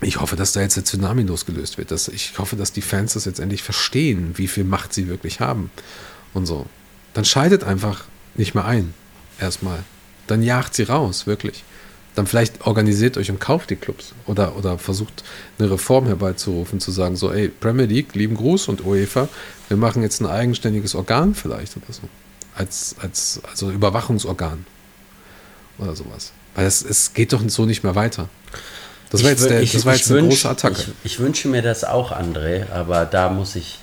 ich 0.00 0.20
hoffe, 0.20 0.34
dass 0.34 0.52
da 0.52 0.60
jetzt 0.60 0.76
der 0.76 0.84
Tsunami 0.84 1.22
losgelöst 1.22 1.78
wird. 1.78 1.92
Dass, 1.92 2.08
ich 2.08 2.36
hoffe, 2.36 2.56
dass 2.56 2.72
die 2.72 2.82
Fans 2.82 3.12
das 3.14 3.24
jetzt 3.24 3.38
endlich 3.38 3.62
verstehen, 3.62 4.32
wie 4.34 4.48
viel 4.48 4.64
Macht 4.64 4.92
sie 4.92 5.06
wirklich 5.06 5.38
haben. 5.38 5.70
Und 6.34 6.46
so. 6.46 6.66
Dann 7.14 7.24
scheidet 7.24 7.62
einfach 7.62 8.04
nicht 8.34 8.54
mehr 8.54 8.64
ein. 8.64 8.94
Erstmal. 9.38 9.84
Dann 10.26 10.42
jagt 10.42 10.74
sie 10.74 10.82
raus, 10.82 11.26
wirklich 11.26 11.62
dann 12.14 12.26
vielleicht 12.26 12.66
organisiert 12.66 13.16
euch 13.16 13.30
und 13.30 13.40
kauft 13.40 13.70
die 13.70 13.76
Clubs 13.76 14.12
oder, 14.26 14.56
oder 14.56 14.78
versucht 14.78 15.24
eine 15.58 15.70
Reform 15.70 16.06
herbeizurufen, 16.06 16.78
zu 16.80 16.90
sagen, 16.90 17.16
so, 17.16 17.32
ey, 17.32 17.48
Premier 17.48 17.86
League, 17.86 18.14
lieben 18.14 18.34
Gruß 18.34 18.68
und 18.68 18.84
UEFA, 18.84 19.28
wir 19.68 19.76
machen 19.76 20.02
jetzt 20.02 20.20
ein 20.20 20.26
eigenständiges 20.26 20.94
Organ 20.94 21.34
vielleicht 21.34 21.76
oder 21.76 21.86
so. 21.90 22.02
Als, 22.54 22.96
als 23.00 23.40
also 23.48 23.70
Überwachungsorgan 23.70 24.66
oder 25.78 25.96
sowas. 25.96 26.32
Weil 26.54 26.66
es, 26.66 26.82
es 26.82 27.14
geht 27.14 27.32
doch 27.32 27.42
so 27.46 27.64
nicht 27.64 27.82
mehr 27.82 27.94
weiter. 27.94 28.28
Das 29.08 29.22
war 29.22 29.30
jetzt, 29.30 29.48
der, 29.48 29.62
ich, 29.62 29.72
das 29.72 29.86
war 29.86 29.94
jetzt 29.94 30.10
eine 30.10 30.20
wünsch, 30.20 30.42
große 30.42 30.48
Attacke. 30.50 30.82
Ich, 31.04 31.14
ich, 31.14 31.18
wünsche 31.18 31.48
mir 31.48 31.62
das 31.62 31.84
auch, 31.84 32.12
André, 32.12 32.70
aber 32.70 33.06
da 33.06 33.30
muss 33.30 33.56
ich, 33.56 33.78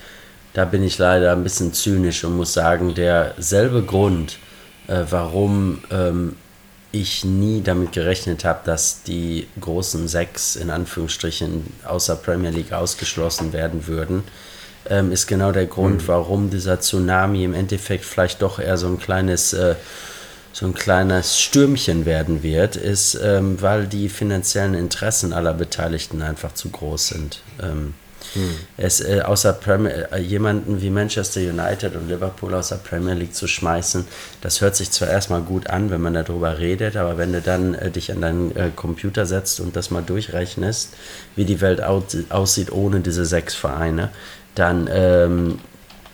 da 0.53 0.65
bin 0.65 0.83
ich 0.83 0.97
leider 0.99 1.31
ein 1.31 1.43
bisschen 1.43 1.73
zynisch 1.73 2.23
und 2.23 2.35
muss 2.35 2.53
sagen, 2.53 2.93
derselbe 2.93 3.83
Grund, 3.83 4.37
äh, 4.87 5.03
warum 5.09 5.83
ähm, 5.91 6.35
ich 6.91 7.23
nie 7.23 7.61
damit 7.61 7.91
gerechnet 7.91 8.45
habe, 8.45 8.61
dass 8.65 9.03
die 9.03 9.47
großen 9.61 10.07
sechs 10.07 10.55
in 10.55 10.69
Anführungsstrichen 10.69 11.71
außer 11.85 12.15
Premier 12.15 12.49
League 12.49 12.73
ausgeschlossen 12.73 13.53
werden 13.53 13.87
würden, 13.87 14.23
ähm, 14.89 15.11
ist 15.11 15.27
genau 15.27 15.51
der 15.51 15.67
Grund, 15.67 16.03
mhm. 16.03 16.07
warum 16.07 16.49
dieser 16.49 16.79
Tsunami 16.79 17.43
im 17.43 17.53
Endeffekt 17.53 18.05
vielleicht 18.05 18.41
doch 18.41 18.59
eher 18.59 18.77
so 18.77 18.87
ein 18.87 18.99
kleines 18.99 19.53
äh, 19.53 19.75
so 20.51 20.65
ein 20.65 20.73
kleines 20.73 21.39
Stürmchen 21.39 22.05
werden 22.05 22.41
wird, 22.41 22.75
ist, 22.75 23.17
ähm, 23.23 23.61
weil 23.61 23.85
die 23.85 24.09
finanziellen 24.09 24.73
Interessen 24.73 25.31
aller 25.31 25.53
Beteiligten 25.53 26.23
einfach 26.23 26.53
zu 26.53 26.69
groß 26.69 27.09
sind. 27.09 27.41
Ähm, 27.61 27.93
Hm. 28.33 28.55
Es, 28.77 29.01
äh, 29.01 29.21
außer 29.21 29.53
Premier, 29.53 30.11
äh, 30.11 30.19
jemanden 30.19 30.81
wie 30.81 30.89
Manchester 30.89 31.39
United 31.39 31.95
und 31.95 32.09
Liverpool 32.09 32.53
aus 32.53 32.69
der 32.69 32.77
Premier 32.77 33.13
League 33.13 33.33
zu 33.33 33.47
schmeißen, 33.47 34.05
das 34.41 34.61
hört 34.61 34.75
sich 34.75 34.91
zwar 34.91 35.09
erstmal 35.09 35.41
gut 35.41 35.69
an, 35.69 35.89
wenn 35.89 36.01
man 36.01 36.13
darüber 36.13 36.59
redet, 36.59 36.95
aber 36.95 37.17
wenn 37.17 37.33
du 37.33 37.41
dann 37.41 37.73
äh, 37.73 37.89
dich 37.89 38.11
an 38.11 38.21
deinen 38.21 38.55
äh, 38.55 38.69
Computer 38.75 39.25
setzt 39.25 39.59
und 39.59 39.75
das 39.75 39.91
mal 39.91 40.03
durchrechnest, 40.03 40.95
wie 41.35 41.45
die 41.45 41.61
Welt 41.61 41.81
aussieht 41.81 42.71
ohne 42.71 42.99
diese 42.99 43.25
sechs 43.25 43.55
Vereine, 43.55 44.09
dann 44.55 44.89
ähm, 44.91 45.59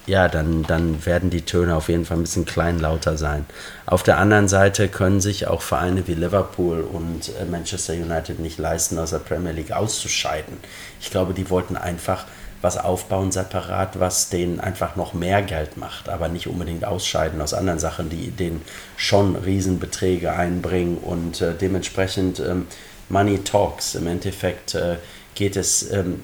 ja, 0.08 0.28
dann, 0.28 0.64
dann 0.64 1.06
werden 1.06 1.30
die 1.30 1.41
Töne 1.41 1.76
auf 1.76 1.89
jeden 1.89 2.06
Fall 2.06 2.18
ein 2.18 2.24
bisschen 2.24 2.45
kleinlauter 2.45 3.18
sein. 3.18 3.45
Auf 3.86 4.03
der 4.03 4.18
anderen 4.18 4.47
Seite 4.47 4.88
können 4.88 5.20
sich 5.22 5.47
auch 5.47 5.62
Vereine 5.62 6.08
wie 6.08 6.14
Liverpool 6.14 6.82
und 6.82 7.30
äh, 7.39 7.45
Manchester 7.45 7.93
United 7.93 8.39
nicht 8.39 8.60
leisten, 8.60 8.99
aus 8.99 9.12
der 9.12 9.20
Premier 9.20 9.51
League 9.51 9.72
auszuscheiden. 9.72 10.58
Ich 11.01 11.12
glaube, 11.12 11.34
die 11.34 11.49
wollten 11.49 11.76
einfach 11.76 12.26
was 12.62 12.78
aufbauen 12.78 13.32
separat, 13.32 13.99
was 13.99 14.30
denen 14.30 14.60
einfach 14.60 14.95
noch 14.95 15.14
mehr 15.14 15.41
Geld 15.43 15.78
macht, 15.78 16.10
aber 16.10 16.30
nicht 16.30 16.47
unbedingt 16.47 16.86
ausscheiden 16.86 17.41
aus 17.41 17.53
anderen 17.53 17.80
Sachen, 17.80 18.10
die 18.10 18.32
denen 18.32 18.62
schon 18.97 19.36
Riesenbeträge 19.36 20.34
einbringen 20.34 20.97
und 20.97 21.41
äh, 21.41 21.53
dementsprechend 21.53 22.39
ähm, 22.39 22.68
Money 23.10 23.39
Talks. 23.43 23.95
Im 23.95 24.08
Endeffekt 24.08 24.74
äh, 24.74 24.95
geht 25.36 25.55
es, 25.55 25.91
ähm, 25.91 26.23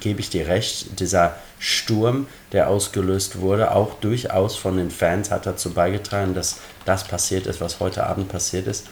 gebe 0.00 0.20
ich 0.20 0.30
dir 0.30 0.46
recht, 0.46 1.00
dieser 1.00 1.36
Sturm, 1.58 2.26
der 2.52 2.68
ausgelöst 2.68 3.40
wurde, 3.40 3.74
auch 3.74 3.94
durchaus 4.00 4.56
von 4.56 4.78
den 4.78 4.90
Fans 4.90 5.30
hat 5.30 5.46
dazu 5.46 5.74
beigetragen, 5.74 6.34
dass 6.34 6.56
das 6.86 7.04
passiert 7.04 7.46
ist, 7.46 7.60
was 7.60 7.80
heute 7.80 8.06
Abend 8.06 8.28
passiert 8.28 8.66
ist. 8.66 8.86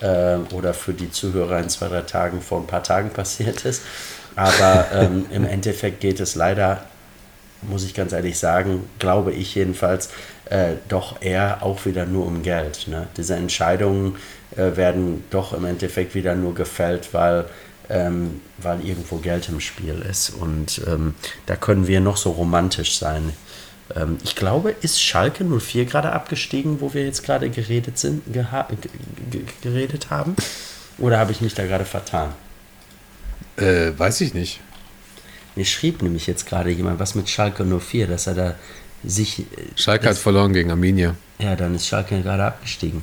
Äh, 0.00 0.38
oder 0.52 0.74
für 0.74 0.92
die 0.92 1.10
Zuhörer 1.10 1.58
in 1.58 1.68
zwei, 1.68 1.88
drei 1.88 2.02
Tagen 2.02 2.40
vor 2.40 2.60
ein 2.60 2.66
paar 2.66 2.82
Tagen 2.82 3.10
passiert 3.10 3.64
ist. 3.64 3.82
Aber 4.36 4.86
ähm, 4.92 5.26
im 5.30 5.44
Endeffekt 5.44 6.00
geht 6.00 6.18
es 6.18 6.34
leider, 6.34 6.84
muss 7.62 7.84
ich 7.84 7.94
ganz 7.94 8.12
ehrlich 8.12 8.38
sagen, 8.38 8.88
glaube 8.98 9.32
ich 9.32 9.54
jedenfalls, 9.54 10.08
äh, 10.46 10.74
doch 10.88 11.22
eher 11.22 11.62
auch 11.62 11.84
wieder 11.86 12.06
nur 12.06 12.26
um 12.26 12.42
Geld. 12.42 12.88
Ne? 12.88 13.06
Diese 13.16 13.34
Entscheidungen 13.34 14.16
äh, 14.56 14.76
werden 14.76 15.24
doch 15.30 15.52
im 15.52 15.64
Endeffekt 15.64 16.14
wieder 16.14 16.34
nur 16.34 16.54
gefällt, 16.54 17.12
weil 17.12 17.46
ähm, 17.88 18.40
weil 18.58 18.84
irgendwo 18.84 19.16
Geld 19.16 19.48
im 19.48 19.60
Spiel 19.60 20.04
ist. 20.08 20.30
Und 20.30 20.80
ähm, 20.86 21.14
da 21.46 21.56
können 21.56 21.86
wir 21.86 22.00
noch 22.00 22.16
so 22.16 22.30
romantisch 22.30 22.98
sein. 22.98 23.32
Ähm, 23.94 24.18
ich 24.22 24.36
glaube, 24.36 24.70
ist 24.70 25.02
Schalke 25.02 25.44
04 25.44 25.84
gerade 25.84 26.12
abgestiegen, 26.12 26.80
wo 26.80 26.94
wir 26.94 27.04
jetzt 27.04 27.24
gerade 27.24 27.50
geredet, 27.50 27.98
sind, 27.98 28.22
geredet 29.62 30.10
haben? 30.10 30.36
Oder 30.98 31.18
habe 31.18 31.32
ich 31.32 31.40
mich 31.40 31.54
da 31.54 31.64
gerade 31.64 31.84
vertan? 31.84 32.32
Äh, 33.56 33.92
weiß 33.96 34.20
ich 34.22 34.34
nicht. 34.34 34.60
Mir 35.56 35.64
schrieb 35.64 36.02
nämlich 36.02 36.26
jetzt 36.26 36.46
gerade 36.46 36.70
jemand 36.70 36.98
was 36.98 37.14
mit 37.14 37.28
Schalke 37.28 37.64
04, 37.64 38.06
dass 38.06 38.26
er 38.26 38.34
da 38.34 38.54
sich. 39.04 39.40
Äh, 39.40 39.44
Schalke 39.76 40.08
hat 40.08 40.18
verloren 40.18 40.52
gegen 40.52 40.70
Arminia. 40.70 41.14
Ja, 41.38 41.54
dann 41.54 41.74
ist 41.74 41.86
Schalke 41.86 42.20
gerade 42.22 42.44
abgestiegen. 42.44 43.02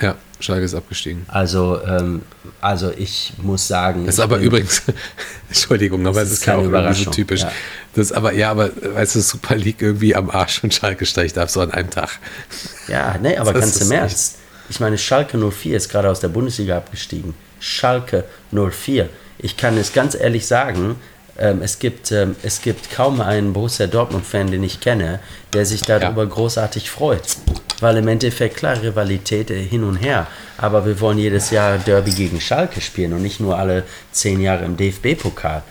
Ja, 0.00 0.16
Schalke 0.40 0.64
ist 0.64 0.74
abgestiegen. 0.74 1.24
Also, 1.28 1.80
ähm, 1.86 2.22
also 2.60 2.90
ich 2.96 3.32
muss 3.42 3.66
sagen. 3.66 4.06
Das 4.06 4.16
ist 4.16 4.20
aber 4.20 4.38
übrigens, 4.38 4.82
Entschuldigung, 5.48 6.06
aber 6.06 6.22
es 6.22 6.28
ist, 6.30 6.38
ist 6.38 6.44
keine 6.44 6.64
Überraschung. 6.64 7.06
So 7.06 7.10
typisch. 7.10 7.40
Ja. 7.40 7.52
Das 7.94 8.06
ist 8.06 8.12
aber, 8.12 8.32
ja, 8.32 8.50
aber 8.50 8.70
weißt 8.94 9.14
du, 9.14 9.20
Super 9.20 9.56
League 9.56 9.80
irgendwie 9.80 10.14
am 10.14 10.30
Arsch 10.30 10.62
und 10.62 10.74
Schalke 10.74 11.06
steigt 11.06 11.38
ab, 11.38 11.48
so 11.48 11.60
an 11.60 11.70
einem 11.70 11.90
Tag. 11.90 12.18
Ja, 12.88 13.16
ne, 13.18 13.38
aber 13.38 13.54
ganz 13.54 13.80
im 13.80 13.90
Ernst. 13.90 14.38
Ich 14.68 14.80
meine, 14.80 14.98
Schalke 14.98 15.38
04 15.38 15.76
ist 15.76 15.88
gerade 15.88 16.10
aus 16.10 16.20
der 16.20 16.28
Bundesliga 16.28 16.76
abgestiegen. 16.76 17.34
Schalke 17.60 18.24
04. 18.50 19.08
Ich 19.38 19.56
kann 19.56 19.76
es 19.78 19.92
ganz 19.92 20.14
ehrlich 20.14 20.46
sagen, 20.46 20.96
ähm, 21.38 21.62
es, 21.62 21.78
gibt, 21.78 22.12
ähm, 22.12 22.36
es 22.42 22.60
gibt 22.62 22.90
kaum 22.90 23.20
einen 23.20 23.52
Borussia 23.52 23.86
Dortmund-Fan, 23.86 24.50
den 24.50 24.62
ich 24.62 24.80
kenne, 24.80 25.20
der 25.52 25.66
sich 25.66 25.82
darüber 25.82 26.22
ja. 26.22 26.28
großartig 26.28 26.90
freut. 26.90 27.22
Weil 27.80 27.98
im 27.98 28.08
Endeffekt, 28.08 28.56
klar, 28.56 28.80
Rivalität 28.82 29.50
äh, 29.50 29.62
hin 29.62 29.84
und 29.84 29.96
her, 29.96 30.26
aber 30.56 30.86
wir 30.86 30.98
wollen 31.00 31.18
jedes 31.18 31.50
Jahr 31.50 31.78
Derby 31.78 32.12
gegen 32.12 32.40
Schalke 32.40 32.80
spielen 32.80 33.12
und 33.12 33.22
nicht 33.22 33.40
nur 33.40 33.58
alle 33.58 33.84
zehn 34.12 34.40
Jahre 34.40 34.64
im 34.64 34.76
DFB-Pokal. 34.76 35.62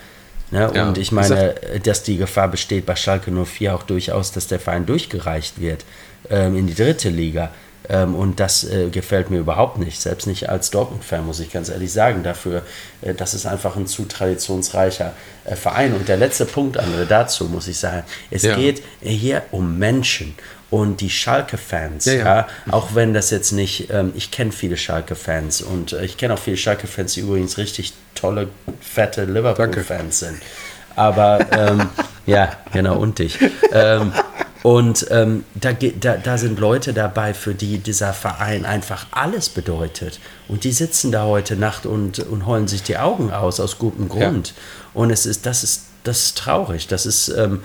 Ne? 0.52 0.70
Ja, 0.72 0.86
und 0.86 0.98
ich 0.98 1.10
meine, 1.10 1.60
äh, 1.62 1.80
dass 1.80 2.02
die 2.02 2.16
Gefahr 2.16 2.48
besteht 2.48 2.86
bei 2.86 2.94
Schalke 2.94 3.30
04 3.30 3.74
auch 3.74 3.82
durchaus, 3.82 4.32
dass 4.32 4.46
der 4.46 4.60
Verein 4.60 4.86
durchgereicht 4.86 5.60
wird 5.60 5.84
ähm, 6.30 6.56
in 6.56 6.66
die 6.66 6.74
dritte 6.74 7.08
Liga. 7.08 7.50
Ähm, 7.88 8.14
und 8.14 8.40
das 8.40 8.64
äh, 8.64 8.88
gefällt 8.90 9.30
mir 9.30 9.38
überhaupt 9.38 9.78
nicht, 9.78 10.00
selbst 10.00 10.26
nicht 10.26 10.48
als 10.48 10.70
Dortmund-Fan, 10.70 11.24
muss 11.24 11.40
ich 11.40 11.52
ganz 11.52 11.68
ehrlich 11.68 11.92
sagen. 11.92 12.22
Dafür, 12.22 12.62
äh, 13.02 13.14
das 13.14 13.34
ist 13.34 13.46
einfach 13.46 13.76
ein 13.76 13.86
zu 13.86 14.04
traditionsreicher 14.04 15.12
äh, 15.44 15.56
Verein. 15.56 15.94
Und 15.94 16.08
der 16.08 16.16
letzte 16.16 16.44
Punkt, 16.44 16.80
André, 16.80 17.04
dazu 17.08 17.44
muss 17.44 17.68
ich 17.68 17.78
sagen, 17.78 18.04
es 18.30 18.42
ja. 18.42 18.56
geht 18.56 18.82
hier 19.00 19.42
um 19.50 19.78
Menschen 19.78 20.34
und 20.68 21.00
die 21.00 21.10
Schalke-Fans, 21.10 22.06
ja, 22.06 22.12
ja. 22.12 22.24
ja, 22.24 22.46
auch 22.72 22.94
wenn 22.94 23.14
das 23.14 23.30
jetzt 23.30 23.52
nicht, 23.52 23.88
ähm, 23.90 24.12
ich 24.16 24.30
kenne 24.32 24.50
viele 24.50 24.76
Schalke-Fans 24.76 25.62
und 25.62 25.92
äh, 25.92 26.04
ich 26.04 26.16
kenne 26.16 26.34
auch 26.34 26.38
viele 26.38 26.56
Schalke-Fans, 26.56 27.14
die 27.14 27.20
übrigens 27.20 27.56
richtig 27.56 27.92
tolle, 28.14 28.48
fette 28.80 29.24
Liverpool-Fans 29.24 30.18
sind. 30.18 30.42
Aber 30.96 31.46
ähm, 31.52 31.88
ja, 32.26 32.52
genau, 32.72 32.98
und 32.98 33.18
dich. 33.20 33.38
Ähm, 33.72 34.12
und 34.66 35.06
ähm, 35.10 35.44
da, 35.54 35.72
da, 35.72 36.16
da 36.16 36.38
sind 36.38 36.58
Leute 36.58 36.92
dabei, 36.92 37.34
für 37.34 37.54
die 37.54 37.78
dieser 37.78 38.12
Verein 38.12 38.66
einfach 38.66 39.06
alles 39.12 39.48
bedeutet. 39.48 40.18
Und 40.48 40.64
die 40.64 40.72
sitzen 40.72 41.12
da 41.12 41.24
heute 41.24 41.54
Nacht 41.54 41.86
und, 41.86 42.18
und 42.18 42.46
heulen 42.46 42.66
sich 42.66 42.82
die 42.82 42.98
Augen 42.98 43.30
aus, 43.30 43.60
aus 43.60 43.78
gutem 43.78 44.08
Grund. 44.08 44.48
Ja. 44.48 44.54
Und 44.92 45.10
es 45.10 45.24
ist, 45.24 45.46
das 45.46 45.62
ist, 45.62 45.82
das 46.02 46.24
ist 46.24 46.38
traurig. 46.38 46.88
Das 46.88 47.06
ist, 47.06 47.28
ähm, 47.28 47.62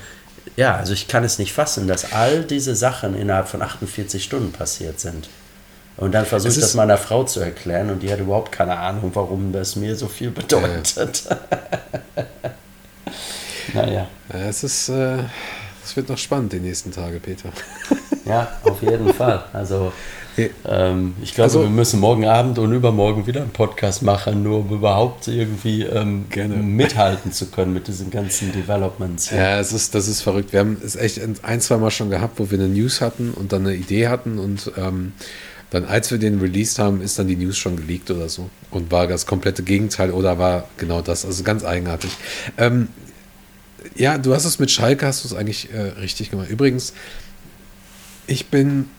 ja, 0.56 0.76
also 0.76 0.93
ich 0.93 1.08
kann 1.08 1.24
es 1.24 1.39
nicht 1.39 1.54
fassen, 1.54 1.88
dass 1.88 2.14
all 2.14 2.43
diese 2.43 2.76
Sachen 2.76 3.18
innerhalb 3.18 3.47
von 3.47 3.64
48 3.64 4.24
Stunden 4.24 4.52
passiert 4.52 4.99
sind. 4.99 5.28
Und 5.97 6.12
dann 6.12 6.28
versuche 6.28 6.54
ich 6.54 6.60
das 6.60 6.76
meiner 6.76 6.99
Frau 6.99 7.24
zu 7.24 7.39
erklären 7.39 7.89
und 7.89 8.04
die 8.04 8.14
hat 8.14 8.20
überhaupt 8.20 8.52
keine 8.52 8.78
Ahnung, 8.78 9.10
warum 9.16 9.54
das 9.54 9.76
mir 9.76 9.95
so 9.95 10.08
viel 10.08 10.30
bedeutet. 10.30 11.24
Äh. 12.16 12.24
naja. 13.74 14.08
Es 14.30 14.64
ist. 14.64 14.89
Äh 14.89 15.24
es 15.92 15.98
wird 15.98 16.08
noch 16.08 16.18
spannend 16.18 16.54
die 16.54 16.60
nächsten 16.62 16.92
Tage, 16.92 17.20
Peter. 17.20 17.52
Ja, 18.24 18.48
auf 18.64 18.84
jeden 18.84 19.11
Fall. 19.15 19.44
Also 19.52 19.91
ähm, 20.65 21.15
ich 21.24 21.34
glaube, 21.34 21.45
also, 21.45 21.61
wir 21.64 21.70
müssen 21.70 21.99
morgen 21.99 22.26
Abend 22.26 22.60
und 22.60 22.72
übermorgen 22.72 23.26
wieder 23.26 23.41
einen 23.41 23.49
Podcast 23.49 24.03
machen, 24.03 24.44
nur 24.44 24.60
um 24.60 24.70
überhaupt 24.70 25.28
irgendwie 25.28 25.82
ähm, 25.82 26.26
gerne. 26.30 26.57
mithalten 26.57 27.32
zu 27.32 27.48
können 27.48 27.74
mit 27.74 27.88
diesen 27.88 28.11
ganzen 28.11 28.52
Developments. 28.53 29.32
Ja, 29.32 29.38
ja 29.38 29.60
es 29.60 29.74
ist, 29.74 29.95
das 29.95 30.07
ist 30.07 30.22
verrückt. 30.22 30.53
Wir 30.53 30.60
haben 30.60 30.78
es 30.86 30.95
echt 30.95 31.20
ein, 31.44 31.61
zwei 31.61 31.78
Mal 31.78 31.90
schon 31.90 32.11
gehabt, 32.11 32.40
wo 32.40 32.52
wir 32.52 32.60
eine 32.60 32.70
News 32.70 33.02
hatten 33.02 33.32
und 33.32 33.52
dann 33.53 33.65
eine 33.65 33.76
Idee 33.76 34.07
hatten 34.07 34.38
und 34.38 34.72
ähm, 34.78 35.14
dann, 35.72 35.86
als 35.86 36.11
wir 36.11 36.20
den 36.20 36.40
released 36.40 36.78
haben, 36.78 37.02
ist 37.02 37.18
dann 37.18 37.28
die 37.28 37.36
News 37.36 37.57
schon 37.57 37.76
geleakt 37.76 38.11
oder 38.11 38.30
so 38.30 38.52
und 38.70 38.91
war 38.91 39.07
das 39.07 39.26
komplette 39.26 39.64
Gegenteil 39.64 40.11
oder 40.11 40.38
war 40.38 40.70
genau 40.78 41.02
das. 41.02 41.26
Also 41.26 41.44
ganz 41.44 41.65
eigenartig. 41.65 42.11
Ja, 43.95 44.18
du 44.18 44.34
hast 44.34 44.45
es 44.45 44.60
mit 44.60 44.72
Schalke, 44.72 45.06
hast 45.08 45.24
du 45.24 45.28
es 45.28 45.34
eigentlich 45.34 45.72
äh, 45.74 45.80
richtig 45.80 46.30
gemacht. 46.32 46.49
Übrigens, 46.49 46.94
ich 48.28 48.48
bin 48.48 48.90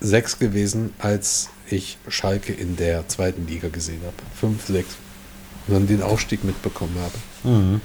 sechs 0.00 0.38
gewesen, 0.38 0.92
als 0.98 1.48
ich 1.68 1.98
Schalke 2.08 2.52
in 2.52 2.76
der 2.76 3.08
zweiten 3.08 3.46
Liga 3.46 3.68
gesehen 3.68 4.00
habe. 4.04 4.16
Fünf, 4.38 4.66
sechs. 4.66 4.96
Und 5.66 5.74
dann 5.74 5.86
den 5.86 6.02
Aufstieg 6.02 6.44
mitbekommen 6.44 6.96
habe. 6.98 7.50
Mhm. 7.54 7.80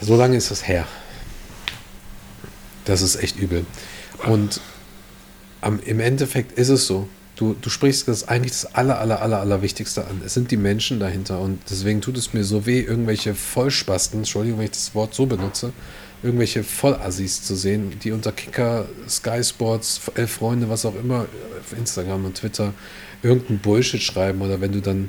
So 0.00 0.16
lange 0.16 0.36
ist 0.36 0.50
das 0.50 0.66
her. 0.68 0.86
Das 2.84 3.02
ist 3.02 3.16
echt 3.16 3.36
übel. 3.36 3.66
Und 4.26 4.60
am, 5.60 5.80
im 5.80 6.00
Endeffekt 6.00 6.52
ist 6.52 6.68
es 6.68 6.86
so. 6.86 7.08
Du, 7.38 7.54
du 7.54 7.70
sprichst 7.70 8.08
das 8.08 8.26
eigentlich 8.26 8.50
das 8.50 8.74
aller, 8.74 8.98
aller, 8.98 9.22
aller, 9.22 9.38
aller 9.38 9.62
Wichtigste 9.62 10.04
an. 10.08 10.22
Es 10.26 10.34
sind 10.34 10.50
die 10.50 10.56
Menschen 10.56 10.98
dahinter 10.98 11.38
und 11.38 11.60
deswegen 11.70 12.00
tut 12.00 12.18
es 12.18 12.32
mir 12.32 12.42
so 12.42 12.66
weh, 12.66 12.80
irgendwelche 12.80 13.32
Vollspasten, 13.32 14.20
Entschuldigung, 14.20 14.58
wenn 14.58 14.64
ich 14.64 14.72
das 14.72 14.92
Wort 14.96 15.14
so 15.14 15.24
benutze, 15.24 15.72
irgendwelche 16.24 16.64
Vollassis 16.64 17.44
zu 17.44 17.54
sehen, 17.54 17.92
die 18.02 18.10
unter 18.10 18.32
Kicker, 18.32 18.86
Sky 19.08 19.44
Sports, 19.44 20.00
Elf 20.16 20.32
Freunde, 20.32 20.68
was 20.68 20.84
auch 20.84 20.96
immer, 20.96 21.26
auf 21.60 21.78
Instagram 21.78 22.24
und 22.24 22.38
Twitter 22.38 22.74
irgendeinen 23.22 23.60
Bullshit 23.60 24.02
schreiben 24.02 24.42
oder 24.42 24.60
wenn 24.60 24.72
du 24.72 24.80
dann 24.80 25.08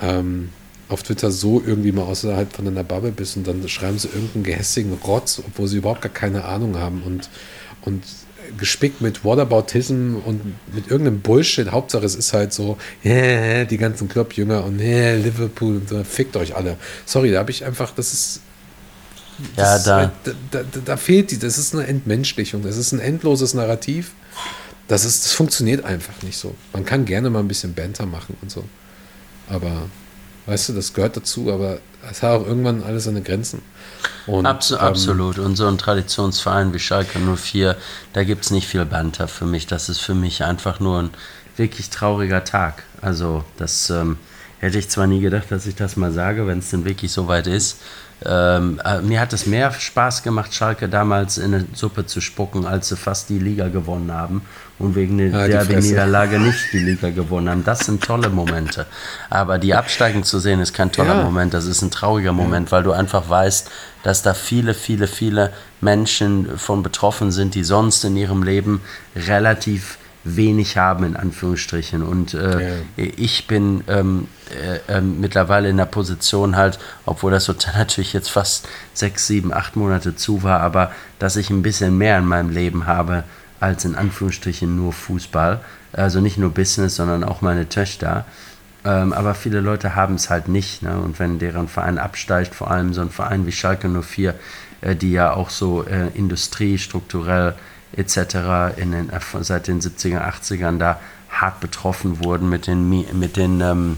ähm, 0.00 0.48
auf 0.88 1.04
Twitter 1.04 1.30
so 1.30 1.62
irgendwie 1.64 1.92
mal 1.92 2.02
außerhalb 2.02 2.52
von 2.52 2.64
deiner 2.64 2.82
Bubble 2.82 3.12
bist 3.12 3.36
und 3.36 3.46
dann 3.46 3.68
schreiben 3.68 3.96
sie 3.96 4.08
irgendeinen 4.08 4.42
gehässigen 4.42 4.92
Rotz, 4.94 5.40
obwohl 5.46 5.68
sie 5.68 5.76
überhaupt 5.78 6.02
gar 6.02 6.12
keine 6.12 6.46
Ahnung 6.46 6.78
haben 6.78 7.04
und, 7.04 7.30
und 7.82 8.02
gespickt 8.58 9.00
mit 9.00 9.24
Whataboutism 9.24 10.16
und 10.24 10.40
mit 10.74 10.90
irgendeinem 10.90 11.20
Bullshit. 11.20 11.70
Hauptsache 11.70 12.04
es 12.04 12.14
ist 12.14 12.32
halt 12.32 12.52
so, 12.52 12.76
yeah, 13.04 13.64
die 13.64 13.78
ganzen 13.78 14.08
Kloppjünger 14.08 14.64
und 14.64 14.80
yeah, 14.80 15.14
Liverpool 15.16 15.76
und 15.76 15.88
so, 15.88 16.02
fickt 16.04 16.36
euch 16.36 16.54
alle. 16.56 16.76
Sorry, 17.06 17.30
da 17.32 17.38
habe 17.40 17.50
ich 17.50 17.64
einfach, 17.64 17.92
das 17.94 18.12
ist. 18.12 18.40
Das 19.56 19.86
ja, 19.86 20.02
da. 20.02 20.12
da, 20.50 20.62
da, 20.62 20.80
da 20.84 20.96
fehlt 20.96 21.30
die, 21.30 21.38
das 21.38 21.56
ist 21.56 21.74
eine 21.74 21.86
Entmenschlichung, 21.86 22.62
das 22.62 22.76
ist 22.76 22.92
ein 22.92 23.00
endloses 23.00 23.54
Narrativ. 23.54 24.12
Das, 24.86 25.04
ist, 25.04 25.24
das 25.24 25.32
funktioniert 25.32 25.84
einfach 25.84 26.22
nicht 26.22 26.36
so. 26.36 26.54
Man 26.72 26.84
kann 26.84 27.04
gerne 27.04 27.30
mal 27.30 27.38
ein 27.38 27.48
bisschen 27.48 27.74
Banter 27.74 28.06
machen 28.06 28.36
und 28.42 28.50
so. 28.50 28.64
Aber 29.48 29.88
Weißt 30.50 30.68
du, 30.68 30.72
das 30.72 30.94
gehört 30.94 31.16
dazu, 31.16 31.52
aber 31.52 31.78
es 32.10 32.24
hat 32.24 32.40
auch 32.40 32.46
irgendwann 32.46 32.82
alles 32.82 33.04
seine 33.04 33.22
Grenzen. 33.22 33.62
Und, 34.26 34.46
Abs 34.46 34.70
ähm, 34.70 34.78
absolut. 34.78 35.38
Und 35.38 35.56
so 35.56 35.66
ein 35.66 35.78
Traditionsverein 35.78 36.72
wie 36.72 36.78
Schalke 36.78 37.18
04, 37.18 37.76
da 38.12 38.24
gibt 38.24 38.44
es 38.44 38.50
nicht 38.50 38.66
viel 38.66 38.84
Banter 38.84 39.28
für 39.28 39.46
mich. 39.46 39.66
Das 39.66 39.88
ist 39.88 40.00
für 40.00 40.14
mich 40.14 40.44
einfach 40.44 40.80
nur 40.80 41.02
ein 41.02 41.10
wirklich 41.56 41.90
trauriger 41.90 42.44
Tag. 42.44 42.84
Also, 43.02 43.44
das 43.56 43.90
ähm, 43.90 44.18
hätte 44.58 44.78
ich 44.78 44.88
zwar 44.88 45.06
nie 45.06 45.20
gedacht, 45.20 45.50
dass 45.50 45.66
ich 45.66 45.74
das 45.74 45.96
mal 45.96 46.12
sage, 46.12 46.46
wenn 46.46 46.58
es 46.58 46.70
denn 46.70 46.84
wirklich 46.84 47.12
so 47.12 47.28
weit 47.28 47.46
ist. 47.46 47.80
Ähm, 48.24 48.80
äh, 48.84 49.00
mir 49.00 49.20
hat 49.20 49.32
es 49.32 49.46
mehr 49.46 49.72
Spaß 49.72 50.22
gemacht, 50.22 50.52
Schalke 50.52 50.88
damals 50.88 51.38
in 51.38 51.54
eine 51.54 51.64
Suppe 51.72 52.04
zu 52.04 52.20
spucken, 52.20 52.66
als 52.66 52.88
sie 52.88 52.96
fast 52.96 53.30
die 53.30 53.38
Liga 53.38 53.68
gewonnen 53.68 54.12
haben 54.12 54.42
und 54.78 54.94
wegen 54.94 55.16
der 55.16 55.48
ja, 55.48 55.64
Niederlage 55.64 56.38
nicht 56.38 56.72
die 56.72 56.80
Liga 56.80 57.10
gewonnen 57.10 57.48
haben. 57.48 57.64
Das 57.64 57.80
sind 57.80 58.02
tolle 58.02 58.28
Momente. 58.28 58.86
Aber 59.30 59.58
die 59.58 59.74
absteigen 59.74 60.22
zu 60.22 60.38
sehen, 60.38 60.60
ist 60.60 60.74
kein 60.74 60.92
toller 60.92 61.16
ja. 61.16 61.22
Moment, 61.22 61.54
das 61.54 61.66
ist 61.66 61.80
ein 61.80 61.90
trauriger 61.90 62.32
Moment, 62.32 62.72
weil 62.72 62.82
du 62.82 62.92
einfach 62.92 63.28
weißt, 63.28 63.70
dass 64.02 64.22
da 64.22 64.34
viele, 64.34 64.74
viele, 64.74 65.06
viele 65.06 65.52
Menschen 65.80 66.58
von 66.58 66.82
betroffen 66.82 67.30
sind, 67.30 67.54
die 67.54 67.64
sonst 67.64 68.04
in 68.04 68.16
ihrem 68.16 68.42
Leben 68.42 68.82
relativ 69.16 69.98
wenig 70.24 70.76
haben, 70.76 71.04
in 71.04 71.16
Anführungsstrichen. 71.16 72.02
Und 72.02 72.34
äh, 72.34 72.68
ja. 72.68 72.76
ich 72.96 73.46
bin 73.46 73.82
ähm, 73.88 74.28
äh, 74.50 74.98
äh, 74.98 75.00
mittlerweile 75.00 75.68
in 75.68 75.76
der 75.76 75.86
Position 75.86 76.56
halt, 76.56 76.78
obwohl 77.06 77.30
das 77.30 77.48
Hotel 77.48 77.72
natürlich 77.76 78.12
jetzt 78.12 78.30
fast 78.30 78.68
sechs, 78.92 79.26
sieben, 79.26 79.52
acht 79.52 79.76
Monate 79.76 80.16
zu 80.16 80.42
war, 80.42 80.60
aber 80.60 80.92
dass 81.18 81.36
ich 81.36 81.50
ein 81.50 81.62
bisschen 81.62 81.96
mehr 81.96 82.18
in 82.18 82.26
meinem 82.26 82.50
Leben 82.50 82.86
habe 82.86 83.24
als 83.60 83.84
in 83.84 83.94
Anführungsstrichen 83.94 84.74
nur 84.74 84.92
Fußball. 84.92 85.60
Also 85.92 86.20
nicht 86.20 86.38
nur 86.38 86.50
Business, 86.50 86.96
sondern 86.96 87.24
auch 87.24 87.40
meine 87.40 87.68
Töchter. 87.68 88.24
Ähm, 88.84 89.12
aber 89.12 89.34
viele 89.34 89.60
Leute 89.60 89.94
haben 89.94 90.14
es 90.14 90.30
halt 90.30 90.48
nicht. 90.48 90.82
Ne? 90.82 90.98
Und 90.98 91.18
wenn 91.18 91.38
deren 91.38 91.68
Verein 91.68 91.98
absteigt, 91.98 92.54
vor 92.54 92.70
allem 92.70 92.94
so 92.94 93.00
ein 93.00 93.10
Verein 93.10 93.46
wie 93.46 93.52
Schalke 93.52 93.88
04, 93.88 94.34
äh, 94.80 94.96
die 94.96 95.12
ja 95.12 95.32
auch 95.32 95.50
so 95.50 95.84
äh, 95.84 96.08
industriestrukturell 96.14 97.54
etc. 97.96 98.76
In 98.76 98.92
den, 98.92 99.10
seit 99.40 99.68
den 99.68 99.80
70er, 99.80 100.22
80ern 100.22 100.78
da 100.78 101.00
hart 101.30 101.60
betroffen 101.60 102.24
wurden 102.24 102.48
mit 102.48 102.66
den, 102.66 102.88
mit 102.88 103.36
den, 103.36 103.60
ähm, 103.60 103.96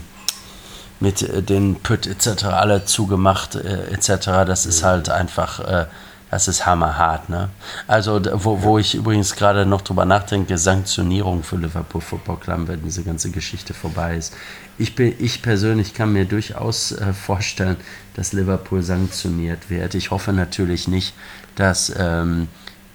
mit 0.99 1.21
äh, 1.21 1.41
den 1.41 1.75
Pütt 1.75 2.07
etc. 2.07 2.45
alle 2.45 2.85
zugemacht 2.85 3.55
äh, 3.55 3.91
etc. 3.91 4.45
Das 4.45 4.65
ist 4.65 4.81
mhm. 4.81 4.87
halt 4.87 5.09
einfach, 5.09 5.59
äh, 5.59 5.85
das 6.31 6.47
ist 6.47 6.65
hammerhart. 6.65 7.29
Ne? 7.29 7.49
Also 7.87 8.21
wo, 8.33 8.61
wo 8.63 8.77
ich 8.77 8.95
übrigens 8.95 9.35
gerade 9.35 9.65
noch 9.65 9.81
drüber 9.81 10.05
nachdenke, 10.05 10.57
Sanktionierung 10.57 11.43
für 11.43 11.57
Liverpool 11.57 12.01
Football 12.01 12.37
Club, 12.37 12.67
wenn 12.67 12.83
diese 12.83 13.03
ganze 13.03 13.29
Geschichte 13.29 13.73
vorbei 13.73 14.15
ist. 14.17 14.33
Ich, 14.77 14.95
bin, 14.95 15.13
ich 15.19 15.41
persönlich 15.41 15.93
kann 15.93 16.13
mir 16.13 16.25
durchaus 16.25 16.91
äh, 16.93 17.13
vorstellen, 17.13 17.77
dass 18.15 18.33
Liverpool 18.33 18.81
sanktioniert 18.81 19.69
wird. 19.69 19.95
Ich 19.95 20.11
hoffe 20.11 20.33
natürlich 20.33 20.87
nicht, 20.87 21.13
dass... 21.55 21.91
Ähm, 21.97 22.47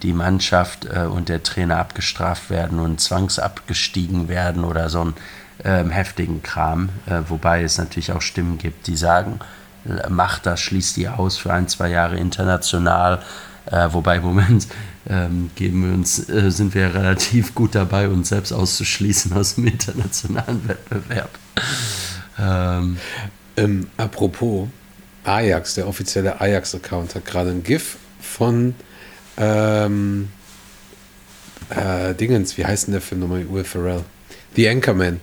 die 0.03 0.13
Mannschaft 0.13 0.85
äh, 0.85 1.01
und 1.01 1.29
der 1.29 1.43
Trainer 1.43 1.77
abgestraft 1.77 2.49
werden 2.49 2.79
und 2.79 3.01
zwangsabgestiegen 3.01 4.27
werden 4.27 4.63
oder 4.63 4.89
so 4.89 5.01
einen 5.01 5.13
ähm, 5.63 5.89
heftigen 5.89 6.41
Kram. 6.43 6.89
Äh, 7.05 7.21
wobei 7.27 7.63
es 7.63 7.77
natürlich 7.77 8.11
auch 8.11 8.21
Stimmen 8.21 8.57
gibt, 8.57 8.87
die 8.87 8.95
sagen, 8.95 9.39
äh, 9.85 10.09
macht 10.09 10.45
das, 10.45 10.61
schließt 10.61 10.97
die 10.97 11.07
aus 11.07 11.37
für 11.37 11.53
ein, 11.53 11.67
zwei 11.67 11.89
Jahre 11.89 12.17
international. 12.17 13.21
Äh, 13.65 13.89
wobei 13.91 14.17
im 14.17 14.23
Moment 14.23 14.67
ähm, 15.07 15.51
geben 15.55 15.85
wir 15.85 15.93
uns, 15.93 16.29
äh, 16.29 16.49
sind 16.49 16.73
wir 16.73 16.93
relativ 16.93 17.53
gut 17.55 17.75
dabei, 17.75 18.07
uns 18.07 18.29
selbst 18.29 18.51
auszuschließen 18.51 19.33
aus 19.33 19.55
dem 19.55 19.67
internationalen 19.67 20.67
Wettbewerb. 20.67 21.31
Ähm. 22.39 22.97
Ähm, 23.57 23.87
apropos, 23.97 24.69
Ajax, 25.25 25.75
der 25.75 25.87
offizielle 25.87 26.39
Ajax-Account, 26.39 27.15
hat 27.15 27.25
gerade 27.25 27.49
ein 27.49 27.63
GIF 27.63 27.97
von 28.21 28.73
ähm, 29.39 30.29
äh, 31.69 32.13
Dingens, 32.13 32.57
wie 32.57 32.65
heißt 32.65 32.87
denn 32.87 32.93
der 32.93 33.01
Film 33.01 33.21
nochmal? 33.21 33.45
Will 33.49 33.63
Ferrell. 33.63 34.03
The 34.55 34.69
Anchorman 34.69 35.19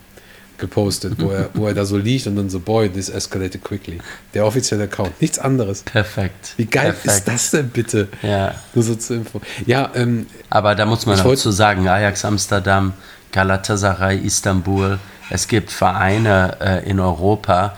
gepostet, 0.59 1.15
wo 1.19 1.31
er, 1.31 1.51
wo 1.55 1.67
er 1.67 1.75
da 1.75 1.85
so 1.85 1.97
liegt 1.97 2.27
und 2.27 2.37
dann 2.37 2.49
so, 2.49 2.61
boy, 2.61 2.89
this 2.89 3.09
escalated 3.09 3.63
quickly. 3.63 3.99
Der 4.35 4.47
offizielle 4.47 4.85
Account, 4.85 5.21
nichts 5.21 5.39
anderes. 5.39 5.83
Perfekt. 5.83 6.55
Wie 6.57 6.67
geil 6.67 6.93
Perfekt. 6.93 7.07
ist 7.07 7.29
das 7.29 7.51
denn 7.51 7.69
bitte? 7.69 8.09
Ja. 8.23 8.55
Nur 8.75 8.85
so 8.85 8.95
zur 8.95 9.17
Info. 9.17 9.41
Ja, 9.67 9.91
ähm, 9.95 10.27
aber 10.49 10.75
da 10.75 10.87
muss 10.87 11.07
man 11.07 11.19
dazu 11.19 11.51
sagen, 11.51 11.87
Ajax 11.89 12.25
Amsterdam, 12.25 12.95
Galatasaray 13.33 14.19
Istanbul, 14.19 14.99
es 15.31 15.49
gibt 15.49 15.71
Vereine 15.71 16.57
äh, 16.61 16.89
in 16.89 17.01
Europa, 17.01 17.77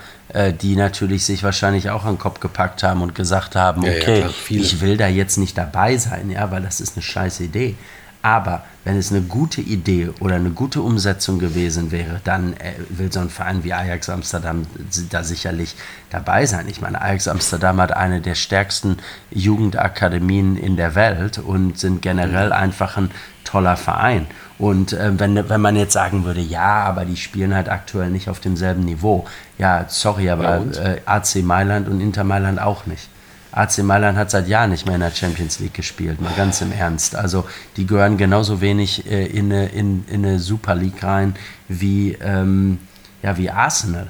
die 0.61 0.77
natürlich 0.77 1.25
sich 1.25 1.43
wahrscheinlich 1.43 1.89
auch 1.89 2.05
an 2.05 2.15
den 2.15 2.19
Kopf 2.19 2.41
gepackt 2.41 2.83
haben 2.83 3.01
und 3.01 3.15
gesagt 3.15 3.57
haben, 3.57 3.83
okay, 3.83 4.21
ja, 4.21 4.27
ja, 4.27 4.33
ich 4.49 4.81
will 4.83 4.99
da 4.99 5.09
jetzt 5.09 5.39
nicht 5.39 5.57
dabei 5.57 5.97
sein, 5.97 6.31
ja, 6.31 6.51
weil 6.51 6.63
das 6.63 6.81
ist 6.81 6.97
eine 6.97 7.03
scheiß 7.03 7.41
Idee. 7.41 7.77
Aber 8.21 8.65
wenn 8.85 8.97
es 8.97 9.13
eine 9.13 9.23
gute 9.23 9.61
Idee 9.61 10.11
oder 10.21 10.35
eine 10.35 10.51
gute 10.51 10.83
Umsetzung 10.83 11.39
gewesen 11.39 11.93
wäre, 11.93 12.21
dann 12.25 12.55
äh, 12.55 12.73
will 12.89 13.13
so 13.13 13.21
ein 13.21 13.31
Verein 13.31 13.63
wie 13.63 13.73
Ajax 13.73 14.09
Amsterdam 14.09 14.67
da 15.11 15.23
sicherlich 15.23 15.77
dabei 16.11 16.45
sein. 16.47 16.67
Ich 16.69 16.81
meine, 16.81 17.01
Ajax 17.01 17.29
Amsterdam 17.29 17.81
hat 17.81 17.93
eine 17.93 18.21
der 18.21 18.35
stärksten 18.35 18.99
Jugendakademien 19.31 20.57
in 20.57 20.77
der 20.77 20.95
Welt 20.95 21.39
und 21.39 21.79
sind 21.79 22.03
generell 22.03 22.53
einfach 22.53 22.97
ein 22.97 23.11
toller 23.45 23.77
Verein. 23.77 24.27
Und 24.59 24.93
äh, 24.93 25.19
wenn, 25.19 25.49
wenn 25.49 25.61
man 25.61 25.77
jetzt 25.77 25.93
sagen 25.93 26.25
würde, 26.25 26.41
ja, 26.41 26.83
aber 26.83 27.05
die 27.05 27.17
spielen 27.17 27.55
halt 27.55 27.69
aktuell 27.69 28.11
nicht 28.11 28.29
auf 28.29 28.41
demselben 28.41 28.85
Niveau. 28.85 29.27
Ja, 29.57 29.87
sorry, 29.89 30.31
aber 30.31 30.65
ja, 30.73 30.83
äh, 30.83 31.01
AC 31.05 31.37
Mailand 31.43 31.89
und 31.89 32.01
Inter 32.01 32.25
Mailand 32.25 32.61
auch 32.61 32.87
nicht. 32.87 33.09
AC 33.53 33.79
Mailand 33.79 34.19
hat 34.19 34.31
seit 34.31 34.49
Jahren 34.49 34.71
nicht 34.71 34.85
mehr 34.85 34.97
in 34.97 35.01
der 35.01 35.11
Champions 35.11 35.59
League 35.61 35.75
gespielt, 35.75 36.21
mal 36.21 36.33
ganz 36.37 36.61
im 36.61 36.73
Ernst. 36.73 37.17
Also 37.17 37.47
die 37.77 37.87
gehören 37.87 38.17
genauso 38.17 38.61
wenig 38.61 39.11
äh, 39.11 39.27
in, 39.27 39.53
eine, 39.53 39.69
in, 39.69 40.05
in 40.09 40.25
eine 40.25 40.39
Super 40.39 40.75
League 40.75 41.03
rein 41.03 41.35
wie, 41.69 42.17
ähm, 42.21 42.79
ja, 43.23 43.37
wie 43.39 43.51
Arsenal 43.51 44.09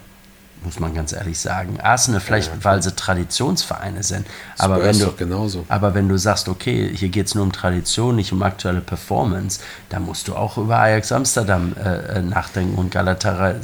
muss 0.64 0.80
man 0.80 0.94
ganz 0.94 1.12
ehrlich 1.12 1.39
sagen. 1.39 1.78
Arsenal 1.80 2.20
vielleicht, 2.20 2.48
ja, 2.48 2.64
weil 2.64 2.82
sie 2.82 2.93
Traditionsvereine 2.93 4.02
sind. 4.02 4.26
Aber 4.59 4.82
wenn, 4.82 4.98
du, 4.98 5.12
genauso. 5.12 5.64
aber 5.68 5.94
wenn 5.94 6.09
du 6.09 6.18
sagst, 6.18 6.48
okay, 6.48 6.90
hier 6.94 7.09
geht 7.09 7.26
es 7.26 7.35
nur 7.35 7.44
um 7.44 7.52
Tradition, 7.52 8.16
nicht 8.16 8.32
um 8.32 8.43
aktuelle 8.43 8.80
Performance, 8.80 9.60
dann 9.89 10.05
musst 10.05 10.28
du 10.28 10.35
auch 10.35 10.59
über 10.59 10.78
Ajax 10.78 11.12
Amsterdam 11.12 11.74
äh, 11.82 12.18
äh 12.18 12.22
nachdenken 12.22 12.76
und 12.76 12.90
Galatasaray, 12.90 13.56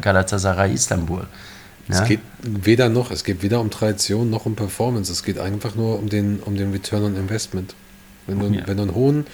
Galatasaray 0.00 0.72
Istanbul. 0.72 1.26
Ja? 1.88 2.00
Es 2.00 2.08
geht 2.08 2.20
weder 2.42 2.88
noch, 2.88 3.10
es 3.10 3.24
geht 3.24 3.42
weder 3.42 3.60
um 3.60 3.70
Tradition 3.70 4.30
noch 4.30 4.46
um 4.46 4.54
Performance. 4.54 5.10
Es 5.10 5.22
geht 5.22 5.38
einfach 5.38 5.74
nur 5.74 5.98
um 5.98 6.08
den, 6.08 6.40
um 6.40 6.56
den 6.56 6.72
Return 6.72 7.04
on 7.04 7.16
Investment. 7.16 7.74
Wenn 8.26 8.38
du, 8.38 8.66
wenn 8.66 8.76
du 8.76 8.82
einen 8.82 8.94
hohen 8.94 9.26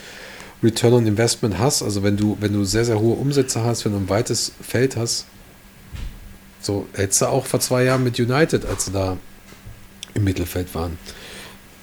Return 0.62 0.94
on 0.94 1.06
Investment 1.06 1.58
hast, 1.58 1.82
also 1.82 2.02
wenn 2.02 2.16
du, 2.16 2.36
wenn 2.40 2.52
du 2.52 2.64
sehr, 2.64 2.84
sehr 2.84 2.98
hohe 2.98 3.14
Umsätze 3.16 3.62
hast, 3.62 3.84
wenn 3.84 3.92
du 3.92 3.98
ein 3.98 4.08
weites 4.08 4.52
Feld 4.60 4.96
hast, 4.96 5.26
so, 6.68 6.86
hättest 6.92 7.22
du 7.22 7.26
auch 7.26 7.46
vor 7.46 7.60
zwei 7.60 7.84
Jahren 7.84 8.04
mit 8.04 8.20
United, 8.20 8.66
als 8.66 8.84
sie 8.84 8.92
da 8.92 9.16
im 10.12 10.24
Mittelfeld 10.24 10.74
waren, 10.74 10.98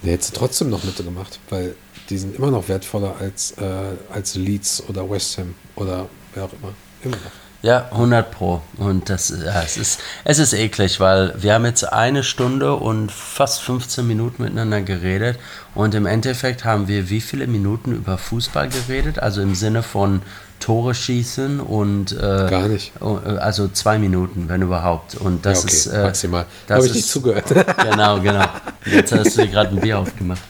hättest 0.03 0.35
du 0.35 0.39
trotzdem 0.39 0.69
noch 0.69 0.83
mitgemacht, 0.83 1.39
weil 1.49 1.75
die 2.11 2.19
sind 2.19 2.35
immer 2.35 2.51
noch 2.51 2.67
wertvoller 2.67 3.15
als, 3.19 3.53
äh, 3.57 3.63
als 4.13 4.35
Leeds 4.35 4.83
oder 4.87 5.09
West 5.09 5.39
Ham 5.39 5.55
oder 5.75 6.07
wer 6.35 6.43
auch 6.43 6.53
immer. 6.53 6.73
Immer 7.03 7.15
noch. 7.15 7.31
Ja, 7.63 7.89
100 7.93 8.29
Pro. 8.29 8.61
Und 8.77 9.09
das 9.09 9.29
ja, 9.29 9.63
es 9.63 9.75
ist, 9.75 9.99
es 10.23 10.37
ist 10.37 10.53
eklig, 10.53 10.99
weil 10.99 11.33
wir 11.41 11.55
haben 11.55 11.65
jetzt 11.65 11.91
eine 11.91 12.23
Stunde 12.23 12.75
und 12.75 13.11
fast 13.11 13.63
15 13.63 14.05
Minuten 14.05 14.43
miteinander 14.43 14.81
geredet. 14.81 15.39
Und 15.73 15.95
im 15.95 16.05
Endeffekt 16.05 16.63
haben 16.63 16.87
wir 16.87 17.09
wie 17.09 17.21
viele 17.21 17.47
Minuten 17.47 17.91
über 17.91 18.19
Fußball 18.19 18.69
geredet? 18.69 19.17
Also 19.17 19.41
im 19.41 19.55
Sinne 19.55 19.81
von 19.81 20.21
Tore 20.59 20.95
schießen 20.95 21.59
und 21.59 22.11
äh, 22.13 22.17
gar 22.17 22.67
nicht. 22.67 22.93
Äh, 23.01 23.37
also 23.37 23.67
zwei 23.67 23.99
Minuten, 23.99 24.49
wenn 24.49 24.61
überhaupt. 24.61 25.15
Und 25.15 25.45
das 25.45 25.59
ja, 25.59 25.63
okay, 25.63 25.75
ist 25.75 25.87
äh, 25.87 26.03
maximal. 26.03 26.45
Da 26.67 26.75
habe 26.75 26.85
ich 26.87 26.93
nicht 26.93 27.07
zugehört. 27.07 27.45
Genau, 27.85 28.19
genau. 28.19 28.45
Jetzt 28.85 29.11
hast 29.11 29.37
du 29.37 29.41
dir 29.41 29.47
gerade 29.47 29.69
ein 29.69 29.79
Bier 29.79 29.99
aufgemacht. 29.99 30.41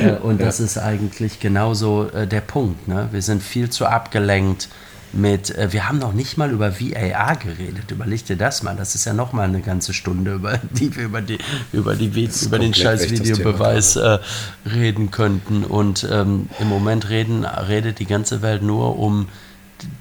Äh, 0.00 0.12
und 0.14 0.40
ja. 0.40 0.46
das 0.46 0.60
ist 0.60 0.78
eigentlich 0.78 1.40
genauso 1.40 2.08
äh, 2.08 2.26
der 2.26 2.40
Punkt. 2.40 2.88
Ne? 2.88 3.08
Wir 3.12 3.22
sind 3.22 3.42
viel 3.42 3.70
zu 3.70 3.86
abgelenkt 3.86 4.68
mit, 5.14 5.50
äh, 5.50 5.72
wir 5.72 5.88
haben 5.88 5.98
noch 5.98 6.12
nicht 6.12 6.36
mal 6.36 6.50
über 6.50 6.80
VAR 6.80 7.36
geredet. 7.36 7.90
Überleg 7.90 8.24
dir 8.26 8.36
das 8.36 8.62
mal. 8.62 8.76
Das 8.76 8.94
ist 8.94 9.04
ja 9.04 9.12
noch 9.12 9.32
mal 9.32 9.44
eine 9.44 9.60
ganze 9.60 9.94
Stunde, 9.94 10.34
über 10.34 10.58
die 10.58 10.94
wir 10.96 11.04
über, 11.04 11.22
die, 11.22 11.38
über, 11.72 11.94
die, 11.94 12.28
über 12.42 12.58
den 12.58 12.74
scheiß 12.74 13.10
Videobeweis 13.10 13.96
äh, 13.96 14.18
reden 14.66 15.10
könnten. 15.10 15.64
Und 15.64 16.06
ähm, 16.10 16.48
im 16.58 16.68
Moment 16.68 17.08
reden, 17.08 17.44
redet 17.44 17.98
die 17.98 18.06
ganze 18.06 18.42
Welt 18.42 18.62
nur 18.62 18.98
um 18.98 19.28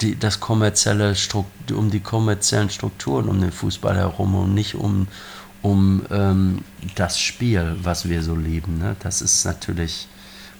die, 0.02 0.18
das 0.18 0.40
kommerzielle 0.40 1.15
um 1.73 1.91
die 1.91 1.99
kommerziellen 1.99 2.69
Strukturen 2.69 3.27
um 3.27 3.41
den 3.41 3.52
Fußball 3.52 3.95
herum 3.95 4.35
und 4.35 4.53
nicht 4.53 4.76
um, 4.76 5.07
um 5.61 6.03
ähm, 6.10 6.60
das 6.95 7.19
Spiel, 7.19 7.76
was 7.81 8.07
wir 8.07 8.23
so 8.23 8.35
lieben. 8.35 8.80
Ne? 8.80 8.95
Das 9.02 9.22
ist 9.22 9.45
natürlich, 9.45 10.07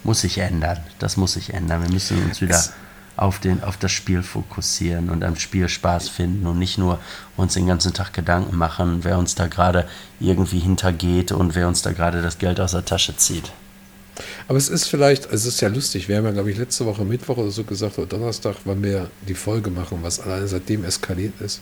muss 0.04 0.22
sich 0.22 0.40
ändern. 0.40 0.80
Das 1.00 1.18
muss 1.18 1.34
sich 1.34 1.54
ändern. 1.54 1.84
Wir 1.84 1.92
müssen 1.92 2.22
uns 2.24 2.42
wieder. 2.42 2.56
Es 2.56 2.74
auf, 3.15 3.40
den, 3.40 3.64
auf 3.64 3.77
das 3.77 3.91
Spiel 3.91 4.23
fokussieren 4.23 5.10
und 5.10 5.23
am 5.23 5.35
Spiel 5.35 5.69
Spaß 5.69 6.10
finden 6.10 6.48
und 6.48 6.57
nicht 6.57 6.77
nur 6.77 6.99
uns 7.38 7.53
den 7.53 7.68
ganzen 7.68 7.94
Tag 7.94 8.14
Gedanken 8.14 8.57
machen, 8.57 8.99
wer 9.03 9.18
uns 9.18 9.35
da 9.35 9.48
gerade 9.48 9.88
irgendwie 10.19 10.60
hintergeht 10.60 11.31
und 11.31 11.56
wer 11.56 11.68
uns 11.68 11.81
da 11.81 11.91
gerade 11.91 12.22
das 12.22 12.40
Geld 12.40 12.60
aus 12.60 12.72
der 12.72 12.85
Tasche 12.85 13.15
zieht. 13.15 13.52
Aber 14.48 14.57
es 14.57 14.69
ist 14.69 14.88
vielleicht, 14.88 15.31
es 15.31 15.45
ist 15.45 15.61
ja 15.61 15.69
lustig, 15.69 16.07
wir 16.07 16.18
haben 16.18 16.26
ja, 16.26 16.31
glaube 16.31 16.52
ich, 16.52 16.57
letzte 16.57 16.85
Woche 16.85 17.03
Mittwoch 17.03 17.38
oder 17.38 17.49
so 17.49 17.64
gesagt, 17.64 17.98
oder 17.98 18.07
Donnerstag, 18.07 18.57
wann 18.65 18.84
wir 18.84 19.10
die 19.27 19.34
Folge 19.34 19.69
machen, 19.69 19.99
was 20.02 20.19
alleine 20.19 20.48
seitdem 20.48 20.84
eskaliert 20.84 21.34
ist. 21.41 21.61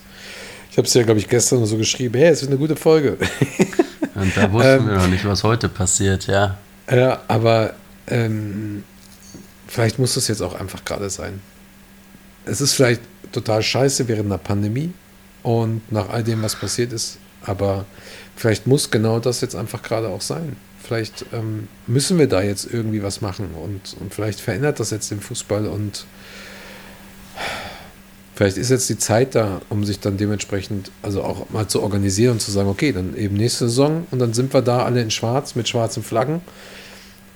Ich 0.70 0.78
habe 0.78 0.86
es 0.86 0.94
ja, 0.94 1.02
glaube 1.02 1.20
ich, 1.20 1.28
gestern 1.28 1.64
so 1.66 1.76
geschrieben, 1.76 2.14
hey, 2.14 2.28
es 2.28 2.42
ist 2.42 2.48
eine 2.48 2.56
gute 2.56 2.76
Folge. 2.76 3.18
Und 4.14 4.36
da 4.36 4.50
wussten 4.50 4.68
ähm, 4.80 4.86
wir 4.86 4.94
noch 4.94 5.08
nicht, 5.08 5.24
was 5.24 5.44
heute 5.44 5.68
passiert, 5.68 6.26
ja. 6.26 6.58
Ja, 6.90 7.22
aber 7.28 7.74
ähm, 8.06 8.84
vielleicht 9.72 9.98
muss 9.98 10.14
das 10.14 10.28
jetzt 10.28 10.42
auch 10.42 10.54
einfach 10.54 10.84
gerade 10.84 11.08
sein. 11.08 11.40
Es 12.44 12.60
ist 12.60 12.74
vielleicht 12.74 13.00
total 13.32 13.62
scheiße 13.62 14.06
während 14.06 14.26
einer 14.26 14.36
Pandemie 14.36 14.92
und 15.42 15.80
nach 15.90 16.10
all 16.10 16.22
dem, 16.22 16.42
was 16.42 16.56
passiert 16.56 16.92
ist, 16.92 17.16
aber 17.40 17.86
vielleicht 18.36 18.66
muss 18.66 18.90
genau 18.90 19.18
das 19.18 19.40
jetzt 19.40 19.56
einfach 19.56 19.82
gerade 19.82 20.08
auch 20.08 20.20
sein. 20.20 20.56
Vielleicht 20.82 21.24
ähm, 21.32 21.68
müssen 21.86 22.18
wir 22.18 22.28
da 22.28 22.42
jetzt 22.42 22.68
irgendwie 22.70 23.02
was 23.02 23.22
machen 23.22 23.48
und, 23.54 23.96
und 23.98 24.12
vielleicht 24.12 24.40
verändert 24.40 24.78
das 24.78 24.90
jetzt 24.90 25.10
den 25.10 25.20
Fußball 25.20 25.66
und 25.66 26.04
vielleicht 28.34 28.58
ist 28.58 28.68
jetzt 28.68 28.90
die 28.90 28.98
Zeit 28.98 29.34
da, 29.34 29.62
um 29.70 29.84
sich 29.84 30.00
dann 30.00 30.18
dementsprechend 30.18 30.90
also 31.00 31.22
auch 31.22 31.48
mal 31.48 31.66
zu 31.66 31.82
organisieren 31.82 32.32
und 32.32 32.40
zu 32.42 32.50
sagen, 32.50 32.68
okay, 32.68 32.92
dann 32.92 33.16
eben 33.16 33.36
nächste 33.36 33.68
Saison 33.68 34.06
und 34.10 34.18
dann 34.18 34.34
sind 34.34 34.52
wir 34.52 34.60
da 34.60 34.84
alle 34.84 35.00
in 35.00 35.10
Schwarz 35.10 35.54
mit 35.54 35.66
schwarzen 35.66 36.02
Flaggen 36.02 36.42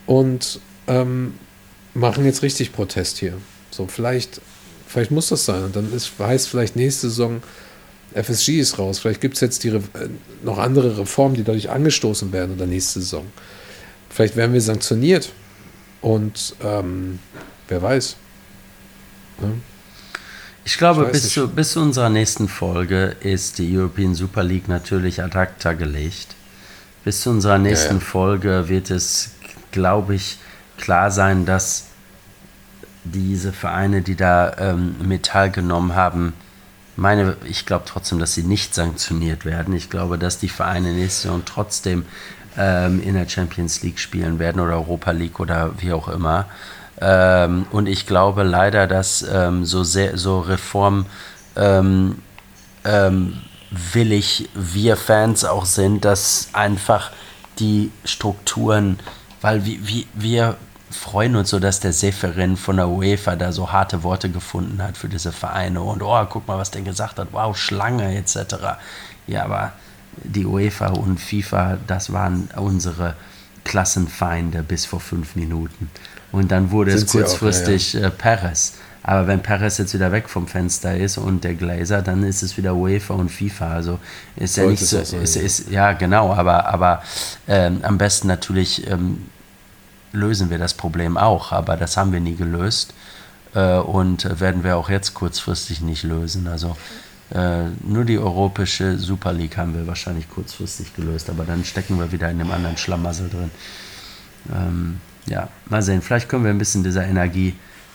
und 0.05 0.61
ähm, 0.87 1.33
machen 1.97 2.25
jetzt 2.25 2.43
richtig 2.43 2.73
Protest 2.73 3.19
hier. 3.19 3.35
So, 3.71 3.87
vielleicht, 3.87 4.41
vielleicht 4.87 5.11
muss 5.11 5.29
das 5.29 5.45
sein. 5.45 5.65
Und 5.65 5.77
dann 5.77 5.93
ist, 5.93 6.13
heißt 6.19 6.49
vielleicht 6.49 6.77
nächste 6.77 7.09
Saison, 7.09 7.43
FSG 8.15 8.61
ist 8.61 8.79
raus. 8.79 8.99
Vielleicht 8.99 9.21
gibt 9.21 9.35
es 9.35 9.41
jetzt 9.41 9.65
die, 9.65 9.69
äh, 9.69 9.81
noch 10.43 10.59
andere 10.59 10.99
Reformen, 10.99 11.35
die 11.35 11.45
dadurch 11.45 11.71
angestoßen 11.71 12.33
werden 12.33 12.55
oder 12.55 12.67
nächste 12.67 13.01
Saison. 13.01 13.27
Vielleicht 14.11 14.37
werden 14.37 14.53
wir 14.53 14.61
sanktioniert. 14.61 15.33
Und 16.01 16.55
ähm, 16.63 17.19
wer 17.69 17.83
weiß. 17.83 18.17
Ja. 19.43 19.49
Ich 20.65 20.79
glaube, 20.79 21.05
ich 21.07 21.13
bis, 21.13 21.31
zu, 21.31 21.49
bis 21.49 21.73
zu 21.73 21.81
unserer 21.81 22.11
nächsten 22.11 22.49
Folge 22.49 23.17
ist 23.21 23.59
die 23.59 23.77
European 23.77 24.15
Super 24.15 24.43
League 24.43 24.69
natürlich 24.69 25.23
ad 25.23 25.37
acta 25.39 25.73
gelegt. 25.75 26.29
Bis 27.05 27.21
zu 27.21 27.31
unserer 27.31 27.59
nächsten 27.59 27.95
ja, 27.95 28.01
ja. 28.01 28.05
Folge 28.05 28.69
wird 28.69 28.91
es, 28.91 29.31
glaube 29.71 30.17
ich, 30.17 30.39
klar 30.79 31.11
sein, 31.11 31.47
dass 31.47 31.87
diese 33.05 33.53
Vereine, 33.53 34.03
die 34.03 34.17
da 34.17 34.57
ähm, 34.59 34.97
mit 35.03 35.27
teilgenommen 35.27 35.95
haben, 35.95 36.33
meine, 36.97 37.37
ich 37.45 37.67
glaube 37.67 37.85
trotzdem, 37.87 38.19
dass 38.19 38.35
sie 38.35 38.43
nicht 38.43 38.75
sanktioniert 38.75 39.45
werden. 39.45 39.75
Ich 39.75 39.91
glaube, 39.91 40.19
dass 40.19 40.39
die 40.39 40.49
Vereine 40.49 40.93
nächste 40.93 41.23
Saison 41.23 41.43
trotzdem 41.45 42.07
ähm, 42.57 43.03
in 43.03 43.15
der 43.15 43.29
Champions 43.29 43.83
League 43.83 43.99
spielen 43.99 44.39
werden 44.39 44.61
oder 44.61 44.75
Europa 44.75 45.11
League 45.11 45.39
oder 45.41 45.73
wie 45.79 45.93
auch 45.93 46.09
immer. 46.09 46.47
Ähm, 47.01 47.67
und 47.71 47.87
ich 47.87 48.07
glaube 48.07 48.43
leider, 48.43 48.87
dass 48.87 49.23
ähm, 49.31 49.65
so 49.67 49.85
sehr 49.85 50.17
so 50.17 50.41
Reform 50.41 51.07
ähm, 51.55 52.23
ähm, 52.85 53.43
willig 53.93 54.49
wir 54.55 54.97
Fans 54.97 55.45
auch 55.45 55.67
sind, 55.67 56.05
dass 56.05 56.49
einfach 56.55 57.11
die 57.59 57.91
Strukturen, 58.05 58.99
weil 59.41 59.65
wir, 59.67 60.05
wir 60.15 60.57
freuen 60.91 61.37
uns 61.37 61.51
so, 61.51 61.59
dass 61.59 61.81
der 61.81 61.93
Seferin 61.93 62.57
von 62.57 62.77
der 62.77 62.89
UEFA 62.89 63.37
da 63.37 63.53
so 63.53 63.73
harte 63.73 64.03
Worte 64.03 64.31
gefunden 64.31 64.83
hat 64.83 64.97
für 64.97 65.09
diese 65.09 65.33
Vereine 65.33 65.83
und 65.83 66.03
oh, 66.03 66.27
guck 66.29 66.47
mal, 66.47 66.59
was 66.59 66.71
der 66.71 66.83
gesagt 66.83 67.19
hat, 67.19 67.29
wow, 67.33 67.57
Schlange 67.57 68.17
etc. 68.17 68.37
Ja, 69.27 69.45
aber 69.45 69.73
die 70.23 70.47
UEFA 70.47 70.89
und 70.89 71.21
FIFA, 71.21 71.79
das 71.87 72.13
waren 72.13 72.49
unsere 72.57 73.15
Klassenfeinde 73.65 74.63
bis 74.63 74.87
vor 74.87 75.01
fünf 75.01 75.35
Minuten. 75.35 75.91
Und 76.33 76.53
dann 76.53 76.71
wurde 76.71 76.93
Sind 76.93 77.07
es 77.07 77.13
kurzfristig 77.13 77.91
auch, 77.91 77.95
ja, 77.95 78.01
ja. 78.01 78.07
Äh, 78.09 78.11
Perez. 78.11 78.75
Aber 79.03 79.29
wenn 79.29 79.41
Perez 79.41 79.79
jetzt 79.79 79.95
wieder 79.95 80.11
weg 80.11 80.29
vom 80.29 80.49
Fenster 80.49 80.97
ist 80.97 81.17
und 81.17 81.45
der 81.45 81.55
Glazer, 81.55 82.03
dann 82.03 82.25
ist 82.25 82.43
es 82.43 82.57
wieder 82.57 82.75
UEFA 82.75 83.15
und 83.15 83.31
FIFA. 83.31 83.73
Also 83.73 83.99
ist 84.35 84.57
ja 84.57 84.67
nicht 84.67 84.85
so, 84.85 85.03
so 85.05 85.17
ist, 85.19 85.37
ist, 85.37 85.71
ja 85.71 85.93
genau, 85.93 86.33
aber, 86.33 86.67
aber 86.67 87.03
ähm, 87.47 87.79
am 87.83 87.99
besten 87.99 88.27
natürlich 88.27 88.89
ähm, 88.91 89.27
lösen 90.17 90.51
wir 90.51 90.59
das 90.59 90.75
Problem 90.75 91.17
auch, 91.17 91.53
aber 91.53 91.77
das 91.77 91.97
haben 91.97 92.13
wir 92.13 92.21
nie 92.21 92.35
gelöst 92.35 92.95
äh, 93.55 93.77
und 93.77 94.41
werden 94.41 94.65
wir 94.65 94.77
auch 94.77 94.91
jetzt 94.91 95.15
kurzfristig 95.15 95.81
nicht 95.81 96.03
lösen. 96.03 96.49
Also 96.49 96.77
äh, 97.31 97.65
nur 97.85 98.05
die 98.05 98.19
europäische 98.19 98.99
Super 98.99 99.33
League 99.33 99.57
haben 99.57 99.75
wir 99.75 99.87
wahrscheinlich 99.87 100.29
kurzfristig 100.31 100.95
gelöst, 100.95 101.29
aber 101.31 101.45
dann 101.45 101.65
stecken 101.65 101.99
wir 101.99 102.13
wieder 102.13 102.31
in 102.31 102.41
einem 102.41 102.53
anderen 102.53 102.77
Schlamassel 102.77 103.29
drin. 103.29 103.51
Ähm, 104.53 105.01
ja, 105.27 105.49
mal 105.69 105.83
sehen. 105.83 106.03
Vielleicht 106.03 106.29
können 106.29 106.45
wir 106.45 106.51
ein 106.51 106.59
bisschen 106.59 106.85
dieser 106.85 107.05
Energie 107.05 107.55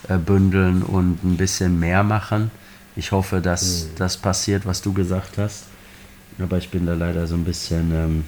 äh, 0.09 0.17
bündeln 0.17 0.83
und 0.83 1.23
ein 1.23 1.37
bisschen 1.37 1.79
mehr 1.79 2.03
machen. 2.03 2.51
Ich 2.95 3.11
hoffe, 3.11 3.39
dass 3.39 3.85
mhm. 3.85 3.95
das 3.97 4.17
passiert, 4.17 4.65
was 4.65 4.81
du 4.81 4.93
gesagt 4.93 5.37
hast. 5.37 5.65
Aber 6.39 6.57
ich 6.57 6.69
bin 6.69 6.85
da 6.85 6.93
leider 6.93 7.27
so 7.27 7.35
ein 7.35 7.45
bisschen 7.45 7.91
ähm, 7.93 8.23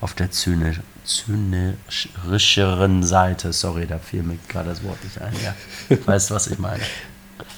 auf 0.00 0.14
der 0.14 0.30
Zyne, 0.30 0.74
zynischeren 1.08 3.02
Seite. 3.02 3.52
Sorry, 3.52 3.86
da 3.86 3.98
fiel 3.98 4.22
mir 4.22 4.38
gerade 4.48 4.70
das 4.70 4.84
Wort 4.84 5.02
nicht 5.02 5.20
ein. 5.20 5.32
Ja. 5.42 5.54
Weißt 6.06 6.30
du, 6.30 6.34
was 6.34 6.46
ich 6.46 6.58
meine? 6.58 6.82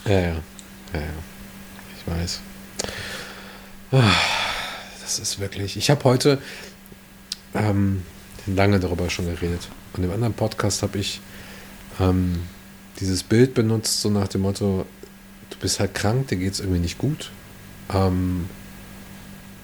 Ja, 0.04 0.12
ja, 0.12 0.20
ja, 0.20 1.00
ja. 1.00 1.02
Ich 1.98 2.06
weiß. 2.12 2.40
Das 5.02 5.18
ist 5.18 5.40
wirklich. 5.40 5.76
Ich 5.76 5.90
habe 5.90 6.04
heute 6.04 6.38
ähm, 7.54 8.02
lange 8.46 8.78
darüber 8.78 9.10
schon 9.10 9.26
geredet. 9.26 9.68
Und 9.94 10.04
im 10.04 10.12
anderen 10.12 10.34
Podcast 10.34 10.82
habe 10.82 10.98
ich 10.98 11.20
ähm, 11.98 12.44
dieses 13.00 13.24
Bild 13.24 13.54
benutzt, 13.54 14.00
so 14.00 14.10
nach 14.10 14.28
dem 14.28 14.42
Motto: 14.42 14.86
Du 15.50 15.58
bist 15.58 15.80
halt 15.80 15.94
krank, 15.94 16.28
dir 16.28 16.36
geht 16.36 16.52
es 16.52 16.60
irgendwie 16.60 16.78
nicht 16.78 16.98
gut. 16.98 17.32
Ähm, 17.92 18.48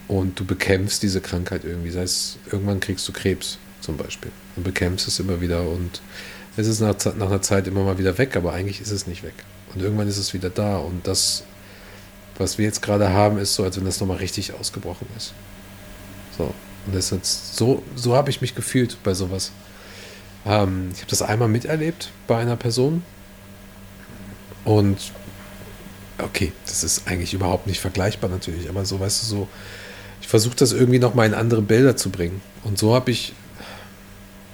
und 0.09 0.39
du 0.41 0.45
bekämpfst 0.45 1.01
diese 1.03 1.21
Krankheit 1.21 1.65
irgendwie. 1.65 1.91
Sei 1.91 2.03
es, 2.03 2.39
irgendwann 2.51 2.81
kriegst 2.81 3.07
du 3.07 3.13
Krebs 3.13 3.59
zum 3.87 3.97
Beispiel 3.97 4.33
und 4.57 4.65
bekämpfst 4.65 5.09
es 5.09 5.21
immer 5.21 5.41
wieder 5.41 5.63
und 5.63 6.03
es 6.57 6.67
ist 6.67 6.81
nach, 6.81 6.97
nach 7.17 7.29
einer 7.29 7.43
Zeit 7.43 7.67
immer 7.67 7.85
mal 7.85 7.99
wieder 7.99 8.19
weg, 8.19 8.37
aber 8.37 8.53
eigentlich 8.53 8.81
ist 8.81 8.91
es 8.91 9.07
nicht 9.07 9.23
weg. 9.23 9.35
Und 9.75 9.83
irgendwann 9.83 10.09
ist 10.09 10.19
es 10.19 10.35
wieder 10.35 10.51
da 10.51 10.79
und 10.79 11.07
das, 11.07 11.45
was 12.39 12.59
wir 12.59 12.65
jetzt 12.65 12.83
gerade 12.83 13.11
haben, 13.11 13.39
ist 13.39 13.55
so, 13.55 13.63
als 13.63 13.77
wenn 13.77 13.85
das 13.85 14.01
nochmal 14.01 14.17
richtig 14.19 14.55
ausgebrochen 14.55 15.07
ist. 15.17 15.35
So. 16.37 16.53
Und 16.87 16.95
das 16.95 17.13
ist 17.13 17.57
so, 17.57 17.83
so 17.95 18.17
habe 18.17 18.31
ich 18.31 18.41
mich 18.41 18.55
gefühlt 18.55 18.99
bei 19.03 19.15
sowas. 19.15 19.53
Ähm, 20.45 20.91
ich 20.93 21.01
habe 21.01 21.11
das 21.11 21.23
einmal 21.23 21.49
miterlebt 21.49 22.11
bei 22.27 22.39
einer 22.39 22.57
Person 22.57 23.03
und 24.65 24.99
okay, 26.19 26.53
das 26.65 26.83
ist 26.83 27.07
eigentlich 27.07 27.35
überhaupt 27.35 27.67
nicht 27.67 27.81
vergleichbar 27.81 28.31
natürlich, 28.31 28.69
aber 28.69 28.85
so, 28.85 28.99
weißt 28.99 29.23
du, 29.23 29.27
so, 29.27 29.49
ich 30.21 30.29
versuche 30.29 30.57
das 30.57 30.73
irgendwie 30.73 30.99
nochmal 30.99 31.27
in 31.27 31.35
andere 31.35 31.63
Bilder 31.63 31.97
zu 31.97 32.11
bringen. 32.11 32.41
Und 32.65 32.79
so 32.79 32.95
habe 32.95 33.11
ich, 33.11 33.33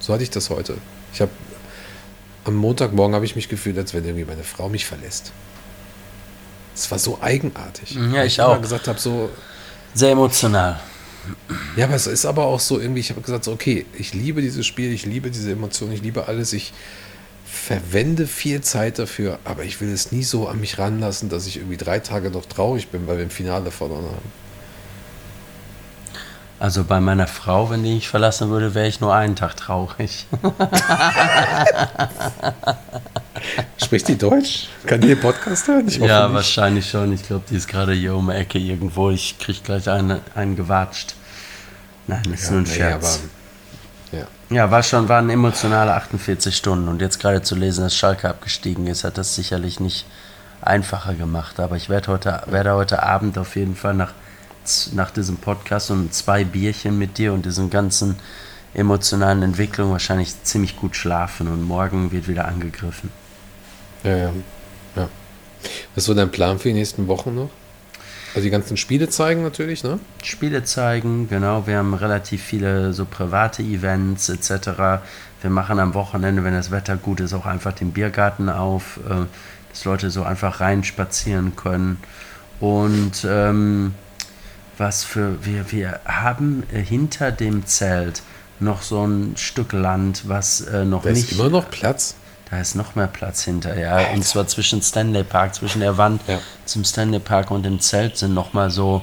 so 0.03 0.11
hatte 0.11 0.23
ich 0.23 0.29
das 0.29 0.49
heute. 0.49 0.75
Ich 1.13 1.21
habe 1.21 1.31
am 2.43 2.55
Montagmorgen 2.55 3.15
habe 3.15 3.23
ich 3.23 3.37
mich 3.37 3.47
gefühlt, 3.47 3.77
als 3.77 3.93
wenn 3.93 4.03
irgendwie 4.03 4.25
meine 4.25 4.43
Frau 4.43 4.67
mich 4.67 4.85
verlässt. 4.85 5.31
Es 6.75 6.91
war 6.91 6.99
so 6.99 7.19
eigenartig. 7.21 7.97
Ja, 8.13 8.25
ich, 8.25 8.33
ich 8.33 8.41
auch. 8.41 8.61
gesagt 8.61 8.89
habe, 8.89 8.99
so. 8.99 9.29
Sehr 9.93 10.11
emotional. 10.11 10.77
Ja, 11.77 11.85
aber 11.85 11.95
es 11.95 12.07
ist 12.07 12.25
aber 12.25 12.43
auch 12.43 12.59
so 12.59 12.81
irgendwie, 12.81 12.99
ich 12.99 13.11
habe 13.11 13.21
gesagt, 13.21 13.45
so, 13.45 13.53
okay, 13.53 13.85
ich 13.97 14.13
liebe 14.13 14.41
dieses 14.41 14.65
Spiel, 14.65 14.91
ich 14.91 15.05
liebe 15.05 15.31
diese 15.31 15.53
Emotionen, 15.53 15.93
ich 15.93 16.01
liebe 16.01 16.27
alles, 16.27 16.51
ich 16.51 16.73
verwende 17.45 18.27
viel 18.27 18.59
Zeit 18.59 18.99
dafür, 18.99 19.39
aber 19.45 19.63
ich 19.63 19.79
will 19.79 19.93
es 19.93 20.11
nie 20.11 20.23
so 20.23 20.49
an 20.49 20.59
mich 20.59 20.79
ranlassen, 20.79 21.29
dass 21.29 21.47
ich 21.47 21.57
irgendwie 21.57 21.77
drei 21.77 21.99
Tage 21.99 22.29
noch 22.29 22.45
traurig 22.45 22.89
bin, 22.89 23.07
weil 23.07 23.17
wir 23.17 23.23
im 23.23 23.29
Finale 23.29 23.71
verloren 23.71 24.03
haben. 24.03 24.31
Also 26.59 26.83
bei 26.83 26.99
meiner 26.99 27.27
Frau, 27.27 27.69
wenn 27.69 27.83
die 27.83 27.95
mich 27.95 28.07
verlassen 28.07 28.49
würde, 28.49 28.73
wäre 28.73 28.87
ich 28.87 29.01
nur 29.01 29.13
einen 29.13 29.35
Tag 29.35 29.57
traurig. 29.57 30.27
Spricht 33.77 34.07
die 34.07 34.17
Deutsch? 34.17 34.67
Kann 34.85 35.01
die 35.01 35.07
den 35.07 35.19
Podcast 35.19 35.67
hören? 35.67 35.89
ja, 35.89 36.23
nicht. 36.27 36.35
wahrscheinlich 36.35 36.89
schon. 36.89 37.11
Ich 37.11 37.23
glaube, 37.23 37.43
die 37.49 37.55
ist 37.55 37.67
gerade 37.67 37.93
hier 37.93 38.15
um 38.15 38.29
die 38.29 38.35
Ecke 38.35 38.59
irgendwo. 38.59 39.09
Ich 39.09 39.37
kriege 39.39 39.59
gleich 39.61 39.89
einen, 39.89 40.21
einen 40.35 40.55
gewatscht. 40.55 41.15
Nein, 42.07 42.23
das 42.29 42.41
ist 42.41 42.45
ja, 42.45 42.51
nur 42.51 42.61
ein 42.61 42.65
Scherz. 42.65 43.19
Nee, 44.11 44.19
aber, 44.19 44.27
ja. 44.49 44.55
ja, 44.55 44.71
war 44.71 44.83
schon, 44.83 45.09
waren 45.09 45.29
emotionale 45.29 45.93
48 45.93 46.55
Stunden. 46.55 46.87
Und 46.87 47.01
jetzt 47.01 47.19
gerade 47.19 47.41
zu 47.41 47.55
lesen, 47.55 47.83
dass 47.83 47.95
Schalke 47.95 48.29
abgestiegen 48.29 48.87
ist, 48.87 49.03
hat 49.03 49.17
das 49.17 49.35
sicherlich 49.35 49.79
nicht 49.79 50.05
einfacher 50.61 51.13
gemacht. 51.13 51.59
Aber 51.59 51.75
ich 51.75 51.89
werde 51.89 52.07
heute, 52.11 52.43
werde 52.47 52.73
heute 52.73 53.03
Abend 53.03 53.37
auf 53.37 53.55
jeden 53.55 53.75
Fall 53.75 53.93
nach 53.95 54.13
nach 54.93 55.11
diesem 55.11 55.37
Podcast 55.37 55.91
und 55.91 56.13
zwei 56.13 56.43
Bierchen 56.43 56.97
mit 56.97 57.17
dir 57.17 57.33
und 57.33 57.45
diesen 57.45 57.69
ganzen 57.69 58.15
emotionalen 58.73 59.43
Entwicklungen 59.43 59.91
wahrscheinlich 59.91 60.43
ziemlich 60.43 60.77
gut 60.77 60.95
schlafen 60.95 61.47
und 61.47 61.63
morgen 61.63 62.11
wird 62.11 62.27
wieder 62.27 62.47
angegriffen. 62.47 63.09
Ja, 64.03 64.17
ja. 64.17 64.33
ja. 64.95 65.09
Was 65.95 66.03
ist 66.03 66.05
so 66.05 66.13
dein 66.13 66.31
Plan 66.31 66.59
für 66.59 66.69
die 66.69 66.73
nächsten 66.73 67.07
Wochen 67.07 67.35
noch? 67.35 67.49
Also 68.35 68.45
die 68.45 68.49
ganzen 68.49 68.77
Spiele 68.77 69.09
zeigen 69.09 69.43
natürlich, 69.43 69.83
ne? 69.83 69.99
Spiele 70.23 70.63
zeigen, 70.63 71.29
genau. 71.29 71.67
Wir 71.67 71.77
haben 71.77 71.93
relativ 71.93 72.41
viele 72.41 72.91
so 72.91 73.05
private 73.05 73.61
Events 73.61 74.27
etc. 74.29 75.03
Wir 75.41 75.51
machen 75.51 75.79
am 75.79 75.93
Wochenende, 75.93 76.43
wenn 76.43 76.53
das 76.53 76.71
Wetter 76.71 76.97
gut 76.97 77.19
ist, 77.19 77.33
auch 77.33 77.45
einfach 77.45 77.73
den 77.73 77.91
Biergarten 77.91 78.49
auf, 78.49 78.99
äh, 79.07 79.25
dass 79.69 79.85
Leute 79.85 80.09
so 80.09 80.23
einfach 80.23 80.61
reinspazieren 80.61 81.55
können. 81.55 81.97
Und 82.59 83.23
ähm, 83.29 83.93
was 84.77 85.03
für 85.03 85.45
wir, 85.45 85.71
wir 85.71 85.99
haben 86.05 86.63
äh, 86.71 86.81
hinter 86.81 87.31
dem 87.31 87.65
Zelt 87.65 88.23
noch 88.59 88.81
so 88.81 89.05
ein 89.05 89.35
Stück 89.37 89.73
Land, 89.73 90.27
was 90.27 90.61
äh, 90.61 90.85
noch 90.85 91.03
da 91.03 91.09
nicht. 91.09 91.31
Ist 91.31 91.39
immer 91.39 91.49
noch 91.49 91.69
Platz. 91.69 92.15
Da 92.49 92.59
ist 92.59 92.75
noch 92.75 92.95
mehr 92.95 93.07
Platz 93.07 93.43
hinter, 93.43 93.77
ja. 93.77 93.93
Alter. 93.95 94.13
Und 94.13 94.23
zwar 94.23 94.47
zwischen 94.47 94.81
Stanley 94.81 95.23
Park, 95.23 95.55
zwischen 95.55 95.79
der 95.79 95.97
Wand 95.97 96.21
ja. 96.27 96.39
zum 96.65 96.83
Stanley 96.83 97.19
Park 97.19 97.51
und 97.51 97.63
dem 97.63 97.79
Zelt 97.79 98.17
sind 98.17 98.33
noch 98.33 98.53
mal 98.53 98.69
so, 98.69 99.01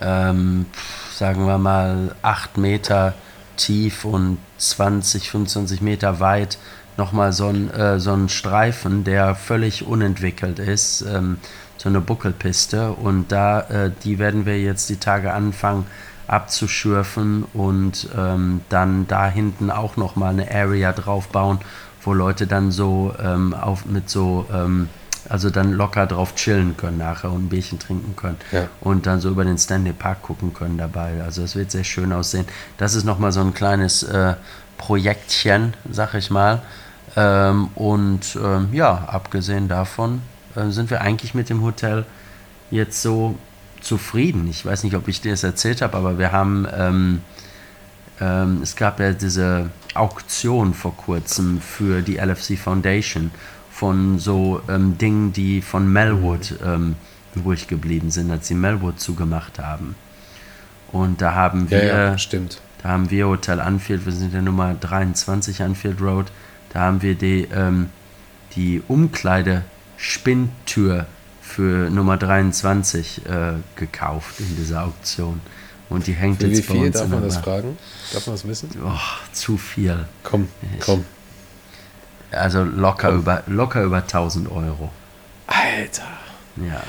ähm, 0.00 0.66
sagen 1.14 1.46
wir 1.46 1.58
mal, 1.58 2.14
8 2.22 2.56
Meter 2.56 3.14
tief 3.56 4.04
und 4.04 4.38
20, 4.58 5.30
25 5.30 5.80
Meter 5.82 6.20
weit 6.20 6.58
noch 6.96 7.12
mal 7.12 7.32
so 7.32 7.48
ein, 7.48 7.70
äh, 7.70 7.98
so 7.98 8.12
ein 8.12 8.28
Streifen, 8.28 9.04
der 9.04 9.34
völlig 9.34 9.84
unentwickelt 9.84 10.58
ist, 10.58 11.02
ähm, 11.02 11.38
so 11.84 11.90
eine 11.90 12.00
Buckelpiste. 12.00 12.92
Und 12.92 13.30
da, 13.30 13.60
äh, 13.60 13.90
die 14.02 14.18
werden 14.18 14.46
wir 14.46 14.60
jetzt 14.60 14.88
die 14.88 14.96
Tage 14.96 15.32
anfangen 15.32 15.86
abzuschürfen 16.26 17.44
und 17.52 18.08
ähm, 18.16 18.62
dann 18.70 19.06
da 19.06 19.28
hinten 19.28 19.70
auch 19.70 19.98
nochmal 19.98 20.30
eine 20.30 20.50
Area 20.50 20.92
drauf 20.92 21.28
bauen, 21.28 21.58
wo 22.02 22.14
Leute 22.14 22.46
dann 22.46 22.70
so 22.70 23.14
ähm, 23.22 23.52
auf, 23.52 23.84
mit 23.84 24.08
so, 24.08 24.46
ähm, 24.50 24.88
also 25.28 25.50
dann 25.50 25.72
locker 25.72 26.06
drauf 26.06 26.34
chillen 26.34 26.78
können 26.78 26.96
nachher 26.96 27.30
und 27.30 27.44
ein 27.44 27.48
Bierchen 27.50 27.78
trinken 27.78 28.16
können 28.16 28.38
ja. 28.52 28.68
und 28.80 29.04
dann 29.04 29.20
so 29.20 29.28
über 29.28 29.44
den 29.44 29.58
Stanley 29.58 29.92
Park 29.92 30.22
gucken 30.22 30.54
können 30.54 30.78
dabei. 30.78 31.22
Also 31.22 31.42
es 31.42 31.56
wird 31.56 31.70
sehr 31.70 31.84
schön 31.84 32.10
aussehen. 32.10 32.46
Das 32.78 32.94
ist 32.94 33.04
nochmal 33.04 33.32
so 33.32 33.40
ein 33.40 33.52
kleines 33.52 34.02
äh, 34.02 34.32
Projektchen, 34.78 35.74
sag 35.90 36.14
ich 36.14 36.30
mal. 36.30 36.62
Ähm, 37.16 37.68
und 37.74 38.38
ähm, 38.42 38.70
ja, 38.72 39.04
abgesehen 39.08 39.68
davon 39.68 40.22
äh, 40.56 40.70
sind 40.70 40.90
wir 40.90 41.00
eigentlich 41.00 41.34
mit 41.34 41.50
dem 41.50 41.62
Hotel 41.62 42.04
jetzt 42.70 43.02
so 43.02 43.36
zufrieden. 43.80 44.48
Ich 44.48 44.64
weiß 44.64 44.84
nicht, 44.84 44.96
ob 44.96 45.08
ich 45.08 45.20
dir 45.20 45.32
das 45.32 45.44
erzählt 45.44 45.82
habe, 45.82 45.96
aber 45.96 46.18
wir 46.18 46.32
haben, 46.32 46.66
ähm, 46.76 47.20
ähm, 48.20 48.60
es 48.62 48.76
gab 48.76 49.00
ja 49.00 49.12
diese 49.12 49.70
Auktion 49.94 50.74
vor 50.74 50.96
kurzem 50.96 51.60
für 51.60 52.02
die 52.02 52.16
LFC 52.16 52.58
Foundation 52.58 53.30
von 53.70 54.18
so 54.18 54.62
ähm, 54.68 54.98
Dingen, 54.98 55.32
die 55.32 55.60
von 55.60 55.92
Melwood 55.92 56.54
ähm, 56.64 56.96
übrig 57.34 57.66
geblieben 57.68 58.10
sind, 58.10 58.30
als 58.30 58.48
sie 58.48 58.54
Melwood 58.54 59.00
zugemacht 59.00 59.58
haben. 59.58 59.96
Und 60.92 61.20
da 61.20 61.34
haben 61.34 61.70
wir, 61.70 61.84
ja, 61.84 62.04
ja, 62.04 62.18
stimmt. 62.18 62.60
da 62.82 62.90
haben 62.90 63.10
wir 63.10 63.26
Hotel 63.26 63.60
Anfield, 63.60 64.06
wir 64.06 64.12
sind 64.12 64.32
der 64.32 64.42
Nummer 64.42 64.74
23 64.74 65.62
Anfield 65.62 66.00
Road, 66.00 66.26
da 66.72 66.80
haben 66.80 67.02
wir 67.02 67.16
die, 67.16 67.48
ähm, 67.52 67.88
die 68.54 68.80
Umkleide-Spinntür 69.94 71.06
für 71.40 71.90
Nummer 71.90 72.16
23 72.16 73.26
äh, 73.26 73.30
gekauft 73.76 74.40
in 74.40 74.56
dieser 74.56 74.84
Auktion. 74.84 75.40
Und 75.90 76.06
die 76.06 76.12
hängt 76.12 76.40
für 76.40 76.48
jetzt 76.48 76.68
wie 76.68 76.72
viel, 76.72 76.90
darf 76.90 77.08
man 77.08 77.22
das 77.22 77.36
fragen? 77.36 77.76
Darf 78.12 78.26
man 78.26 78.34
das 78.34 78.48
wissen? 78.48 78.70
Oh, 78.84 78.90
zu 79.32 79.56
viel. 79.56 80.06
Komm, 80.22 80.48
ich, 80.62 80.80
komm. 80.80 81.04
Also 82.30 82.64
locker 82.64 83.10
komm. 83.10 83.20
über, 83.20 83.42
locker 83.46 83.82
über 83.82 83.98
1000 83.98 84.50
Euro. 84.50 84.90
Alter. 85.46 86.02
Ja. 86.56 86.82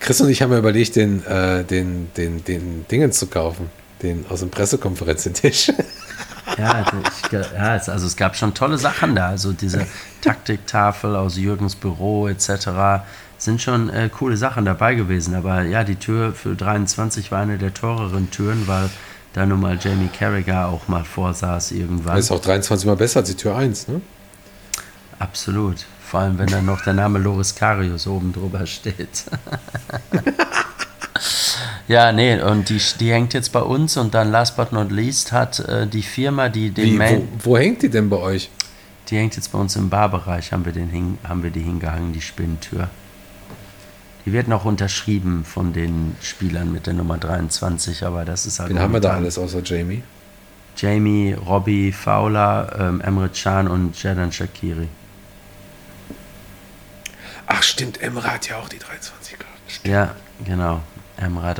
Chris 0.00 0.20
und 0.20 0.28
ich 0.28 0.42
haben 0.42 0.50
ja 0.50 0.58
überlegt, 0.58 0.96
den, 0.96 1.24
äh, 1.24 1.64
den, 1.64 2.12
den, 2.16 2.44
den 2.44 2.86
Dingen 2.88 3.12
zu 3.12 3.28
kaufen. 3.28 3.70
Den 4.02 4.26
aus 4.28 4.40
dem 4.40 4.50
Pressekonferenzentisch. 4.50 5.72
ja, 6.58 6.84
ich, 7.04 7.32
ja, 7.32 7.72
also 7.72 8.06
es 8.06 8.16
gab 8.16 8.36
schon 8.36 8.54
tolle 8.54 8.78
Sachen 8.78 9.14
da. 9.14 9.28
Also 9.28 9.52
diese 9.52 9.86
Taktiktafel 10.20 11.16
aus 11.16 11.36
Jürgens 11.36 11.76
Büro 11.76 12.28
etc 12.28 13.02
sind 13.42 13.60
schon 13.60 13.90
äh, 13.90 14.08
coole 14.08 14.36
Sachen 14.36 14.64
dabei 14.64 14.94
gewesen. 14.94 15.34
Aber 15.34 15.62
ja, 15.62 15.84
die 15.84 15.96
Tür 15.96 16.32
für 16.32 16.54
23 16.54 17.32
war 17.32 17.40
eine 17.40 17.58
der 17.58 17.74
teureren 17.74 18.30
Türen, 18.30 18.66
weil 18.66 18.88
da 19.32 19.46
nun 19.46 19.60
mal 19.60 19.78
Jamie 19.80 20.08
Carragher 20.08 20.68
auch 20.68 20.88
mal 20.88 21.04
vorsaß 21.04 21.72
irgendwann. 21.72 22.16
Das 22.16 22.26
ist 22.26 22.30
auch 22.30 22.40
23 22.40 22.86
mal 22.86 22.96
besser 22.96 23.20
als 23.20 23.28
die 23.28 23.36
Tür 23.36 23.56
1, 23.56 23.88
ne? 23.88 24.00
Absolut. 25.18 25.86
Vor 26.04 26.20
allem, 26.20 26.38
wenn 26.38 26.48
dann 26.48 26.66
noch 26.66 26.82
der 26.82 26.92
Name 26.92 27.18
Loris 27.18 27.54
Karius 27.54 28.06
oben 28.06 28.32
drüber 28.32 28.66
steht. 28.66 29.24
ja, 31.92 32.10
nee, 32.10 32.40
und 32.40 32.68
die, 32.70 32.80
die 32.98 33.12
hängt 33.12 33.34
jetzt 33.34 33.52
bei 33.52 33.60
uns 33.60 33.96
und 33.96 34.14
dann 34.14 34.30
last 34.30 34.56
but 34.56 34.72
not 34.72 34.90
least 34.90 35.30
hat 35.30 35.60
äh, 35.60 35.86
die 35.86 36.02
Firma, 36.02 36.48
die 36.48 36.70
den 36.70 36.84
Wie, 36.84 36.96
Main. 36.96 37.28
Wo, 37.38 37.50
wo, 37.50 37.58
hängt 37.58 37.82
die 37.82 37.90
denn 37.90 38.08
bei 38.08 38.16
euch? 38.16 38.50
Die 39.08 39.16
hängt 39.16 39.36
jetzt 39.36 39.52
bei 39.52 39.58
uns 39.58 39.76
im 39.76 39.90
Barbereich, 39.90 40.52
haben 40.52 40.64
wir, 40.64 40.72
den 40.72 40.88
hing, 40.88 41.18
haben 41.22 41.42
wir 41.42 41.50
die 41.50 41.60
hingehangen, 41.60 42.14
die 42.14 42.22
Spinntür. 42.22 42.88
Die 44.24 44.32
wird 44.32 44.48
noch 44.48 44.64
unterschrieben 44.64 45.44
von 45.44 45.72
den 45.72 46.16
Spielern 46.22 46.72
mit 46.72 46.86
der 46.86 46.94
Nummer 46.94 47.18
23, 47.18 48.04
aber 48.06 48.24
das 48.24 48.46
ist 48.46 48.58
halt. 48.58 48.70
Wen 48.70 48.78
haben 48.78 48.92
wir 48.92 49.00
da 49.00 49.14
alles 49.14 49.36
außer 49.36 49.62
Jamie? 49.62 50.02
Jamie, 50.76 51.34
Robbie, 51.34 51.92
Fowler, 51.92 52.74
ähm, 52.78 53.00
Emre 53.02 53.28
Can 53.28 53.68
und 53.68 54.00
Jadan 54.02 54.32
Shakiri. 54.32 54.88
Ach 57.46 57.62
stimmt, 57.62 58.00
Emre 58.00 58.32
hat 58.32 58.48
ja 58.48 58.56
auch 58.56 58.68
die 58.68 58.78
23 58.78 59.38
gehabt. 59.38 59.86
Ja, 59.86 60.14
genau. 60.44 60.80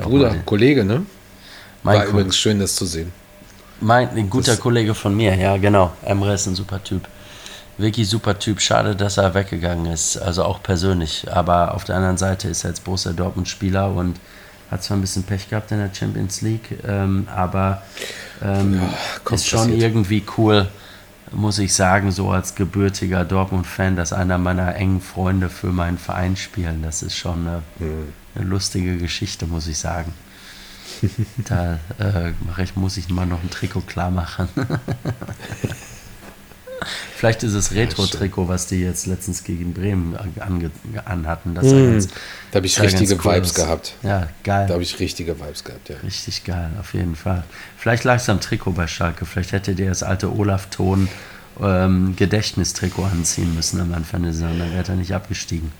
Auch 0.00 0.08
Bruder, 0.08 0.34
Kollege, 0.44 0.84
ne? 0.84 1.04
Mein 1.82 1.98
War 1.98 2.06
übrigens 2.06 2.36
schön, 2.36 2.58
das 2.58 2.76
zu 2.76 2.86
sehen. 2.86 3.12
Mein, 3.80 4.10
ein 4.10 4.30
guter 4.30 4.52
das 4.52 4.60
Kollege 4.60 4.94
von 4.94 5.16
mir, 5.16 5.34
ja, 5.34 5.56
genau. 5.56 5.92
Emre 6.02 6.34
ist 6.34 6.46
ein 6.46 6.54
super 6.54 6.82
Typ 6.82 7.08
wirklich 7.78 8.08
super 8.08 8.38
Typ. 8.38 8.60
Schade, 8.60 8.96
dass 8.96 9.18
er 9.18 9.34
weggegangen 9.34 9.86
ist, 9.86 10.16
also 10.16 10.44
auch 10.44 10.62
persönlich. 10.62 11.26
Aber 11.30 11.74
auf 11.74 11.84
der 11.84 11.96
anderen 11.96 12.16
Seite 12.16 12.48
ist 12.48 12.64
er 12.64 12.70
jetzt 12.70 12.84
Borussia 12.84 13.12
Dortmund 13.12 13.48
Spieler 13.48 13.92
und 13.94 14.18
hat 14.70 14.82
zwar 14.82 14.96
ein 14.96 15.02
bisschen 15.02 15.24
Pech 15.24 15.50
gehabt 15.50 15.70
in 15.70 15.78
der 15.78 15.92
Champions 15.92 16.40
League, 16.40 16.78
ähm, 16.88 17.28
aber 17.34 17.82
ähm, 18.42 18.80
ja, 18.80 19.34
ist 19.34 19.46
schon 19.46 19.60
passiert. 19.60 19.82
irgendwie 19.82 20.22
cool, 20.38 20.66
muss 21.30 21.58
ich 21.58 21.74
sagen, 21.74 22.10
so 22.10 22.30
als 22.30 22.54
gebürtiger 22.54 23.24
Dortmund-Fan, 23.24 23.96
dass 23.96 24.14
einer 24.14 24.38
meiner 24.38 24.74
engen 24.74 25.02
Freunde 25.02 25.50
für 25.50 25.66
meinen 25.66 25.98
Verein 25.98 26.36
spielen. 26.36 26.82
Das 26.82 27.02
ist 27.02 27.16
schon 27.16 27.46
eine, 27.46 27.62
mhm. 27.78 28.14
Eine 28.34 28.44
lustige 28.44 28.96
Geschichte, 28.98 29.46
muss 29.46 29.66
ich 29.66 29.78
sagen. 29.78 30.12
da 31.48 31.78
äh, 31.98 32.32
ich, 32.62 32.76
muss 32.76 32.96
ich 32.96 33.08
mal 33.08 33.26
noch 33.26 33.42
ein 33.42 33.50
Trikot 33.50 33.82
klar 33.82 34.10
machen. 34.10 34.48
Vielleicht 37.16 37.44
ist 37.44 37.54
es 37.54 37.72
Retro-Trikot, 37.72 38.48
was 38.48 38.66
die 38.66 38.80
jetzt 38.80 39.06
letztens 39.06 39.44
gegen 39.44 39.72
Bremen 39.72 40.16
anhatten. 41.04 41.54
Das 41.54 41.66
mm, 41.66 41.92
ganz, 41.92 42.08
da 42.50 42.56
habe 42.56 42.66
ich 42.66 42.80
richtige 42.80 43.14
cool 43.24 43.36
Vibes 43.36 43.50
ist. 43.50 43.54
gehabt. 43.54 43.94
Ja, 44.02 44.28
geil. 44.42 44.66
Da 44.66 44.74
habe 44.74 44.82
ich 44.82 44.98
richtige 44.98 45.38
Vibes 45.38 45.62
gehabt, 45.62 45.88
ja. 45.88 45.96
Richtig 45.98 46.42
geil, 46.42 46.70
auf 46.80 46.94
jeden 46.94 47.14
Fall. 47.14 47.44
Vielleicht 47.76 48.02
lag 48.02 48.16
es 48.16 48.28
am 48.28 48.40
Trikot 48.40 48.72
bei 48.72 48.88
Schalke. 48.88 49.24
Vielleicht 49.24 49.52
hätte 49.52 49.76
der 49.76 49.90
das 49.90 50.02
alte 50.02 50.34
Olaf-Ton 50.34 51.08
ähm, 51.60 52.16
Gedächtnistrikot 52.16 53.04
anziehen 53.04 53.54
müssen 53.54 53.80
am 53.80 53.94
Anfang 53.94 54.24
der 54.24 54.32
Saison. 54.32 54.58
Dann 54.58 54.72
wäre 54.72 54.88
er 54.88 54.96
nicht 54.96 55.14
abgestiegen. 55.14 55.70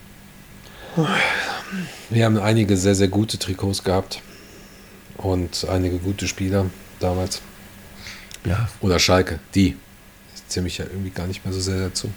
Wir 2.10 2.24
haben 2.24 2.38
einige 2.38 2.76
sehr, 2.76 2.94
sehr 2.94 3.08
gute 3.08 3.38
Trikots 3.38 3.82
gehabt. 3.84 4.20
Und 5.16 5.66
einige 5.68 5.98
gute 5.98 6.26
Spieler 6.26 6.66
damals. 6.98 7.40
Ja. 8.44 8.68
Oder 8.80 8.98
Schalke, 8.98 9.38
die 9.54 9.76
zähle 10.52 10.64
mich 10.64 10.78
ja 10.78 10.84
irgendwie 10.84 11.10
gar 11.10 11.26
nicht 11.26 11.44
mehr 11.44 11.52
so 11.52 11.60
sehr 11.60 11.80
dazu, 11.80 12.10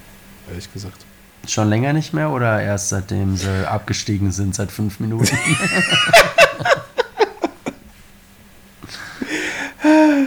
ehrlich 0.50 0.72
gesagt. 0.74 0.98
Schon 1.48 1.70
länger 1.70 1.94
nicht 1.94 2.14
mehr 2.14 2.32
oder 2.32 2.62
erst 2.62 2.90
seitdem 2.90 3.38
sie 3.38 3.68
abgestiegen 3.68 4.32
sind, 4.32 4.56
seit 4.56 4.72
fünf 4.72 5.00
Minuten? 5.00 5.38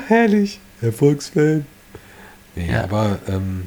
Herrlich. 0.07 0.61
Erfolgsfan. 0.81 1.66
Nee, 2.55 2.70
ja. 2.70 2.85
aber 2.85 3.19
ähm, 3.27 3.66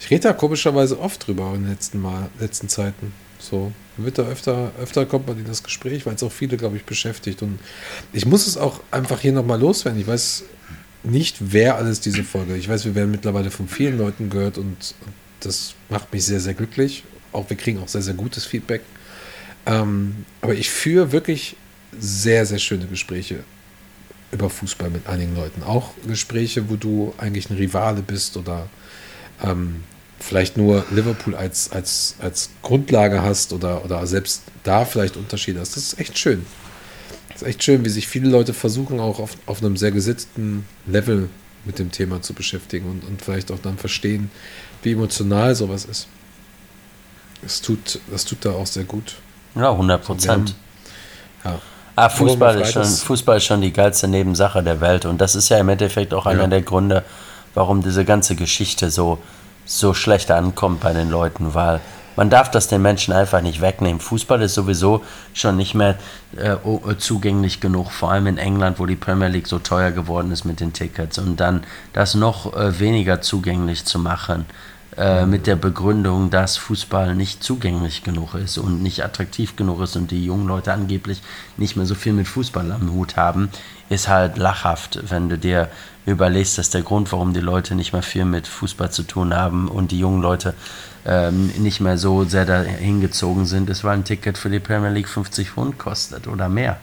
ich 0.00 0.10
rede 0.10 0.22
da 0.22 0.32
komischerweise 0.32 0.98
oft 0.98 1.26
drüber 1.26 1.52
in 1.54 1.62
den 1.62 1.70
letzten, 1.70 2.00
Mal, 2.00 2.30
letzten 2.40 2.68
Zeiten. 2.68 3.12
So, 3.40 3.72
wird 3.96 4.18
da 4.18 4.22
öfter, 4.22 4.72
öfter 4.80 5.06
kommt 5.06 5.26
man 5.26 5.38
in 5.38 5.46
das 5.46 5.62
Gespräch, 5.62 6.06
weil 6.06 6.14
es 6.14 6.22
auch 6.22 6.32
viele, 6.32 6.56
glaube 6.56 6.76
ich, 6.76 6.84
beschäftigt. 6.84 7.42
Und 7.42 7.58
ich 8.12 8.26
muss 8.26 8.46
es 8.46 8.56
auch 8.56 8.80
einfach 8.90 9.20
hier 9.20 9.32
nochmal 9.32 9.58
loswerden. 9.58 10.00
Ich 10.00 10.06
weiß, 10.06 10.44
nicht, 11.02 11.36
wer 11.40 11.76
alles 11.76 12.00
diese 12.00 12.24
Folge. 12.24 12.56
Ich 12.56 12.68
weiß, 12.68 12.84
wir 12.84 12.94
werden 12.94 13.10
mittlerweile 13.10 13.50
von 13.50 13.68
vielen 13.68 13.98
Leuten 13.98 14.30
gehört 14.30 14.58
und, 14.58 14.94
das 15.40 15.74
macht 15.88 16.12
mich 16.12 16.26
sehr, 16.26 16.38
sehr 16.38 16.52
glücklich. 16.52 17.02
Auch 17.32 17.48
wir 17.48 17.56
kriegen 17.56 17.78
auch 17.78 17.88
sehr, 17.88 18.02
sehr 18.02 18.12
gutes 18.12 18.44
Feedback. 18.44 18.82
Ähm, 19.64 20.26
aber 20.42 20.54
ich 20.54 20.68
führe 20.68 21.12
wirklich 21.12 21.56
sehr, 21.98 22.44
sehr 22.44 22.58
schöne 22.58 22.84
Gespräche 22.86 23.42
über 24.32 24.50
Fußball 24.50 24.90
mit 24.90 25.06
einigen 25.06 25.34
Leuten. 25.34 25.62
Auch 25.62 25.94
Gespräche, 26.06 26.68
wo 26.68 26.76
du 26.76 27.14
eigentlich 27.16 27.48
ein 27.48 27.56
Rivale 27.56 28.02
bist 28.02 28.36
oder 28.36 28.68
ähm, 29.42 29.76
vielleicht 30.20 30.56
nur 30.56 30.84
Liverpool 30.90 31.34
als, 31.34 31.72
als, 31.72 32.14
als 32.20 32.50
Grundlage 32.62 33.22
hast 33.22 33.52
oder, 33.52 33.84
oder 33.84 34.06
selbst 34.06 34.42
da 34.62 34.84
vielleicht 34.84 35.16
Unterschiede 35.16 35.60
hast. 35.60 35.76
Das 35.76 35.82
ist 35.82 35.98
echt 35.98 36.18
schön. 36.18 36.46
Das 37.30 37.42
ist 37.42 37.48
echt 37.48 37.64
schön, 37.64 37.84
wie 37.84 37.88
sich 37.88 38.06
viele 38.06 38.28
Leute 38.28 38.52
versuchen, 38.52 39.00
auch 39.00 39.18
auf, 39.18 39.32
auf 39.46 39.62
einem 39.62 39.76
sehr 39.76 39.90
gesitzten 39.90 40.66
Level 40.86 41.28
mit 41.64 41.78
dem 41.78 41.90
Thema 41.90 42.22
zu 42.22 42.34
beschäftigen 42.34 42.88
und, 42.88 43.04
und 43.04 43.22
vielleicht 43.22 43.50
auch 43.50 43.58
dann 43.58 43.78
verstehen, 43.78 44.30
wie 44.82 44.92
emotional 44.92 45.54
sowas 45.54 45.84
ist. 45.84 46.06
Das 47.42 47.60
tut, 47.62 48.00
das 48.10 48.24
tut 48.24 48.44
da 48.44 48.52
auch 48.52 48.66
sehr 48.66 48.84
gut. 48.84 49.16
Ja, 49.54 49.72
100 49.72 50.04
Prozent. 50.04 50.54
Ja. 51.44 51.60
Ah, 51.96 52.08
Fußball 52.08 52.60
ist, 52.60 52.72
schon, 52.72 52.84
Fußball 52.84 53.38
ist 53.38 53.44
schon 53.44 53.60
die 53.60 53.72
geilste 53.72 54.08
Nebensache 54.08 54.62
der 54.62 54.80
Welt 54.80 55.04
und 55.04 55.20
das 55.20 55.34
ist 55.34 55.48
ja 55.48 55.58
im 55.58 55.68
Endeffekt 55.68 56.14
auch 56.14 56.26
einer 56.26 56.42
ja. 56.42 56.48
der 56.48 56.62
Gründe, 56.62 57.04
warum 57.54 57.82
diese 57.82 58.04
ganze 58.04 58.36
Geschichte 58.36 58.90
so, 58.90 59.18
so 59.70 59.94
schlecht 59.94 60.30
ankommt 60.30 60.80
bei 60.80 60.92
den 60.92 61.10
Leuten, 61.10 61.54
weil 61.54 61.80
man 62.16 62.28
darf 62.28 62.50
das 62.50 62.66
den 62.66 62.82
Menschen 62.82 63.14
einfach 63.14 63.40
nicht 63.40 63.60
wegnehmen. 63.60 64.00
Fußball 64.00 64.42
ist 64.42 64.54
sowieso 64.54 65.02
schon 65.32 65.56
nicht 65.56 65.74
mehr 65.74 65.96
äh, 66.36 66.56
zugänglich 66.98 67.60
genug, 67.60 67.92
vor 67.92 68.10
allem 68.10 68.26
in 68.26 68.36
England, 68.36 68.80
wo 68.80 68.86
die 68.86 68.96
Premier 68.96 69.28
League 69.28 69.46
so 69.46 69.60
teuer 69.60 69.92
geworden 69.92 70.32
ist 70.32 70.44
mit 70.44 70.60
den 70.60 70.72
Tickets. 70.72 71.18
Und 71.18 71.38
dann 71.38 71.62
das 71.92 72.14
noch 72.14 72.54
äh, 72.54 72.78
weniger 72.80 73.20
zugänglich 73.20 73.84
zu 73.84 74.00
machen, 74.00 74.44
äh, 74.96 75.24
mit 75.24 75.46
der 75.46 75.54
Begründung, 75.54 76.30
dass 76.30 76.56
Fußball 76.56 77.14
nicht 77.14 77.44
zugänglich 77.44 78.02
genug 78.02 78.34
ist 78.34 78.58
und 78.58 78.82
nicht 78.82 79.04
attraktiv 79.04 79.54
genug 79.54 79.80
ist 79.80 79.94
und 79.94 80.10
die 80.10 80.24
jungen 80.24 80.48
Leute 80.48 80.72
angeblich 80.72 81.22
nicht 81.56 81.76
mehr 81.76 81.86
so 81.86 81.94
viel 81.94 82.12
mit 82.12 82.26
Fußball 82.26 82.72
am 82.72 82.92
Hut 82.92 83.16
haben, 83.16 83.50
ist 83.88 84.08
halt 84.08 84.36
lachhaft, 84.36 84.98
wenn 85.08 85.28
du 85.28 85.38
dir 85.38 85.68
überlegst, 86.12 86.58
dass 86.58 86.70
der 86.70 86.82
Grund, 86.82 87.10
warum 87.12 87.32
die 87.34 87.40
Leute 87.40 87.74
nicht 87.74 87.92
mehr 87.92 88.02
viel 88.02 88.24
mit 88.24 88.46
Fußball 88.46 88.90
zu 88.90 89.02
tun 89.02 89.34
haben 89.34 89.68
und 89.68 89.90
die 89.90 89.98
jungen 89.98 90.22
Leute 90.22 90.54
ähm, 91.06 91.48
nicht 91.58 91.80
mehr 91.80 91.98
so 91.98 92.24
sehr 92.24 92.44
dahin 92.44 93.00
gezogen 93.00 93.46
sind, 93.46 93.70
ist, 93.70 93.84
weil 93.84 93.94
ein 93.94 94.04
Ticket 94.04 94.38
für 94.38 94.50
die 94.50 94.60
Premier 94.60 94.90
League 94.90 95.08
50 95.08 95.50
Pfund 95.50 95.78
kostet 95.78 96.26
oder 96.26 96.48
mehr. 96.48 96.78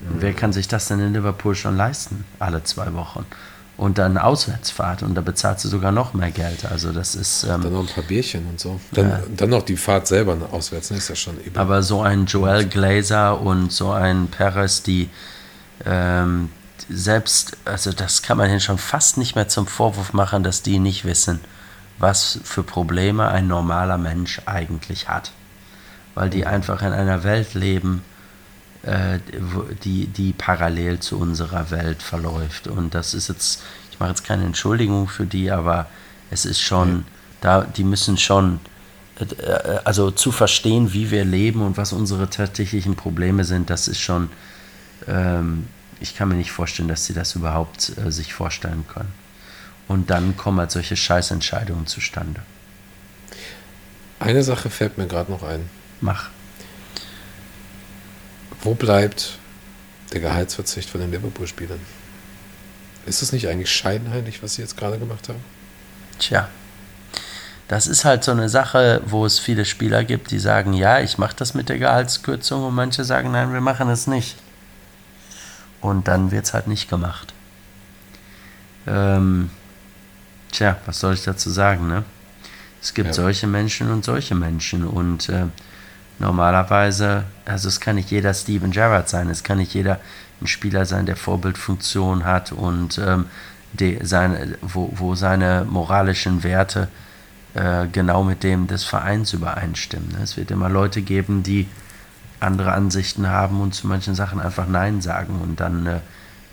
Mhm. 0.00 0.16
Wer 0.20 0.32
kann 0.32 0.52
sich 0.52 0.68
das 0.68 0.88
denn 0.88 1.00
in 1.00 1.12
Liverpool 1.12 1.54
schon 1.54 1.76
leisten, 1.76 2.24
alle 2.38 2.62
zwei 2.64 2.92
Wochen? 2.94 3.24
Und 3.76 3.96
dann 3.96 4.18
Auswärtsfahrt 4.18 5.02
und 5.02 5.14
da 5.14 5.22
bezahlst 5.22 5.64
du 5.64 5.68
sogar 5.68 5.90
noch 5.90 6.12
mehr 6.12 6.30
Geld. 6.30 6.66
Also 6.66 6.92
das 6.92 7.14
ist. 7.14 7.44
Ähm, 7.44 7.62
dann 7.62 7.72
noch 7.72 7.80
ein 7.80 7.86
paar 7.86 8.04
Bierchen 8.04 8.46
und 8.46 8.60
so. 8.60 8.78
Dann, 8.92 9.10
äh, 9.10 9.18
dann 9.34 9.48
noch 9.48 9.62
die 9.62 9.76
Fahrt 9.78 10.06
selber 10.06 10.36
auswärts, 10.50 10.90
ne? 10.90 10.98
ist 10.98 11.08
ja 11.08 11.14
schon 11.14 11.38
eben. 11.40 11.56
Aber 11.56 11.82
so 11.82 12.02
ein 12.02 12.26
Joel 12.26 12.66
Glazer 12.66 13.40
und 13.40 13.72
so 13.72 13.90
ein 13.90 14.26
Perez, 14.26 14.82
die 14.82 15.08
ähm, 15.86 16.50
selbst, 16.88 17.56
also 17.64 17.92
das 17.92 18.22
kann 18.22 18.38
man 18.38 18.50
ihnen 18.50 18.60
schon 18.60 18.78
fast 18.78 19.16
nicht 19.16 19.34
mehr 19.34 19.48
zum 19.48 19.66
Vorwurf 19.66 20.12
machen, 20.12 20.42
dass 20.42 20.62
die 20.62 20.78
nicht 20.78 21.04
wissen, 21.04 21.40
was 21.98 22.40
für 22.44 22.62
Probleme 22.62 23.28
ein 23.28 23.46
normaler 23.46 23.98
Mensch 23.98 24.40
eigentlich 24.46 25.08
hat. 25.08 25.32
Weil 26.14 26.30
die 26.30 26.46
einfach 26.46 26.82
in 26.82 26.92
einer 26.92 27.22
Welt 27.22 27.54
leben, 27.54 28.02
äh, 28.82 29.18
die, 29.84 30.06
die 30.06 30.32
parallel 30.32 31.00
zu 31.00 31.18
unserer 31.18 31.70
Welt 31.70 32.02
verläuft. 32.02 32.66
Und 32.66 32.94
das 32.94 33.14
ist 33.14 33.28
jetzt, 33.28 33.62
ich 33.90 34.00
mache 34.00 34.10
jetzt 34.10 34.24
keine 34.24 34.44
Entschuldigung 34.44 35.08
für 35.08 35.26
die, 35.26 35.50
aber 35.50 35.86
es 36.30 36.44
ist 36.44 36.60
schon, 36.60 37.04
da, 37.40 37.62
die 37.62 37.84
müssen 37.84 38.16
schon, 38.16 38.60
äh, 39.18 39.80
also 39.84 40.10
zu 40.10 40.32
verstehen, 40.32 40.92
wie 40.92 41.10
wir 41.10 41.24
leben 41.24 41.62
und 41.62 41.76
was 41.76 41.92
unsere 41.92 42.30
tatsächlichen 42.30 42.96
Probleme 42.96 43.44
sind, 43.44 43.68
das 43.68 43.86
ist 43.86 44.00
schon, 44.00 44.30
ähm, 45.06 45.66
ich 46.00 46.16
kann 46.16 46.28
mir 46.28 46.34
nicht 46.34 46.50
vorstellen, 46.50 46.88
dass 46.88 47.04
sie 47.04 47.12
das 47.12 47.34
überhaupt 47.34 47.92
äh, 47.98 48.10
sich 48.10 48.34
vorstellen 48.34 48.84
können. 48.88 49.12
Und 49.86 50.10
dann 50.10 50.36
kommen 50.36 50.58
halt 50.58 50.70
solche 50.70 50.96
Scheißentscheidungen 50.96 51.86
zustande. 51.86 52.42
Eine 54.18 54.42
Sache 54.42 54.70
fällt 54.70 54.98
mir 54.98 55.06
gerade 55.06 55.30
noch 55.30 55.42
ein. 55.42 55.68
Mach. 56.00 56.30
Wo 58.62 58.74
bleibt 58.74 59.38
der 60.12 60.20
Gehaltsverzicht 60.20 60.88
von 60.88 61.00
den 61.00 61.10
Liverpool-Spielern? 61.10 61.80
Ist 63.06 63.22
das 63.22 63.32
nicht 63.32 63.48
eigentlich 63.48 63.70
scheinheilig, 63.70 64.42
was 64.42 64.54
sie 64.54 64.62
jetzt 64.62 64.76
gerade 64.76 64.98
gemacht 64.98 65.28
haben? 65.28 65.42
Tja, 66.18 66.48
das 67.68 67.86
ist 67.86 68.04
halt 68.04 68.24
so 68.24 68.32
eine 68.32 68.48
Sache, 68.48 69.00
wo 69.06 69.24
es 69.24 69.38
viele 69.38 69.64
Spieler 69.64 70.04
gibt, 70.04 70.30
die 70.32 70.38
sagen, 70.38 70.72
ja, 70.74 71.00
ich 71.00 71.18
mache 71.18 71.36
das 71.36 71.54
mit 71.54 71.68
der 71.68 71.78
Gehaltskürzung 71.78 72.64
und 72.64 72.74
manche 72.74 73.04
sagen, 73.04 73.30
nein, 73.30 73.52
wir 73.52 73.60
machen 73.60 73.88
es 73.88 74.06
nicht. 74.06 74.36
Und 75.80 76.08
dann 76.08 76.30
wird 76.30 76.44
es 76.44 76.54
halt 76.54 76.66
nicht 76.66 76.88
gemacht. 76.88 77.32
Ähm, 78.86 79.50
Tja, 80.52 80.76
was 80.86 81.00
soll 81.00 81.14
ich 81.14 81.22
dazu 81.22 81.50
sagen, 81.50 81.88
ne? 81.88 82.04
Es 82.82 82.94
gibt 82.94 83.08
ja. 83.08 83.12
solche 83.12 83.46
Menschen 83.46 83.90
und 83.90 84.04
solche 84.04 84.34
Menschen 84.34 84.84
und 84.86 85.28
äh, 85.28 85.44
normalerweise, 86.18 87.24
also 87.44 87.68
es 87.68 87.78
kann 87.78 87.96
nicht 87.96 88.10
jeder 88.10 88.32
Steven 88.32 88.70
Gerrard 88.70 89.08
sein, 89.08 89.28
es 89.28 89.42
kann 89.42 89.58
nicht 89.58 89.74
jeder 89.74 90.00
ein 90.40 90.46
Spieler 90.46 90.86
sein, 90.86 91.04
der 91.04 91.16
Vorbildfunktion 91.16 92.24
hat 92.24 92.52
und 92.52 92.98
ähm, 92.98 93.26
de, 93.74 94.04
seine, 94.04 94.56
wo, 94.62 94.90
wo 94.94 95.14
seine 95.14 95.66
moralischen 95.68 96.42
Werte 96.42 96.88
äh, 97.52 97.86
genau 97.88 98.24
mit 98.24 98.42
dem 98.42 98.66
des 98.66 98.84
Vereins 98.84 99.34
übereinstimmen. 99.34 100.08
Ne? 100.12 100.22
Es 100.22 100.38
wird 100.38 100.50
immer 100.50 100.70
Leute 100.70 101.02
geben, 101.02 101.42
die 101.42 101.68
andere 102.40 102.72
Ansichten 102.72 103.28
haben 103.28 103.60
und 103.60 103.74
zu 103.74 103.86
manchen 103.86 104.14
Sachen 104.14 104.40
einfach 104.40 104.66
Nein 104.66 105.00
sagen 105.00 105.40
und 105.40 105.60
dann 105.60 105.86
äh, 105.86 106.00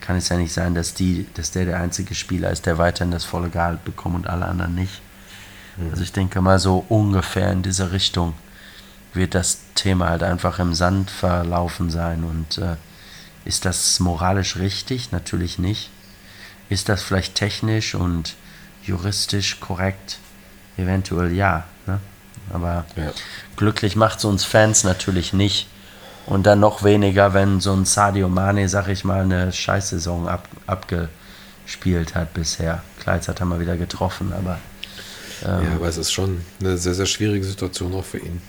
kann 0.01 0.17
es 0.17 0.29
ja 0.29 0.37
nicht 0.37 0.53
sein, 0.53 0.75
dass, 0.75 0.93
die, 0.93 1.27
dass 1.33 1.51
der 1.51 1.65
der 1.65 1.79
einzige 1.79 2.13
Spieler 2.13 2.51
ist, 2.51 2.65
der 2.65 2.77
weiterhin 2.77 3.11
das 3.11 3.25
volle 3.25 3.49
Gehalt 3.49 3.83
bekommt 3.83 4.15
und 4.15 4.27
alle 4.27 4.45
anderen 4.45 4.75
nicht. 4.75 5.01
Mhm. 5.77 5.91
Also 5.91 6.03
ich 6.03 6.11
denke 6.11 6.41
mal 6.41 6.59
so 6.59 6.85
ungefähr 6.89 7.51
in 7.51 7.63
diese 7.63 7.91
Richtung 7.91 8.33
wird 9.13 9.35
das 9.35 9.59
Thema 9.75 10.09
halt 10.09 10.23
einfach 10.23 10.59
im 10.59 10.73
Sand 10.73 11.09
verlaufen 11.09 11.89
sein. 11.89 12.23
Und 12.23 12.57
äh, 12.57 12.75
ist 13.45 13.65
das 13.65 13.99
moralisch 13.99 14.57
richtig? 14.57 15.11
Natürlich 15.11 15.59
nicht. 15.59 15.89
Ist 16.69 16.89
das 16.89 17.01
vielleicht 17.01 17.35
technisch 17.35 17.95
und 17.95 18.35
juristisch 18.83 19.59
korrekt? 19.59 20.19
Eventuell 20.77 21.33
ja. 21.33 21.65
Ne? 21.85 21.99
Aber 22.53 22.85
ja. 22.95 23.11
glücklich 23.55 23.95
macht 23.95 24.19
es 24.19 24.25
uns 24.25 24.43
Fans 24.43 24.83
natürlich 24.83 25.33
nicht. 25.33 25.67
Und 26.27 26.45
dann 26.45 26.59
noch 26.59 26.83
weniger, 26.83 27.33
wenn 27.33 27.61
so 27.61 27.73
ein 27.73 27.85
Sadio 27.85 28.27
Mane, 28.27 28.67
sag 28.67 28.89
ich 28.89 29.05
mal, 29.05 29.21
eine 29.21 29.51
Scheißsaison 29.51 30.27
ab, 30.27 30.47
abgespielt 30.67 32.15
hat 32.15 32.33
bisher. 32.33 32.83
Klar, 32.99 33.15
jetzt 33.15 33.29
hat 33.29 33.39
er 33.39 33.45
mal 33.45 33.61
wieder 33.61 33.77
getroffen, 33.77 34.33
aber. 34.37 34.59
Ähm, 35.45 35.63
ja, 35.63 35.75
aber 35.75 35.87
es 35.87 35.97
ist 35.97 36.11
schon 36.11 36.41
eine 36.59 36.77
sehr, 36.77 36.93
sehr 36.93 37.05
schwierige 37.05 37.45
Situation 37.45 37.93
auch 37.93 38.03
für 38.03 38.17
ihn. 38.17 38.41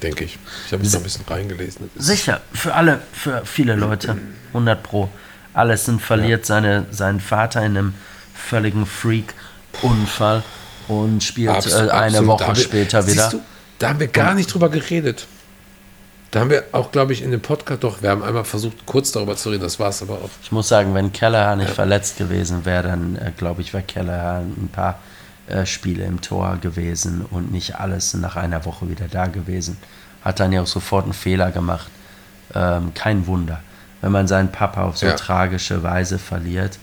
Denke 0.00 0.24
ich. 0.24 0.38
Ich 0.66 0.72
habe 0.72 0.82
mich 0.82 0.92
da 0.92 0.98
ein 0.98 1.02
bisschen 1.02 1.24
reingelesen. 1.26 1.90
Sicher, 1.96 2.40
für 2.52 2.74
alle, 2.74 3.00
für 3.12 3.44
viele 3.44 3.74
Leute. 3.74 4.16
100 4.48 4.82
Pro. 4.82 5.08
Allison 5.52 5.98
verliert 5.98 6.42
ja. 6.42 6.46
seine, 6.46 6.86
seinen 6.92 7.18
Vater 7.18 7.60
in 7.64 7.76
einem 7.76 7.94
völligen 8.34 8.86
Freak-Unfall 8.86 10.44
und 10.86 11.24
spielt 11.24 11.50
absolut, 11.50 11.88
äh, 11.88 11.92
eine. 11.92 12.26
Woche 12.26 12.54
später 12.54 13.04
wieder. 13.06 13.30
Du, 13.30 13.40
da 13.78 13.88
haben 13.88 13.98
wir 13.98 14.08
gar 14.08 14.34
nicht 14.34 14.52
drüber 14.52 14.68
geredet. 14.68 15.26
Da 16.36 16.40
haben 16.40 16.50
wir 16.50 16.64
auch, 16.72 16.92
glaube 16.92 17.14
ich, 17.14 17.22
in 17.22 17.30
dem 17.30 17.40
Podcast 17.40 17.82
doch, 17.82 18.02
wir 18.02 18.10
haben 18.10 18.22
einmal 18.22 18.44
versucht, 18.44 18.84
kurz 18.84 19.10
darüber 19.10 19.36
zu 19.36 19.48
reden, 19.48 19.62
das 19.62 19.80
war 19.80 19.88
es 19.88 20.02
aber 20.02 20.16
auch. 20.16 20.28
Ich 20.42 20.52
muss 20.52 20.68
sagen, 20.68 20.92
wenn 20.92 21.10
Kelleher 21.10 21.56
nicht 21.56 21.68
ja. 21.68 21.74
verletzt 21.74 22.18
gewesen 22.18 22.66
wäre, 22.66 22.88
dann 22.88 23.16
äh, 23.16 23.32
glaube 23.34 23.62
ich, 23.62 23.72
wäre 23.72 23.82
Kelleher 23.82 24.40
ein 24.40 24.68
paar 24.70 24.98
äh, 25.46 25.64
Spiele 25.64 26.04
im 26.04 26.20
Tor 26.20 26.58
gewesen 26.60 27.24
und 27.30 27.52
nicht 27.52 27.76
alles 27.76 28.12
nach 28.12 28.36
einer 28.36 28.66
Woche 28.66 28.90
wieder 28.90 29.08
da 29.10 29.28
gewesen. 29.28 29.78
Hat 30.22 30.38
dann 30.38 30.52
ja 30.52 30.60
auch 30.60 30.66
sofort 30.66 31.04
einen 31.04 31.14
Fehler 31.14 31.52
gemacht. 31.52 31.86
Ähm, 32.54 32.92
kein 32.92 33.26
Wunder. 33.26 33.60
Wenn 34.02 34.12
man 34.12 34.28
seinen 34.28 34.52
Papa 34.52 34.82
auf 34.82 34.98
so 34.98 35.06
ja. 35.06 35.14
tragische 35.14 35.82
Weise 35.82 36.18
verliert, 36.18 36.78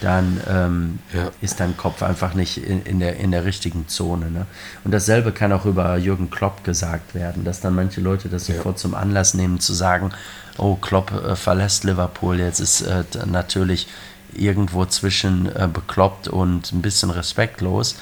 dann 0.00 0.40
ähm, 0.48 0.98
ja. 1.12 1.30
ist 1.40 1.60
dein 1.60 1.76
Kopf 1.76 2.02
einfach 2.02 2.34
nicht 2.34 2.58
in, 2.58 2.82
in, 2.82 3.00
der, 3.00 3.16
in 3.16 3.30
der 3.30 3.44
richtigen 3.44 3.88
Zone. 3.88 4.30
Ne? 4.30 4.46
Und 4.84 4.92
dasselbe 4.92 5.32
kann 5.32 5.52
auch 5.52 5.64
über 5.64 5.96
Jürgen 5.96 6.30
Klopp 6.30 6.64
gesagt 6.64 7.14
werden, 7.14 7.44
dass 7.44 7.60
dann 7.60 7.74
manche 7.74 8.00
Leute 8.00 8.28
das 8.28 8.48
ja. 8.48 8.56
sofort 8.56 8.78
zum 8.78 8.94
Anlass 8.94 9.34
nehmen, 9.34 9.58
zu 9.58 9.72
sagen, 9.72 10.10
oh, 10.58 10.76
Klopp 10.76 11.12
äh, 11.12 11.36
verlässt 11.36 11.84
Liverpool, 11.84 12.38
jetzt 12.38 12.60
ist 12.60 12.82
äh, 12.82 13.04
natürlich 13.26 13.88
irgendwo 14.34 14.84
zwischen 14.84 15.46
äh, 15.54 15.68
bekloppt 15.72 16.28
und 16.28 16.72
ein 16.72 16.82
bisschen 16.82 17.10
respektlos. 17.10 17.96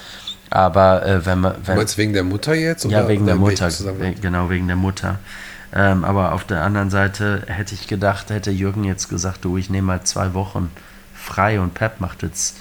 Aber 0.50 1.06
äh, 1.06 1.24
wenn 1.26 1.40
man. 1.40 1.54
Wenn, 1.64 1.76
meinst 1.76 1.98
wegen 1.98 2.12
der 2.12 2.24
Mutter 2.24 2.54
jetzt? 2.54 2.84
ja, 2.84 3.08
wegen 3.08 3.26
der 3.26 3.36
Mutter. 3.36 3.70
Genau, 4.20 4.50
wegen 4.50 4.66
der 4.66 4.76
Mutter. 4.76 5.18
Ähm, 5.72 6.04
aber 6.04 6.32
auf 6.32 6.44
der 6.44 6.62
anderen 6.62 6.90
Seite 6.90 7.42
hätte 7.46 7.74
ich 7.74 7.88
gedacht, 7.88 8.30
hätte 8.30 8.52
Jürgen 8.52 8.84
jetzt 8.84 9.08
gesagt, 9.08 9.44
du, 9.44 9.56
ich 9.56 9.70
nehme 9.70 9.88
mal 9.88 10.04
zwei 10.04 10.32
Wochen 10.34 10.70
frei 11.24 11.60
und 11.60 11.74
Pep 11.74 12.01
macht 12.01 12.22
jetzt 12.22 12.59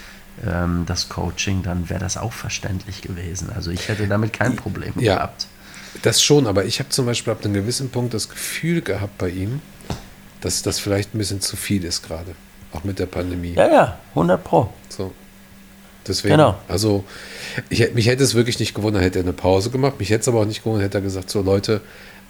ähm, 0.48 0.86
das 0.88 1.10
Coaching, 1.10 1.64
dann 1.64 1.90
wäre 1.90 2.00
das 2.00 2.18
auch 2.18 2.34
verständlich 2.34 3.02
gewesen. 3.02 3.50
Also 3.54 3.72
ich 3.72 3.90
hätte 3.90 4.08
damit 4.08 4.34
kein 4.34 4.56
Problem 4.56 4.94
ja, 4.98 5.16
gehabt. 5.16 5.48
Das 6.02 6.24
schon, 6.24 6.48
aber 6.48 6.66
ich 6.66 6.80
habe 6.80 6.90
zum 6.90 7.06
Beispiel 7.06 7.34
ab 7.34 7.44
einem 7.44 7.54
gewissen 7.54 7.90
Punkt 7.90 8.14
das 8.14 8.30
Gefühl 8.30 8.82
gehabt 8.82 9.18
bei 9.18 9.30
ihm, 9.30 9.62
dass 10.42 10.62
das 10.62 10.80
vielleicht 10.80 11.14
ein 11.14 11.18
bisschen 11.18 11.42
zu 11.42 11.56
viel 11.56 11.84
ist 11.84 12.02
gerade. 12.02 12.36
Auch 12.72 12.84
mit 12.84 12.98
der 12.98 13.06
Pandemie. 13.06 13.54
Ja, 13.54 13.72
ja, 13.72 14.00
100 14.10 14.44
Pro. 14.44 14.74
So. 14.90 15.14
Deswegen, 16.08 16.34
genau. 16.34 16.58
also 16.68 17.06
ich, 17.70 17.94
mich 17.94 18.08
hätte 18.08 18.24
es 18.24 18.34
wirklich 18.34 18.60
nicht 18.60 18.74
gewundert, 18.74 19.04
hätte 19.04 19.20
er 19.20 19.24
eine 19.24 19.34
Pause 19.34 19.70
gemacht. 19.70 20.00
Mich 20.00 20.10
hätte 20.10 20.22
es 20.22 20.28
aber 20.28 20.42
auch 20.42 20.46
nicht 20.46 20.64
gewundert, 20.64 20.84
hätte 20.84 20.98
er 20.98 21.02
gesagt, 21.02 21.30
so 21.30 21.42
Leute, 21.42 21.82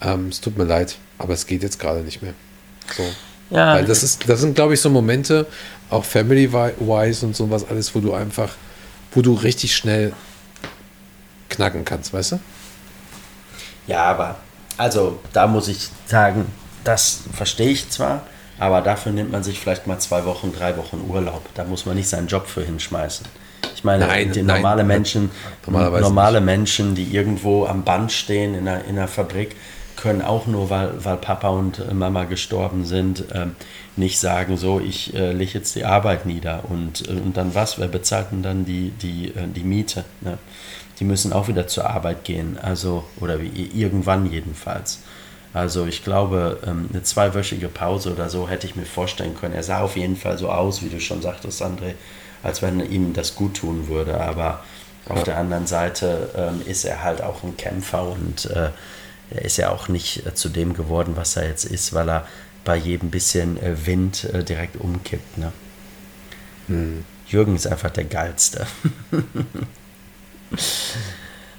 ähm, 0.01 0.27
es 0.27 0.41
tut 0.41 0.57
mir 0.57 0.65
leid, 0.65 0.97
aber 1.18 1.34
es 1.34 1.47
geht 1.47 1.64
jetzt 1.64 1.80
gerade 1.80 2.01
nicht 2.01 2.22
mehr. 2.22 2.34
So. 2.95 3.03
Ja. 3.49 3.76
Weil 3.76 3.86
das 3.86 4.03
ist, 4.03 4.28
das 4.28 4.41
sind, 4.41 4.56
glaube 4.56 4.74
ich, 4.74 4.82
so 4.82 4.90
Momente, 4.90 5.45
auch 5.90 6.06
family-wise 6.06 7.26
und 7.26 7.36
sowas 7.36 7.65
alles, 7.70 7.94
wo 7.94 7.99
du 7.99 8.14
einfach, 8.14 8.49
wo 9.14 9.22
du 9.22 9.34
richtig 9.34 9.76
schnell 9.76 10.14
knacken 11.49 11.86
kannst, 11.86 12.14
weißt 12.14 12.34
du? 12.34 12.40
Ja, 13.88 14.03
aber 14.06 14.38
also 14.78 15.20
da 15.34 15.48
muss 15.48 15.68
ich 15.68 15.90
sagen, 16.06 16.45
das 16.84 17.22
verstehe 17.34 17.70
ich 17.70 17.90
zwar, 17.90 18.24
aber 18.60 18.82
dafür 18.82 19.11
nimmt 19.11 19.32
man 19.32 19.44
sich 19.44 19.60
vielleicht 19.60 19.88
mal 19.88 19.99
zwei 19.99 20.26
Wochen, 20.26 20.53
drei 20.53 20.76
Wochen 20.78 21.06
Urlaub. 21.07 21.44
Da 21.53 21.64
muss 21.64 21.86
man 21.86 21.95
nicht 21.95 22.10
seinen 22.10 22.28
Job 22.28 22.48
für 22.48 22.64
hinschmeißen. 22.64 23.26
Ich 23.76 23.84
meine, 23.84 24.07
nein, 24.07 24.32
die 24.32 24.41
nein, 24.41 24.61
normale 24.61 24.84
Menschen, 24.84 25.32
normale 25.68 26.40
nicht. 26.40 26.45
Menschen, 26.45 26.95
die 26.95 27.14
irgendwo 27.14 27.65
am 27.65 27.84
Band 27.84 28.11
stehen 28.11 28.56
in 28.56 28.68
einer, 28.68 28.84
in 28.86 28.98
einer 28.98 29.07
Fabrik, 29.07 29.56
können 30.03 30.21
auch 30.21 30.47
nur, 30.47 30.69
weil, 30.69 30.91
weil 31.05 31.15
Papa 31.15 31.47
und 31.47 31.93
Mama 31.93 32.25
gestorben 32.25 32.84
sind, 32.84 33.23
ähm, 33.34 33.55
nicht 33.95 34.19
sagen, 34.19 34.57
so, 34.57 34.81
ich 34.81 35.13
äh, 35.13 35.31
lege 35.31 35.53
jetzt 35.53 35.75
die 35.75 35.85
Arbeit 35.85 36.25
nieder 36.25 36.63
und, 36.67 37.07
äh, 37.07 37.13
und 37.13 37.38
dann 37.38 37.55
was? 37.55 37.80
Wer 37.80 37.88
bezahlt 37.88 38.34
denn 38.34 38.43
dann 38.43 38.65
die, 38.65 38.89
die, 38.89 39.30
äh, 39.30 39.47
die 39.47 39.63
Miete? 39.63 40.03
Ne? 40.19 40.38
Die 40.99 41.05
müssen 41.05 41.31
auch 41.31 41.47
wieder 41.47 41.67
zur 41.67 41.89
Arbeit 41.89 42.25
gehen, 42.25 42.57
also, 42.61 43.05
oder 43.21 43.41
wie, 43.41 43.71
irgendwann 43.73 44.30
jedenfalls. 44.30 44.99
Also 45.53 45.85
ich 45.85 46.03
glaube, 46.03 46.59
ähm, 46.67 46.89
eine 46.91 47.03
zweiwöchige 47.03 47.69
Pause 47.69 48.11
oder 48.11 48.30
so 48.30 48.49
hätte 48.49 48.67
ich 48.67 48.75
mir 48.75 48.85
vorstellen 48.85 49.38
können. 49.39 49.53
Er 49.53 49.63
sah 49.63 49.80
auf 49.80 49.95
jeden 49.95 50.17
Fall 50.17 50.38
so 50.38 50.49
aus, 50.49 50.84
wie 50.84 50.89
du 50.89 50.99
schon 50.99 51.21
sagtest, 51.21 51.63
André, 51.63 51.93
als 52.43 52.61
wenn 52.61 52.81
ihm 52.81 53.13
das 53.13 53.35
gut 53.35 53.55
tun 53.55 53.88
würde. 53.88 54.19
Aber 54.19 54.65
auf 55.07 55.19
ja. 55.19 55.23
der 55.23 55.38
anderen 55.38 55.65
Seite 55.65 56.30
ähm, 56.35 56.61
ist 56.65 56.84
er 56.84 57.03
halt 57.03 57.21
auch 57.21 57.41
ein 57.43 57.55
Kämpfer 57.55 58.05
und 58.05 58.49
äh, 58.51 58.71
er 59.29 59.43
ist 59.43 59.57
ja 59.57 59.69
auch 59.69 59.87
nicht 59.87 60.25
äh, 60.25 60.33
zu 60.33 60.49
dem 60.49 60.73
geworden, 60.73 61.13
was 61.15 61.35
er 61.35 61.47
jetzt 61.47 61.65
ist, 61.65 61.93
weil 61.93 62.09
er 62.09 62.27
bei 62.63 62.75
jedem 62.77 63.09
bisschen 63.11 63.57
äh, 63.61 63.85
Wind 63.85 64.25
äh, 64.25 64.43
direkt 64.43 64.77
umkippt. 64.77 65.37
Ne? 65.37 65.51
Hm. 66.67 67.05
Jürgen 67.27 67.55
ist 67.55 67.67
einfach 67.67 67.89
der 67.89 68.05
geilste. 68.05 68.67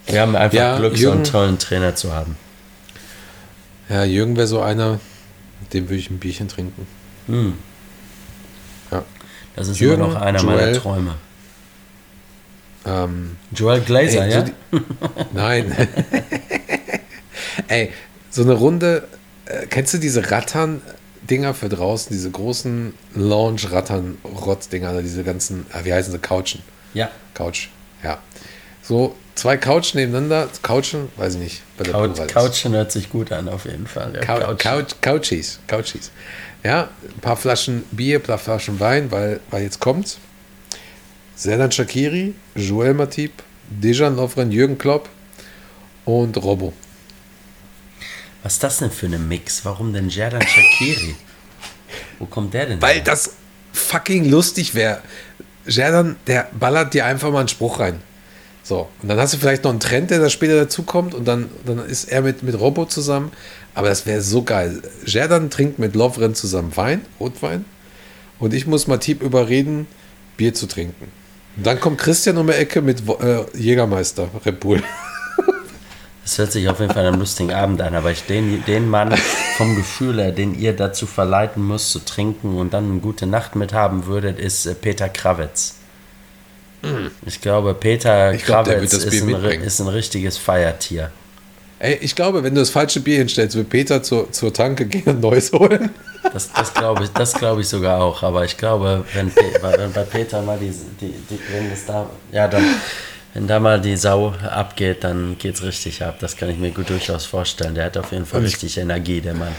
Wir 0.06 0.20
haben 0.20 0.36
einfach 0.36 0.56
ja, 0.56 0.78
Glück, 0.78 0.96
Jürgen, 0.96 1.02
so 1.02 1.10
einen 1.12 1.24
tollen 1.24 1.58
Trainer 1.58 1.96
zu 1.96 2.12
haben. 2.12 2.36
Ja, 3.88 4.04
Jürgen 4.04 4.36
wäre 4.36 4.46
so 4.46 4.60
einer, 4.60 5.00
mit 5.60 5.74
dem 5.74 5.88
würde 5.88 5.98
ich 5.98 6.10
ein 6.10 6.18
Bierchen 6.18 6.48
trinken. 6.48 6.86
Hm. 7.26 7.54
Ja. 8.90 9.02
Das 9.56 9.68
ist 9.68 9.80
Jürgen, 9.80 10.02
immer 10.04 10.14
noch 10.14 10.20
einer 10.20 10.40
Joel, 10.40 10.56
meiner 10.56 10.72
Träume. 10.78 11.14
Ähm, 12.86 13.36
Joel 13.52 13.80
Glazer, 13.80 14.26
ey, 14.26 14.32
ja? 14.32 14.42
Die, 14.42 14.52
nein. 15.32 15.74
ey, 17.68 17.92
so 18.30 18.42
eine 18.42 18.54
Runde, 18.54 19.06
äh, 19.46 19.66
kennst 19.66 19.94
du 19.94 19.98
diese 19.98 20.30
Rattern-Dinger 20.30 21.54
für 21.54 21.68
draußen, 21.68 22.08
diese 22.10 22.30
großen 22.30 22.94
Lounge-Rattern-Rotz-Dinger, 23.14 25.02
diese 25.02 25.24
ganzen, 25.24 25.66
ah, 25.72 25.80
wie 25.84 25.92
heißen 25.92 26.12
sie, 26.12 26.18
Couchen? 26.18 26.62
Ja. 26.94 27.10
Couch, 27.34 27.68
ja. 28.02 28.18
So 28.82 29.16
zwei 29.34 29.56
Couch 29.56 29.94
nebeneinander, 29.94 30.48
Couchen, 30.62 31.08
weiß 31.16 31.34
ich 31.34 31.40
nicht. 31.40 31.62
Bei 31.76 31.84
der 31.84 31.94
Couch, 31.94 32.32
Couchen 32.32 32.72
hört 32.72 32.92
sich 32.92 33.10
gut 33.10 33.32
an, 33.32 33.48
auf 33.48 33.64
jeden 33.64 33.86
Fall. 33.86 34.14
Ja, 34.14 34.20
Couch. 34.20 34.58
Couch, 34.58 34.94
Couchies, 35.00 35.58
Couchies. 35.66 36.10
Ja, 36.62 36.88
ein 37.02 37.20
paar 37.20 37.36
Flaschen 37.36 37.84
Bier, 37.90 38.18
ein 38.18 38.22
paar 38.22 38.38
Flaschen 38.38 38.80
Wein, 38.80 39.10
weil, 39.10 39.40
weil 39.50 39.62
jetzt 39.62 39.80
kommt's. 39.80 40.18
Serdan 41.36 41.72
Shakiri, 41.72 42.34
Joel 42.54 42.94
Matip, 42.94 43.32
Dejan 43.68 44.16
Lovren, 44.16 44.52
Jürgen 44.52 44.78
Klopp 44.78 45.08
und 46.04 46.36
Robo. 46.36 46.72
Was 48.44 48.52
ist 48.54 48.62
das 48.62 48.76
denn 48.76 48.90
für 48.90 49.06
ein 49.06 49.26
Mix? 49.26 49.64
Warum 49.64 49.94
denn 49.94 50.10
Serdan 50.10 50.42
Shakiri? 50.42 51.16
Wo 52.18 52.26
kommt 52.26 52.52
der 52.52 52.66
denn 52.66 52.82
Weil 52.82 52.96
her? 52.96 53.04
das 53.04 53.32
fucking 53.72 54.28
lustig 54.30 54.74
wäre. 54.74 55.00
Serdan, 55.64 56.16
der 56.26 56.48
ballert 56.52 56.92
dir 56.92 57.06
einfach 57.06 57.32
mal 57.32 57.40
einen 57.40 57.48
Spruch 57.48 57.80
rein. 57.80 58.02
So, 58.62 58.90
und 59.00 59.08
dann 59.08 59.18
hast 59.18 59.32
du 59.32 59.38
vielleicht 59.38 59.64
noch 59.64 59.70
einen 59.70 59.80
Trend, 59.80 60.10
der 60.10 60.18
da 60.18 60.28
später 60.28 60.56
dazukommt 60.56 61.14
und 61.14 61.26
dann, 61.26 61.48
dann 61.64 61.78
ist 61.78 62.04
er 62.04 62.20
mit, 62.20 62.42
mit 62.42 62.60
Robo 62.60 62.84
zusammen. 62.84 63.32
Aber 63.74 63.88
das 63.88 64.04
wäre 64.04 64.20
so 64.20 64.42
geil. 64.42 64.82
Jerdan 65.06 65.48
trinkt 65.48 65.78
mit 65.78 65.94
Lovren 65.94 66.34
zusammen 66.34 66.76
Wein, 66.76 67.00
Rotwein. 67.18 67.64
Und 68.38 68.52
ich 68.52 68.66
muss 68.66 68.86
Matip 68.86 69.22
überreden, 69.22 69.86
Bier 70.36 70.52
zu 70.52 70.66
trinken. 70.66 71.10
Und 71.56 71.66
dann 71.66 71.80
kommt 71.80 71.96
Christian 71.96 72.36
um 72.36 72.46
die 72.48 72.52
Ecke 72.52 72.82
mit 72.82 73.02
äh, 73.08 73.44
Jägermeister, 73.56 74.28
Red 74.44 74.60
Bull. 74.60 74.82
Das 76.24 76.38
hört 76.38 76.52
sich 76.52 76.68
auf 76.70 76.80
jeden 76.80 76.92
Fall 76.92 77.06
einem 77.06 77.20
lustigen 77.20 77.52
Abend 77.52 77.82
an, 77.82 77.94
aber 77.94 78.10
ich 78.10 78.24
den, 78.24 78.64
den 78.64 78.88
Mann 78.88 79.14
vom 79.58 79.76
Gefühl 79.76 80.22
her, 80.22 80.32
den 80.32 80.58
ihr 80.58 80.72
dazu 80.72 81.06
verleiten 81.06 81.66
müsst 81.66 81.90
zu 81.90 81.98
trinken 81.98 82.56
und 82.56 82.72
dann 82.72 82.90
eine 82.90 83.00
gute 83.00 83.26
Nacht 83.26 83.56
mit 83.56 83.74
haben 83.74 84.06
würdet, 84.06 84.38
ist 84.38 84.64
äh, 84.64 84.74
Peter 84.74 85.10
Krawitz. 85.10 85.74
Mhm. 86.82 87.10
Ich 87.26 87.42
glaube, 87.42 87.74
Peter 87.74 88.32
ich 88.32 88.44
glaub, 88.44 88.64
Krawitz 88.64 88.94
ist 88.94 89.22
ein, 89.22 89.28
ist, 89.62 89.80
ein, 89.80 89.88
richtiges 89.88 90.38
Feiertier. 90.38 91.10
Ey, 91.78 91.98
ich 92.00 92.14
glaube, 92.14 92.42
wenn 92.42 92.54
du 92.54 92.62
das 92.62 92.70
falsche 92.70 93.00
Bier 93.00 93.18
hinstellst, 93.18 93.54
wird 93.54 93.68
Peter 93.68 94.02
zur, 94.02 94.32
zur 94.32 94.50
Tanke 94.50 94.86
gehen 94.86 95.04
und 95.06 95.20
Neues 95.20 95.52
holen. 95.52 95.90
Das, 96.32 96.50
das 96.52 96.72
glaube 96.72 97.04
ich, 97.04 97.34
glaub 97.34 97.58
ich 97.58 97.68
sogar 97.68 98.00
auch. 98.00 98.22
Aber 98.22 98.46
ich 98.46 98.56
glaube, 98.56 99.04
wenn, 99.12 99.30
wenn 99.76 99.92
bei 99.92 100.04
Peter 100.04 100.40
mal 100.40 100.58
die, 100.58 100.72
die, 101.00 101.12
die, 101.28 101.38
wenn 101.52 101.68
das 101.68 101.84
da, 101.84 102.08
ja, 102.32 102.48
dann, 102.48 102.64
wenn 103.34 103.48
da 103.48 103.58
mal 103.58 103.80
die 103.80 103.96
Sau 103.96 104.32
abgeht, 104.48 105.02
dann 105.02 105.36
geht 105.38 105.56
es 105.56 105.62
richtig 105.64 106.02
ab. 106.02 106.18
Das 106.20 106.36
kann 106.36 106.48
ich 106.48 106.58
mir 106.58 106.70
gut 106.70 106.88
durchaus 106.88 107.26
vorstellen. 107.26 107.74
Der 107.74 107.86
hat 107.86 107.96
auf 107.96 108.12
jeden 108.12 108.26
Fall 108.26 108.38
und 108.38 108.46
richtig 108.46 108.76
ich, 108.76 108.82
Energie, 108.82 109.20
der 109.20 109.34
Mann. 109.34 109.52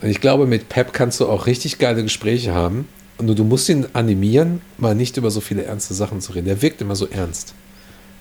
Und 0.00 0.08
ich 0.08 0.20
glaube, 0.20 0.46
mit 0.46 0.68
Pep 0.68 0.92
kannst 0.92 1.18
du 1.18 1.28
auch 1.28 1.46
richtig 1.46 1.78
geile 1.78 2.04
Gespräche 2.04 2.54
haben. 2.54 2.88
Nur 3.20 3.34
du 3.34 3.42
musst 3.42 3.68
ihn 3.68 3.86
animieren, 3.94 4.60
mal 4.76 4.94
nicht 4.94 5.16
über 5.16 5.32
so 5.32 5.40
viele 5.40 5.64
ernste 5.64 5.92
Sachen 5.92 6.20
zu 6.20 6.32
reden. 6.32 6.46
Der 6.46 6.62
wirkt 6.62 6.80
immer 6.80 6.94
so 6.94 7.08
ernst, 7.08 7.52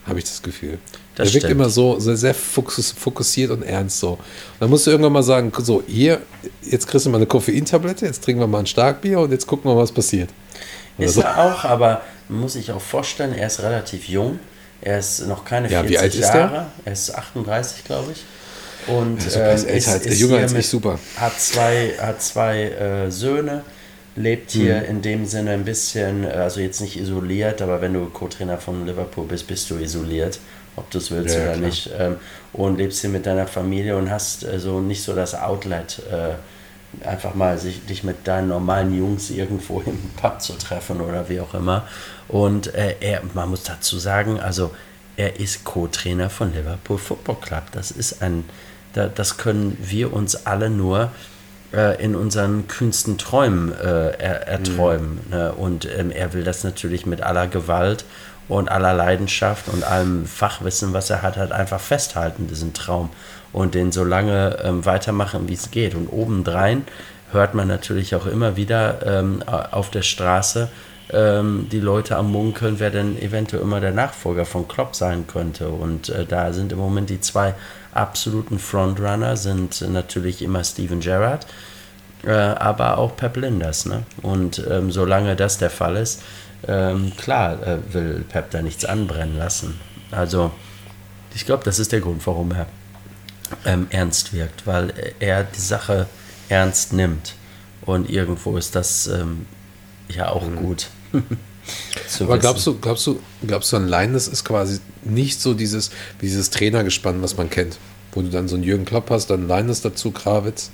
habe 0.07 0.17
ich 0.17 0.25
das 0.25 0.41
Gefühl. 0.41 0.79
Das 1.13 1.31
der 1.31 1.41
wirkt 1.41 1.51
immer 1.51 1.69
so, 1.69 1.99
so 1.99 2.15
sehr 2.15 2.33
fokussiert 2.33 3.51
und 3.51 3.61
ernst 3.61 3.99
so. 3.99 4.13
Und 4.13 4.19
dann 4.59 4.71
musst 4.71 4.87
du 4.87 4.91
irgendwann 4.91 5.13
mal 5.13 5.21
sagen, 5.21 5.51
so, 5.59 5.83
hier, 5.85 6.23
jetzt 6.63 6.87
kriegst 6.87 7.05
du 7.05 7.11
mal 7.11 7.17
eine 7.17 7.27
Koffeintablette, 7.27 8.07
jetzt 8.07 8.23
trinken 8.23 8.41
wir 8.41 8.47
mal 8.47 8.59
ein 8.59 8.65
Starkbier 8.65 9.19
und 9.19 9.31
jetzt 9.31 9.45
gucken 9.45 9.69
wir, 9.69 9.77
was 9.77 9.91
passiert. 9.91 10.31
Oder 10.97 11.05
ist 11.05 11.13
so. 11.13 11.21
er 11.21 11.37
auch, 11.37 11.63
aber 11.63 12.01
man 12.29 12.41
muss 12.41 12.53
sich 12.53 12.71
auch 12.71 12.81
vorstellen, 12.81 13.33
er 13.33 13.47
ist 13.47 13.61
relativ 13.61 14.07
jung. 14.07 14.39
Er 14.81 14.99
ist 14.99 15.25
noch 15.27 15.43
keine 15.43 15.69
ja, 15.69 15.81
40 15.81 15.89
wie 15.89 15.97
alt 15.97 16.15
ist 16.15 16.33
Jahre. 16.33 16.67
Er 16.85 16.93
ist 16.93 17.15
38, 17.15 17.83
glaube 17.83 18.11
ich. 18.11 18.23
Und 18.87 19.23
also, 19.23 19.39
ähm, 19.39 19.55
ist, 19.55 19.87
ist, 19.87 20.05
ist 20.05 20.19
jünger 20.19 20.37
als 20.37 20.53
ich, 20.53 20.67
super. 20.67 20.99
Hat 21.17 21.39
zwei, 21.39 21.93
hat 21.99 22.21
zwei 22.21 22.63
äh, 22.63 23.11
Söhne 23.11 23.63
lebt 24.17 24.51
hier 24.51 24.77
mhm. 24.77 24.85
in 24.85 25.01
dem 25.01 25.25
Sinne 25.25 25.51
ein 25.51 25.63
bisschen, 25.63 26.23
äh, 26.25 26.29
also 26.29 26.59
jetzt 26.59 26.81
nicht 26.81 26.99
isoliert, 26.99 27.61
aber 27.61 27.81
wenn 27.81 27.93
du 27.93 28.05
Co-Trainer 28.07 28.57
von 28.57 28.85
Liverpool 28.85 29.25
bist, 29.25 29.47
bist 29.47 29.69
du 29.69 29.77
isoliert, 29.77 30.39
ob 30.75 30.89
du 30.91 30.97
es 30.97 31.11
willst 31.11 31.35
ja, 31.35 31.43
oder 31.43 31.53
klar. 31.53 31.65
nicht. 31.65 31.89
Ähm, 31.97 32.17
und 32.53 32.77
lebst 32.77 33.01
hier 33.01 33.09
mit 33.09 33.25
deiner 33.25 33.47
Familie 33.47 33.95
und 33.95 34.09
hast 34.09 34.41
so 34.41 34.47
also 34.47 34.79
nicht 34.81 35.03
so 35.03 35.13
das 35.13 35.35
Outlet, 35.35 36.01
äh, 36.11 37.07
einfach 37.07 37.35
mal 37.35 37.57
sich, 37.57 37.85
dich 37.85 38.03
mit 38.03 38.27
deinen 38.27 38.47
normalen 38.49 38.97
Jungs 38.97 39.29
irgendwo 39.29 39.81
im 39.85 39.99
Pub 40.19 40.41
zu 40.41 40.53
treffen 40.53 40.99
oder 40.99 41.29
wie 41.29 41.39
auch 41.39 41.53
immer. 41.53 41.87
Und 42.27 42.73
äh, 42.73 42.95
er, 42.99 43.21
man 43.33 43.49
muss 43.49 43.63
dazu 43.63 43.99
sagen, 43.99 44.39
also 44.39 44.71
er 45.15 45.39
ist 45.39 45.63
Co-Trainer 45.63 46.29
von 46.29 46.53
Liverpool 46.53 46.97
Football 46.97 47.37
Club. 47.41 47.63
Das 47.71 47.91
ist 47.91 48.21
ein, 48.21 48.45
das 48.93 49.37
können 49.37 49.77
wir 49.81 50.13
uns 50.13 50.45
alle 50.45 50.69
nur 50.69 51.11
äh, 51.73 52.01
in 52.03 52.15
unseren 52.15 52.67
kühnsten 52.67 53.17
Träumen 53.17 53.73
äh, 53.73 54.11
er, 54.11 54.47
erträumen. 54.47 55.19
Mhm. 55.25 55.35
Ne? 55.35 55.53
Und 55.53 55.85
ähm, 55.85 56.11
er 56.11 56.33
will 56.33 56.43
das 56.43 56.63
natürlich 56.63 57.05
mit 57.05 57.21
aller 57.21 57.47
Gewalt 57.47 58.05
und 58.47 58.69
aller 58.69 58.93
Leidenschaft 58.93 59.67
und 59.67 59.83
allem 59.83 60.25
Fachwissen, 60.25 60.93
was 60.93 61.09
er 61.09 61.21
hat, 61.21 61.35
halt 61.35 61.51
einfach 61.51 61.81
festhalten, 61.81 62.47
diesen 62.47 62.73
Traum. 62.73 63.09
Und 63.51 63.75
den 63.75 63.91
so 63.91 64.03
lange 64.03 64.57
ähm, 64.63 64.85
weitermachen, 64.85 65.47
wie 65.47 65.53
es 65.53 65.71
geht. 65.71 65.95
Und 65.95 66.07
obendrein 66.07 66.85
hört 67.31 67.55
man 67.55 67.67
natürlich 67.67 68.15
auch 68.15 68.25
immer 68.25 68.55
wieder 68.55 69.05
ähm, 69.05 69.43
auf 69.43 69.89
der 69.89 70.03
Straße 70.03 70.69
ähm, 71.11 71.67
die 71.71 71.79
Leute 71.79 72.17
am 72.17 72.31
Munkeln, 72.31 72.79
wer 72.79 72.89
denn 72.89 73.21
eventuell 73.21 73.61
immer 73.61 73.79
der 73.79 73.91
Nachfolger 73.91 74.45
von 74.45 74.67
Klopp 74.67 74.95
sein 74.95 75.25
könnte. 75.27 75.69
Und 75.69 76.09
äh, 76.09 76.25
da 76.25 76.53
sind 76.53 76.71
im 76.71 76.79
Moment 76.79 77.09
die 77.09 77.21
zwei 77.21 77.53
absoluten 77.93 78.59
Frontrunner 78.59 79.37
sind 79.37 79.81
natürlich 79.81 80.41
immer 80.41 80.63
Steven 80.63 80.99
Gerrard, 80.99 81.47
äh, 82.23 82.31
aber 82.31 82.97
auch 82.97 83.15
Pep 83.15 83.37
Linders. 83.37 83.85
Ne? 83.85 84.03
Und 84.21 84.63
ähm, 84.69 84.91
solange 84.91 85.35
das 85.35 85.57
der 85.57 85.69
Fall 85.69 85.95
ist, 85.95 86.21
ähm, 86.67 87.13
klar 87.17 87.61
äh, 87.65 87.77
will 87.93 88.25
Pep 88.27 88.51
da 88.51 88.61
nichts 88.61 88.85
anbrennen 88.85 89.37
lassen. 89.37 89.79
Also 90.11 90.51
ich 91.33 91.45
glaube, 91.45 91.63
das 91.63 91.79
ist 91.79 91.91
der 91.91 92.01
Grund, 92.01 92.25
warum 92.25 92.51
er 92.51 92.67
ähm, 93.65 93.87
ernst 93.89 94.33
wirkt, 94.33 94.67
weil 94.67 94.93
er 95.19 95.43
die 95.43 95.59
Sache 95.59 96.07
ernst 96.49 96.93
nimmt. 96.93 97.35
Und 97.81 98.09
irgendwo 98.09 98.57
ist 98.57 98.75
das 98.75 99.07
ähm, 99.07 99.45
ja 100.09 100.29
auch 100.29 100.45
mhm. 100.45 100.55
gut. 100.57 100.87
Aber 102.19 102.37
glaubst 102.37 102.65
du, 102.65 102.77
glaubst 102.79 103.07
du, 103.07 103.19
glaubst 103.45 103.71
du, 103.73 103.77
allein 103.77 104.13
das 104.13 104.27
ist 104.27 104.45
quasi 104.45 104.79
nicht 105.03 105.39
so 105.41 105.53
dieses, 105.53 105.91
dieses 106.21 106.49
Trainergespann, 106.49 107.21
was 107.21 107.37
man 107.37 107.49
kennt, 107.49 107.77
wo 108.13 108.21
du 108.21 108.29
dann 108.29 108.47
so 108.47 108.55
einen 108.55 108.63
Jürgen 108.63 108.85
Klopp 108.85 109.09
hast, 109.09 109.29
dann 109.29 109.47
Leines 109.47 109.81
dazu, 109.81 110.11
Krawitz, 110.11 110.71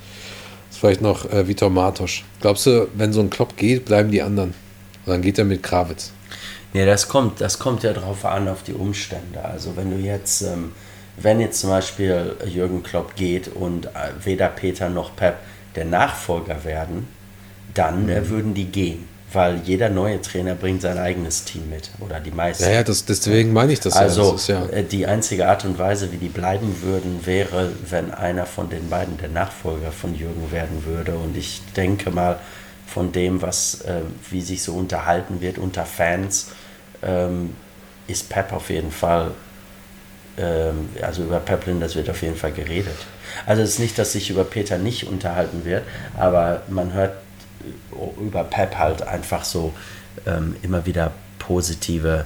vielleicht 0.71 1.01
noch 1.01 1.29
äh, 1.31 1.47
Vitor 1.47 1.69
Martosch. 1.69 2.23
Glaubst 2.41 2.65
du, 2.65 2.87
wenn 2.95 3.13
so 3.13 3.21
ein 3.21 3.29
Klopp 3.29 3.57
geht, 3.57 3.85
bleiben 3.85 4.11
die 4.11 4.21
anderen? 4.21 4.53
Und 5.05 5.11
dann 5.11 5.21
geht 5.21 5.37
er 5.37 5.45
mit 5.45 5.63
Krawitz. 5.63 6.11
Nee, 6.73 6.85
das 6.85 7.07
kommt, 7.07 7.39
das 7.41 7.59
kommt 7.59 7.83
ja 7.83 7.93
drauf 7.93 8.25
an, 8.25 8.47
auf 8.47 8.63
die 8.63 8.73
Umstände. 8.73 9.43
Also 9.43 9.75
wenn 9.75 9.91
du 9.91 9.97
jetzt, 9.97 10.41
ähm, 10.41 10.71
wenn 11.17 11.39
jetzt 11.39 11.59
zum 11.59 11.69
Beispiel 11.69 12.35
Jürgen 12.45 12.81
Klopp 12.81 13.15
geht 13.15 13.47
und 13.47 13.87
äh, 13.87 13.89
weder 14.23 14.47
Peter 14.47 14.89
noch 14.89 15.15
Pep 15.15 15.37
der 15.75 15.85
Nachfolger 15.85 16.63
werden, 16.63 17.07
dann 17.73 18.09
äh, 18.09 18.21
mhm. 18.21 18.29
würden 18.29 18.53
die 18.53 18.65
gehen. 18.65 19.07
Weil 19.33 19.61
jeder 19.63 19.89
neue 19.89 20.21
Trainer 20.21 20.55
bringt 20.55 20.83
sein 20.83 20.97
eigenes 20.97 21.43
Team 21.43 21.69
mit 21.69 21.89
oder 21.99 22.19
die 22.19 22.31
meisten. 22.31 22.63
Ja, 22.63 22.69
ja 22.69 22.83
das, 22.83 23.03
deswegen 23.05 23.51
meine 23.51 23.73
ich 23.73 23.79
das. 23.79 23.93
Also 23.93 24.23
ja. 24.23 24.31
Das 24.31 24.47
ja. 24.47 24.65
Äh, 24.67 24.83
die 24.83 25.05
einzige 25.07 25.47
Art 25.47 25.65
und 25.65 25.79
Weise, 25.79 26.11
wie 26.11 26.17
die 26.17 26.29
bleiben 26.29 26.81
würden, 26.81 27.25
wäre, 27.25 27.71
wenn 27.89 28.11
einer 28.11 28.45
von 28.45 28.69
den 28.69 28.89
beiden 28.89 29.17
der 29.17 29.29
Nachfolger 29.29 29.91
von 29.91 30.15
Jürgen 30.15 30.51
werden 30.51 30.85
würde. 30.85 31.15
Und 31.15 31.35
ich 31.35 31.61
denke 31.75 32.11
mal, 32.11 32.39
von 32.85 33.11
dem, 33.11 33.41
was, 33.41 33.81
äh, 33.81 34.01
wie 34.29 34.41
sich 34.41 34.61
so 34.61 34.73
unterhalten 34.73 35.41
wird 35.41 35.57
unter 35.57 35.85
Fans, 35.85 36.49
ähm, 37.01 37.55
ist 38.07 38.29
Pep 38.29 38.53
auf 38.53 38.69
jeden 38.69 38.91
Fall, 38.91 39.31
ähm, 40.37 40.89
also 41.01 41.23
über 41.23 41.39
Pep 41.39 41.65
Linders 41.65 41.95
wird 41.95 42.09
auf 42.09 42.21
jeden 42.21 42.35
Fall 42.35 42.51
geredet. 42.51 42.97
Also 43.47 43.63
es 43.63 43.71
ist 43.71 43.79
nicht, 43.79 43.97
dass 43.97 44.11
sich 44.11 44.29
über 44.29 44.43
Peter 44.43 44.77
nicht 44.77 45.07
unterhalten 45.07 45.65
wird, 45.65 45.83
aber 46.17 46.61
man 46.67 46.93
hört 46.93 47.13
über 48.19 48.43
Pep 48.43 48.77
halt 48.77 49.01
einfach 49.01 49.43
so 49.43 49.73
ähm, 50.25 50.55
immer 50.61 50.85
wieder 50.85 51.11
positive 51.39 52.25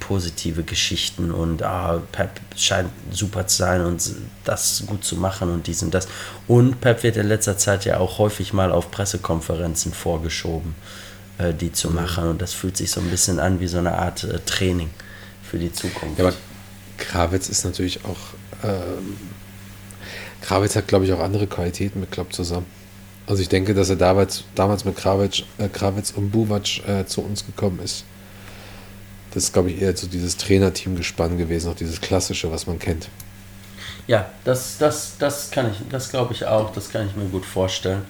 positive 0.00 0.64
Geschichten 0.64 1.30
und 1.30 1.62
ah, 1.62 2.02
Pep 2.10 2.40
scheint 2.56 2.90
super 3.12 3.46
zu 3.46 3.58
sein 3.58 3.84
und 3.84 4.02
das 4.42 4.82
gut 4.86 5.04
zu 5.04 5.14
machen 5.14 5.48
und 5.48 5.68
dies 5.68 5.80
und 5.84 5.94
das. 5.94 6.08
Und 6.48 6.80
Pep 6.80 7.04
wird 7.04 7.16
in 7.16 7.28
letzter 7.28 7.56
Zeit 7.56 7.84
ja 7.84 7.98
auch 7.98 8.18
häufig 8.18 8.52
mal 8.52 8.72
auf 8.72 8.90
Pressekonferenzen 8.90 9.92
vorgeschoben. 9.92 10.74
Äh, 11.42 11.54
die 11.54 11.72
zu 11.72 11.88
mhm. 11.88 11.96
machen. 11.96 12.28
Und 12.28 12.42
das 12.42 12.52
fühlt 12.52 12.76
sich 12.76 12.90
so 12.90 13.00
ein 13.00 13.08
bisschen 13.08 13.38
an 13.38 13.60
wie 13.60 13.66
so 13.66 13.78
eine 13.78 13.92
Art 13.92 14.24
äh, 14.24 14.38
Training 14.40 14.90
für 15.42 15.58
die 15.58 15.72
Zukunft. 15.72 16.18
Ja, 16.18 16.26
aber 16.26 16.34
Krawitz 16.98 17.48
ist 17.48 17.64
natürlich 17.64 18.04
auch. 18.04 18.18
Ähm, 18.64 19.16
Krawitz 20.42 20.76
hat, 20.76 20.88
glaube 20.88 21.04
ich, 21.04 21.12
auch 21.12 21.20
andere 21.20 21.46
Qualitäten 21.46 22.00
mit 22.00 22.10
Klopp 22.10 22.32
zusammen. 22.32 22.66
Also 23.26 23.42
ich 23.42 23.48
denke, 23.48 23.74
dass 23.74 23.88
er 23.88 23.96
damals, 23.96 24.44
damals 24.54 24.84
mit 24.84 24.96
Krawitz, 24.96 25.42
äh, 25.58 25.68
Krawitz 25.68 26.10
und 26.10 26.30
Buvac 26.30 26.86
äh, 26.86 27.06
zu 27.06 27.22
uns 27.22 27.46
gekommen 27.46 27.80
ist. 27.82 28.04
Das 29.32 29.44
ist, 29.44 29.52
glaube 29.52 29.70
ich, 29.70 29.80
eher 29.80 29.96
so 29.96 30.06
dieses 30.06 30.36
Trainerteam-Gespann 30.36 31.38
gewesen, 31.38 31.70
auch 31.70 31.76
dieses 31.76 32.00
klassische, 32.00 32.50
was 32.52 32.66
man 32.66 32.78
kennt. 32.78 33.08
Ja, 34.06 34.28
das, 34.44 34.76
das, 34.78 35.16
das 35.18 35.50
kann 35.50 35.70
ich, 35.70 35.78
das 35.88 36.10
glaube 36.10 36.34
ich 36.34 36.44
auch, 36.44 36.72
das 36.72 36.90
kann 36.90 37.06
ich 37.06 37.16
mir 37.16 37.26
gut 37.26 37.46
vorstellen. 37.46 38.02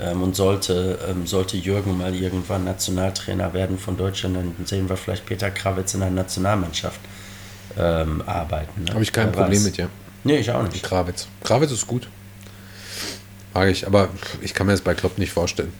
Ähm, 0.00 0.22
und 0.22 0.36
sollte, 0.36 0.98
ähm, 1.08 1.26
sollte 1.26 1.56
Jürgen 1.56 1.98
mal 1.98 2.14
irgendwann 2.14 2.64
Nationaltrainer 2.64 3.52
werden 3.52 3.78
von 3.78 3.96
Deutschland, 3.96 4.36
dann 4.36 4.54
sehen 4.64 4.88
wir 4.88 4.96
vielleicht 4.96 5.26
Peter 5.26 5.50
Krawitz 5.50 5.94
in 5.94 6.00
der 6.00 6.10
Nationalmannschaft 6.10 7.00
ähm, 7.76 8.22
arbeiten. 8.24 8.84
Ne? 8.84 8.92
Habe 8.92 9.02
ich 9.02 9.12
kein 9.12 9.32
Problem 9.32 9.62
mit, 9.62 9.76
ja. 9.76 9.88
Nee, 10.24 10.38
ich 10.38 10.50
auch 10.50 10.62
nicht. 10.62 10.82
Krawitz. 10.82 11.26
Krawitz 11.42 11.72
ist 11.72 11.86
gut. 11.86 12.08
Mag 13.58 13.70
ich, 13.70 13.84
aber 13.88 14.08
ich 14.40 14.54
kann 14.54 14.66
mir 14.66 14.72
das 14.72 14.82
bei 14.82 14.94
Klopp 14.94 15.18
nicht 15.18 15.32
vorstellen. 15.32 15.72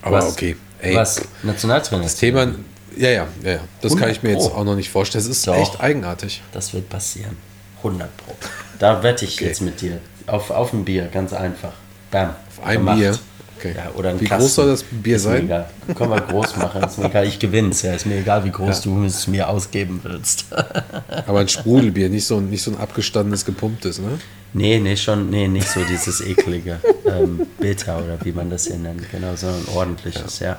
Aber 0.00 0.16
was, 0.16 0.32
okay. 0.32 0.56
Ey, 0.80 0.96
was? 0.96 1.20
Nationaltrainer? 1.42 2.04
Das 2.04 2.16
Thema, 2.16 2.54
ja, 2.96 3.10
ja, 3.10 3.28
ja, 3.42 3.50
ja. 3.50 3.60
Das 3.82 3.94
kann 3.98 4.08
ich 4.08 4.22
mir 4.22 4.30
jetzt 4.30 4.50
auch 4.50 4.64
noch 4.64 4.76
nicht 4.76 4.88
vorstellen. 4.88 5.22
Es 5.22 5.28
ist 5.28 5.46
Doch, 5.46 5.56
echt 5.56 5.78
eigenartig. 5.78 6.42
Das 6.52 6.72
wird 6.72 6.88
passieren. 6.88 7.36
100 7.78 8.16
Pro. 8.16 8.34
Da 8.78 9.02
wette 9.02 9.26
ich 9.26 9.36
okay. 9.36 9.48
jetzt 9.48 9.60
mit 9.60 9.82
dir. 9.82 10.00
Auf, 10.26 10.50
auf 10.50 10.72
ein 10.72 10.86
Bier, 10.86 11.10
ganz 11.12 11.34
einfach. 11.34 11.74
Bam. 12.10 12.30
Auf 12.30 12.64
ein 12.64 12.78
gemacht. 12.78 12.98
Bier. 12.98 13.18
Okay. 13.60 13.74
Ja, 13.76 13.90
oder 13.94 14.10
ein 14.10 14.20
wie 14.20 14.24
Kasten. 14.24 14.42
groß 14.42 14.54
soll 14.54 14.68
das 14.68 14.82
Bier 14.82 15.16
ist 15.16 15.24
sein? 15.24 15.44
Egal. 15.44 15.68
Können 15.94 16.10
wir 16.10 16.20
groß 16.20 16.56
machen. 16.56 16.82
Ist 16.82 16.98
mir 16.98 17.06
egal. 17.06 17.26
Ich 17.26 17.38
gewinne 17.38 17.68
es. 17.68 17.82
Ja. 17.82 17.92
Ist 17.92 18.06
mir 18.06 18.18
egal, 18.18 18.44
wie 18.44 18.50
groß 18.50 18.84
ja. 18.84 18.90
du 18.90 19.04
es 19.04 19.26
mir 19.26 19.48
ausgeben 19.48 20.00
willst. 20.02 20.46
Aber 21.26 21.40
ein 21.40 21.48
Sprudelbier, 21.48 22.08
nicht 22.08 22.24
so, 22.24 22.40
nicht 22.40 22.62
so 22.62 22.70
ein 22.70 22.78
abgestandenes, 22.78 23.44
gepumptes, 23.44 23.98
ne? 23.98 24.18
Nee, 24.52 24.80
nee, 24.80 24.96
schon, 24.96 25.30
nee, 25.30 25.46
nicht 25.46 25.68
so 25.68 25.80
dieses 25.84 26.22
eklige 26.22 26.80
ähm, 27.06 27.46
Beta 27.58 27.98
oder 27.98 28.18
wie 28.24 28.32
man 28.32 28.50
das 28.50 28.66
hier 28.66 28.78
nennt. 28.78 29.08
Genau, 29.10 29.36
sondern 29.36 29.62
ordentliches, 29.74 30.40
ja. 30.40 30.48
ja. 30.48 30.58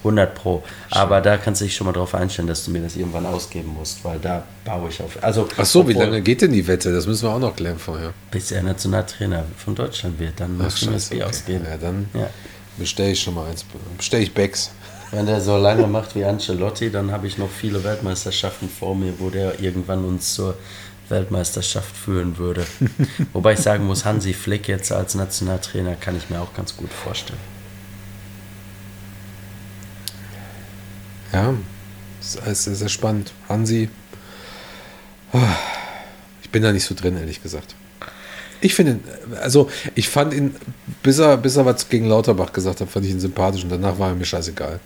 100 0.00 0.34
Pro. 0.34 0.62
Aber 0.90 1.20
da 1.20 1.36
kannst 1.36 1.60
du 1.60 1.66
dich 1.66 1.74
schon 1.74 1.86
mal 1.86 1.92
darauf 1.92 2.14
einstellen, 2.14 2.48
dass 2.48 2.64
du 2.64 2.70
mir 2.70 2.80
das 2.80 2.96
irgendwann 2.96 3.26
ausgeben 3.26 3.74
musst, 3.78 4.04
weil 4.04 4.18
da 4.18 4.44
baue 4.64 4.88
ich 4.88 5.00
auf. 5.02 5.22
Also, 5.22 5.48
Ach 5.56 5.64
so, 5.64 5.86
wie 5.88 5.92
lange 5.92 6.20
geht 6.22 6.42
denn 6.42 6.52
die 6.52 6.66
Wette? 6.66 6.92
Das 6.92 7.06
müssen 7.06 7.24
wir 7.28 7.34
auch 7.34 7.38
noch 7.38 7.54
klären 7.54 7.78
vorher. 7.78 8.12
Bis 8.30 8.50
er 8.50 8.62
Nationaltrainer 8.62 9.44
von 9.56 9.74
Deutschland 9.74 10.18
wird, 10.18 10.40
dann 10.40 10.56
musst 10.56 10.82
du 10.82 10.86
mir 10.86 10.92
das 10.92 11.08
Bier 11.08 11.20
okay. 11.20 11.30
ausgeben. 11.30 11.66
Ja, 11.70 11.76
dann 11.76 12.08
ja. 12.14 12.30
bestelle 12.78 13.10
ich 13.10 13.20
schon 13.20 13.34
mal 13.34 13.48
eins. 13.48 13.64
Bestelle 13.96 14.22
ich 14.22 14.32
Becks. 14.32 14.70
Wenn 15.10 15.26
der 15.26 15.40
so 15.40 15.56
lange 15.56 15.86
macht 15.88 16.14
wie 16.14 16.24
Ancelotti, 16.24 16.90
dann 16.90 17.10
habe 17.10 17.26
ich 17.26 17.36
noch 17.36 17.50
viele 17.50 17.82
Weltmeisterschaften 17.82 18.68
vor 18.68 18.94
mir, 18.94 19.14
wo 19.18 19.28
der 19.28 19.60
irgendwann 19.60 20.04
uns 20.04 20.34
zur 20.34 20.56
Weltmeisterschaft 21.08 21.96
führen 21.96 22.38
würde. 22.38 22.64
Wobei 23.32 23.54
ich 23.54 23.58
sagen 23.58 23.86
muss, 23.86 24.04
Hansi 24.04 24.32
Flick 24.32 24.68
jetzt 24.68 24.92
als 24.92 25.16
Nationaltrainer 25.16 25.96
kann 25.96 26.16
ich 26.16 26.30
mir 26.30 26.40
auch 26.40 26.54
ganz 26.54 26.76
gut 26.76 26.92
vorstellen. 26.92 27.59
Ja, 31.32 31.54
das 32.20 32.34
ist 32.34 32.64
sehr, 32.64 32.74
sehr 32.74 32.88
spannend. 32.88 33.32
Hansi, 33.48 33.88
ich 36.42 36.50
bin 36.50 36.62
da 36.62 36.72
nicht 36.72 36.84
so 36.84 36.94
drin, 36.94 37.16
ehrlich 37.16 37.42
gesagt. 37.42 37.74
Ich 38.60 38.74
finde, 38.74 39.00
also 39.40 39.70
ich 39.94 40.08
fand 40.08 40.34
ihn, 40.34 40.54
bis 41.02 41.18
er, 41.18 41.36
bis 41.36 41.56
er 41.56 41.64
was 41.64 41.88
gegen 41.88 42.06
Lauterbach 42.06 42.52
gesagt 42.52 42.80
hat, 42.80 42.90
fand 42.90 43.06
ich 43.06 43.12
ihn 43.12 43.20
sympathisch 43.20 43.62
und 43.62 43.70
danach 43.70 43.98
war 43.98 44.08
er 44.10 44.14
mir 44.14 44.24
scheißegal. 44.24 44.80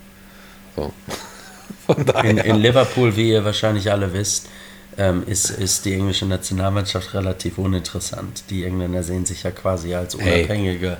So. 0.76 0.92
In, 2.22 2.38
in, 2.38 2.56
Liverpool, 2.56 3.14
wie 3.14 3.30
ihr 3.30 3.44
wahrscheinlich 3.44 3.90
alle 3.90 4.10
wisst, 4.14 4.48
ähm, 4.96 5.22
ist, 5.26 5.50
ist 5.50 5.84
die 5.84 5.92
englische 5.92 6.24
Nationalmannschaft 6.24 7.12
relativ 7.12 7.58
uninteressant. 7.58 8.44
Die 8.48 8.64
Engländer 8.64 9.02
sehen 9.02 9.26
sich 9.26 9.42
ja 9.42 9.50
quasi 9.50 9.94
als 9.94 10.14
unabhängige 10.14 10.96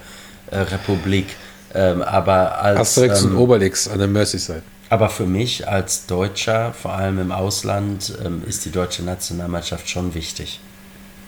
hey. 0.51 0.59
äh, 0.59 0.62
Republik. 0.62 1.29
Ähm, 1.75 2.03
aber 2.03 2.61
als. 2.61 2.81
Asterix 2.81 3.23
ähm, 3.23 3.31
und 3.31 3.37
Obelix 3.39 3.89
an 3.89 3.99
der 3.99 4.09
Merseyside. 4.09 4.62
Aber 4.95 5.09
für 5.09 5.27
mich 5.27 5.66
als 5.66 6.07
Deutscher, 6.07 6.73
vor 6.73 6.93
allem 6.93 7.19
im 7.19 7.33
Ausland, 7.33 8.16
ähm, 8.25 8.45
ist 8.47 8.65
die 8.65 8.71
deutsche 8.71 9.03
Nationalmannschaft 9.03 9.91
schon 9.91 10.15
wichtig. 10.15 10.61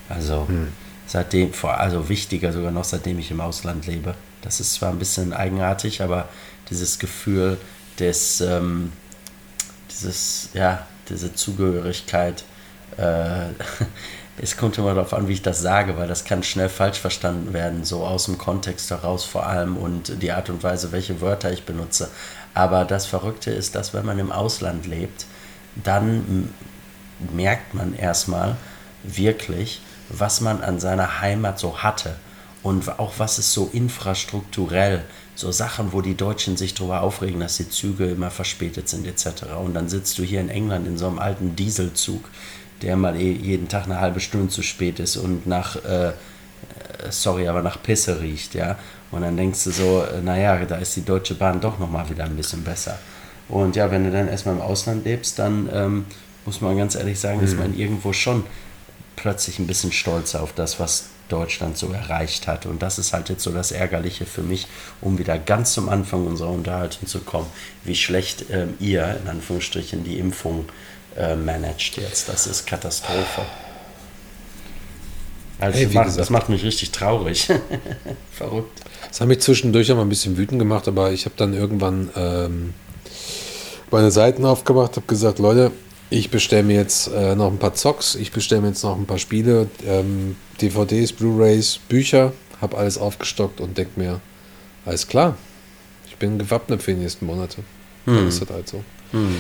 Also 0.08 0.46
hm. 0.46 0.68
seitdem, 1.08 1.50
also 1.64 2.08
wichtiger 2.08 2.52
sogar 2.52 2.70
noch 2.70 2.84
seitdem 2.84 3.18
ich 3.18 3.32
im 3.32 3.40
Ausland 3.40 3.88
lebe. 3.88 4.14
Das 4.42 4.60
ist 4.60 4.74
zwar 4.74 4.90
ein 4.90 5.00
bisschen 5.00 5.32
eigenartig, 5.32 6.00
aber 6.00 6.28
dieses 6.70 7.00
Gefühl 7.00 7.58
des, 7.98 8.40
ähm, 8.40 8.92
dieses, 9.90 10.50
ja, 10.54 10.86
diese 11.08 11.34
Zugehörigkeit, 11.34 12.44
äh, 12.98 13.48
es 14.38 14.56
kommt 14.56 14.76
immer 14.76 14.94
darauf 14.94 15.14
an, 15.14 15.28
wie 15.28 15.32
ich 15.32 15.42
das 15.42 15.62
sage, 15.62 15.96
weil 15.96 16.08
das 16.08 16.24
kann 16.24 16.42
schnell 16.42 16.68
falsch 16.68 16.98
verstanden 16.98 17.52
werden, 17.52 17.84
so 17.84 18.04
aus 18.04 18.26
dem 18.26 18.36
Kontext 18.36 18.90
heraus 18.90 19.24
vor 19.24 19.46
allem 19.46 19.76
und 19.76 20.22
die 20.22 20.32
Art 20.32 20.50
und 20.50 20.62
Weise, 20.62 20.92
welche 20.92 21.20
Wörter 21.20 21.52
ich 21.52 21.64
benutze. 21.64 22.10
Aber 22.52 22.84
das 22.84 23.06
Verrückte 23.06 23.50
ist, 23.50 23.74
dass 23.74 23.94
wenn 23.94 24.04
man 24.04 24.18
im 24.18 24.32
Ausland 24.32 24.86
lebt, 24.86 25.26
dann 25.82 26.52
merkt 27.32 27.74
man 27.74 27.94
erstmal 27.94 28.56
wirklich, 29.02 29.80
was 30.08 30.40
man 30.40 30.62
an 30.62 30.80
seiner 30.80 31.20
Heimat 31.20 31.58
so 31.58 31.78
hatte 31.78 32.16
und 32.62 32.98
auch 32.98 33.14
was 33.18 33.38
es 33.38 33.52
so 33.52 33.70
infrastrukturell, 33.72 35.04
so 35.34 35.52
Sachen, 35.52 35.92
wo 35.92 36.00
die 36.00 36.16
Deutschen 36.16 36.56
sich 36.56 36.74
darüber 36.74 37.02
aufregen, 37.02 37.40
dass 37.40 37.56
die 37.56 37.68
Züge 37.68 38.06
immer 38.06 38.30
verspätet 38.30 38.88
sind 38.88 39.06
etc. 39.06 39.44
Und 39.64 39.74
dann 39.74 39.88
sitzt 39.88 40.18
du 40.18 40.22
hier 40.22 40.40
in 40.40 40.48
England 40.48 40.86
in 40.86 40.98
so 40.98 41.06
einem 41.06 41.18
alten 41.18 41.56
Dieselzug, 41.56 42.24
der 42.82 42.96
mal 42.96 43.16
eh 43.16 43.32
jeden 43.32 43.68
Tag 43.68 43.84
eine 43.84 44.00
halbe 44.00 44.20
Stunde 44.20 44.48
zu 44.48 44.62
spät 44.62 45.00
ist 45.00 45.16
und 45.16 45.46
nach, 45.46 45.76
äh, 45.76 46.12
sorry, 47.10 47.48
aber 47.48 47.62
nach 47.62 47.82
Pisse 47.82 48.20
riecht, 48.20 48.54
ja. 48.54 48.76
Und 49.10 49.22
dann 49.22 49.36
denkst 49.36 49.64
du 49.64 49.70
so, 49.70 50.02
äh, 50.02 50.20
naja, 50.20 50.64
da 50.64 50.76
ist 50.76 50.96
die 50.96 51.04
Deutsche 51.04 51.34
Bahn 51.34 51.60
doch 51.60 51.78
nochmal 51.78 52.08
wieder 52.10 52.24
ein 52.24 52.36
bisschen 52.36 52.62
besser. 52.62 52.98
Und 53.48 53.76
ja, 53.76 53.90
wenn 53.90 54.04
du 54.04 54.10
dann 54.10 54.28
erstmal 54.28 54.56
im 54.56 54.60
Ausland 54.60 55.04
lebst, 55.04 55.38
dann 55.38 55.68
ähm, 55.72 56.06
muss 56.44 56.60
man 56.60 56.76
ganz 56.76 56.94
ehrlich 56.96 57.18
sagen, 57.18 57.38
mhm. 57.38 57.44
ist 57.44 57.58
man 57.58 57.78
irgendwo 57.78 58.12
schon 58.12 58.44
plötzlich 59.14 59.58
ein 59.58 59.66
bisschen 59.66 59.92
stolzer 59.92 60.42
auf 60.42 60.52
das, 60.52 60.78
was 60.78 61.06
Deutschland 61.28 61.76
so 61.76 61.90
erreicht 61.90 62.46
hat. 62.46 62.66
Und 62.66 62.82
das 62.82 62.98
ist 62.98 63.12
halt 63.12 63.28
jetzt 63.28 63.42
so 63.42 63.50
das 63.50 63.72
Ärgerliche 63.72 64.26
für 64.26 64.42
mich, 64.42 64.66
um 65.00 65.18
wieder 65.18 65.38
ganz 65.38 65.72
zum 65.72 65.88
Anfang 65.88 66.26
unserer 66.26 66.50
Unterhaltung 66.50 67.06
zu 67.06 67.20
kommen, 67.20 67.46
wie 67.84 67.94
schlecht 67.94 68.46
ähm, 68.50 68.74
ihr, 68.78 69.18
in 69.22 69.28
Anführungsstrichen, 69.28 70.04
die 70.04 70.18
Impfung 70.18 70.66
äh, 70.68 70.72
managt 71.36 71.96
jetzt. 71.96 72.28
Das 72.28 72.46
ist 72.46 72.66
Katastrophe. 72.66 73.42
Also 75.58 75.78
hey, 75.78 75.86
das, 75.86 75.94
macht, 75.94 76.18
das, 76.18 76.30
macht, 76.30 76.48
mich 76.48 76.64
richtig 76.64 76.90
traurig. 76.90 77.48
Verrückt. 78.32 78.82
Das 79.08 79.20
hat 79.20 79.28
mich 79.28 79.40
zwischendurch 79.40 79.90
auch 79.90 79.96
mal 79.96 80.02
ein 80.02 80.08
bisschen 80.08 80.36
wütend 80.36 80.58
gemacht, 80.58 80.86
aber 80.88 81.12
ich 81.12 81.24
habe 81.24 81.34
dann 81.38 81.54
irgendwann 81.54 82.10
ähm, 82.14 82.74
meine 83.90 84.10
Seiten 84.10 84.44
aufgemacht, 84.44 84.96
habe 84.96 85.06
gesagt, 85.06 85.38
Leute, 85.38 85.72
ich 86.10 86.30
bestelle 86.30 86.62
mir 86.62 86.76
jetzt 86.76 87.08
äh, 87.08 87.34
noch 87.34 87.50
ein 87.50 87.58
paar 87.58 87.74
Zocks, 87.74 88.14
ich 88.14 88.32
bestelle 88.32 88.60
mir 88.60 88.68
jetzt 88.68 88.82
noch 88.82 88.96
ein 88.96 89.06
paar 89.06 89.18
Spiele, 89.18 89.68
ähm, 89.86 90.36
DVDs, 90.60 91.12
Blu-rays, 91.12 91.78
Bücher, 91.88 92.32
habe 92.60 92.76
alles 92.76 92.98
aufgestockt 92.98 93.60
und 93.60 93.78
denke 93.78 93.98
mir, 93.98 94.20
alles 94.84 95.08
klar, 95.08 95.36
ich 96.06 96.16
bin 96.16 96.38
gewappnet 96.38 96.82
für 96.82 96.92
die 96.92 97.00
nächsten 97.00 97.26
Monate. 97.26 97.62
Hm. 98.04 98.16
Dann 98.16 98.28
ist 98.28 98.42
das 98.42 98.50
halt 98.50 98.68
so. 98.68 98.84
Hm. 99.12 99.36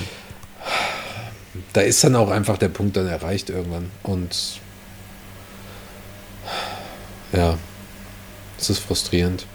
Da 1.72 1.80
ist 1.80 2.02
dann 2.04 2.16
auch 2.16 2.30
einfach 2.30 2.58
der 2.58 2.68
Punkt 2.68 2.96
dann 2.96 3.06
erreicht 3.06 3.50
irgendwann 3.50 3.90
und 4.02 4.60
ja, 7.32 7.58
es 8.58 8.70
ist 8.70 8.78
frustrierend. 8.78 9.46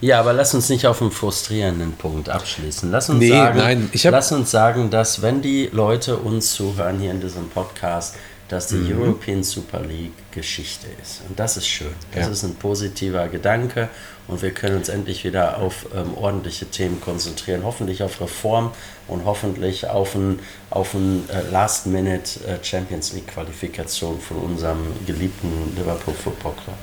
Ja, 0.00 0.18
aber 0.20 0.32
lass 0.32 0.54
uns 0.54 0.68
nicht 0.68 0.86
auf 0.86 1.02
einen 1.02 1.10
frustrierenden 1.10 1.92
Punkt 1.92 2.28
abschließen. 2.28 2.90
Lass 2.90 3.10
uns, 3.10 3.18
nee, 3.18 3.28
sagen, 3.28 3.58
nein, 3.58 3.90
lass 3.92 4.32
uns 4.32 4.50
sagen, 4.50 4.90
dass 4.90 5.20
wenn 5.20 5.42
die 5.42 5.68
Leute 5.72 6.16
uns 6.16 6.54
zuhören 6.54 6.98
hier 6.98 7.10
in 7.10 7.20
diesem 7.20 7.48
Podcast, 7.50 8.16
dass 8.48 8.68
die 8.68 8.76
mhm. 8.76 9.02
European 9.02 9.42
Super 9.44 9.80
League 9.80 10.12
Geschichte 10.32 10.88
ist. 11.00 11.22
Und 11.28 11.38
das 11.38 11.56
ist 11.56 11.68
schön. 11.68 11.94
Das 12.12 12.26
ja. 12.26 12.32
ist 12.32 12.42
ein 12.42 12.54
positiver 12.56 13.28
Gedanke 13.28 13.88
und 14.30 14.42
wir 14.42 14.52
können 14.52 14.76
uns 14.76 14.88
endlich 14.88 15.24
wieder 15.24 15.58
auf 15.58 15.86
ähm, 15.94 16.16
ordentliche 16.16 16.66
Themen 16.66 17.00
konzentrieren. 17.00 17.64
Hoffentlich 17.64 18.04
auf 18.04 18.20
Reform 18.20 18.70
und 19.08 19.24
hoffentlich 19.24 19.88
auf 19.88 20.14
ein, 20.14 20.38
auf 20.70 20.94
ein 20.94 21.28
äh, 21.28 21.50
Last-Minute 21.50 22.44
äh, 22.46 22.64
Champions 22.64 23.12
League 23.12 23.26
Qualifikation 23.26 24.20
von 24.20 24.36
unserem 24.36 24.78
geliebten 25.04 25.76
Liverpool 25.76 26.14
Football 26.14 26.52
Club. 26.64 26.76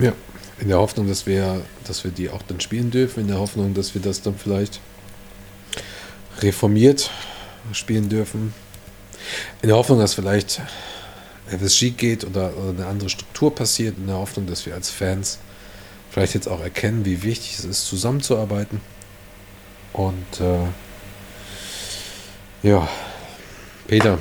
Ja, 0.00 0.12
in 0.60 0.68
der 0.68 0.78
Hoffnung, 0.78 1.08
dass 1.08 1.24
wir, 1.24 1.62
dass 1.86 2.04
wir 2.04 2.10
die 2.10 2.28
auch 2.28 2.42
dann 2.42 2.60
spielen 2.60 2.90
dürfen, 2.90 3.20
in 3.20 3.28
der 3.28 3.38
Hoffnung, 3.38 3.72
dass 3.72 3.94
wir 3.94 4.02
das 4.02 4.20
dann 4.20 4.36
vielleicht 4.36 4.80
reformiert 6.42 7.10
spielen 7.72 8.10
dürfen. 8.10 8.52
In 9.62 9.68
der 9.68 9.78
Hoffnung, 9.78 9.98
dass 9.98 10.12
vielleicht 10.12 10.60
etwas 11.50 11.76
schief 11.76 11.96
geht 11.96 12.24
oder, 12.24 12.56
oder 12.56 12.70
eine 12.70 12.86
andere 12.86 13.08
Struktur 13.08 13.54
passiert, 13.54 13.96
in 13.98 14.06
der 14.06 14.16
Hoffnung, 14.16 14.46
dass 14.46 14.66
wir 14.66 14.74
als 14.74 14.90
Fans 14.90 15.38
vielleicht 16.10 16.34
jetzt 16.34 16.48
auch 16.48 16.60
erkennen, 16.60 17.04
wie 17.04 17.22
wichtig 17.22 17.58
es 17.58 17.64
ist, 17.64 17.86
zusammenzuarbeiten. 17.86 18.80
Und 19.92 20.40
äh, 20.40 20.66
ja, 22.68 22.88
Peter. 23.86 24.18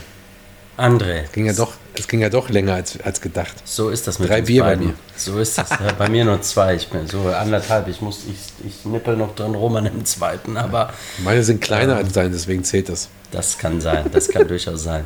André. 0.78 1.24
Es 1.24 1.32
ging 1.32 1.46
ja 1.46 1.54
doch, 1.54 1.74
es 1.94 2.08
ging 2.08 2.20
ja 2.20 2.30
doch 2.30 2.50
länger 2.50 2.74
als, 2.74 3.00
als 3.02 3.22
gedacht. 3.22 3.56
So 3.64 3.90
ist 3.90 4.08
das 4.08 4.20
mit 4.20 4.30
Drei 4.30 4.42
Bier 4.42 4.64
beiden. 4.64 4.88
bei 4.88 4.92
mir. 4.92 4.98
So 5.16 5.40
ist 5.40 5.58
das. 5.58 5.70
bei 5.98 6.10
mir 6.10 6.26
nur 6.26 6.42
zwei. 6.42 6.76
Ich 6.76 6.90
bin 6.90 7.08
so 7.08 7.28
anderthalb. 7.30 7.88
Ich 7.88 8.02
muss, 8.02 8.24
ich, 8.28 8.68
ich 8.68 8.86
nippel 8.86 9.16
noch 9.16 9.36
drin 9.36 9.56
rum 9.56 9.76
an 9.78 9.86
dem 9.86 10.04
zweiten, 10.04 10.58
aber. 10.58 10.94
Meine 11.24 11.44
sind 11.44 11.62
kleiner 11.62 11.94
ähm, 11.94 12.06
als 12.06 12.14
deine, 12.14 12.32
deswegen 12.32 12.66
zählt 12.66 12.90
das. 12.90 13.08
Das 13.32 13.58
kann 13.58 13.80
sein. 13.80 14.06
Das 14.12 14.28
kann 14.28 14.48
durchaus 14.50 14.84
sein. 14.84 15.06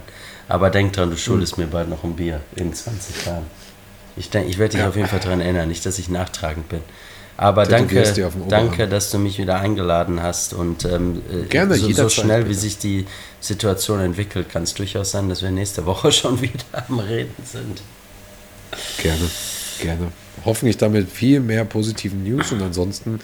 Aber 0.49 0.69
denk 0.71 0.93
dran, 0.93 1.11
du 1.11 1.17
schuldest 1.17 1.55
hm. 1.55 1.63
mir 1.63 1.69
bald 1.69 1.89
noch 1.89 2.03
ein 2.03 2.15
Bier 2.15 2.41
in 2.55 2.73
20 2.73 3.25
Jahren. 3.27 3.45
Ich, 4.17 4.29
denk, 4.29 4.49
ich 4.49 4.57
werde 4.57 4.71
dich 4.71 4.81
ja. 4.81 4.89
auf 4.89 4.95
jeden 4.95 5.07
Fall 5.07 5.19
daran 5.19 5.39
erinnern, 5.39 5.69
nicht, 5.69 5.85
dass 5.85 5.97
ich 5.99 6.09
nachtragend 6.09 6.67
bin. 6.67 6.81
Aber 7.37 7.63
danke, 7.65 8.03
danke, 8.49 8.89
dass 8.89 9.11
du 9.11 9.17
mich 9.17 9.37
wieder 9.37 9.61
eingeladen 9.61 10.21
hast 10.21 10.53
und 10.53 10.83
ähm, 10.83 11.21
äh, 11.31 11.45
Gerne, 11.45 11.75
so, 11.75 11.89
so 11.89 12.09
schnell, 12.09 12.39
bitte. 12.39 12.49
wie 12.49 12.53
sich 12.55 12.79
die 12.79 13.05
Situation 13.39 14.01
entwickelt, 14.01 14.49
kann 14.49 14.63
es 14.63 14.73
durchaus 14.73 15.11
sein, 15.11 15.29
dass 15.29 15.41
wir 15.41 15.49
nächste 15.49 15.85
Woche 15.85 16.11
schon 16.11 16.41
wieder 16.41 16.65
am 16.89 16.99
Reden 16.99 17.33
sind. 17.45 17.81
Gerne, 19.01 19.29
gerne. 19.81 20.11
Hoffentlich 20.45 20.77
damit 20.77 21.09
viel 21.09 21.39
mehr 21.39 21.65
positiven 21.65 22.23
News 22.23 22.51
und 22.51 22.61
ansonsten 22.61 23.19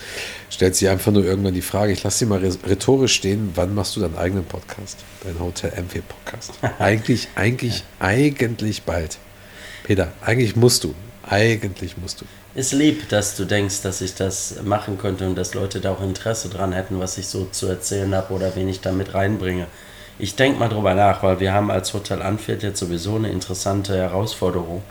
stellt 0.50 0.76
sich 0.76 0.90
einfach 0.90 1.12
nur 1.12 1.24
irgendwann 1.24 1.54
die 1.54 1.62
Frage, 1.62 1.92
ich 1.92 2.04
lasse 2.04 2.20
sie 2.20 2.26
mal 2.26 2.40
rhetorisch 2.68 3.14
stehen, 3.14 3.52
wann 3.56 3.74
machst 3.74 3.96
du 3.96 4.00
deinen 4.00 4.18
eigenen 4.18 4.46
Podcast, 4.46 5.00
deinen 5.24 5.40
Hotel 5.40 5.72
M4 5.72 6.02
Podcast? 6.02 6.54
eigentlich, 6.80 7.28
eigentlich, 7.36 7.84
eigentlich 8.00 8.84
bald. 8.84 9.18
Peter, 9.84 10.12
eigentlich 10.22 10.56
musst 10.56 10.84
du, 10.84 10.94
eigentlich 11.24 11.98
musst 11.98 12.22
du 12.22 12.26
ist 12.56 12.72
lieb, 12.72 13.10
dass 13.10 13.36
du 13.36 13.44
denkst, 13.44 13.82
dass 13.82 14.00
ich 14.00 14.16
das 14.16 14.64
machen 14.64 14.98
könnte 14.98 15.28
und 15.28 15.36
dass 15.36 15.54
Leute 15.54 15.82
da 15.82 15.92
auch 15.92 16.02
Interesse 16.02 16.48
dran 16.48 16.72
hätten, 16.72 17.00
was 17.00 17.18
ich 17.18 17.28
so 17.28 17.46
zu 17.52 17.68
erzählen 17.68 18.16
habe 18.16 18.34
oder 18.34 18.56
wen 18.56 18.70
ich 18.70 18.80
da 18.80 18.94
mit 18.94 19.14
reinbringe. 19.14 19.68
Ich 20.18 20.36
denke 20.36 20.58
mal 20.58 20.70
drüber 20.70 20.94
nach, 20.96 21.22
weil 21.22 21.42
wir 21.42 21.52
haben 21.52 21.70
als 21.70 21.94
Hotel 21.94 22.22
Anfield 22.22 22.64
jetzt 22.64 22.80
sowieso 22.80 23.18
eine 23.18 23.30
interessante 23.30 23.98
Herausforderung. 23.98 24.82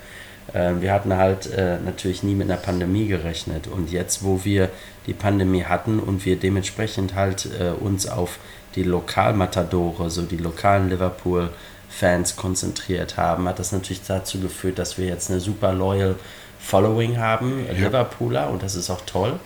Ähm, 0.53 0.83
wir 0.83 0.93
hatten 0.93 1.17
halt 1.17 1.51
äh, 1.53 1.79
natürlich 1.79 2.23
nie 2.23 2.35
mit 2.35 2.51
einer 2.51 2.61
Pandemie 2.61 3.07
gerechnet 3.07 3.67
und 3.67 3.91
jetzt, 3.91 4.25
wo 4.25 4.45
wir 4.45 4.69
die 5.07 5.15
Pandemie 5.15 5.65
hatten 5.65 5.99
und 5.99 6.25
wir 6.25 6.37
dementsprechend 6.37 7.15
halt 7.15 7.49
äh, 7.59 7.71
uns 7.71 8.07
auf 8.07 8.39
die 8.75 8.83
Lokalmatadore, 8.83 10.11
so 10.11 10.23
die 10.23 10.37
lokalen 10.37 10.91
Liverpool-Fans 10.91 12.37
konzentriert 12.37 13.17
haben, 13.17 13.49
hat 13.49 13.59
das 13.59 13.73
natürlich 13.73 14.03
dazu 14.03 14.41
geführt, 14.41 14.79
dass 14.79 14.99
wir 14.99 15.07
jetzt 15.07 15.31
eine 15.31 15.41
super 15.41 15.73
loyal 15.73 16.17
Following 16.65 17.19
haben, 17.19 17.67
ja. 17.67 17.73
Liverpooler, 17.75 18.49
und 18.49 18.63
das 18.63 18.75
ist 18.75 18.89
auch 18.89 19.03
toll. 19.05 19.39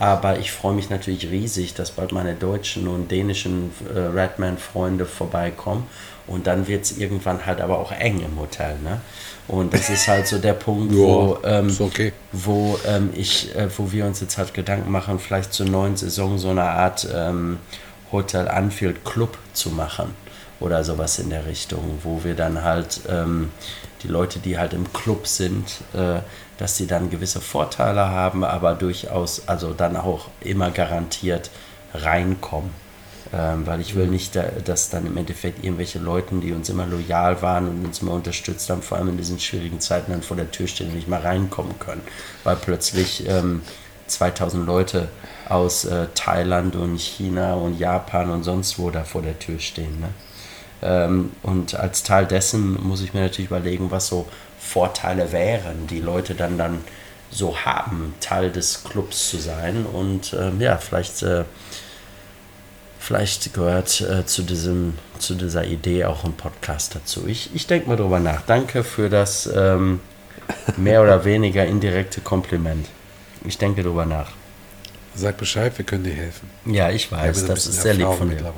Aber 0.00 0.38
ich 0.40 0.50
freue 0.50 0.74
mich 0.74 0.90
natürlich 0.90 1.30
riesig, 1.30 1.74
dass 1.74 1.92
bald 1.92 2.10
meine 2.10 2.34
deutschen 2.34 2.88
und 2.88 3.12
dänischen 3.12 3.70
äh, 3.94 3.98
Redman-Freunde 4.00 5.06
vorbeikommen. 5.06 5.86
Und 6.26 6.48
dann 6.48 6.66
wird 6.66 6.84
es 6.84 6.98
irgendwann 6.98 7.46
halt 7.46 7.60
aber 7.60 7.78
auch 7.78 7.92
eng 7.92 8.20
im 8.20 8.40
Hotel. 8.40 8.76
Ne? 8.82 9.00
Und 9.46 9.74
das 9.74 9.90
ist 9.90 10.08
halt 10.08 10.26
so 10.26 10.38
der 10.38 10.54
Punkt, 10.54 10.94
wo, 10.94 11.38
ähm, 11.44 11.74
okay. 11.78 12.12
wo, 12.32 12.78
ähm, 12.86 13.10
ich, 13.14 13.54
äh, 13.54 13.68
wo 13.76 13.92
wir 13.92 14.06
uns 14.06 14.20
jetzt 14.20 14.38
halt 14.38 14.54
Gedanken 14.54 14.90
machen, 14.90 15.18
vielleicht 15.18 15.52
zur 15.52 15.66
neuen 15.66 15.96
Saison 15.96 16.38
so 16.38 16.48
eine 16.48 16.62
Art 16.64 17.06
ähm, 17.14 17.58
Hotel 18.10 18.48
Anfield 18.48 19.04
Club 19.04 19.36
zu 19.52 19.70
machen 19.70 20.14
oder 20.60 20.82
sowas 20.82 21.18
in 21.18 21.28
der 21.28 21.46
Richtung, 21.46 21.98
wo 22.02 22.24
wir 22.24 22.34
dann 22.34 22.62
halt 22.62 23.00
ähm, 23.08 23.50
die 24.02 24.08
Leute, 24.08 24.38
die 24.38 24.58
halt 24.58 24.72
im 24.72 24.92
Club 24.92 25.26
sind, 25.26 25.82
äh, 25.92 26.20
dass 26.56 26.76
sie 26.76 26.86
dann 26.86 27.10
gewisse 27.10 27.40
Vorteile 27.40 28.08
haben, 28.08 28.44
aber 28.44 28.74
durchaus, 28.74 29.46
also 29.48 29.72
dann 29.72 29.96
auch 29.96 30.28
immer 30.40 30.70
garantiert 30.70 31.50
reinkommen. 31.92 32.70
Ähm, 33.32 33.66
weil 33.66 33.80
ich 33.80 33.94
will 33.94 34.06
nicht, 34.06 34.36
dass 34.36 34.90
dann 34.90 35.06
im 35.06 35.16
Endeffekt 35.16 35.64
irgendwelche 35.64 35.98
Leute, 35.98 36.34
die 36.36 36.52
uns 36.52 36.68
immer 36.68 36.86
loyal 36.86 37.40
waren 37.42 37.68
und 37.68 37.84
uns 37.84 38.02
immer 38.02 38.12
unterstützt 38.12 38.68
haben, 38.70 38.82
vor 38.82 38.98
allem 38.98 39.08
in 39.08 39.16
diesen 39.16 39.40
schwierigen 39.40 39.80
Zeiten 39.80 40.12
dann 40.12 40.22
vor 40.22 40.36
der 40.36 40.50
Tür 40.50 40.66
stehen 40.66 40.88
und 40.88 40.96
nicht 40.96 41.08
mal 41.08 41.20
reinkommen 41.20 41.78
können, 41.78 42.02
weil 42.44 42.56
plötzlich 42.56 43.26
ähm, 43.26 43.62
2000 44.06 44.66
Leute 44.66 45.08
aus 45.48 45.84
äh, 45.84 46.06
Thailand 46.14 46.76
und 46.76 46.98
China 47.00 47.54
und 47.54 47.78
Japan 47.78 48.30
und 48.30 48.44
sonst 48.44 48.78
wo 48.78 48.90
da 48.90 49.04
vor 49.04 49.22
der 49.22 49.38
Tür 49.38 49.58
stehen. 49.58 50.00
Ne? 50.00 50.08
Ähm, 50.82 51.32
und 51.42 51.74
als 51.74 52.02
Teil 52.02 52.26
dessen 52.26 52.82
muss 52.86 53.02
ich 53.02 53.14
mir 53.14 53.22
natürlich 53.22 53.50
überlegen, 53.50 53.90
was 53.90 54.08
so 54.08 54.26
Vorteile 54.58 55.32
wären, 55.32 55.86
die 55.86 56.00
Leute 56.00 56.34
dann, 56.34 56.58
dann 56.58 56.80
so 57.30 57.56
haben, 57.56 58.14
Teil 58.20 58.50
des 58.50 58.84
Clubs 58.84 59.30
zu 59.30 59.38
sein. 59.38 59.86
Und 59.86 60.36
ähm, 60.38 60.60
ja, 60.60 60.76
vielleicht, 60.76 61.22
äh, 61.22 61.44
vielleicht 63.04 63.52
gehört 63.52 64.00
äh, 64.00 64.24
zu, 64.24 64.42
diesem, 64.42 64.94
zu 65.18 65.34
dieser 65.34 65.64
Idee 65.64 66.06
auch 66.06 66.24
ein 66.24 66.32
Podcast 66.32 66.94
dazu. 66.94 67.26
Ich, 67.26 67.54
ich 67.54 67.66
denke 67.66 67.88
mal 67.88 67.96
drüber 67.96 68.18
nach. 68.18 68.42
Danke 68.42 68.82
für 68.82 69.10
das 69.10 69.48
ähm, 69.54 70.00
mehr 70.76 71.02
oder 71.02 71.24
weniger 71.24 71.66
indirekte 71.66 72.20
Kompliment. 72.20 72.86
Ich 73.44 73.58
denke 73.58 73.82
drüber 73.82 74.06
nach. 74.06 74.32
Sag 75.14 75.36
Bescheid, 75.36 75.76
wir 75.76 75.84
können 75.84 76.04
dir 76.04 76.14
helfen. 76.14 76.50
Ja, 76.64 76.90
ich 76.90 77.12
weiß, 77.12 77.44
das 77.46 77.66
ist 77.66 77.82
sehr 77.82 77.94
lieb 77.94 78.08
von 78.08 78.30
dir. 78.30 78.52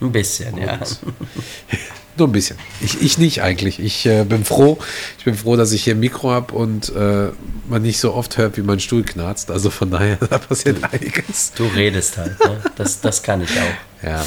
Ein 0.00 0.12
bisschen, 0.12 0.56
ja. 0.56 0.78
Nur 2.20 2.28
ein 2.28 2.32
bisschen. 2.32 2.58
Ich, 2.82 3.00
ich 3.00 3.16
nicht 3.16 3.42
eigentlich. 3.42 3.80
Ich 3.80 4.04
äh, 4.04 4.24
bin 4.24 4.44
froh. 4.44 4.76
Ich 5.16 5.24
bin 5.24 5.34
froh, 5.34 5.56
dass 5.56 5.72
ich 5.72 5.84
hier 5.84 5.94
ein 5.94 6.00
Mikro 6.00 6.30
habe 6.30 6.54
und 6.54 6.94
äh, 6.94 7.30
man 7.66 7.80
nicht 7.80 7.98
so 7.98 8.12
oft 8.12 8.36
hört, 8.36 8.58
wie 8.58 8.60
mein 8.60 8.78
Stuhl 8.78 9.04
knarzt. 9.04 9.50
Also 9.50 9.70
von 9.70 9.90
daher, 9.90 10.16
da 10.28 10.36
passiert 10.36 10.82
du, 10.82 10.92
einiges. 10.92 11.52
Du 11.54 11.64
redest 11.64 12.18
halt, 12.18 12.38
ne? 12.40 12.58
Das, 12.76 13.00
das 13.00 13.22
kann 13.22 13.40
ich 13.40 13.48
auch. 13.52 14.04
Ja, 14.04 14.16
ja. 14.16 14.24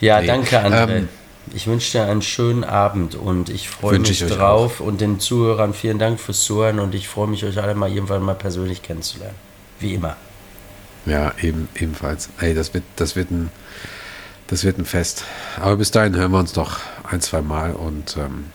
Ja, 0.00 0.20
nee. 0.20 0.26
danke, 0.26 0.62
André. 0.62 0.90
Ähm, 0.90 1.08
ich 1.54 1.66
wünsche 1.66 1.92
dir 1.92 2.04
einen 2.04 2.20
schönen 2.20 2.64
Abend 2.64 3.14
und 3.14 3.48
ich 3.48 3.70
freue 3.70 3.98
mich 3.98 4.20
ich 4.20 4.28
drauf. 4.28 4.80
Und 4.80 5.00
den 5.00 5.18
Zuhörern 5.18 5.72
vielen 5.72 5.98
Dank 5.98 6.20
fürs 6.20 6.42
Zuhören 6.42 6.80
und 6.80 6.94
ich 6.94 7.08
freue 7.08 7.28
mich, 7.28 7.46
euch 7.46 7.56
alle 7.62 7.74
mal 7.74 7.90
irgendwann 7.90 8.20
mal 8.20 8.34
persönlich 8.34 8.82
kennenzulernen. 8.82 9.36
Wie 9.80 9.94
immer. 9.94 10.16
Ja, 11.06 11.32
eben, 11.40 11.70
ebenfalls. 11.76 12.28
Ey, 12.40 12.52
das 12.52 12.74
wird, 12.74 12.84
das 12.96 13.16
wird 13.16 13.30
ein 13.30 13.50
das 14.48 14.64
wird 14.64 14.78
ein 14.78 14.84
Fest. 14.84 15.24
Aber 15.60 15.76
bis 15.76 15.90
dahin 15.90 16.14
hören 16.16 16.32
wir 16.32 16.38
uns 16.38 16.56
noch 16.56 16.80
ein, 17.04 17.20
zwei 17.20 17.42
Mal 17.42 17.72
und 17.72 18.16
ähm, 18.16 18.46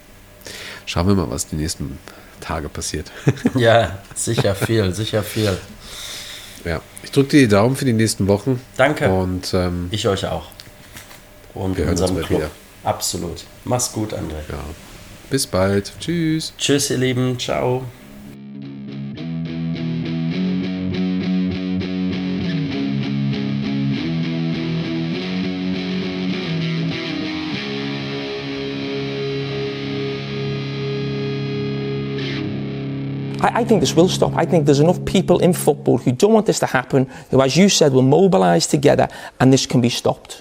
schauen 0.85 1.07
wir 1.07 1.15
mal, 1.15 1.29
was 1.29 1.47
die 1.47 1.55
nächsten 1.55 1.97
Tage 2.39 2.69
passiert. 2.69 3.11
ja, 3.55 3.99
sicher 4.15 4.55
viel, 4.55 4.93
sicher 4.93 5.23
viel. 5.23 5.57
Ja, 6.65 6.81
ich 7.03 7.11
drücke 7.11 7.29
dir 7.29 7.39
die 7.41 7.47
Daumen 7.47 7.75
für 7.75 7.85
die 7.85 7.93
nächsten 7.93 8.27
Wochen. 8.27 8.61
Danke. 8.77 9.09
Und 9.09 9.53
ähm, 9.53 9.87
ich 9.91 10.07
euch 10.07 10.25
auch. 10.25 10.47
Und 11.53 11.77
wir 11.77 11.85
hören 11.85 11.99
uns 11.99 12.11
bald 12.11 12.29
wieder. 12.29 12.49
Absolut. 12.83 13.45
Mach's 13.65 13.91
gut, 13.91 14.13
André. 14.13 14.41
Ja. 14.49 14.63
Bis 15.29 15.47
bald. 15.47 15.91
Tschüss. 15.99 16.53
Tschüss, 16.57 16.89
ihr 16.89 16.97
Lieben. 16.97 17.39
Ciao. 17.39 17.85
I, 33.41 33.61
I 33.61 33.63
think 33.65 33.81
this 33.81 33.95
will 33.95 34.09
stop. 34.09 34.33
I 34.35 34.45
think 34.45 34.65
there's 34.65 34.79
enough 34.79 35.03
people 35.05 35.39
in 35.39 35.53
football 35.53 35.97
who 35.97 36.11
don't 36.11 36.33
want 36.33 36.45
this 36.45 36.59
to 36.59 36.67
happen, 36.67 37.05
who, 37.29 37.41
as 37.41 37.57
you 37.57 37.69
said, 37.69 37.91
will 37.91 38.01
mobilise 38.03 38.67
together 38.67 39.07
and 39.39 39.51
this 39.51 39.65
can 39.65 39.81
be 39.81 39.89
stopped. 39.89 40.39